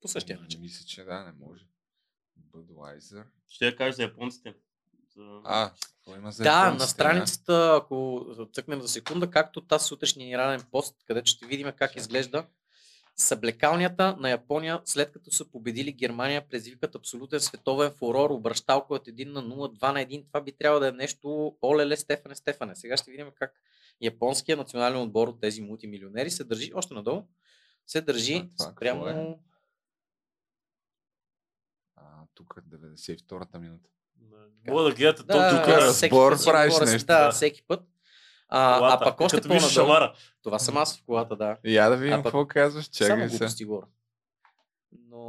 По 0.00 0.08
същия 0.08 0.40
начин. 0.40 0.60
Мисля, 0.60 0.86
че 0.86 1.04
да, 1.04 1.24
не 1.24 1.32
може. 1.32 1.64
Budweiser. 2.52 3.24
Ще 3.48 3.66
я 3.66 3.76
кажа 3.76 3.92
за 3.92 4.02
японците. 4.02 4.54
А, 5.44 5.70
има 6.16 6.32
за 6.32 6.42
Да, 6.42 6.70
на 6.70 6.80
страницата, 6.80 7.80
ако 7.82 8.26
цъкнем 8.52 8.80
за 8.80 8.88
секунда, 8.88 9.30
както 9.30 9.66
тази 9.66 9.84
сутрешния 9.84 10.26
ни 10.26 10.38
ранен 10.38 10.62
пост, 10.70 10.96
където 11.06 11.30
ще 11.30 11.46
видим 11.46 11.72
как 11.76 11.96
изглежда 11.96 12.46
съблекалнята 13.16 14.16
на 14.16 14.30
Япония, 14.30 14.80
след 14.84 15.12
като 15.12 15.30
са 15.30 15.50
победили 15.50 15.92
Германия, 15.92 16.48
предизвикат 16.48 16.94
абсолютен 16.94 17.40
световен 17.40 17.90
фурор, 17.90 18.30
обращалко 18.30 18.94
от 18.94 19.06
1 19.06 19.24
на 19.24 19.42
0, 19.42 19.78
2 19.78 19.92
на 19.92 20.00
1. 20.00 20.26
Това 20.26 20.40
би 20.40 20.52
трябвало 20.52 20.80
да 20.80 20.88
е 20.88 20.92
нещо 20.92 21.56
олеле 21.62 21.96
Стефане 21.96 22.34
Стефане. 22.34 22.76
Сега 22.76 22.96
ще 22.96 23.10
видим 23.10 23.30
как 23.34 23.60
японския 24.00 24.56
национален 24.56 25.00
отбор 25.00 25.28
от 25.28 25.40
тези 25.40 25.62
мултимилионери 25.62 26.30
се 26.30 26.44
държи, 26.44 26.72
още 26.74 26.94
надолу, 26.94 27.28
се 27.86 28.00
държи 28.00 28.50
това 28.58 28.72
спрямо... 28.72 29.06
е? 29.06 29.36
А, 31.96 32.02
тук 32.34 32.54
е 32.58 32.76
92-та 32.76 33.58
минута. 33.58 33.88
Мога 34.68 34.82
да 34.82 34.90
гледате 34.90 35.22
Да, 35.22 35.50
то 35.50 35.56
тук. 35.56 35.68
аз 35.68 35.94
всеки 35.94 36.10
път 36.10 36.40
си 36.40 36.50
говоря 36.50 36.98
с- 36.98 37.04
Да, 37.04 37.30
всеки 37.30 37.62
път. 37.62 37.80
А, 38.48 38.74
а 38.74 38.78
Колата. 38.78 39.04
пък 39.04 39.20
още 39.20 39.60
шамара. 39.70 40.14
Това 40.42 40.58
съм 40.58 40.76
аз 40.76 40.96
в 40.96 41.02
колата, 41.06 41.36
да. 41.36 41.56
Я 41.64 41.88
да 41.88 41.96
видим 41.96 42.18
А 42.18 42.22
какво 42.22 42.46
казваш. 42.48 42.86
Чакай 42.88 43.06
Само 43.08 43.22
се. 43.22 43.28
глупости 43.28 43.64
говоря. 43.64 43.86
Но... 45.10 45.20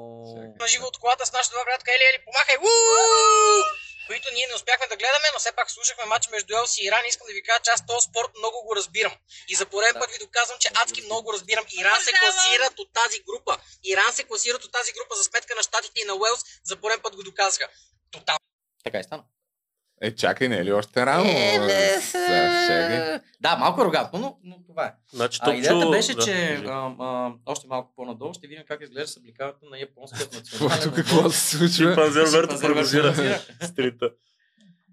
На 0.61 0.67
живо 0.67 0.85
от 0.85 0.97
колата 0.97 1.25
с 1.25 1.33
нашата 1.33 1.53
добра 1.53 1.65
приятелка 1.65 1.91
Ели 1.91 2.05
Ели, 2.09 2.19
помахай! 2.25 2.57
Уу! 2.57 3.63
Които 4.09 4.25
ние 4.35 4.47
не 4.49 4.55
успяхме 4.55 4.85
да 4.91 4.99
гледаме, 5.01 5.27
но 5.33 5.39
все 5.39 5.51
пак 5.51 5.67
слушахме 5.71 6.05
матч 6.05 6.23
между 6.35 6.49
Елси 6.57 6.77
и 6.81 6.85
Иран. 6.87 7.03
Искам 7.05 7.27
да 7.27 7.33
ви 7.33 7.43
кажа, 7.43 7.61
че 7.65 7.71
аз 7.75 7.81
този 7.85 8.03
спорт 8.09 8.31
много 8.41 8.57
го 8.65 8.71
разбирам. 8.79 9.13
И 9.51 9.55
за 9.55 9.65
пореден 9.65 9.95
път 10.01 10.09
ви 10.13 10.19
доказвам, 10.25 10.57
че 10.63 10.69
адски 10.81 11.01
много 11.01 11.23
го 11.23 11.33
разбирам. 11.33 11.65
Иран 11.81 11.99
се 12.01 12.11
класират 12.13 12.75
от 12.83 12.89
тази 12.93 13.17
група. 13.27 13.53
Иран 13.83 14.11
се 14.17 14.23
класират 14.23 14.61
от 14.65 14.71
тази 14.77 14.91
група 14.97 15.13
за 15.15 15.23
сметка 15.23 15.53
на 15.55 15.63
Штатите 15.63 15.97
и 16.01 16.07
на 16.09 16.13
Уелс. 16.15 16.41
За 16.63 16.73
пореден 16.81 17.01
път 17.03 17.15
го 17.15 17.23
доказаха. 17.23 17.67
Тотално. 18.11 18.46
Така 18.83 18.99
и 18.99 19.03
стана. 19.03 19.23
Е, 20.01 20.15
чакай, 20.15 20.49
не 20.49 20.57
е 20.57 20.65
ли 20.65 20.73
още 20.73 21.05
рано? 21.05 21.29
Е, 21.29 22.01
чакай. 22.67 23.19
Да, 23.41 23.55
малко 23.55 23.81
арогантно, 23.81 24.19
но, 24.19 24.37
но 24.43 24.63
това 24.63 24.85
е. 24.85 24.93
Значи, 25.13 25.39
а 25.41 25.53
идеята 25.53 25.89
беше, 25.89 26.15
да, 26.15 26.21
че 26.21 26.63
а, 26.67 26.95
а, 26.99 27.33
още 27.45 27.67
малко 27.67 27.93
по-надолу 27.95 28.33
ще 28.33 28.47
видим 28.47 28.63
как 28.67 28.81
изглежда 28.81 29.07
събликаването 29.07 29.65
на 29.65 29.79
японският 29.79 30.33
национален 30.33 30.83
тук, 30.83 30.95
какво 30.95 31.29
се 31.29 31.57
случва? 31.57 31.91
Роберто 31.91 32.29
Шимпанзе 32.29 32.61
прогнозира 32.61 33.13
стрита. 33.61 34.09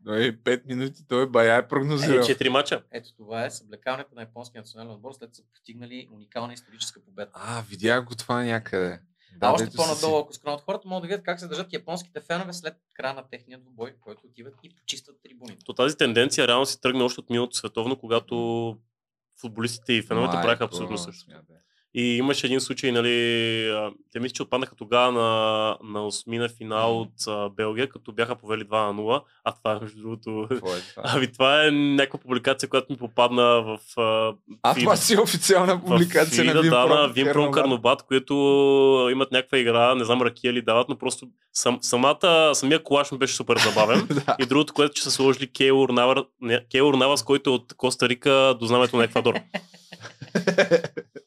Той 0.06 0.38
5 0.38 0.66
минути, 0.66 1.06
той 1.08 1.26
бая 1.26 1.56
е 1.56 1.68
прогнозирал. 1.68 2.22
Е, 2.22 2.26
четири 2.26 2.48
мача. 2.48 2.82
Ето 2.92 3.14
това 3.16 3.44
е 3.44 3.50
съблекаването 3.50 4.14
на 4.14 4.20
японския 4.20 4.62
национален 4.62 4.92
отбор, 4.92 5.12
след 5.12 5.34
са 5.34 5.42
постигнали 5.52 6.08
уникална 6.12 6.52
историческа 6.52 7.00
победа. 7.04 7.30
А, 7.34 7.62
видях 7.70 8.04
го 8.04 8.14
това 8.14 8.42
някъде. 8.42 9.00
Да, 9.36 9.50
още 9.50 9.64
дето 9.64 9.76
са 9.76 9.82
по-надолу, 9.82 10.22
ако 10.22 10.32
скронат 10.32 10.60
хората, 10.60 10.88
могат 10.88 11.02
да 11.02 11.08
видят 11.08 11.24
как 11.24 11.40
се 11.40 11.46
държат 11.46 11.72
японските 11.72 12.20
фенове 12.20 12.52
след 12.52 12.74
края 12.94 13.14
на 13.14 13.28
техния 13.28 13.58
двубой, 13.58 13.94
който 14.00 14.26
отиват 14.26 14.54
и 14.62 14.74
почистват 14.74 15.16
трибуните. 15.22 15.64
То 15.64 15.72
тази 15.72 15.96
тенденция 15.96 16.48
реално 16.48 16.66
си 16.66 16.80
тръгна 16.80 17.04
още 17.04 17.20
от 17.20 17.30
миналото 17.30 17.56
световно, 17.56 17.96
когато 17.98 18.76
футболистите 19.40 19.92
и 19.92 20.02
феновете 20.02 20.42
правиха 20.42 20.64
абсолютно 20.64 20.98
също. 20.98 21.30
И 21.96 22.16
имаше 22.16 22.46
един 22.46 22.60
случай, 22.60 22.92
нали, 22.92 23.90
те 24.12 24.20
мисля, 24.20 24.34
че 24.34 24.42
отпаднаха 24.42 24.74
тогава 24.76 25.12
на, 25.12 25.76
на 25.92 26.06
осмина 26.06 26.48
финал 26.48 27.00
от 27.00 27.26
а, 27.28 27.48
Белгия, 27.48 27.88
като 27.88 28.12
бяха 28.12 28.34
повели 28.34 28.64
2 28.64 28.86
на 28.86 29.02
0, 29.02 29.22
а 29.44 29.52
това 29.52 29.72
е 29.72 29.78
между 29.80 30.00
другото... 30.00 30.48
Е 30.50 30.58
това? 30.58 30.72
Ами 31.04 31.32
това 31.32 31.66
е 31.66 31.70
някаква 31.70 32.18
публикация, 32.18 32.68
която 32.68 32.92
ми 32.92 32.98
попадна 32.98 33.42
в... 33.42 33.78
А, 33.96 34.32
А, 34.62 34.74
фид- 34.74 34.80
това 34.80 34.96
си 34.96 35.14
е 35.14 35.20
официална 35.20 35.80
публикация 35.80 36.44
на 36.44 36.50
фида, 36.50 36.62
Вимпром 36.62 36.88
да, 36.88 36.94
на 36.94 37.08
Вимпром 37.08 37.50
Карнобат. 37.50 38.02
Които 38.02 38.34
имат 39.12 39.32
някаква 39.32 39.58
игра, 39.58 39.94
не 39.94 40.04
знам 40.04 40.22
ракия 40.22 40.52
ли 40.52 40.62
дават, 40.62 40.88
но 40.88 40.98
просто 40.98 41.28
сам, 41.52 41.78
самата, 41.82 42.50
самия 42.54 42.82
колаж 42.82 43.12
ми 43.12 43.18
беше 43.18 43.34
супер 43.34 43.56
забавен. 43.58 44.08
И 44.38 44.46
другото, 44.46 44.74
което 44.74 44.94
че 44.94 45.02
са 45.02 45.10
сложили 45.10 45.52
Кейлор 45.52 45.88
Навас, 45.88 46.24
Навас, 46.72 47.22
който 47.22 47.50
е 47.50 47.52
от 47.52 47.74
Коста 47.76 48.08
Рика 48.08 48.56
до 48.60 48.66
знамето 48.66 48.96
на 48.96 49.04
Еквадор. 49.04 49.34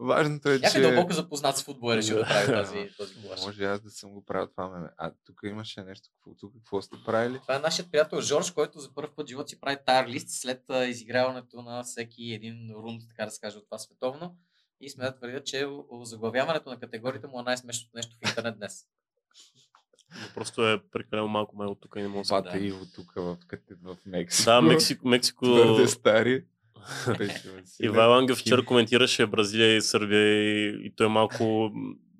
Важното 0.00 0.48
е, 0.48 0.52
Някак 0.52 0.72
че... 0.72 0.80
дълбоко 0.80 1.12
запознат 1.12 1.56
с 1.56 1.62
футбол 1.62 1.92
е 1.92 1.96
решил 1.96 2.16
да 2.16 2.24
прави 2.24 2.46
Да. 2.46 2.96
този, 2.96 3.22
колаж. 3.22 3.40
Може 3.46 3.64
аз 3.64 3.80
да 3.80 3.90
съм 3.90 4.10
го 4.10 4.24
правил 4.24 4.46
това 4.46 4.68
меме. 4.68 4.88
А 4.98 5.12
тук 5.26 5.40
имаше 5.44 5.82
нещо. 5.82 6.08
Какво, 6.14 6.34
тук 6.34 6.54
какво 6.54 6.82
сте 6.82 6.96
правили? 7.06 7.38
Това 7.42 7.56
е 7.56 7.58
нашият 7.58 7.90
приятел 7.90 8.20
Жорж, 8.20 8.50
който 8.50 8.80
за 8.80 8.94
първ 8.94 9.08
път 9.16 9.26
в 9.26 9.28
живота 9.28 9.48
си 9.48 9.60
прави 9.60 9.76
тайр 9.86 10.08
лист 10.08 10.28
след 10.30 10.62
изиграването 10.88 11.62
на 11.62 11.82
всеки 11.82 12.32
един 12.32 12.70
рунд, 12.74 13.02
така 13.08 13.24
да 13.24 13.30
се 13.30 13.40
каже, 13.40 13.58
от 13.58 13.64
това 13.64 13.78
световно. 13.78 14.36
И 14.80 14.90
сме 14.90 15.04
да 15.04 15.16
твърдя, 15.16 15.44
че 15.44 15.66
заглавяването 16.02 16.70
на 16.70 16.80
категорията 16.80 17.28
му 17.28 17.40
е 17.40 17.42
най-смешното 17.42 17.96
нещо 17.96 18.16
в 18.16 18.28
интернет 18.28 18.56
днес. 18.58 18.86
Но 20.22 20.34
просто 20.34 20.68
е 20.68 20.82
прекалено 20.92 21.28
малко 21.28 21.56
май 21.56 21.66
от 21.66 21.80
тук 21.80 21.94
и 21.96 22.02
не 22.02 22.08
мога 22.08 22.20
да 22.20 22.24
се 22.24 22.34
Бата 22.34 22.58
Иво 22.58 22.86
тук 22.94 23.12
в, 23.16 23.36
в 23.82 23.96
Мексико. 24.06 24.50
Да, 24.50 24.60
Мексико, 24.62 25.08
Мексико... 25.08 25.44
Твърде 25.44 25.88
стари. 25.88 26.44
Ангел 27.96 28.34
да. 28.34 28.40
вчера 28.40 28.64
коментираше 28.64 29.26
Бразилия 29.26 29.76
и 29.76 29.82
Сърбия 29.82 30.42
и, 30.42 30.86
и 30.86 30.92
той 30.96 31.08
малко 31.08 31.72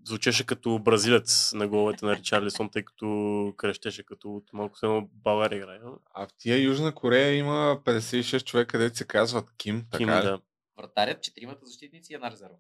звучеше 0.09 0.47
като 0.47 0.79
бразилец 0.79 1.53
на 1.53 1.69
головете 1.69 2.07
на 2.07 2.17
Ричарлисон, 2.17 2.71
тъй 2.71 2.83
като 2.83 3.53
крещеше 3.57 4.03
като 4.03 4.31
от 4.31 4.45
малко 4.53 4.79
се 4.79 4.87
едно 4.87 5.09
България 5.13 5.57
играе. 5.57 5.79
А 6.15 6.27
в 6.27 6.31
тия 6.39 6.63
Южна 6.63 6.95
Корея 6.95 7.35
има 7.35 7.81
56 7.85 8.45
човека, 8.45 8.73
където 8.73 8.97
се 8.97 9.05
казват 9.05 9.53
Ким. 9.57 9.87
Ким, 9.97 10.09
така 10.09 10.23
да. 10.23 10.41
Вратарят, 10.79 11.23
четиримата 11.23 11.67
защитници 11.67 12.13
и 12.13 12.15
една 12.15 12.31
резерва. 12.31 12.57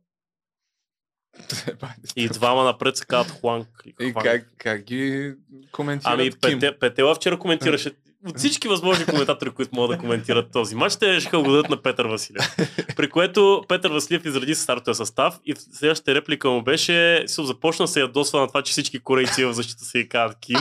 И 2.16 2.28
двама 2.28 2.64
напред 2.64 2.96
се 2.96 3.06
казват 3.06 3.40
Хуанг. 3.40 3.68
И 4.00 4.14
как, 4.14 4.52
как 4.58 4.82
ги 4.82 5.34
коментират 5.72 6.14
Ами, 6.14 6.30
Ким? 6.30 6.40
Пете, 6.40 6.78
Петела 6.78 7.14
вчера 7.14 7.38
коментираше 7.38 7.90
от 8.27 8.39
всички 8.39 8.69
възможни 8.69 9.07
коментатори, 9.07 9.51
които 9.51 9.74
могат 9.74 9.97
да 9.97 10.01
коментират 10.01 10.53
този 10.53 10.74
матч, 10.74 10.97
те 10.97 11.20
ще 11.20 11.36
го 11.36 11.43
дадат 11.43 11.69
на 11.69 11.82
Петър 11.82 12.07
Василев. 12.07 12.57
При 12.97 13.11
което 13.11 13.65
Петър 13.69 13.90
Василев 13.90 14.24
изради 14.24 14.55
стартовия 14.55 14.95
състав 14.95 15.40
и 15.45 15.55
следващата 15.57 16.15
реплика 16.15 16.51
му 16.51 16.62
беше, 16.62 17.24
се 17.27 17.45
започна 17.45 17.89
се 17.89 18.01
ядосва 18.01 18.40
на 18.40 18.49
това, 18.49 18.62
че 18.62 18.73
всички 18.73 18.99
корейци 18.99 19.45
в 19.45 19.53
защита 19.53 19.85
се 19.85 19.99
и 19.99 20.09
казват 20.09 20.39
Ким. 20.40 20.59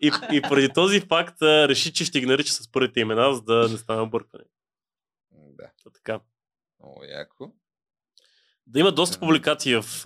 И, 0.00 0.12
и 0.32 0.42
преди 0.42 0.68
този 0.68 1.00
факт 1.00 1.42
реши, 1.42 1.92
че 1.92 2.04
ще 2.04 2.20
ги 2.20 2.26
нарича 2.26 2.52
с 2.52 2.72
първите 2.72 3.00
имена, 3.00 3.34
за 3.34 3.42
да 3.42 3.68
не 3.68 3.78
стане 3.78 4.00
объркване. 4.00 4.44
Да. 5.32 5.64
Та 5.84 5.90
така. 5.90 6.20
Много 6.82 7.04
яко. 7.04 7.52
Да 8.66 8.80
има 8.80 8.92
доста 8.92 9.18
публикации 9.20 9.74
в 9.82 10.04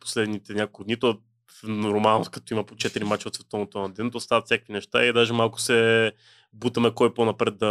последните 0.00 0.54
няколко 0.54 0.84
дни. 0.84 0.96
То 0.98 1.18
в- 1.52 1.62
нормално, 1.62 2.24
като 2.32 2.54
има 2.54 2.64
по 2.64 2.74
4 2.74 3.04
мача 3.04 3.28
от 3.28 3.34
световното 3.34 3.78
на 3.80 3.88
ден, 3.92 4.10
то 4.10 4.20
стават 4.20 4.44
всякакви 4.44 4.72
неща 4.72 5.04
и 5.04 5.12
даже 5.12 5.32
малко 5.32 5.60
се 5.60 6.12
бутаме 6.52 6.90
кой 6.94 7.14
по-напред 7.14 7.58
да, 7.58 7.68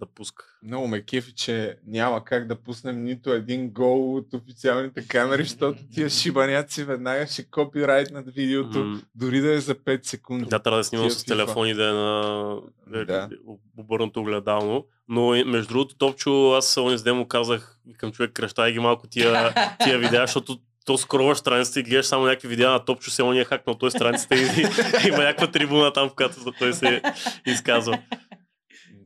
да 0.00 0.06
пуска. 0.06 0.44
Много 0.62 0.88
ме 0.88 1.02
кефи, 1.02 1.34
че 1.34 1.78
няма 1.86 2.24
как 2.24 2.46
да 2.46 2.56
пуснем 2.56 3.04
нито 3.04 3.32
един 3.32 3.70
гол 3.70 4.16
от 4.16 4.34
официалните 4.34 5.08
камери, 5.08 5.42
защото 5.44 5.78
тия 5.92 6.10
шибаняци 6.10 6.84
веднага 6.84 7.26
ще 7.26 7.50
копирайтнат 7.50 8.34
видеото, 8.34 8.78
М. 8.78 9.00
дори 9.14 9.40
да 9.40 9.54
е 9.54 9.60
за 9.60 9.74
5 9.74 10.06
секунди. 10.06 10.44
Да, 10.44 10.58
трябва 10.58 10.78
да 10.78 10.84
снимам 10.84 11.10
с 11.10 11.24
FIFA. 11.24 11.26
телефон 11.26 11.68
и 11.68 11.74
да 11.74 11.88
е 11.88 11.92
на 11.92 12.60
да. 12.86 13.04
Да. 13.04 13.28
обърнато 13.76 14.20
огледално. 14.20 14.86
Но 15.08 15.44
между 15.46 15.68
другото, 15.68 15.96
Топчо, 15.96 16.52
аз 16.52 16.76
онзи 16.76 17.04
ден 17.04 17.16
му 17.16 17.28
казах 17.28 17.78
към 17.98 18.12
човек, 18.12 18.32
кръщай 18.32 18.72
ги 18.72 18.78
малко 18.78 19.06
тия, 19.08 19.54
тия 19.84 19.98
видеа, 19.98 20.20
защото 20.20 20.58
то 20.86 20.98
скроваш 20.98 21.38
страницата 21.38 21.80
и 21.80 21.82
гледаш 21.82 22.06
само 22.06 22.24
някакви 22.24 22.48
видеа 22.48 22.70
на 22.70 22.84
Топчо, 22.84 23.10
се 23.10 23.22
он 23.22 23.36
е 23.36 23.44
хакнал 23.44 23.78
той 23.78 23.90
страницата 23.90 24.34
и, 24.34 24.38
и 24.38 25.08
има 25.08 25.18
някаква 25.18 25.50
трибуна 25.50 25.92
там, 25.92 26.08
в 26.08 26.14
която 26.14 26.52
той 26.58 26.72
се 26.72 27.02
изказва. 27.46 28.02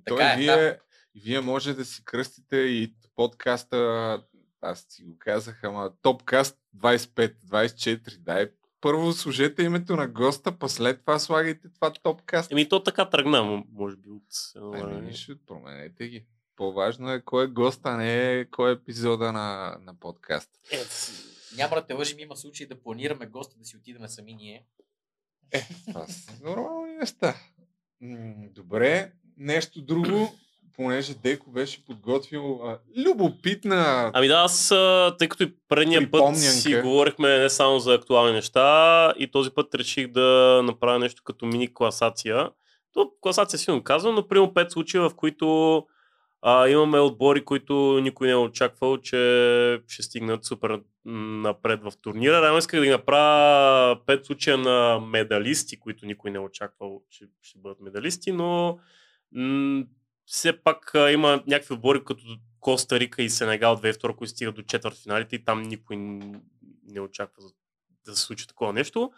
Той 0.05 0.19
Така 0.19 0.33
е, 0.33 0.37
вие, 0.37 0.57
да. 0.57 0.77
вие 1.25 1.41
може 1.41 1.75
да 1.75 1.85
си 1.85 2.05
кръстите 2.05 2.57
и 2.57 2.95
подкаста, 3.17 4.23
аз 4.61 4.87
си 4.89 5.03
го 5.03 5.17
казах, 5.19 5.65
ама 5.65 5.93
топкаст 6.03 6.59
25, 6.77 7.35
24, 7.47 8.19
дай. 8.19 8.51
Първо 8.81 9.13
служете 9.13 9.63
името 9.63 9.97
на 9.97 10.09
госта, 10.09 10.59
па 10.59 10.69
след 10.69 11.01
това 11.01 11.19
слагайте 11.19 11.69
това 11.75 11.93
топкаст. 11.93 12.53
Еми 12.53 12.69
то 12.69 12.83
така 12.83 13.11
тръгна, 13.11 13.63
може 13.73 13.97
би 13.97 14.11
от... 14.11 14.63
време. 14.73 15.01
нищо, 15.01 15.37
променете 15.47 16.09
ги. 16.09 16.27
По-важно 16.57 17.13
е 17.13 17.21
кой 17.21 17.45
е 17.45 17.49
гост, 17.49 17.81
а 17.85 17.97
не 17.97 18.47
кой 18.51 18.71
е 18.71 18.73
епизода 18.73 19.33
на, 19.33 19.77
на 19.81 19.95
подкаст. 20.01 20.51
Няма 21.57 21.77
да 21.77 21.87
те 21.87 21.95
лъжим, 21.95 22.19
има 22.19 22.37
случаи 22.37 22.67
да 22.67 22.81
планираме 22.81 23.27
госта 23.27 23.59
да 23.59 23.65
си 23.65 23.77
отидем 23.77 24.09
сами 24.09 24.35
ние. 24.35 24.65
Това 25.87 26.07
са 26.07 26.33
нормални 26.45 26.93
неща. 26.93 27.35
Добре, 28.55 29.13
нещо 29.37 29.83
друго, 29.83 30.35
понеже 30.77 31.15
Деко 31.15 31.51
беше 31.51 31.85
подготвил 31.85 32.61
а, 32.65 32.79
любопитна 32.97 34.11
Ами 34.15 34.29
да, 34.29 34.35
аз, 34.35 34.71
а, 34.71 35.17
тъй 35.19 35.29
като 35.29 35.43
и 35.43 35.55
предния 35.69 36.11
път 36.11 36.39
си 36.39 36.81
говорихме 36.81 37.39
не 37.39 37.51
само 37.51 37.79
за 37.79 37.95
актуални 37.95 38.33
неща, 38.33 39.13
и 39.19 39.31
този 39.31 39.51
път 39.51 39.75
реших 39.75 40.09
да 40.09 40.61
направя 40.65 40.99
нещо 40.99 41.23
като 41.25 41.47
мини 41.47 41.75
класация. 41.75 42.51
То 42.93 43.13
класация 43.21 43.59
силно 43.59 43.85
казвам, 43.85 44.15
но 44.15 44.29
примерно 44.29 44.55
5 44.55 44.69
случая, 44.69 45.09
в 45.09 45.15
които 45.15 45.87
а, 46.43 46.69
имаме 46.69 47.01
отбори, 47.01 47.45
които 47.45 48.01
никой 48.03 48.27
не 48.27 48.33
е 48.33 48.37
очаквал, 48.37 48.97
че 48.97 49.83
ще 49.89 50.03
стигнат 50.03 50.45
супер 50.45 50.81
напред 51.05 51.81
в 51.83 51.93
турнира. 52.03 52.43
Реално 52.43 52.59
исках 52.59 52.81
да 52.81 52.87
ги 52.87 52.93
направя 52.93 54.01
5 54.07 54.27
случая 54.27 54.59
на 54.59 55.01
медалисти, 55.01 55.81
които 55.81 56.07
никой 56.07 56.31
не 56.31 56.37
е 56.37 56.41
очаквал, 56.41 57.03
че 57.11 57.25
ще 57.43 57.59
бъдат 57.59 57.81
медалисти, 57.81 58.33
но 58.33 58.79
м- 59.33 59.85
все 60.27 60.63
пак 60.63 60.95
а, 60.95 61.11
има 61.11 61.43
някакви 61.47 61.75
отбори 61.75 62.05
като 62.05 62.23
Коста 62.61 63.01
Рика 63.01 63.23
и 63.23 63.31
Сенегал 63.31 63.77
2002, 63.77 64.17
които 64.17 64.31
стигат 64.31 64.55
до 64.55 64.63
четвъртфиналите 64.63 65.37
и 65.37 65.45
там 65.45 65.63
никой 65.63 65.97
не 66.87 67.01
очаква 67.01 67.43
да 68.07 68.17
се 68.17 68.23
случи 68.23 68.47
такова 68.47 68.73
нещо. 68.73 69.11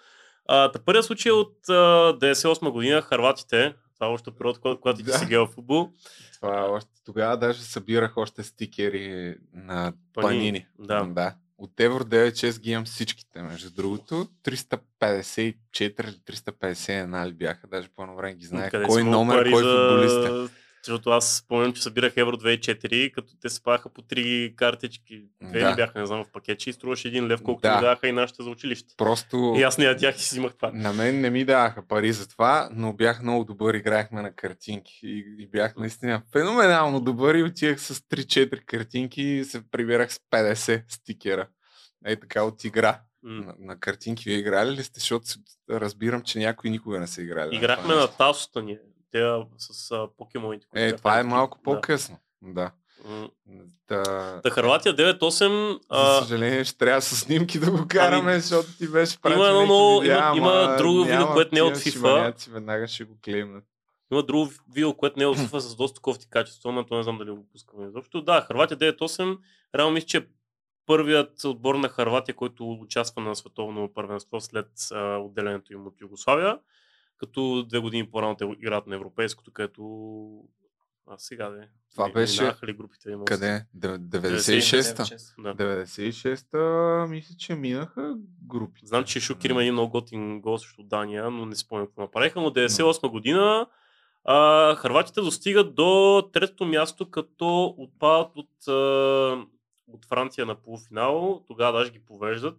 Та 0.48 0.72
първият 0.84 1.04
случай 1.04 1.30
е 1.30 1.32
от 1.32 1.68
а, 1.68 1.72
98 2.18 2.70
година, 2.70 3.02
Харватите, 3.02 3.74
това 4.02 4.10
е 4.10 4.14
още 4.14 4.30
период, 4.30 4.58
когато, 4.58 4.94
ти 4.94 5.02
Да. 5.02 5.12
си 5.12 5.26
гледал 5.26 5.46
футбол. 5.46 5.90
Това 6.34 6.66
още 6.66 6.90
тогава 7.04 7.36
даже 7.36 7.62
събирах 7.62 8.16
още 8.16 8.42
стикери 8.42 9.34
на 9.54 9.92
Панини, 10.14 10.38
панини. 10.38 10.66
да. 10.78 11.04
да. 11.04 11.34
От 11.58 11.80
Евро 11.80 12.04
9-6 12.04 12.60
ги 12.60 12.70
имам 12.70 12.84
всичките, 12.84 13.42
между 13.42 13.70
другото. 13.70 14.28
354 14.44 15.54
или 16.00 16.16
351 16.16 17.26
ли 17.26 17.32
бяха, 17.32 17.66
даже 17.66 17.88
по 17.88 18.02
едно 18.02 18.16
време 18.16 18.34
ги 18.34 18.46
знаех. 18.46 18.70
Кой 18.86 19.04
номер, 19.04 19.50
кой 19.52 19.62
за- 19.62 19.88
футболист 19.88 20.50
е. 20.50 20.61
Защото 20.84 21.10
аз 21.10 21.36
спомням, 21.36 21.72
че 21.72 21.82
събирах 21.82 22.16
Евро 22.16 22.36
2004, 22.36 23.12
като 23.12 23.32
те 23.40 23.48
спаха 23.48 23.88
по 23.88 24.02
три 24.02 24.52
картички. 24.56 25.24
Две 25.42 25.60
Да. 25.60 25.74
бяха, 25.74 26.00
не 26.00 26.06
знам, 26.06 26.24
в 26.24 26.32
пакетче 26.32 26.70
и 26.70 26.72
струваше 26.72 27.08
един 27.08 27.26
лев, 27.26 27.42
колкото 27.42 27.68
Да. 27.68 27.74
ми 27.74 27.80
даваха 27.80 28.08
и 28.08 28.12
нашите 28.12 28.42
за 28.42 28.50
училище. 28.50 28.94
Просто 28.96 29.54
И 29.58 29.62
аз 29.62 29.78
не 29.78 29.84
ядях 29.84 30.16
и 30.16 30.22
си 30.22 30.34
взимах 30.34 30.54
това. 30.54 30.70
на 30.74 30.92
мен 30.92 31.20
не 31.20 31.30
ми 31.30 31.44
даваха 31.44 31.88
пари 31.88 32.12
за 32.12 32.28
това, 32.28 32.68
но 32.72 32.92
бях 32.92 33.22
много 33.22 33.44
добър, 33.44 33.74
играехме 33.74 34.22
на 34.22 34.32
картинки 34.32 35.00
и, 35.02 35.36
и 35.38 35.46
бях 35.46 35.76
наистина 35.76 36.22
феноменално 36.32 37.00
добър 37.00 37.34
и 37.34 37.42
отивах 37.42 37.80
с 37.80 37.94
3-4 37.94 38.64
картинки 38.64 39.22
и 39.22 39.44
се 39.44 39.70
прибирах 39.70 40.12
с 40.12 40.18
50 40.30 40.82
стикера. 40.88 41.48
Ей 42.06 42.16
така 42.16 42.42
от 42.42 42.64
игра. 42.64 43.00
На, 43.24 43.54
на 43.58 43.80
картинки 43.80 44.24
вие 44.26 44.38
играли 44.38 44.70
ли 44.70 44.82
сте? 44.82 45.00
Защото 45.00 45.24
разбирам, 45.70 46.22
че 46.22 46.38
някои 46.38 46.70
никога 46.70 47.00
не 47.00 47.06
са 47.06 47.22
играли. 47.22 47.48
на 47.48 47.56
Играхме 47.56 47.82
това 47.82 47.94
на 47.94 48.00
нещо. 48.00 48.16
Тасота 48.16 48.62
ни. 48.62 48.78
Те 49.12 49.22
с 49.58 49.90
а, 49.90 50.08
покемоните. 50.18 50.66
Е, 50.74 50.96
това 50.96 51.20
е 51.20 51.22
малко 51.22 51.58
Да. 51.58 51.62
по-късно. 51.64 52.18
Да. 52.42 52.70
Та, 53.86 54.02
Та 54.42 54.50
Харватия 54.50 54.96
9-8. 54.96 55.78
за 55.92 56.20
съжаление 56.20 56.64
ще 56.64 56.78
трябва 56.78 57.02
с 57.02 57.16
снимки 57.16 57.58
да 57.58 57.70
го 57.70 57.84
караме, 57.88 58.40
защото 58.40 58.76
ти 58.78 58.88
беше 58.88 59.16
Ами, 59.22 59.34
има 59.34 59.46
едно 59.46 60.00
има- 60.04 60.32
има 60.36 60.76
друго 60.78 60.98
видео, 60.98 61.14
няма 61.14 61.32
което 61.32 61.54
не 61.54 61.58
е 61.58 61.62
от 61.62 61.76
FIFA. 61.76 61.92
шибаняци, 61.92 62.50
Веднага 62.50 62.88
ще 62.88 63.04
го 63.04 63.16
клеймнат. 63.24 63.64
Има 64.12 64.22
друго 64.22 64.48
видео, 64.68 64.94
което 64.94 65.18
не 65.18 65.24
е 65.24 65.28
от 65.28 65.38
FIFA 65.38 65.58
с 65.58 65.76
доста 65.76 66.00
кофти 66.00 66.26
качество, 66.28 66.72
но 66.72 66.86
то 66.86 66.96
не 66.96 67.02
знам 67.02 67.18
дали 67.18 67.30
го 67.30 67.46
пускаме 67.48 67.86
изобщо. 67.86 68.22
Да, 68.22 68.40
Харватия 68.40 68.78
9-8. 68.78 69.38
Реално 69.74 69.92
мисля, 69.92 70.06
че 70.06 70.26
първият 70.86 71.44
отбор 71.44 71.74
на 71.74 71.88
Харватия, 71.88 72.34
който 72.34 72.72
участва 72.72 73.22
на 73.22 73.36
световно 73.36 73.92
първенство 73.94 74.40
след 74.40 74.66
а, 74.92 75.16
отделянето 75.16 75.72
им 75.72 75.86
от 75.86 76.00
Югославия. 76.00 76.58
Като 77.18 77.62
две 77.62 77.78
години 77.78 78.10
по-рано 78.10 78.36
те 78.36 78.44
играят 78.44 78.86
на 78.86 78.94
европейското, 78.94 79.50
където 79.50 79.82
а 81.06 81.18
сега 81.18 81.50
де. 81.50 81.68
Това 81.90 82.06
ми- 82.06 82.12
беше 82.12 82.42
ли 82.64 82.72
групите? 82.72 83.10
Да 83.10 83.24
къде? 83.24 83.46
се- 83.58 83.66
Дев- 83.74 83.98
96-та? 83.98 85.04
96, 85.04 85.42
да. 85.42 85.54
96-та 85.54 86.58
мисля, 87.08 87.34
че 87.38 87.54
минаха 87.54 88.14
групи. 88.46 88.80
Знам, 88.84 89.04
че 89.04 89.20
Шукир 89.20 89.50
има 89.50 89.62
един 89.62 89.72
много 89.72 89.90
готин 89.90 90.40
гол 90.40 90.58
срещу 90.58 90.82
Дания, 90.82 91.30
но 91.30 91.46
не 91.46 91.56
спомням 91.56 91.86
какво 91.86 92.00
направиха. 92.02 92.40
Но 92.40 92.50
98 92.50 93.08
година 93.08 93.66
а, 94.24 94.74
Харватите 94.74 95.20
достигат 95.20 95.74
до 95.74 96.22
третото 96.32 96.66
място, 96.66 97.10
като 97.10 97.74
отпадат 97.78 98.36
от, 98.36 98.68
а, 98.68 98.72
от 99.88 100.04
Франция 100.04 100.46
на 100.46 100.54
полуфинал. 100.54 101.44
Тогава 101.46 101.78
даже 101.78 101.90
ги 101.90 102.00
повеждат. 102.00 102.58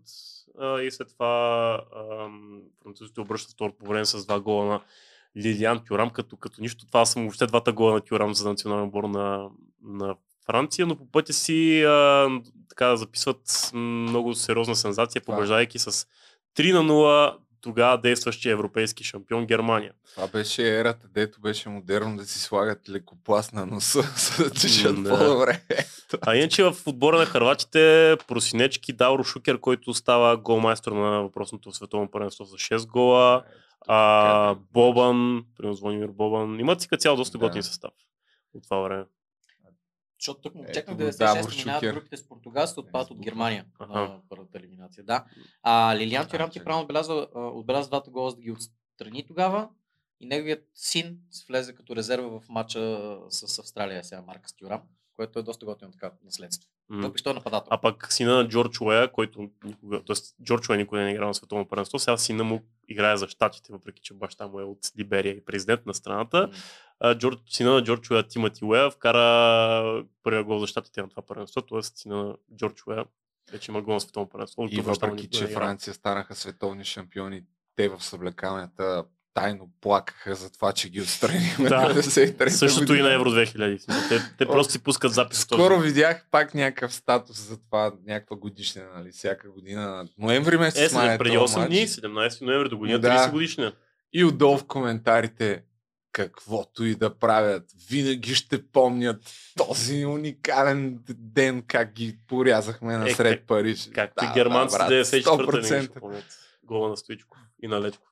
А, 0.60 0.82
и 0.82 0.92
след 0.92 1.10
това 1.10 1.74
а, 1.96 2.28
французите 2.84 3.22
обръщат 3.22 3.52
второ 3.52 3.74
по 3.74 3.86
време 3.86 4.06
с 4.06 4.26
два 4.26 4.40
гола 4.40 4.66
на 4.66 4.82
Лилиан 5.38 5.84
Тюрам, 5.86 6.10
като, 6.10 6.38
като 6.38 6.62
нищо. 6.62 6.86
Това 6.86 7.06
са 7.06 7.20
му 7.20 7.26
въобще 7.26 7.48
двата 7.48 7.74
гола 7.74 7.94
на 7.94 8.02
Тюрам 8.02 8.34
за 8.34 8.50
национален 8.50 8.84
отбор 8.84 9.04
на, 9.04 9.50
на 9.84 10.16
Франция, 10.46 10.88
но 10.88 10.96
по 10.96 11.12
пътя 11.12 11.34
си 11.34 11.84
а, 11.84 12.30
така 12.70 12.96
записват 12.96 13.72
много 13.74 14.34
сериозна 14.34 14.76
сензация, 14.76 15.22
побеждайки 15.22 15.80
с 15.80 16.08
3 16.58 16.74
на 16.74 16.84
0 16.84 17.38
тогава 17.64 17.98
действащия 17.98 18.52
европейски 18.52 19.04
шампион 19.04 19.46
Германия. 19.46 19.94
Това 20.16 20.28
беше 20.28 20.80
ерата, 20.80 21.08
дето 21.14 21.42
беше 21.42 21.70
модерно 21.70 22.18
да 22.18 22.26
си 22.26 22.40
слагат 22.40 22.90
лекопласт 22.90 23.54
на 23.54 23.66
носа, 23.66 24.02
за 24.18 24.44
да 24.44 24.94
да. 24.94 25.10
по-добре. 25.10 25.62
А 26.22 26.36
иначе 26.36 26.64
в 26.64 26.76
отбора 26.86 27.18
на 27.18 27.26
Харватите 27.26 28.16
Просинечки, 28.28 28.94
Дауро 28.94 29.24
Шукер, 29.24 29.60
който 29.60 29.94
става 29.94 30.38
голмайстор 30.38 30.92
на 30.92 31.22
въпросното 31.24 31.72
световно 31.72 32.12
първенство 32.12 32.46
за 32.46 32.58
6 32.58 32.88
гола, 32.88 33.44
а, 33.88 34.56
Бобан, 34.74 35.46
примерно 35.58 35.76
Звонимир 35.76 36.08
Бобан, 36.08 36.60
имат 36.60 36.82
си 36.82 36.88
като 36.88 37.02
цяло 37.02 37.18
доста 37.18 37.38
Да. 37.38 37.48
готин 37.48 37.64
състав 37.64 37.92
от 38.54 38.64
това 38.64 38.78
време. 38.80 39.06
Защото 40.20 40.42
тук 40.42 40.56
му 40.56 40.64
го 40.64 40.68
96 40.68 41.18
Давор 41.18 41.52
минават 41.58 41.94
групите 41.96 42.18
с 42.18 42.28
Португал, 42.28 42.68
се 42.68 42.80
отпадат 42.80 43.12
от 43.12 43.20
Германия 43.20 43.66
Аха. 43.80 43.94
на 43.94 44.20
първата 44.30 44.58
елиминация. 44.58 45.04
Да. 45.04 45.26
А 45.64 45.96
Лилиан 45.98 46.28
Тюрам 46.28 46.50
ти 46.50 46.64
правилно 46.64 46.84
отбеляза, 46.84 47.28
отбеляза 47.36 47.90
двата 47.90 48.12
гола, 48.12 48.30
за 48.30 48.36
да 48.36 48.42
ги 48.42 48.52
отстрани 48.52 49.26
тогава. 49.28 49.70
И 50.20 50.26
неговият 50.26 50.64
син 50.76 51.18
влезе 51.50 51.76
като 51.76 51.96
резерва 51.96 52.40
в 52.40 52.50
матча 52.50 53.00
с 53.30 53.60
Австралия 53.60 54.04
сега 54.04 54.22
Маркас 54.22 54.56
Тюрам, 54.56 54.82
което 55.16 55.40
е 55.40 55.44
доста 55.44 55.66
готино 55.66 55.92
така 55.92 56.12
наследство. 56.24 56.70
М. 56.90 57.08
Въпреки 57.08 57.30
е 57.30 57.34
нападател. 57.34 57.68
А 57.72 57.82
пък 57.82 58.14
сина 58.14 58.36
на 58.36 58.48
Джордж 58.48 58.82
Уея, 58.82 59.12
който 59.12 59.50
никога, 59.64 60.04
т.е. 60.04 60.44
Джордж 60.44 60.70
Уея 60.70 60.78
никога 60.78 61.02
не 61.02 61.10
е 61.10 61.14
играл 61.14 61.28
на 61.28 61.34
световно 61.34 61.68
първенство, 61.68 62.00
сега 62.00 62.18
сина 62.18 62.44
му 62.44 62.62
играе 62.88 63.18
за 63.18 63.28
щатите, 63.28 63.74
въпреки 63.74 64.02
че 64.02 64.14
баща 64.14 64.48
му 64.48 64.60
е 64.60 64.64
от 64.64 64.80
Либерия 65.00 65.34
и 65.34 65.46
президент 65.46 65.86
на 65.86 65.94
страната. 65.94 66.50
А, 67.00 67.18
Джордж, 67.18 67.42
сина 67.50 67.74
на 67.74 67.84
Джордж 67.84 68.12
Уея, 68.12 68.28
Тимати 68.28 68.66
Уея, 68.66 68.92
вкара 68.92 70.04
първия 70.24 70.44
гол 70.44 70.60
за 70.60 70.68
щатите 70.68 71.02
на 71.02 71.10
това 71.10 71.22
първенство, 71.22 71.62
т.е. 71.62 71.84
сина 71.84 72.24
на 72.24 72.36
Джордж 72.56 72.88
Уея 72.88 73.06
вече 73.52 73.72
има 73.72 73.82
гол 73.82 73.94
на 73.94 74.00
световно 74.00 74.30
първенство. 74.30 74.68
И 74.72 74.82
въпреки, 74.82 75.30
че. 75.30 75.48
Франция 75.48 75.94
станаха 75.94 76.36
световни 76.36 76.86
шампиони, 76.86 77.44
те 77.76 77.90
в 77.90 78.04
съблекалнята 78.04 79.06
тайно 79.34 79.70
плакаха 79.82 80.36
за 80.36 80.52
това, 80.52 80.74
че 80.74 80.90
ги 80.90 81.02
отстранихме 81.02 81.70
Да, 81.70 81.94
93-та 81.94 82.50
същото 82.50 82.84
и 82.84 82.88
година. 82.88 83.08
на 83.08 83.14
Евро 83.14 83.30
2000. 83.32 83.78
Смисъл, 83.78 84.02
Те, 84.10 84.36
те 84.38 84.46
просто 84.46 84.72
си 84.72 84.80
пускат 84.80 85.14
запис. 85.14 85.40
Скоро 85.40 85.80
видях 85.80 86.26
пак 86.32 86.54
някакъв 86.54 86.94
статус 86.94 87.38
за 87.40 87.58
това, 87.60 87.94
някаква 88.06 88.36
годишнина, 88.36 88.88
нали, 88.96 89.12
всяка 89.12 89.50
година. 89.50 90.08
Ноември 90.18 90.58
месец 90.58 90.92
Е, 90.92 90.96
май 90.96 91.08
след 91.08 91.20
преди 91.20 91.36
този 91.36 91.54
8 91.54 91.58
матч. 91.58 91.70
дни, 91.70 91.88
17 91.88 92.42
ноември 92.42 92.70
до 92.70 92.78
година, 92.78 93.00
Да. 93.00 93.10
30 93.10 93.32
годишния. 93.32 93.74
И 94.14 94.26
отдолу 94.26 94.58
в 94.58 94.66
коментарите, 94.66 95.64
каквото 96.12 96.84
и 96.84 96.96
да 96.96 97.10
правят, 97.12 97.64
винаги 97.90 98.36
ще 98.36 98.64
помнят 98.64 99.22
този 99.58 100.06
уникален 100.06 101.00
ден, 101.10 101.64
как 101.64 101.92
ги 101.92 102.18
порязахме 102.28 102.98
насред 102.98 103.38
как- 103.38 103.48
Париж. 103.48 103.90
Както 103.96 104.24
и 104.24 104.28
Да, 104.28 104.34
германците 104.34 104.78
да, 104.78 104.88
брат, 104.90 105.06
94-та 105.06 105.58
не 105.58 105.64
100%. 105.64 105.84
ще 105.84 106.00
помнят 106.00 106.26
гола 106.64 106.90
на 106.90 106.98
Стоичков 106.98 107.40
и 107.64 107.68
на 107.68 107.82
Лечков. 107.82 108.08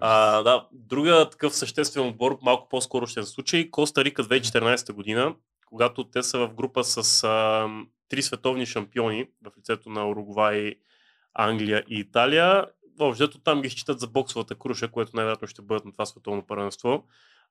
А, 0.00 0.42
да, 0.42 0.66
друга 0.72 1.30
такъв 1.30 1.56
съществен 1.56 2.08
отбор, 2.08 2.38
малко 2.42 2.68
по-скоро 2.68 3.06
ще 3.06 3.22
се 3.22 3.30
случи, 3.30 3.70
Коста 3.70 4.04
Рика 4.04 4.24
2014 4.24 4.92
година, 4.92 5.34
когато 5.66 6.04
те 6.04 6.22
са 6.22 6.38
в 6.38 6.54
група 6.54 6.84
с 6.84 7.24
а, 7.24 7.68
три 8.08 8.22
световни 8.22 8.66
шампиони 8.66 9.26
в 9.44 9.58
лицето 9.58 9.90
на 9.90 10.08
Уругвай, 10.08 10.74
Англия 11.34 11.84
и 11.88 11.98
Италия. 11.98 12.66
Въобще 12.98 13.28
там 13.44 13.62
ги 13.62 13.70
считат 13.70 14.00
за 14.00 14.06
боксовата 14.06 14.54
круша, 14.54 14.88
което 14.88 15.10
най-вероятно 15.14 15.48
ще 15.48 15.62
бъдат 15.62 15.84
на 15.84 15.92
това 15.92 16.06
световно 16.06 16.46
първенство. 16.46 17.04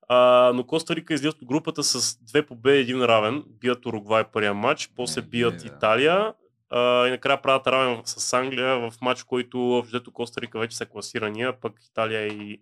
А, 0.08 0.52
но 0.54 0.64
Коста 0.64 0.96
Рика 0.96 1.14
излизат 1.14 1.42
от 1.42 1.48
групата 1.48 1.82
с 1.82 2.18
две 2.22 2.46
победи, 2.46 2.80
един 2.80 3.02
равен. 3.02 3.44
Бият 3.46 3.86
Уругвай 3.86 4.24
първия 4.24 4.54
матч, 4.54 4.92
после 4.96 5.22
бият 5.22 5.64
Италия 5.64 6.34
а, 6.70 7.06
и 7.06 7.10
накрая 7.10 7.42
правят 7.42 7.66
равен 7.66 8.02
с 8.04 8.32
Англия 8.32 8.76
в 8.76 8.92
матч, 9.02 9.22
който 9.22 9.58
въобще 9.58 10.00
Коста 10.12 10.40
Рика 10.40 10.58
вече 10.58 10.76
са 10.76 10.86
класирани, 10.86 11.42
а 11.42 11.52
пък 11.52 11.72
Италия 11.90 12.26
и 12.26 12.60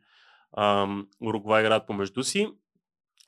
ам, 0.57 1.09
Уругвай 1.21 1.63
играят 1.63 1.87
помежду 1.87 2.25
си. 2.25 2.49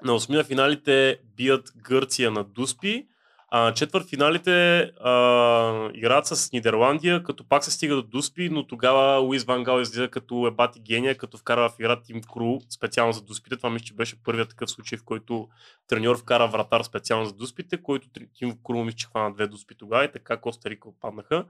На 0.04 0.14
осми 0.14 0.36
на 0.36 0.44
финалите 0.44 1.20
бият 1.36 1.72
Гърция 1.76 2.30
на 2.30 2.44
Дуспи, 2.44 3.08
а 3.50 3.74
четвърт 3.74 4.08
финалите 4.08 4.80
а, 4.80 5.90
играят 5.94 6.26
с 6.26 6.52
Нидерландия, 6.52 7.22
като 7.22 7.48
пак 7.48 7.64
се 7.64 7.70
стига 7.70 7.94
до 7.94 8.02
Дуспи, 8.02 8.48
но 8.48 8.66
тогава 8.66 9.18
Луис 9.18 9.44
Ван 9.44 9.64
Гал 9.64 9.80
излиза 9.80 10.08
като 10.08 10.46
е 10.46 10.50
бати 10.50 10.80
гения, 10.80 11.16
като 11.16 11.38
вкара 11.38 11.68
в 11.68 11.78
игра 11.78 12.00
Тим 12.02 12.20
Кру 12.32 12.58
специално 12.70 13.12
за 13.12 13.22
Дуспите. 13.22 13.56
Това 13.56 13.70
мисля, 13.70 13.84
че 13.84 13.94
беше 13.94 14.22
първият 14.22 14.48
такъв 14.48 14.70
случай, 14.70 14.98
в 14.98 15.04
който 15.04 15.48
треньор 15.86 16.18
вкара 16.18 16.48
вратар 16.48 16.82
специално 16.82 17.26
за 17.26 17.32
Дуспите, 17.32 17.82
който 17.82 18.08
Тим 18.34 18.58
Кру 18.64 18.84
мисля, 18.84 18.96
че 18.96 19.06
хвана 19.06 19.34
две 19.34 19.46
Дуспи 19.46 19.74
тогава 19.74 20.04
и 20.04 20.12
така 20.12 20.36
Коста 20.36 20.70
Рика 20.70 20.88
отпаднаха. 20.88 21.46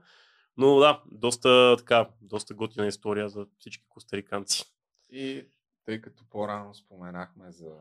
Но 0.57 0.79
да, 0.79 1.01
доста, 1.11 1.75
така, 1.77 2.07
доста 2.21 2.53
готина 2.53 2.87
история 2.87 3.29
за 3.29 3.45
всички 3.59 3.83
костариканци. 3.89 4.63
И 5.09 5.45
тъй 5.85 6.01
като 6.01 6.23
по-рано 6.29 6.73
споменахме 6.73 7.51
за 7.51 7.71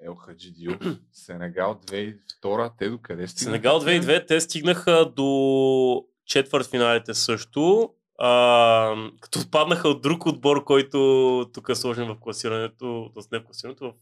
Ел 0.00 0.14
Хаджидио, 0.14 0.72
Сенегал 1.12 1.80
2002, 1.86 2.72
те 2.78 2.88
докъде 2.88 3.28
стигнаха? 3.28 3.50
Сенегал 3.50 3.80
2002 3.80 4.26
те 4.26 4.40
стигнаха 4.40 5.12
до 5.16 6.04
четвърт 6.26 6.66
финалите 6.66 7.14
също, 7.14 7.94
а, 8.18 9.10
като 9.20 9.38
отпаднаха 9.38 9.88
от 9.88 10.02
друг 10.02 10.26
отбор, 10.26 10.64
който 10.64 11.50
тук 11.54 11.68
е 11.68 11.74
сложен 11.74 12.08
в 12.08 12.20
класирането, 12.20 13.10
т.е. 13.14 13.24
не 13.32 13.38
в 13.38 13.44
класирането, 13.44 13.94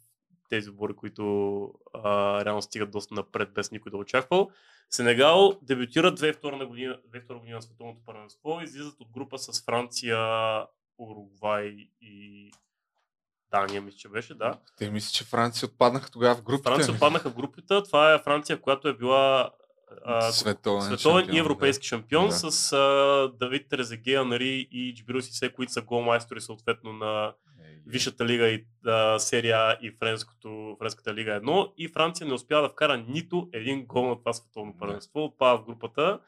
в 0.46 0.48
тези 0.48 0.70
отбори, 0.70 0.96
които 0.96 1.62
а, 1.94 2.44
реално 2.44 2.62
стигат 2.62 2.90
доста 2.90 3.14
напред, 3.14 3.48
без 3.54 3.70
никой 3.70 3.90
да 3.90 3.96
е 3.96 4.00
очаквал. 4.00 4.50
Сенегал 4.90 5.58
дебютират 5.62 6.20
2002 6.20 6.66
година, 6.66 6.98
2002 7.14 7.38
година 7.38 7.56
на 7.56 7.62
световното 7.62 8.00
първенство, 8.06 8.60
излизат 8.62 9.00
от 9.00 9.08
група 9.10 9.38
с 9.38 9.64
Франция, 9.64 10.18
Уругвай 10.98 11.88
и 12.00 12.50
Дания, 13.50 13.82
мисля, 13.82 13.98
че 13.98 14.08
беше, 14.08 14.34
да. 14.34 14.58
Те 14.76 14.90
мисля, 14.90 15.12
че 15.12 15.24
Франция 15.24 15.66
отпаднаха 15.66 16.10
тогава 16.10 16.34
в 16.34 16.42
групите. 16.42 16.70
Франция 16.70 16.94
отпаднаха 16.94 17.30
в 17.30 17.34
групата. 17.34 17.82
Това 17.82 18.14
е 18.14 18.18
Франция, 18.18 18.60
която 18.60 18.88
е 18.88 18.94
била 18.96 19.50
а, 20.04 20.32
Световен 20.32 20.82
световен 20.82 21.20
шампион, 21.20 21.36
и 21.36 21.38
европейски 21.38 21.84
да. 21.84 21.88
шампион 21.88 22.28
Да. 22.28 22.32
с 22.32 22.72
а, 22.72 23.32
Давид 23.40 23.68
Трезеге, 23.68 24.14
Анари 24.14 24.68
и 24.70 24.94
Джибрил 24.94 25.22
Сисе, 25.22 25.52
които 25.52 25.72
са 25.72 25.82
голмайстори 25.82 26.40
съответно 26.40 26.92
на 26.92 27.32
Висшата 27.86 28.26
лига 28.26 28.48
и 28.48 28.66
а, 28.86 29.18
серия 29.18 29.78
и 29.82 29.90
френското, 29.90 30.76
френската 30.78 31.14
лига 31.14 31.40
1. 31.40 31.72
И 31.76 31.88
Франция 31.88 32.26
не 32.26 32.34
успя 32.34 32.62
да 32.62 32.68
вкара 32.68 33.04
нито 33.08 33.48
един 33.52 33.86
гол 33.86 34.08
на 34.08 34.18
това 34.18 34.32
световно 34.32 34.78
първенство. 34.78 35.24
Отпада 35.24 35.58
в 35.58 35.64
групата. 35.64 36.20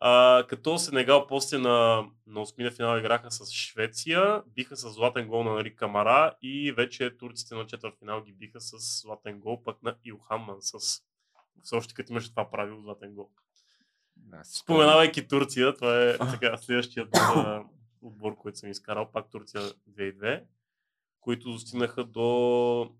А, 0.00 0.44
като 0.48 0.78
Сенегал 0.78 1.26
после 1.26 1.58
на, 1.58 2.06
на 2.26 2.40
осмина 2.40 2.70
финал 2.70 2.98
играха 2.98 3.30
с 3.30 3.52
Швеция, 3.52 4.42
биха 4.46 4.76
с 4.76 4.90
златен 4.90 5.28
гол 5.28 5.44
на 5.44 5.54
Нари 5.54 5.76
Камара 5.76 6.34
и 6.42 6.72
вече 6.72 7.16
турците 7.16 7.54
на 7.54 7.66
четвърт 7.66 7.98
финал 7.98 8.22
ги 8.22 8.32
биха 8.32 8.60
с 8.60 9.00
златен 9.02 9.40
гол 9.40 9.62
пък 9.62 9.82
на 9.82 9.96
Илхан 10.04 10.40
Мансъс. 10.40 11.02
Все 11.62 11.74
още 11.74 11.94
като 11.94 12.12
имаше 12.12 12.30
това 12.30 12.50
правило 12.50 12.80
златен 12.80 13.14
гол. 13.14 13.30
Споменавайки 14.42 15.28
Турция, 15.28 15.74
това 15.74 16.02
е 16.04 16.18
така, 16.30 16.56
следващият 16.56 17.08
отбор, 18.02 18.36
който 18.36 18.58
съм 18.58 18.70
изкарал, 18.70 19.12
пак 19.12 19.30
Турция 19.30 19.62
2002, 19.90 20.44
които 21.20 21.50
достигнаха 21.52 22.04
до, 22.04 22.92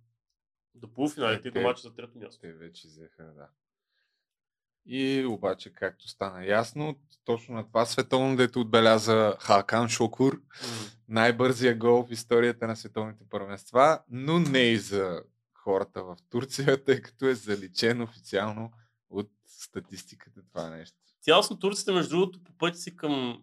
до 0.74 0.92
полуфиналите 0.92 1.48
и 1.48 1.50
до 1.50 1.54
Те- 1.54 1.64
мача 1.64 1.80
за 1.82 1.94
трето 1.94 2.18
място. 2.18 2.40
Те 2.40 2.52
вече 2.52 2.86
взеха, 2.86 3.22
да. 3.22 3.48
И 4.88 5.26
обаче, 5.26 5.72
както 5.72 6.08
стана 6.08 6.46
ясно, 6.46 6.96
точно 7.24 7.54
на 7.54 7.66
това 7.66 7.86
световно, 7.86 8.36
дето 8.36 8.60
отбеляза 8.60 9.36
Хакан 9.40 9.88
Шокур, 9.88 10.40
най-бързия 11.08 11.76
гол 11.76 12.06
в 12.06 12.12
историята 12.12 12.66
на 12.66 12.76
световните 12.76 13.24
първенства, 13.30 13.98
но 14.10 14.38
не 14.38 14.58
и 14.58 14.78
за 14.78 15.22
хората 15.54 16.04
в 16.04 16.16
Турция, 16.30 16.84
тъй 16.84 17.02
като 17.02 17.26
е 17.26 17.34
заличен 17.34 18.02
официално 18.02 18.72
от 19.10 19.30
статистиката 19.46 20.40
това 20.48 20.70
нещо. 20.70 20.96
Цялостно 21.22 21.58
турците, 21.58 21.92
между 21.92 22.16
другото, 22.16 22.44
по 22.44 22.52
пътя 22.58 22.78
си 22.78 22.96
към, 22.96 23.42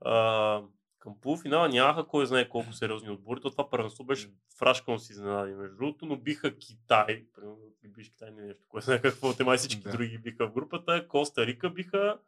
а, 0.00 0.62
към 1.04 1.20
полуфинала 1.20 1.68
нямаха 1.68 2.06
кой 2.06 2.26
знае 2.26 2.48
колко 2.48 2.72
сериозни 2.72 3.10
отбори. 3.10 3.40
То 3.40 3.50
това 3.50 3.70
първенство 3.70 4.04
беше 4.04 4.30
фрашкано 4.58 4.98
си 4.98 5.12
изненади, 5.12 5.54
между 5.54 5.76
другото, 5.76 6.06
но 6.06 6.16
биха 6.16 6.58
Китай, 6.58 7.26
примерно, 7.34 7.58
биш 7.84 8.10
Китай 8.10 8.30
не 8.30 8.42
е 8.42 8.46
нещо, 8.46 8.64
кой 8.68 8.82
знае 8.82 9.00
какво, 9.00 9.34
те 9.34 9.44
май 9.44 9.56
всички 9.56 9.82
Да. 9.82 9.90
други 9.90 10.18
биха 10.18 10.46
в 10.48 10.52
групата, 10.52 11.08
Коста 11.08 11.46
Рика 11.46 11.70
биха, 11.70 12.18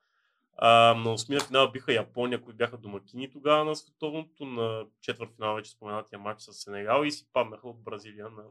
а, 0.58 0.94
на 0.94 1.12
осмия 1.12 1.40
финал 1.40 1.70
биха 1.70 1.92
Япония, 1.92 2.42
които 2.42 2.56
бяха 2.56 2.76
домакини 2.76 3.30
тогава 3.30 3.64
на 3.64 3.76
световното, 3.76 4.44
на 4.44 4.86
четвърт 5.00 5.30
финал 5.36 5.54
вече 5.54 5.70
споменатия 5.70 6.18
матч 6.18 6.42
с 6.42 6.52
Сенегал 6.52 7.04
и 7.04 7.10
си 7.10 7.28
паднаха 7.32 7.68
от 7.68 7.84
Бразилия 7.84 8.28
на 8.30 8.42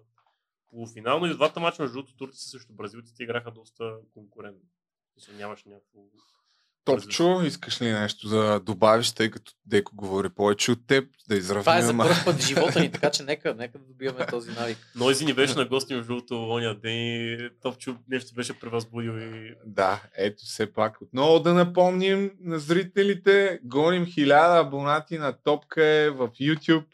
полуфинал, 0.69 1.19
но 1.19 1.25
и 1.25 1.33
в 1.33 1.35
двата 1.35 1.59
матча, 1.59 1.81
между 1.81 1.93
другото, 1.93 2.17
турците 2.17 2.49
срещу 2.49 2.73
бразилците 2.73 3.23
играха 3.23 3.51
доста 3.51 3.97
конкурентно. 4.13 4.69
Нямаше 5.37 5.69
някакво 5.69 5.99
Топчо, 6.85 7.41
искаш 7.45 7.81
ли 7.81 7.91
нещо 7.91 8.29
да 8.29 8.59
добавиш, 8.59 9.11
тъй 9.11 9.31
като 9.31 9.51
Деко 9.65 9.95
говори 9.95 10.29
повече 10.29 10.71
от 10.71 10.87
теб, 10.87 11.09
да 11.29 11.35
изравним 11.35 11.63
Това 11.63 11.77
е 11.77 11.81
за 11.81 11.97
първ 11.97 12.15
път 12.25 12.35
в 12.35 12.39
живота 12.47 12.79
ни, 12.79 12.91
така 12.91 13.11
че 13.11 13.23
нека, 13.23 13.55
нека 13.55 13.77
да 13.77 13.85
добиваме 13.85 14.25
този 14.25 14.51
навик. 14.51 14.77
Нойзи 14.95 15.25
ни 15.25 15.33
беше 15.33 15.55
на 15.55 15.65
гости 15.65 15.93
между 15.93 16.07
другото 16.07 16.49
ония 16.49 16.75
ден 16.75 16.97
и 16.97 17.49
Топчо 17.61 17.95
нещо 18.07 18.35
беше 18.35 18.59
превъзбудил 18.59 19.11
и 19.11 19.53
Да, 19.65 20.01
ето 20.17 20.43
все 20.45 20.73
пак. 20.73 21.01
Отново 21.01 21.39
да 21.39 21.53
напомним 21.53 22.31
на 22.39 22.59
зрителите, 22.59 23.59
гоним 23.63 24.05
1000 24.05 24.61
абонати 24.61 25.17
на 25.17 25.33
Топка 25.33 25.85
е 25.85 26.09
в 26.09 26.27
YouTube. 26.27 26.85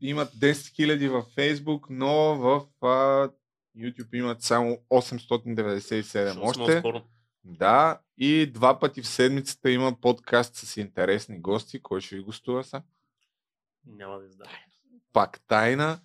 Имат 0.00 0.28
10 0.34 0.52
000 0.52 1.08
в 1.08 1.24
Facebook, 1.36 1.86
но 1.90 2.14
в 2.36 2.62
а, 2.82 3.30
YouTube 3.78 4.14
имат 4.14 4.42
само 4.42 4.78
897 4.90 6.02
Ще 6.02 6.32
сме 6.32 6.42
още. 6.42 6.78
скоро. 6.78 7.02
Да, 7.48 8.00
и 8.18 8.46
два 8.52 8.78
пъти 8.78 9.02
в 9.02 9.08
седмицата 9.08 9.70
има 9.70 10.00
подкаст 10.00 10.54
с 10.54 10.76
интересни 10.76 11.40
гости. 11.40 11.82
Кой 11.82 12.00
ще 12.00 12.16
ви 12.16 12.22
гостува 12.22 12.64
са? 12.64 12.82
няма 13.86 14.18
да 14.18 14.26
издае. 14.26 14.48
Пак 15.12 15.40
тайна. 15.46 16.00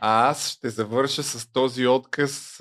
А 0.00 0.28
аз 0.28 0.48
ще 0.50 0.70
завърша 0.70 1.22
с 1.22 1.52
този 1.52 1.86
отказ. 1.86 2.60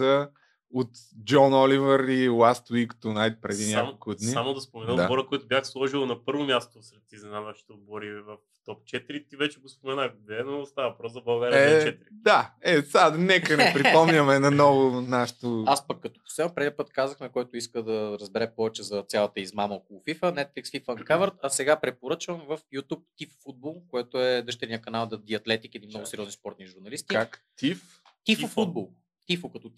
От 0.73 0.89
Джон 1.25 1.53
Оливър 1.53 1.99
и 1.99 2.29
Last 2.29 2.71
Week 2.71 2.93
Tonight 2.93 3.39
преди 3.41 3.63
Само, 3.63 3.85
няколко 3.85 4.15
дни. 4.15 4.27
само 4.27 4.53
да 4.53 4.61
спомена 4.61 4.95
Да. 4.95 5.03
отбора, 5.03 5.25
който 5.27 5.47
бях 5.47 5.67
сложил 5.67 6.05
на 6.05 6.25
първо 6.25 6.43
място 6.43 6.83
сред 6.83 7.13
изненадващите 7.13 7.73
отбори 7.73 8.21
в 8.21 8.37
топ 8.65 8.83
4. 8.83 9.29
Ти 9.29 9.35
вече 9.35 9.59
го 9.59 9.69
споменах, 9.69 10.11
де, 10.17 10.43
но 10.43 10.65
става 10.65 10.89
въпрос 10.89 11.13
за 11.13 11.21
България 11.21 11.77
Е, 11.77 11.85
4. 11.85 11.97
да, 12.11 12.51
е, 12.61 12.81
сега 12.81 13.09
нека 13.09 13.57
не 13.57 13.73
припомняме 13.73 14.39
наново 14.39 15.01
нашото... 15.01 15.63
Аз 15.67 15.87
пък 15.87 16.01
като 16.01 16.19
посел, 16.23 16.49
преди 16.55 16.75
път 16.77 16.89
казахме, 16.89 17.29
който 17.29 17.57
иска 17.57 17.83
да 17.83 18.17
разбере 18.21 18.53
повече 18.55 18.83
за 18.83 19.03
цялата 19.03 19.39
измама 19.39 19.75
около 19.75 19.99
FIFA, 19.99 20.19
Netflix 20.21 20.63
FIFA 20.63 20.85
Uncovered, 20.85 21.33
а 21.43 21.49
сега 21.49 21.79
препоръчвам 21.79 22.41
в 22.41 22.59
YouTube 22.73 23.01
TIF 23.21 23.29
Футбол, 23.43 23.83
което 23.87 24.19
е 24.19 24.41
дъщерния 24.41 24.81
канал 24.81 25.01
на 25.01 25.17
The 25.19 25.39
Athletic, 25.39 25.75
един 25.75 25.89
много 25.89 26.05
сериозни 26.05 26.31
спортни 26.31 26.67
журналисти. 26.67 27.15
Как? 27.15 27.43
ТИФ? 27.57 28.01
Тифо 28.23 28.47
Футбол. 28.47 28.89
Тифо 29.27 29.51
като 29.51 29.69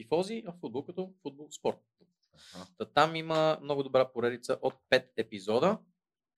Тифо, 0.00 0.16
тифози, 0.16 0.44
а 0.46 0.52
футбол 0.52 0.84
като 0.84 1.14
футбол 1.22 1.48
спорт. 1.50 1.78
Та 2.78 2.84
там 2.84 3.16
има 3.16 3.58
много 3.62 3.82
добра 3.82 4.12
поредица 4.12 4.58
от 4.62 4.74
5 4.90 5.08
епизода 5.16 5.78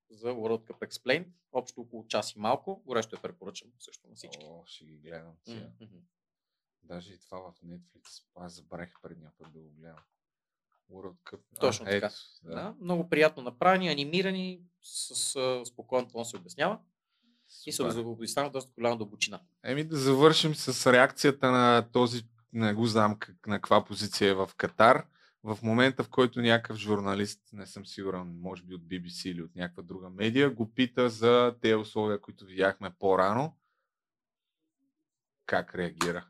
за 0.09 0.27
World 0.27 0.71
Cup 0.71 0.89
Explained. 0.89 1.27
Общо 1.51 1.81
около 1.81 2.07
час 2.07 2.35
и 2.35 2.39
малко. 2.39 2.83
Горещо 2.85 3.15
я 3.15 3.21
препоръчам 3.21 3.69
също 3.79 4.07
на 4.07 4.15
всички. 4.15 4.45
О, 4.45 4.63
ще 4.65 4.85
ги 4.85 4.97
гледам 4.97 5.33
сега. 5.43 5.69
Мгм. 5.81 5.95
Даже 6.83 7.13
и 7.13 7.19
това 7.19 7.37
в 7.39 7.53
Netflix. 7.65 8.23
Аз 8.35 8.53
забравих 8.53 8.93
предния 9.01 9.31
път 9.37 9.53
да 9.53 9.59
го 9.59 9.69
гледам. 9.69 9.99
World 10.91 11.15
Cup. 11.25 11.39
Точно 11.59 11.85
а, 11.85 11.89
така. 11.89 12.05
ето, 12.05 12.15
Да. 12.43 12.55
да. 12.55 12.75
Много 12.79 13.09
приятно 13.09 13.43
направени, 13.43 13.89
анимирани, 13.89 14.61
с, 14.81 15.15
с 15.15 15.61
спокоен 15.65 16.09
тон 16.09 16.25
се 16.25 16.37
обяснява. 16.37 16.79
И 17.65 17.71
се 17.71 17.75
Супер. 17.75 17.95
обяснява 17.95 18.49
доста 18.49 18.71
голяма 18.71 18.97
дълбочина. 18.97 19.41
Еми 19.63 19.83
да 19.83 19.97
завършим 19.97 20.55
с 20.55 20.93
реакцията 20.93 21.51
на 21.51 21.89
този, 21.91 22.23
не 22.53 22.73
го 22.73 22.85
знам 22.85 23.15
как, 23.19 23.47
на 23.47 23.55
каква 23.55 23.85
позиция 23.85 24.31
е 24.31 24.33
в 24.33 24.49
Катар. 24.57 25.05
В 25.43 25.57
момента, 25.63 26.03
в 26.03 26.09
който 26.09 26.41
някакъв 26.41 26.77
журналист, 26.77 27.41
не 27.53 27.65
съм 27.65 27.85
сигурен, 27.85 28.39
може 28.41 28.63
би 28.63 28.75
от 28.75 28.81
BBC 28.81 29.29
или 29.29 29.41
от 29.41 29.55
някаква 29.55 29.83
друга 29.83 30.09
медия, 30.09 30.49
го 30.49 30.73
пита 30.73 31.09
за 31.09 31.55
тези 31.61 31.75
условия, 31.75 32.21
които 32.21 32.45
видяхме 32.45 32.91
по-рано, 32.99 33.57
как 35.45 35.75
реагира? 35.75 36.25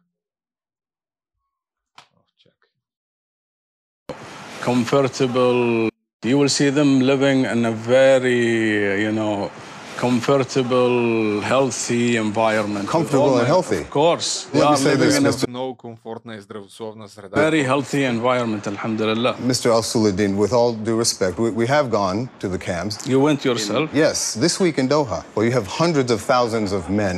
comfortable. 4.63 5.89
You 6.23 6.37
will 6.39 6.47
see 6.47 6.69
them 6.69 7.01
living 7.01 7.43
in 7.53 7.65
a 7.65 7.71
very, 7.71 9.03
you 9.03 9.11
know, 9.11 9.51
comfortable, 9.98 11.40
healthy 11.40 12.16
environment. 12.16 12.84
with 12.84 12.90
Comfortable 12.90 13.24
all 13.30 13.38
and 13.38 13.42
my- 13.42 13.54
healthy? 13.54 13.80
Of 13.80 13.90
course. 13.90 14.46
Let 14.54 14.70
me 14.70 14.76
say 14.76 14.94
this, 14.96 15.18
Mr. 15.20 15.48
Много 15.48 15.74
комфортна 15.76 16.34
и 16.36 16.40
здравословна 16.40 17.08
среда. 17.08 17.36
Very 17.50 17.62
healthy 17.64 18.02
environment, 18.04 18.66
alhamdulillah. 18.66 19.34
Mr. 19.52 19.66
Al 19.70 19.82
Suladin, 19.82 20.36
with 20.36 20.52
all 20.52 20.72
due 20.72 20.96
respect, 20.96 21.38
we, 21.38 21.50
we 21.50 21.66
have 21.66 21.90
gone 21.90 22.28
to 22.40 22.48
the 22.48 22.58
camps. 22.58 22.94
You 23.06 23.20
went 23.20 23.44
yourself? 23.44 23.90
Yes, 23.94 24.34
this 24.44 24.54
week 24.60 24.78
in 24.78 24.88
Doha, 24.88 25.20
where 25.34 25.44
you 25.48 25.52
have 25.52 25.66
hundreds 25.82 26.10
of 26.16 26.20
thousands 26.22 26.70
of 26.72 26.82
men 26.90 27.16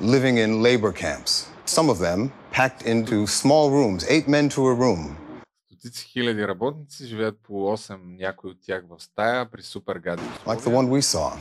living 0.00 0.36
in 0.38 0.62
labor 0.62 0.92
camps. 0.92 1.32
Some 1.64 1.88
of 1.94 1.98
them 1.98 2.18
packed 2.52 2.82
into 2.92 3.26
small 3.26 3.70
rooms, 3.70 4.00
eight 4.08 4.26
men 4.28 4.48
to 4.56 4.60
a 4.68 4.74
room. 4.84 5.16
Стотици 5.70 6.06
хиляди 6.12 6.46
работници 6.48 7.06
живеят 7.06 7.36
по 7.46 7.52
8, 7.76 7.96
някои 8.18 8.50
от 8.50 8.56
тях 8.66 8.82
в 8.90 9.02
стая, 9.02 9.50
при 9.50 9.62
супер 9.62 9.96
гади 9.98 10.22
like 10.46 10.60
the 10.60 10.70
one 10.70 10.88
we 10.88 11.00
saw. 11.00 11.32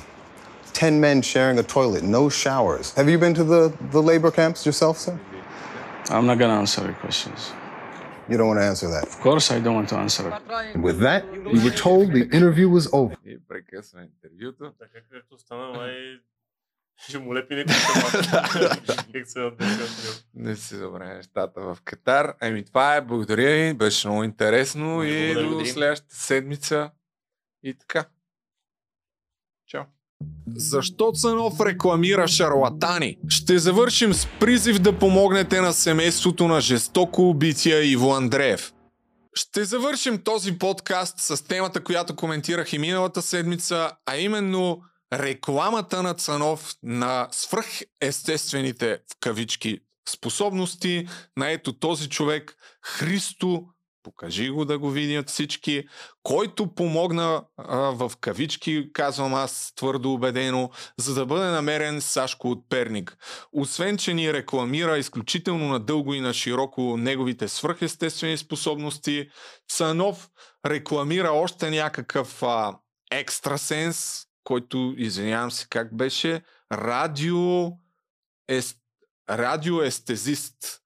Ten 0.72 1.00
men 1.00 1.22
sharing 1.22 1.58
a 1.58 1.62
toilet, 1.62 2.02
no 2.02 2.28
showers. 2.28 2.94
Have 2.94 3.08
you 3.08 3.18
been 3.18 3.34
to 3.34 3.44
the, 3.44 3.72
the 3.90 4.02
labor 4.02 4.30
camps 4.30 4.64
yourself, 4.64 4.98
sir? 4.98 5.18
I'm 6.10 6.26
not 6.26 6.38
going 6.38 6.50
to 6.50 6.56
answer 6.56 6.82
your 6.84 6.94
questions. 6.94 7.52
You 8.28 8.36
don't 8.36 8.48
want 8.48 8.60
to 8.60 8.64
answer 8.64 8.88
that. 8.88 9.04
Of 9.04 9.20
course, 9.20 9.50
I 9.50 9.58
don't 9.60 9.74
want 9.74 9.88
to 9.90 9.96
answer 9.96 10.28
it. 10.28 10.34
And 10.74 10.82
with 10.82 11.00
that, 11.00 11.22
we 11.52 11.58
were 11.64 11.76
told 11.86 12.12
the 12.12 12.28
interview 12.36 12.68
was 12.68 12.88
over. 12.92 13.16
Ще 17.08 17.18
му 17.18 17.34
лепи 17.34 17.54
някой. 17.54 17.74
Не 20.34 20.56
си 20.56 20.78
добре 20.78 21.14
нещата 21.14 21.60
в 21.60 21.78
Катар. 21.84 22.34
Еми 22.40 22.64
това 22.64 22.96
е, 22.96 23.00
благодаря 23.00 23.54
ви, 23.54 23.74
беше 23.74 24.08
много 24.08 24.24
интересно 24.24 25.02
и 25.02 25.34
до 25.34 25.66
следващата 25.66 26.14
седмица. 26.14 26.90
И 27.62 27.74
така. 27.74 28.04
Защо 30.56 31.12
Цанов 31.12 31.60
рекламира 31.60 32.28
шарлатани? 32.28 33.16
Ще 33.28 33.58
завършим 33.58 34.14
с 34.14 34.26
призив 34.40 34.78
да 34.78 34.98
помогнете 34.98 35.60
на 35.60 35.72
семейството 35.72 36.48
на 36.48 36.60
жестоко 36.60 37.28
убития 37.28 37.84
Иво 37.84 38.12
Андреев. 38.14 38.72
Ще 39.34 39.64
завършим 39.64 40.18
този 40.18 40.58
подкаст 40.58 41.18
с 41.18 41.44
темата, 41.44 41.84
която 41.84 42.16
коментирах 42.16 42.72
и 42.72 42.78
миналата 42.78 43.22
седмица, 43.22 43.90
а 44.06 44.16
именно 44.16 44.80
рекламата 45.12 46.02
на 46.02 46.14
Цанов 46.14 46.74
на 46.82 47.28
свръхестествените 47.30 48.96
в 48.96 49.20
кавички 49.20 49.78
способности 50.08 51.08
на 51.36 51.50
ето 51.50 51.72
този 51.72 52.08
човек, 52.08 52.54
Христо, 52.82 53.64
покажи 54.02 54.50
го 54.50 54.64
да 54.64 54.78
го 54.78 54.90
видят 54.90 55.28
всички, 55.28 55.84
който 56.22 56.74
помогна 56.74 57.44
а, 57.56 57.76
в 57.76 58.12
кавички, 58.20 58.90
казвам 58.92 59.34
аз 59.34 59.72
твърдо 59.76 60.12
убедено, 60.12 60.70
за 60.96 61.14
да 61.14 61.26
бъде 61.26 61.46
намерен 61.46 62.00
Сашко 62.00 62.50
от 62.50 62.68
Перник. 62.68 63.16
Освен, 63.52 63.96
че 63.96 64.14
ни 64.14 64.32
рекламира 64.32 64.98
изключително 64.98 65.68
надълго 65.68 66.14
и 66.14 66.20
на 66.20 66.34
широко 66.34 66.96
неговите 66.96 67.48
свръхестествени 67.48 68.36
способности, 68.36 69.28
Цанов 69.68 70.28
рекламира 70.66 71.30
още 71.30 71.70
някакъв 71.70 72.42
а, 72.42 72.78
екстрасенс, 73.10 74.26
който, 74.44 74.94
извинявам 74.96 75.50
се 75.50 75.66
как 75.70 75.96
беше, 75.96 76.42
радио, 76.72 77.70
ест, 78.48 78.76
радиоестезист. 79.30 80.80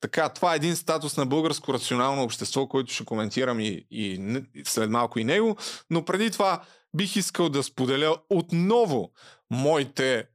Така, 0.00 0.28
това 0.28 0.52
е 0.52 0.56
един 0.56 0.76
статус 0.76 1.16
на 1.16 1.26
българско 1.26 1.74
рационално 1.74 2.22
общество, 2.22 2.68
който 2.68 2.92
ще 2.92 3.04
коментирам 3.04 3.60
и, 3.60 3.86
и 3.90 4.40
след 4.64 4.90
малко 4.90 5.18
и 5.18 5.24
него, 5.24 5.56
но 5.90 6.04
преди 6.04 6.30
това 6.30 6.62
бих 6.96 7.16
искал 7.16 7.48
да 7.48 7.62
споделя 7.62 8.16
отново 8.30 9.10
моите, 9.50 10.28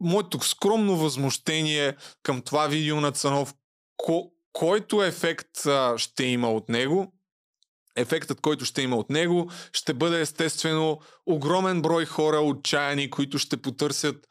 моето 0.00 0.44
скромно 0.44 0.96
възмущение 0.96 1.96
към 2.22 2.42
това 2.42 2.66
видео 2.66 3.00
на 3.00 3.12
Цанов, 3.12 3.54
ко, 3.96 4.32
който 4.52 5.02
ефект 5.02 5.66
а, 5.66 5.98
ще 5.98 6.24
има 6.24 6.50
от 6.50 6.68
него. 6.68 7.12
Ефектът, 7.96 8.40
който 8.40 8.64
ще 8.64 8.82
има 8.82 8.96
от 8.96 9.10
него, 9.10 9.50
ще 9.72 9.94
бъде 9.94 10.20
естествено 10.20 11.00
огромен 11.26 11.82
брой 11.82 12.04
хора 12.04 12.40
отчаяни, 12.40 13.10
които 13.10 13.38
ще 13.38 13.56
потърсят 13.56 14.26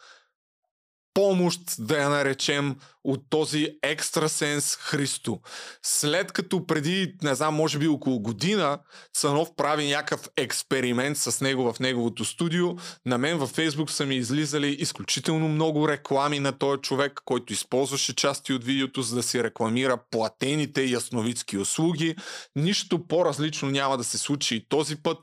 помощ, 1.15 1.61
да 1.79 1.97
я 1.97 2.09
наречем, 2.09 2.75
от 3.03 3.29
този 3.29 3.69
екстрасенс 3.83 4.75
Христо. 4.75 5.39
След 5.83 6.31
като 6.31 6.65
преди, 6.65 7.15
не 7.23 7.35
знам, 7.35 7.55
може 7.55 7.79
би 7.79 7.87
около 7.87 8.19
година, 8.19 8.79
Цанов 9.13 9.55
прави 9.55 9.87
някакъв 9.87 10.29
експеримент 10.37 11.17
с 11.17 11.41
него 11.41 11.73
в 11.73 11.79
неговото 11.79 12.25
студио, 12.25 12.75
на 13.05 13.17
мен 13.17 13.37
във 13.37 13.49
Фейсбук 13.49 13.91
са 13.91 14.05
ми 14.05 14.15
излизали 14.15 14.67
изключително 14.67 15.47
много 15.47 15.87
реклами 15.87 16.39
на 16.39 16.57
този 16.57 16.81
човек, 16.81 17.21
който 17.25 17.53
използваше 17.53 18.15
части 18.15 18.53
от 18.53 18.63
видеото, 18.63 19.01
за 19.01 19.15
да 19.15 19.23
си 19.23 19.43
рекламира 19.43 19.97
платените 20.11 20.83
ясновидски 20.83 21.57
услуги. 21.57 22.15
Нищо 22.55 23.07
по-различно 23.07 23.69
няма 23.69 23.97
да 23.97 24.03
се 24.03 24.17
случи 24.17 24.55
и 24.55 24.67
този 24.69 24.95
път. 24.95 25.17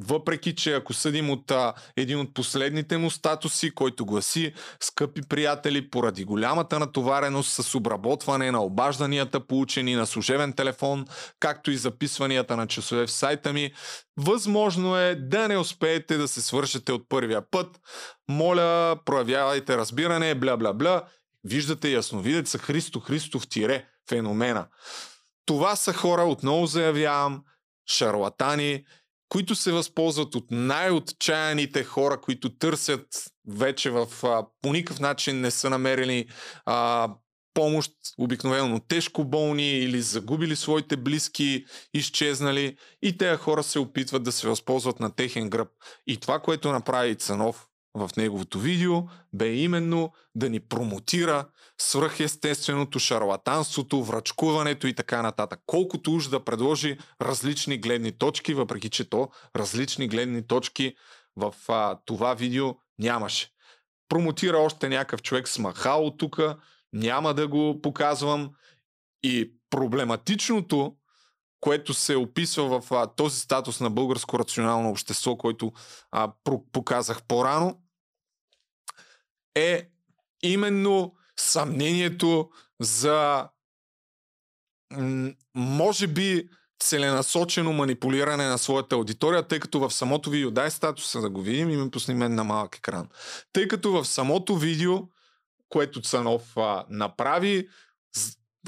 Въпреки, 0.00 0.54
че 0.54 0.74
ако 0.74 0.92
съдим 0.92 1.30
от 1.30 1.50
а, 1.50 1.74
един 1.96 2.20
от 2.20 2.34
последните 2.34 2.96
му 2.98 3.10
статуси, 3.10 3.70
който 3.70 4.06
гласи 4.06 4.52
Скъпи 4.80 5.22
приятели, 5.28 5.90
поради 5.90 6.24
голямата 6.24 6.78
натовареност 6.78 7.52
с 7.52 7.74
обработване 7.74 8.50
на 8.50 8.62
обажданията, 8.62 9.46
получени 9.46 9.94
на 9.94 10.06
служебен 10.06 10.52
телефон, 10.52 11.06
както 11.40 11.70
и 11.70 11.76
записванията 11.76 12.56
на 12.56 12.66
часове 12.66 13.06
в 13.06 13.10
сайта 13.10 13.52
ми, 13.52 13.72
възможно 14.16 14.96
е 14.96 15.14
да 15.14 15.48
не 15.48 15.58
успеете 15.58 16.16
да 16.16 16.28
се 16.28 16.40
свършите 16.40 16.92
от 16.92 17.08
първия 17.08 17.50
път. 17.50 17.80
Моля, 18.28 18.96
проявявайте 19.04 19.76
разбиране, 19.76 20.34
бля-бля-бля. 20.34 21.02
Виждате 21.44 21.88
ясновидеца 21.88 22.58
Христо 22.58 23.00
Христов 23.00 23.48
тире 23.48 23.86
феномена. 24.08 24.66
Това 25.46 25.76
са 25.76 25.92
хора, 25.92 26.22
отново 26.22 26.66
заявявам, 26.66 27.42
шарлатани, 27.86 28.84
които 29.28 29.54
се 29.54 29.72
възползват 29.72 30.34
от 30.34 30.44
най-отчаяните 30.50 31.84
хора, 31.84 32.20
които 32.20 32.58
търсят 32.58 33.06
вече 33.48 33.90
в 33.90 34.08
а, 34.22 34.46
по 34.62 34.72
никакъв 34.72 35.00
начин 35.00 35.40
не 35.40 35.50
са 35.50 35.70
намерили 35.70 36.26
а, 36.66 37.08
помощ, 37.54 37.92
обикновено 38.18 38.80
тежко 38.88 39.24
болни 39.24 39.78
или 39.78 40.00
загубили 40.00 40.56
своите 40.56 40.96
близки, 40.96 41.64
изчезнали 41.94 42.76
и 43.02 43.18
тези 43.18 43.36
хора 43.36 43.62
се 43.62 43.78
опитват 43.78 44.22
да 44.22 44.32
се 44.32 44.48
възползват 44.48 45.00
на 45.00 45.14
техен 45.14 45.50
гръб. 45.50 45.68
И 46.06 46.16
това, 46.16 46.38
което 46.38 46.72
направи 46.72 47.16
Цанов 47.16 47.67
в 47.98 48.10
неговото 48.16 48.58
видео 48.58 49.02
бе 49.32 49.52
именно 49.52 50.12
да 50.34 50.50
ни 50.50 50.60
промотира 50.60 51.46
свръхестественото, 51.80 52.98
шарлатанството, 52.98 54.04
врачкуването 54.04 54.86
и 54.86 54.94
така 54.94 55.22
нататък. 55.22 55.60
Колкото 55.66 56.14
уж 56.14 56.28
да 56.28 56.44
предложи 56.44 56.98
различни 57.22 57.78
гледни 57.78 58.12
точки, 58.12 58.54
въпреки 58.54 58.90
че 58.90 59.10
то 59.10 59.28
различни 59.56 60.08
гледни 60.08 60.46
точки 60.46 60.94
в 61.36 61.54
а, 61.68 61.98
това 62.04 62.34
видео 62.34 62.74
нямаше. 62.98 63.48
Промотира 64.08 64.58
още 64.58 64.88
някакъв 64.88 65.22
човек 65.22 65.48
с 65.48 65.58
махало 65.58 66.16
тук, 66.16 66.40
няма 66.92 67.34
да 67.34 67.48
го 67.48 67.80
показвам. 67.82 68.50
И 69.22 69.52
проблематичното, 69.70 70.96
което 71.60 71.94
се 71.94 72.16
описва 72.16 72.80
в 72.80 72.92
а, 72.92 73.06
този 73.06 73.40
статус 73.40 73.80
на 73.80 73.90
българско 73.90 74.38
рационално 74.38 74.90
общество, 74.90 75.36
който 75.36 75.72
а, 76.10 76.32
показах 76.72 77.22
по-рано, 77.22 77.80
е 79.58 79.88
именно 80.42 81.14
съмнението 81.36 82.50
за 82.80 83.48
може 85.54 86.06
би 86.06 86.48
целенасочено 86.80 87.72
манипулиране 87.72 88.46
на 88.46 88.58
своята 88.58 88.94
аудитория, 88.94 89.42
тъй 89.42 89.60
като 89.60 89.80
в 89.80 89.94
самото 89.94 90.30
видео, 90.30 90.50
дай 90.50 90.70
статуса 90.70 91.20
да 91.20 91.30
го 91.30 91.42
видим 91.42 91.70
и 91.70 91.76
ми 91.76 91.90
пусни 91.90 92.14
мен 92.14 92.34
на 92.34 92.44
малък 92.44 92.76
екран. 92.76 93.08
Тъй 93.52 93.68
като 93.68 93.92
в 93.92 94.04
самото 94.04 94.56
видео, 94.56 94.98
което 95.68 96.00
Цанов 96.00 96.56
а, 96.56 96.84
направи, 96.90 97.68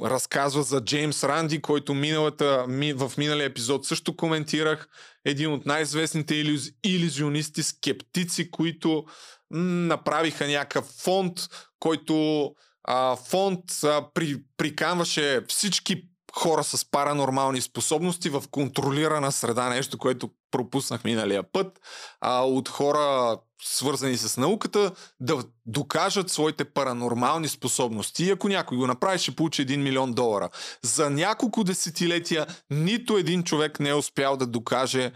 разказва 0.02 0.62
за 0.62 0.84
Джеймс 0.84 1.24
Ранди, 1.24 1.62
който 1.62 1.94
миналата, 1.94 2.64
ми, 2.68 2.92
в 2.92 3.12
миналия 3.18 3.46
епизод 3.46 3.86
също 3.86 4.16
коментирах. 4.16 4.88
Един 5.24 5.52
от 5.52 5.66
най-известните 5.66 6.34
илюз, 6.34 6.62
иллюзионисти, 6.84 7.62
скептици, 7.62 8.50
които 8.50 9.04
м- 9.50 9.60
направиха 9.60 10.46
някакъв 10.46 10.84
фонд, 10.84 11.38
който 11.78 12.44
а, 12.84 13.16
фонд 13.16 13.60
а, 13.84 14.06
при, 14.14 14.36
приканваше 14.56 15.40
всички 15.48 16.02
хора 16.32 16.64
с 16.64 16.90
паранормални 16.90 17.60
способности 17.60 18.28
в 18.28 18.44
контролирана 18.50 19.32
среда, 19.32 19.68
нещо, 19.68 19.98
което 19.98 20.30
пропуснах 20.50 21.04
миналия 21.04 21.42
път, 21.52 21.80
а, 22.20 22.40
от 22.40 22.68
хора 22.68 23.36
свързани 23.62 24.16
с 24.16 24.36
науката, 24.36 24.92
да 25.20 25.44
докажат 25.66 26.30
своите 26.30 26.64
паранормални 26.64 27.48
способности. 27.48 28.24
И 28.24 28.30
ако 28.30 28.48
някой 28.48 28.78
го 28.78 28.86
направи, 28.86 29.18
ще 29.18 29.36
получи 29.36 29.66
1 29.66 29.76
милион 29.76 30.12
долара. 30.12 30.48
За 30.82 31.10
няколко 31.10 31.64
десетилетия 31.64 32.46
нито 32.70 33.16
един 33.16 33.42
човек 33.42 33.80
не 33.80 33.88
е 33.88 33.94
успял 33.94 34.36
да 34.36 34.46
докаже 34.46 35.12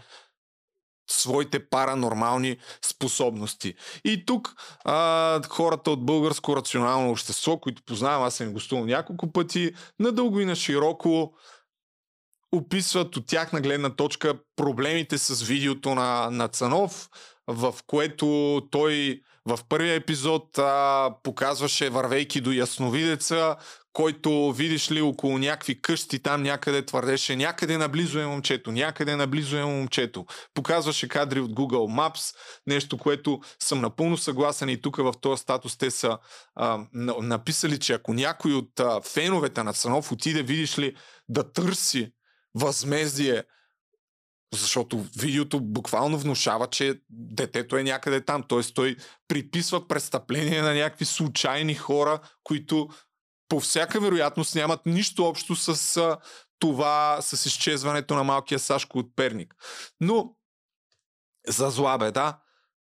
своите 1.09 1.69
паранормални 1.69 2.57
способности. 2.85 3.73
И 4.05 4.25
тук 4.25 4.55
а, 4.85 5.41
хората 5.49 5.91
от 5.91 6.05
българско 6.05 6.55
рационално 6.55 7.11
общество, 7.11 7.59
които 7.59 7.83
познавам, 7.83 8.23
аз 8.23 8.35
съм 8.35 8.53
гостувал 8.53 8.85
няколко 8.85 9.31
пъти, 9.31 9.71
надълго 9.99 10.39
и 10.39 10.45
на 10.45 10.55
широко 10.55 11.33
описват 12.51 13.17
от 13.17 13.27
тяхна 13.27 13.61
гледна 13.61 13.89
точка 13.89 14.33
проблемите 14.55 15.17
с 15.17 15.41
видеото 15.43 15.95
на, 15.95 16.29
на 16.31 16.47
Цанов, 16.47 17.09
в 17.47 17.75
което 17.87 18.61
той 18.71 19.21
в 19.45 19.59
първия 19.69 19.95
епизод 19.95 20.57
а, 20.57 21.11
показваше 21.23 21.89
вървейки 21.89 22.41
до 22.41 22.51
ясновидеца, 22.51 23.55
който 23.93 24.51
видиш 24.51 24.91
ли 24.91 25.01
около 25.01 25.37
някакви 25.37 25.81
къщи 25.81 26.19
там 26.19 26.43
някъде 26.43 26.85
твърдеше 26.85 27.35
някъде 27.35 27.77
наблизо 27.77 28.19
е 28.19 28.25
момчето, 28.25 28.71
някъде 28.71 29.15
наблизо 29.15 29.57
е 29.57 29.65
момчето. 29.65 30.25
Показваше 30.53 31.07
кадри 31.07 31.39
от 31.39 31.51
Google 31.51 31.99
Maps, 31.99 32.35
нещо, 32.67 32.97
което 32.97 33.39
съм 33.59 33.81
напълно 33.81 34.17
съгласен 34.17 34.69
и 34.69 34.81
тук 34.81 34.97
в 34.97 35.13
този 35.21 35.41
статус 35.41 35.77
те 35.77 35.91
са 35.91 36.17
а, 36.55 36.79
написали, 37.21 37.79
че 37.79 37.93
ако 37.93 38.13
някой 38.13 38.53
от 38.53 38.79
а, 38.79 39.01
феновете 39.01 39.63
на 39.63 39.73
Цанов 39.73 40.11
отиде, 40.11 40.43
видиш 40.43 40.79
ли, 40.79 40.95
да 41.29 41.51
търси 41.51 42.11
възмездие 42.55 43.43
защото 44.55 45.05
видеото 45.17 45.59
буквално 45.59 46.17
внушава, 46.17 46.67
че 46.67 47.01
детето 47.09 47.77
е 47.77 47.83
някъде 47.83 48.25
там. 48.25 48.43
Т.е. 48.49 48.61
той 48.61 48.95
приписва 49.27 49.87
престъпление 49.87 50.61
на 50.61 50.73
някакви 50.73 51.05
случайни 51.05 51.75
хора, 51.75 52.19
които 52.43 52.89
по 53.49 53.59
всяка 53.59 53.99
вероятност 53.99 54.55
нямат 54.55 54.85
нищо 54.85 55.25
общо 55.25 55.55
с 55.55 56.17
това, 56.59 57.17
с 57.21 57.45
изчезването 57.45 58.15
на 58.15 58.23
малкия 58.23 58.59
Сашко 58.59 58.99
от 58.99 59.15
Перник. 59.15 59.55
Но 60.01 60.35
за 61.47 61.69
зла 61.69 61.97
беда, 61.97 62.39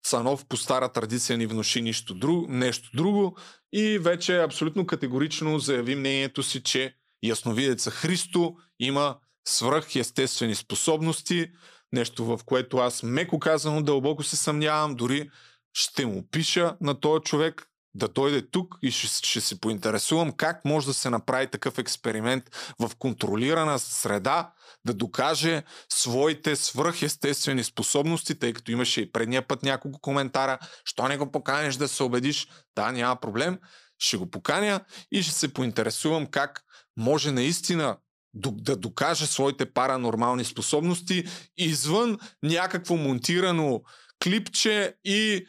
Цанов 0.04 0.46
по 0.46 0.56
стара 0.56 0.88
традиция 0.88 1.38
ни 1.38 1.46
внуши 1.46 1.82
нищо 1.82 2.14
друго, 2.14 2.46
нещо 2.48 2.90
друго 2.94 3.36
и 3.72 3.98
вече 3.98 4.42
абсолютно 4.42 4.86
категорично 4.86 5.58
заяви 5.58 5.96
мнението 5.96 6.42
си, 6.42 6.62
че 6.62 6.94
ясновидеца 7.22 7.90
Христо 7.90 8.56
има 8.78 9.16
свръхестествени 9.48 10.54
способности, 10.54 11.50
нещо 11.92 12.24
в 12.24 12.40
което 12.46 12.78
аз 12.78 13.02
меко 13.02 13.38
казано 13.38 13.82
дълбоко 13.82 14.22
се 14.22 14.36
съмнявам, 14.36 14.94
дори 14.94 15.30
ще 15.72 16.06
му 16.06 16.28
пиша 16.30 16.76
на 16.80 17.00
този 17.00 17.22
човек 17.22 17.66
да 17.94 18.08
дойде 18.08 18.50
тук 18.50 18.74
и 18.82 18.90
ще, 18.90 19.26
ще 19.26 19.40
се 19.40 19.60
поинтересувам 19.60 20.32
как 20.32 20.64
може 20.64 20.86
да 20.86 20.94
се 20.94 21.10
направи 21.10 21.46
такъв 21.46 21.78
експеримент 21.78 22.44
в 22.80 22.90
контролирана 22.98 23.78
среда, 23.78 24.52
да 24.84 24.94
докаже 24.94 25.62
своите 25.92 26.56
свръхестествени 26.56 27.64
способности, 27.64 28.38
тъй 28.38 28.52
като 28.52 28.72
имаше 28.72 29.00
и 29.00 29.12
предния 29.12 29.48
път 29.48 29.62
няколко 29.62 30.00
коментара, 30.00 30.58
що 30.84 31.08
не 31.08 31.16
го 31.16 31.32
поканеш 31.32 31.74
да 31.74 31.88
се 31.88 32.02
убедиш, 32.02 32.48
да, 32.76 32.92
няма 32.92 33.16
проблем, 33.16 33.58
ще 33.98 34.16
го 34.16 34.30
поканя 34.30 34.80
и 35.12 35.22
ще 35.22 35.32
се 35.32 35.54
поинтересувам 35.54 36.26
как 36.26 36.62
може 36.96 37.32
наистина 37.32 37.96
да 38.36 38.76
докаже 38.76 39.26
своите 39.26 39.72
паранормални 39.72 40.44
способности 40.44 41.24
извън 41.56 42.18
някакво 42.42 42.96
монтирано 42.96 43.82
клипче 44.24 44.94
и 45.04 45.46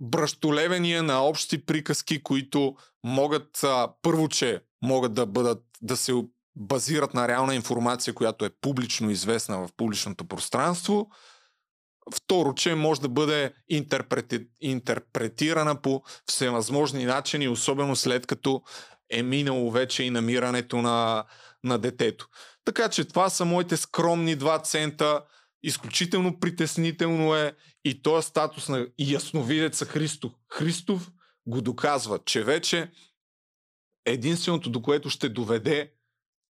бръщолевения 0.00 1.02
на 1.02 1.24
общи 1.24 1.66
приказки, 1.66 2.22
които 2.22 2.76
могат 3.04 3.64
първо, 4.02 4.28
че 4.28 4.60
могат 4.82 5.14
да 5.14 5.26
бъдат 5.26 5.64
да 5.82 5.96
се 5.96 6.12
базират 6.56 7.14
на 7.14 7.28
реална 7.28 7.54
информация, 7.54 8.14
която 8.14 8.44
е 8.44 8.50
публично 8.60 9.10
известна 9.10 9.58
в 9.58 9.68
публичното 9.76 10.24
пространство. 10.24 11.10
Второ, 12.14 12.54
че 12.54 12.74
може 12.74 13.00
да 13.00 13.08
бъде 13.08 13.52
интерпрети... 13.68 14.46
интерпретирана 14.60 15.82
по 15.82 16.02
всевъзможни 16.26 17.04
начини, 17.04 17.48
особено 17.48 17.96
след 17.96 18.26
като 18.26 18.62
е 19.10 19.22
минало 19.22 19.70
вече 19.70 20.02
и 20.02 20.10
намирането 20.10 20.76
на, 20.82 21.24
на 21.64 21.78
детето. 21.78 22.28
Така 22.64 22.88
че 22.88 23.04
това 23.04 23.30
са 23.30 23.44
моите 23.44 23.76
скромни 23.76 24.38
2 24.38 24.64
цента. 24.64 25.24
Изключително 25.62 26.40
притеснително 26.40 27.34
е 27.34 27.52
и 27.84 28.02
този 28.02 28.28
статус 28.28 28.68
на 28.68 28.86
ясновидеца 28.98 29.84
Христо. 29.84 30.32
Христов 30.52 31.10
го 31.46 31.60
доказва, 31.60 32.18
че 32.24 32.44
вече 32.44 32.90
единственото 34.04 34.70
до 34.70 34.82
което 34.82 35.10
ще 35.10 35.28
доведе 35.28 35.92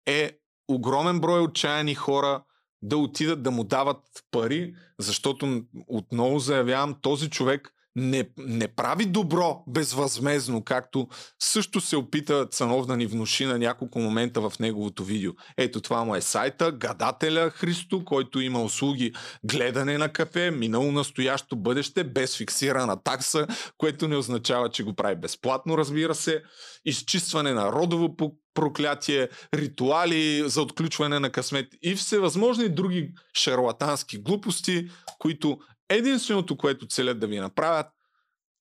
е 0.05 0.39
огромен 0.67 1.19
брой 1.19 1.41
отчаяни 1.41 1.95
хора 1.95 2.43
да 2.81 2.97
отидат 2.97 3.43
да 3.43 3.51
му 3.51 3.63
дават 3.63 4.03
пари, 4.31 4.75
защото 4.99 5.63
отново 5.87 6.39
заявявам, 6.39 6.95
този 7.01 7.29
човек 7.29 7.73
не, 7.95 8.29
не 8.37 8.67
прави 8.67 9.05
добро 9.05 9.63
безвъзмезно, 9.67 10.63
както 10.63 11.07
също 11.39 11.81
се 11.81 11.97
опита 11.97 12.47
Цанов 12.51 12.85
да 12.85 12.97
ни 12.97 13.07
внуши 13.07 13.45
на 13.45 13.57
няколко 13.57 13.99
момента 13.99 14.49
в 14.49 14.53
неговото 14.59 15.03
видео. 15.03 15.31
Ето 15.57 15.81
това 15.81 16.03
му 16.03 16.15
е 16.15 16.21
сайта, 16.21 16.71
гадателя 16.71 17.49
Христо, 17.49 18.05
който 18.05 18.41
има 18.41 18.63
услуги 18.63 19.13
гледане 19.43 19.97
на 19.97 20.09
кафе, 20.09 20.51
минало, 20.51 20.91
настоящо, 20.91 21.55
бъдеще, 21.55 22.03
без 22.03 22.37
фиксирана 22.37 23.03
такса, 23.03 23.47
което 23.77 24.07
не 24.07 24.17
означава, 24.17 24.69
че 24.69 24.83
го 24.83 24.93
прави 24.93 25.15
безплатно, 25.15 25.77
разбира 25.77 26.15
се, 26.15 26.43
изчистване 26.85 27.53
на 27.53 27.71
родово 27.71 28.15
проклятие, 28.53 29.29
ритуали 29.53 30.49
за 30.49 30.61
отключване 30.61 31.19
на 31.19 31.29
късмет 31.29 31.67
и 31.81 31.95
всевъзможни 31.95 32.69
други 32.69 33.11
шарлатански 33.33 34.17
глупости, 34.17 34.89
които 35.19 35.57
Единственото, 35.89 36.57
което 36.57 36.87
целят 36.87 37.19
да 37.19 37.27
ви 37.27 37.39
направят, 37.39 37.87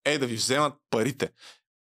е 0.04 0.18
да 0.18 0.26
ви 0.26 0.34
вземат 0.34 0.74
парите. 0.90 1.30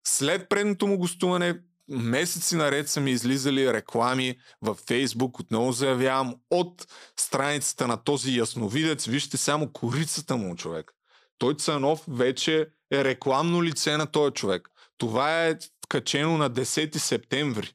След 0.06 0.48
предното 0.48 0.86
му 0.86 0.98
гостуване, 0.98 1.60
месеци 1.88 2.56
наред 2.56 2.88
са 2.88 3.00
ми 3.00 3.10
излизали 3.10 3.72
реклами 3.72 4.38
във 4.62 4.78
Фейсбук, 4.78 5.40
отново 5.40 5.72
заявявам, 5.72 6.34
от 6.50 6.86
страницата 7.16 7.86
на 7.86 8.04
този 8.04 8.38
ясновидец, 8.38 9.06
вижте 9.06 9.36
само 9.36 9.72
корицата 9.72 10.36
му, 10.36 10.56
човек. 10.56 10.92
Той 11.38 11.54
Цанов 11.54 12.04
вече 12.08 12.66
е 12.92 13.04
рекламно 13.04 13.62
лице 13.62 13.96
на 13.96 14.06
този 14.06 14.32
човек. 14.32 14.68
Това 14.98 15.46
е 15.46 15.58
качено 15.88 16.38
на 16.38 16.50
10 16.50 16.96
септември. 16.96 17.72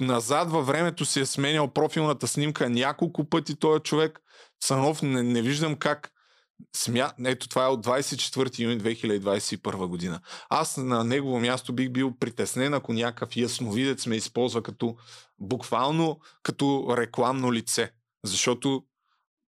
Назад 0.00 0.50
във 0.50 0.66
времето 0.66 1.04
си 1.04 1.20
е 1.20 1.26
сменял 1.26 1.72
профилната 1.72 2.28
снимка 2.28 2.70
няколко 2.70 3.28
пъти 3.28 3.56
този 3.56 3.82
човек. 3.82 4.20
Цанов 4.60 5.02
не, 5.02 5.22
не 5.22 5.42
виждам 5.42 5.76
как 5.76 6.12
Смя... 6.76 7.12
Ето 7.24 7.48
това 7.48 7.64
е 7.64 7.68
от 7.68 7.86
24 7.86 8.58
юни 8.58 8.80
2021 8.80 9.86
година. 9.86 10.20
Аз 10.48 10.76
на 10.76 11.04
негово 11.04 11.40
място 11.40 11.72
бих 11.72 11.90
бил 11.90 12.14
притеснен, 12.20 12.74
ако 12.74 12.92
някакъв 12.92 13.36
ясновидец 13.36 14.06
ме 14.06 14.16
използва 14.16 14.62
като 14.62 14.96
буквално 15.38 16.20
като 16.42 16.94
рекламно 16.96 17.52
лице. 17.52 17.92
Защото 18.24 18.84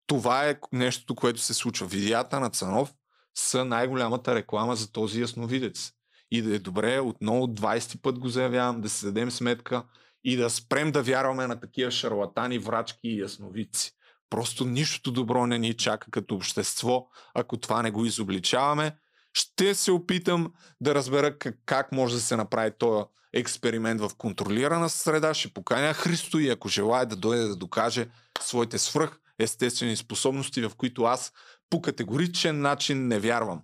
това 0.07 0.49
е 0.49 0.59
нещото, 0.73 1.15
което 1.15 1.41
се 1.41 1.55
случва. 1.55 1.87
Видеята 1.87 2.41
на 2.41 2.51
Цанов 2.51 2.95
са 3.35 3.65
най-голямата 3.65 4.35
реклама 4.35 4.77
за 4.77 4.93
този 4.93 5.21
ясновидец. 5.21 5.93
И 6.31 6.43
да 6.43 6.55
е 6.55 6.59
добре, 6.59 7.01
отново 7.01 7.47
20 7.47 8.03
път 8.03 8.19
го 8.19 8.29
заявявам, 8.29 8.81
да 8.81 8.89
си 8.89 9.05
дадем 9.05 9.31
сметка 9.31 9.85
и 10.25 10.37
да 10.37 10.51
спрем 10.51 10.93
да 10.93 11.03
вярваме 11.03 11.47
на 11.47 11.61
такива 11.61 11.91
шарлатани, 11.91 12.59
врачки 12.59 13.09
и 13.09 13.21
ясновидци. 13.21 13.93
Просто 14.31 14.65
нищото 14.65 15.13
добро 15.13 15.47
не 15.47 15.59
ни 15.59 15.75
чака 15.75 16.11
като 16.11 16.35
общество, 16.35 17.09
ако 17.35 17.57
това 17.57 17.83
не 17.83 17.91
го 17.91 18.05
изобличаваме. 18.05 18.97
Ще 19.35 19.75
се 19.75 19.93
опитам 19.93 20.53
да 20.81 20.95
разбера 20.95 21.39
как, 21.67 21.93
може 21.93 22.15
да 22.15 22.21
се 22.21 22.37
направи 22.37 22.71
този 22.79 23.05
експеримент 23.33 24.01
в 24.01 24.11
контролирана 24.19 24.89
среда. 24.89 25.35
Ще 25.35 25.53
поканя 25.55 25.95
Христо 25.95 26.39
и 26.39 26.49
ако 26.49 26.69
желая 26.69 27.07
да 27.07 27.17
дойде 27.17 27.45
да 27.45 27.57
докаже 27.57 28.09
своите 28.41 28.79
свръх 28.79 29.19
естествени 29.39 29.97
способности, 29.97 30.63
в 30.63 30.73
които 30.77 31.03
аз 31.03 31.33
по 31.71 31.83
категоричен 31.83 32.61
начин 32.61 33.09
не 33.09 33.19
вярвам. 33.19 33.63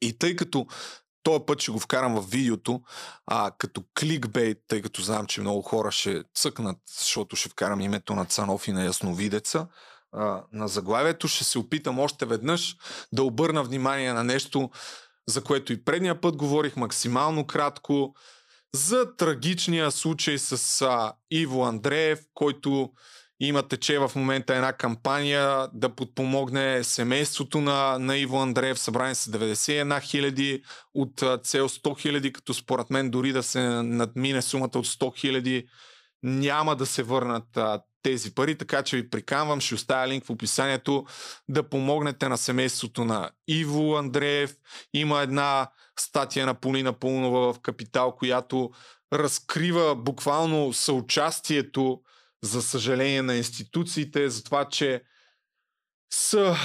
И 0.00 0.18
тъй 0.18 0.36
като 0.36 0.66
този 1.26 1.44
път 1.46 1.60
ще 1.60 1.72
го 1.72 1.78
вкарам 1.78 2.14
в 2.14 2.30
видеото, 2.30 2.80
а 3.26 3.50
като 3.58 3.84
кликбейт, 4.00 4.58
тъй 4.68 4.82
като 4.82 5.02
знам, 5.02 5.26
че 5.26 5.40
много 5.40 5.62
хора 5.62 5.90
ще 5.90 6.22
цъкнат, 6.34 6.76
защото 6.98 7.36
ще 7.36 7.48
вкарам 7.48 7.80
името 7.80 8.14
на 8.14 8.24
Цанов 8.24 8.68
и 8.68 8.72
на 8.72 8.84
Ясновидеца. 8.84 9.66
А, 10.12 10.42
на 10.52 10.68
заглавието 10.68 11.28
ще 11.28 11.44
се 11.44 11.58
опитам 11.58 11.98
още 11.98 12.26
веднъж 12.26 12.76
да 13.12 13.22
обърна 13.22 13.62
внимание 13.62 14.12
на 14.12 14.24
нещо, 14.24 14.70
за 15.28 15.44
което 15.44 15.72
и 15.72 15.84
предния 15.84 16.20
път 16.20 16.36
говорих 16.36 16.76
максимално 16.76 17.46
кратко, 17.46 18.14
за 18.74 19.16
трагичния 19.16 19.90
случай 19.90 20.38
с 20.38 20.82
а, 20.82 21.12
Иво 21.30 21.64
Андреев, 21.64 22.20
който 22.34 22.90
има 23.40 23.62
тече 23.62 23.98
в 23.98 24.12
момента 24.16 24.54
една 24.54 24.72
кампания 24.72 25.68
да 25.72 25.88
подпомогне 25.88 26.84
семейството 26.84 27.60
на, 27.60 27.98
на 27.98 28.16
Иво 28.16 28.42
Андреев. 28.42 28.78
Събрани 28.78 29.14
са 29.14 29.30
91 29.30 30.02
хиляди 30.02 30.62
от 30.94 31.24
цел 31.42 31.68
100 31.68 32.00
хиляди, 32.00 32.32
като 32.32 32.54
според 32.54 32.90
мен 32.90 33.10
дори 33.10 33.32
да 33.32 33.42
се 33.42 33.60
надмине 33.82 34.42
сумата 34.42 34.70
от 34.74 34.86
100 34.86 35.18
хиляди, 35.18 35.66
няма 36.22 36.76
да 36.76 36.86
се 36.86 37.02
върнат 37.02 37.56
а, 37.56 37.80
тези 38.02 38.34
пари, 38.34 38.58
така 38.58 38.82
че 38.82 38.96
ви 38.96 39.10
приканвам, 39.10 39.60
ще 39.60 39.74
оставя 39.74 40.08
линк 40.08 40.24
в 40.24 40.30
описанието 40.30 41.04
да 41.48 41.68
помогнете 41.68 42.28
на 42.28 42.38
семейството 42.38 43.04
на 43.04 43.30
Иво 43.48 43.96
Андреев. 43.96 44.54
Има 44.94 45.20
една 45.20 45.70
статия 46.00 46.46
на 46.46 46.54
Полина 46.54 46.92
Пълнова 46.92 47.52
в 47.52 47.60
Капитал, 47.60 48.16
която 48.16 48.70
разкрива 49.12 49.96
буквално 49.96 50.72
съучастието 50.72 52.00
за 52.46 52.62
съжаление 52.62 53.22
на 53.22 53.36
институциите, 53.36 54.30
за 54.30 54.44
това, 54.44 54.68
че 54.68 55.02
са 56.12 56.56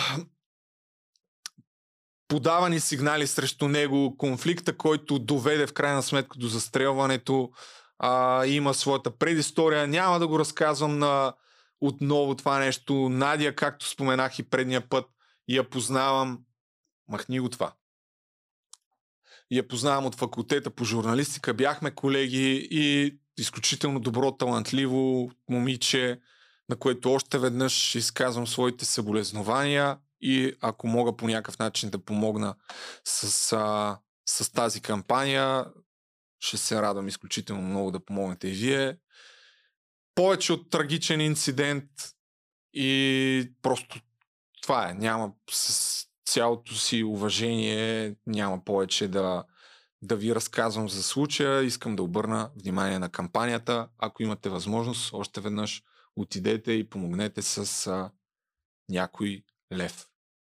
подавани 2.27 2.79
сигнали 2.79 3.27
срещу 3.27 3.67
него, 3.67 4.17
конфликта, 4.17 4.77
който 4.77 5.19
доведе 5.19 5.67
в 5.67 5.73
крайна 5.73 6.03
сметка 6.03 6.39
до 6.39 6.47
застрелването, 6.47 7.51
а, 7.99 8.45
има 8.45 8.73
своята 8.73 9.17
предистория. 9.17 9.87
Няма 9.87 10.19
да 10.19 10.27
го 10.27 10.39
разказвам 10.39 10.99
на 10.99 11.33
отново 11.81 12.35
това 12.35 12.59
нещо. 12.59 13.09
Надя, 13.09 13.55
както 13.55 13.87
споменах 13.87 14.39
и 14.39 14.49
предния 14.49 14.89
път, 14.89 15.05
я 15.47 15.69
познавам. 15.69 16.39
Махни 17.07 17.39
го 17.39 17.49
това. 17.49 17.73
Я 19.51 19.67
познавам 19.67 20.05
от 20.05 20.15
факултета 20.15 20.69
по 20.69 20.85
журналистика. 20.85 21.53
Бяхме 21.53 21.91
колеги 21.91 22.67
и 22.71 23.17
изключително 23.37 23.99
добро, 23.99 24.31
талантливо 24.31 25.31
момиче, 25.49 26.19
на 26.69 26.75
което 26.75 27.13
още 27.13 27.39
веднъж 27.39 27.95
изказвам 27.95 28.47
своите 28.47 28.85
съболезнования 28.85 29.97
и 30.21 30.53
ако 30.61 30.87
мога 30.87 31.17
по 31.17 31.27
някакъв 31.27 31.59
начин 31.59 31.89
да 31.89 32.05
помогна 32.05 32.55
с, 33.03 33.53
а, 33.53 33.99
с 34.25 34.51
тази 34.51 34.81
кампания, 34.81 35.65
ще 36.39 36.57
се 36.57 36.81
радвам 36.81 37.07
изключително 37.07 37.61
много 37.61 37.91
да 37.91 38.05
помогнете 38.05 38.47
и 38.47 38.51
вие. 38.51 38.97
Повече 40.15 40.53
от 40.53 40.69
трагичен 40.69 41.21
инцидент 41.21 41.85
и 42.73 43.53
просто 43.61 43.99
това 44.61 44.89
е. 44.89 44.93
Няма 44.93 45.33
с 45.51 46.07
цялото 46.25 46.75
си 46.75 47.03
уважение, 47.03 48.15
няма 48.27 48.63
повече 48.63 49.07
да, 49.07 49.43
да 50.01 50.15
ви 50.15 50.35
разказвам 50.35 50.89
за 50.89 51.03
случая. 51.03 51.63
Искам 51.63 51.95
да 51.95 52.03
обърна 52.03 52.51
внимание 52.55 52.99
на 52.99 53.09
кампанията. 53.09 53.89
Ако 53.97 54.23
имате 54.23 54.49
възможност, 54.49 55.13
още 55.13 55.41
веднъж 55.41 55.83
отидете 56.15 56.71
и 56.71 56.89
помогнете 56.89 57.41
с 57.41 57.87
а, 57.87 58.11
някой 58.89 59.43
лев. 59.73 60.07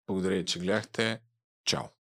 Благодаря, 0.08 0.46
че 0.46 0.60
гледахте. 0.60 1.22
Чао! 1.66 2.01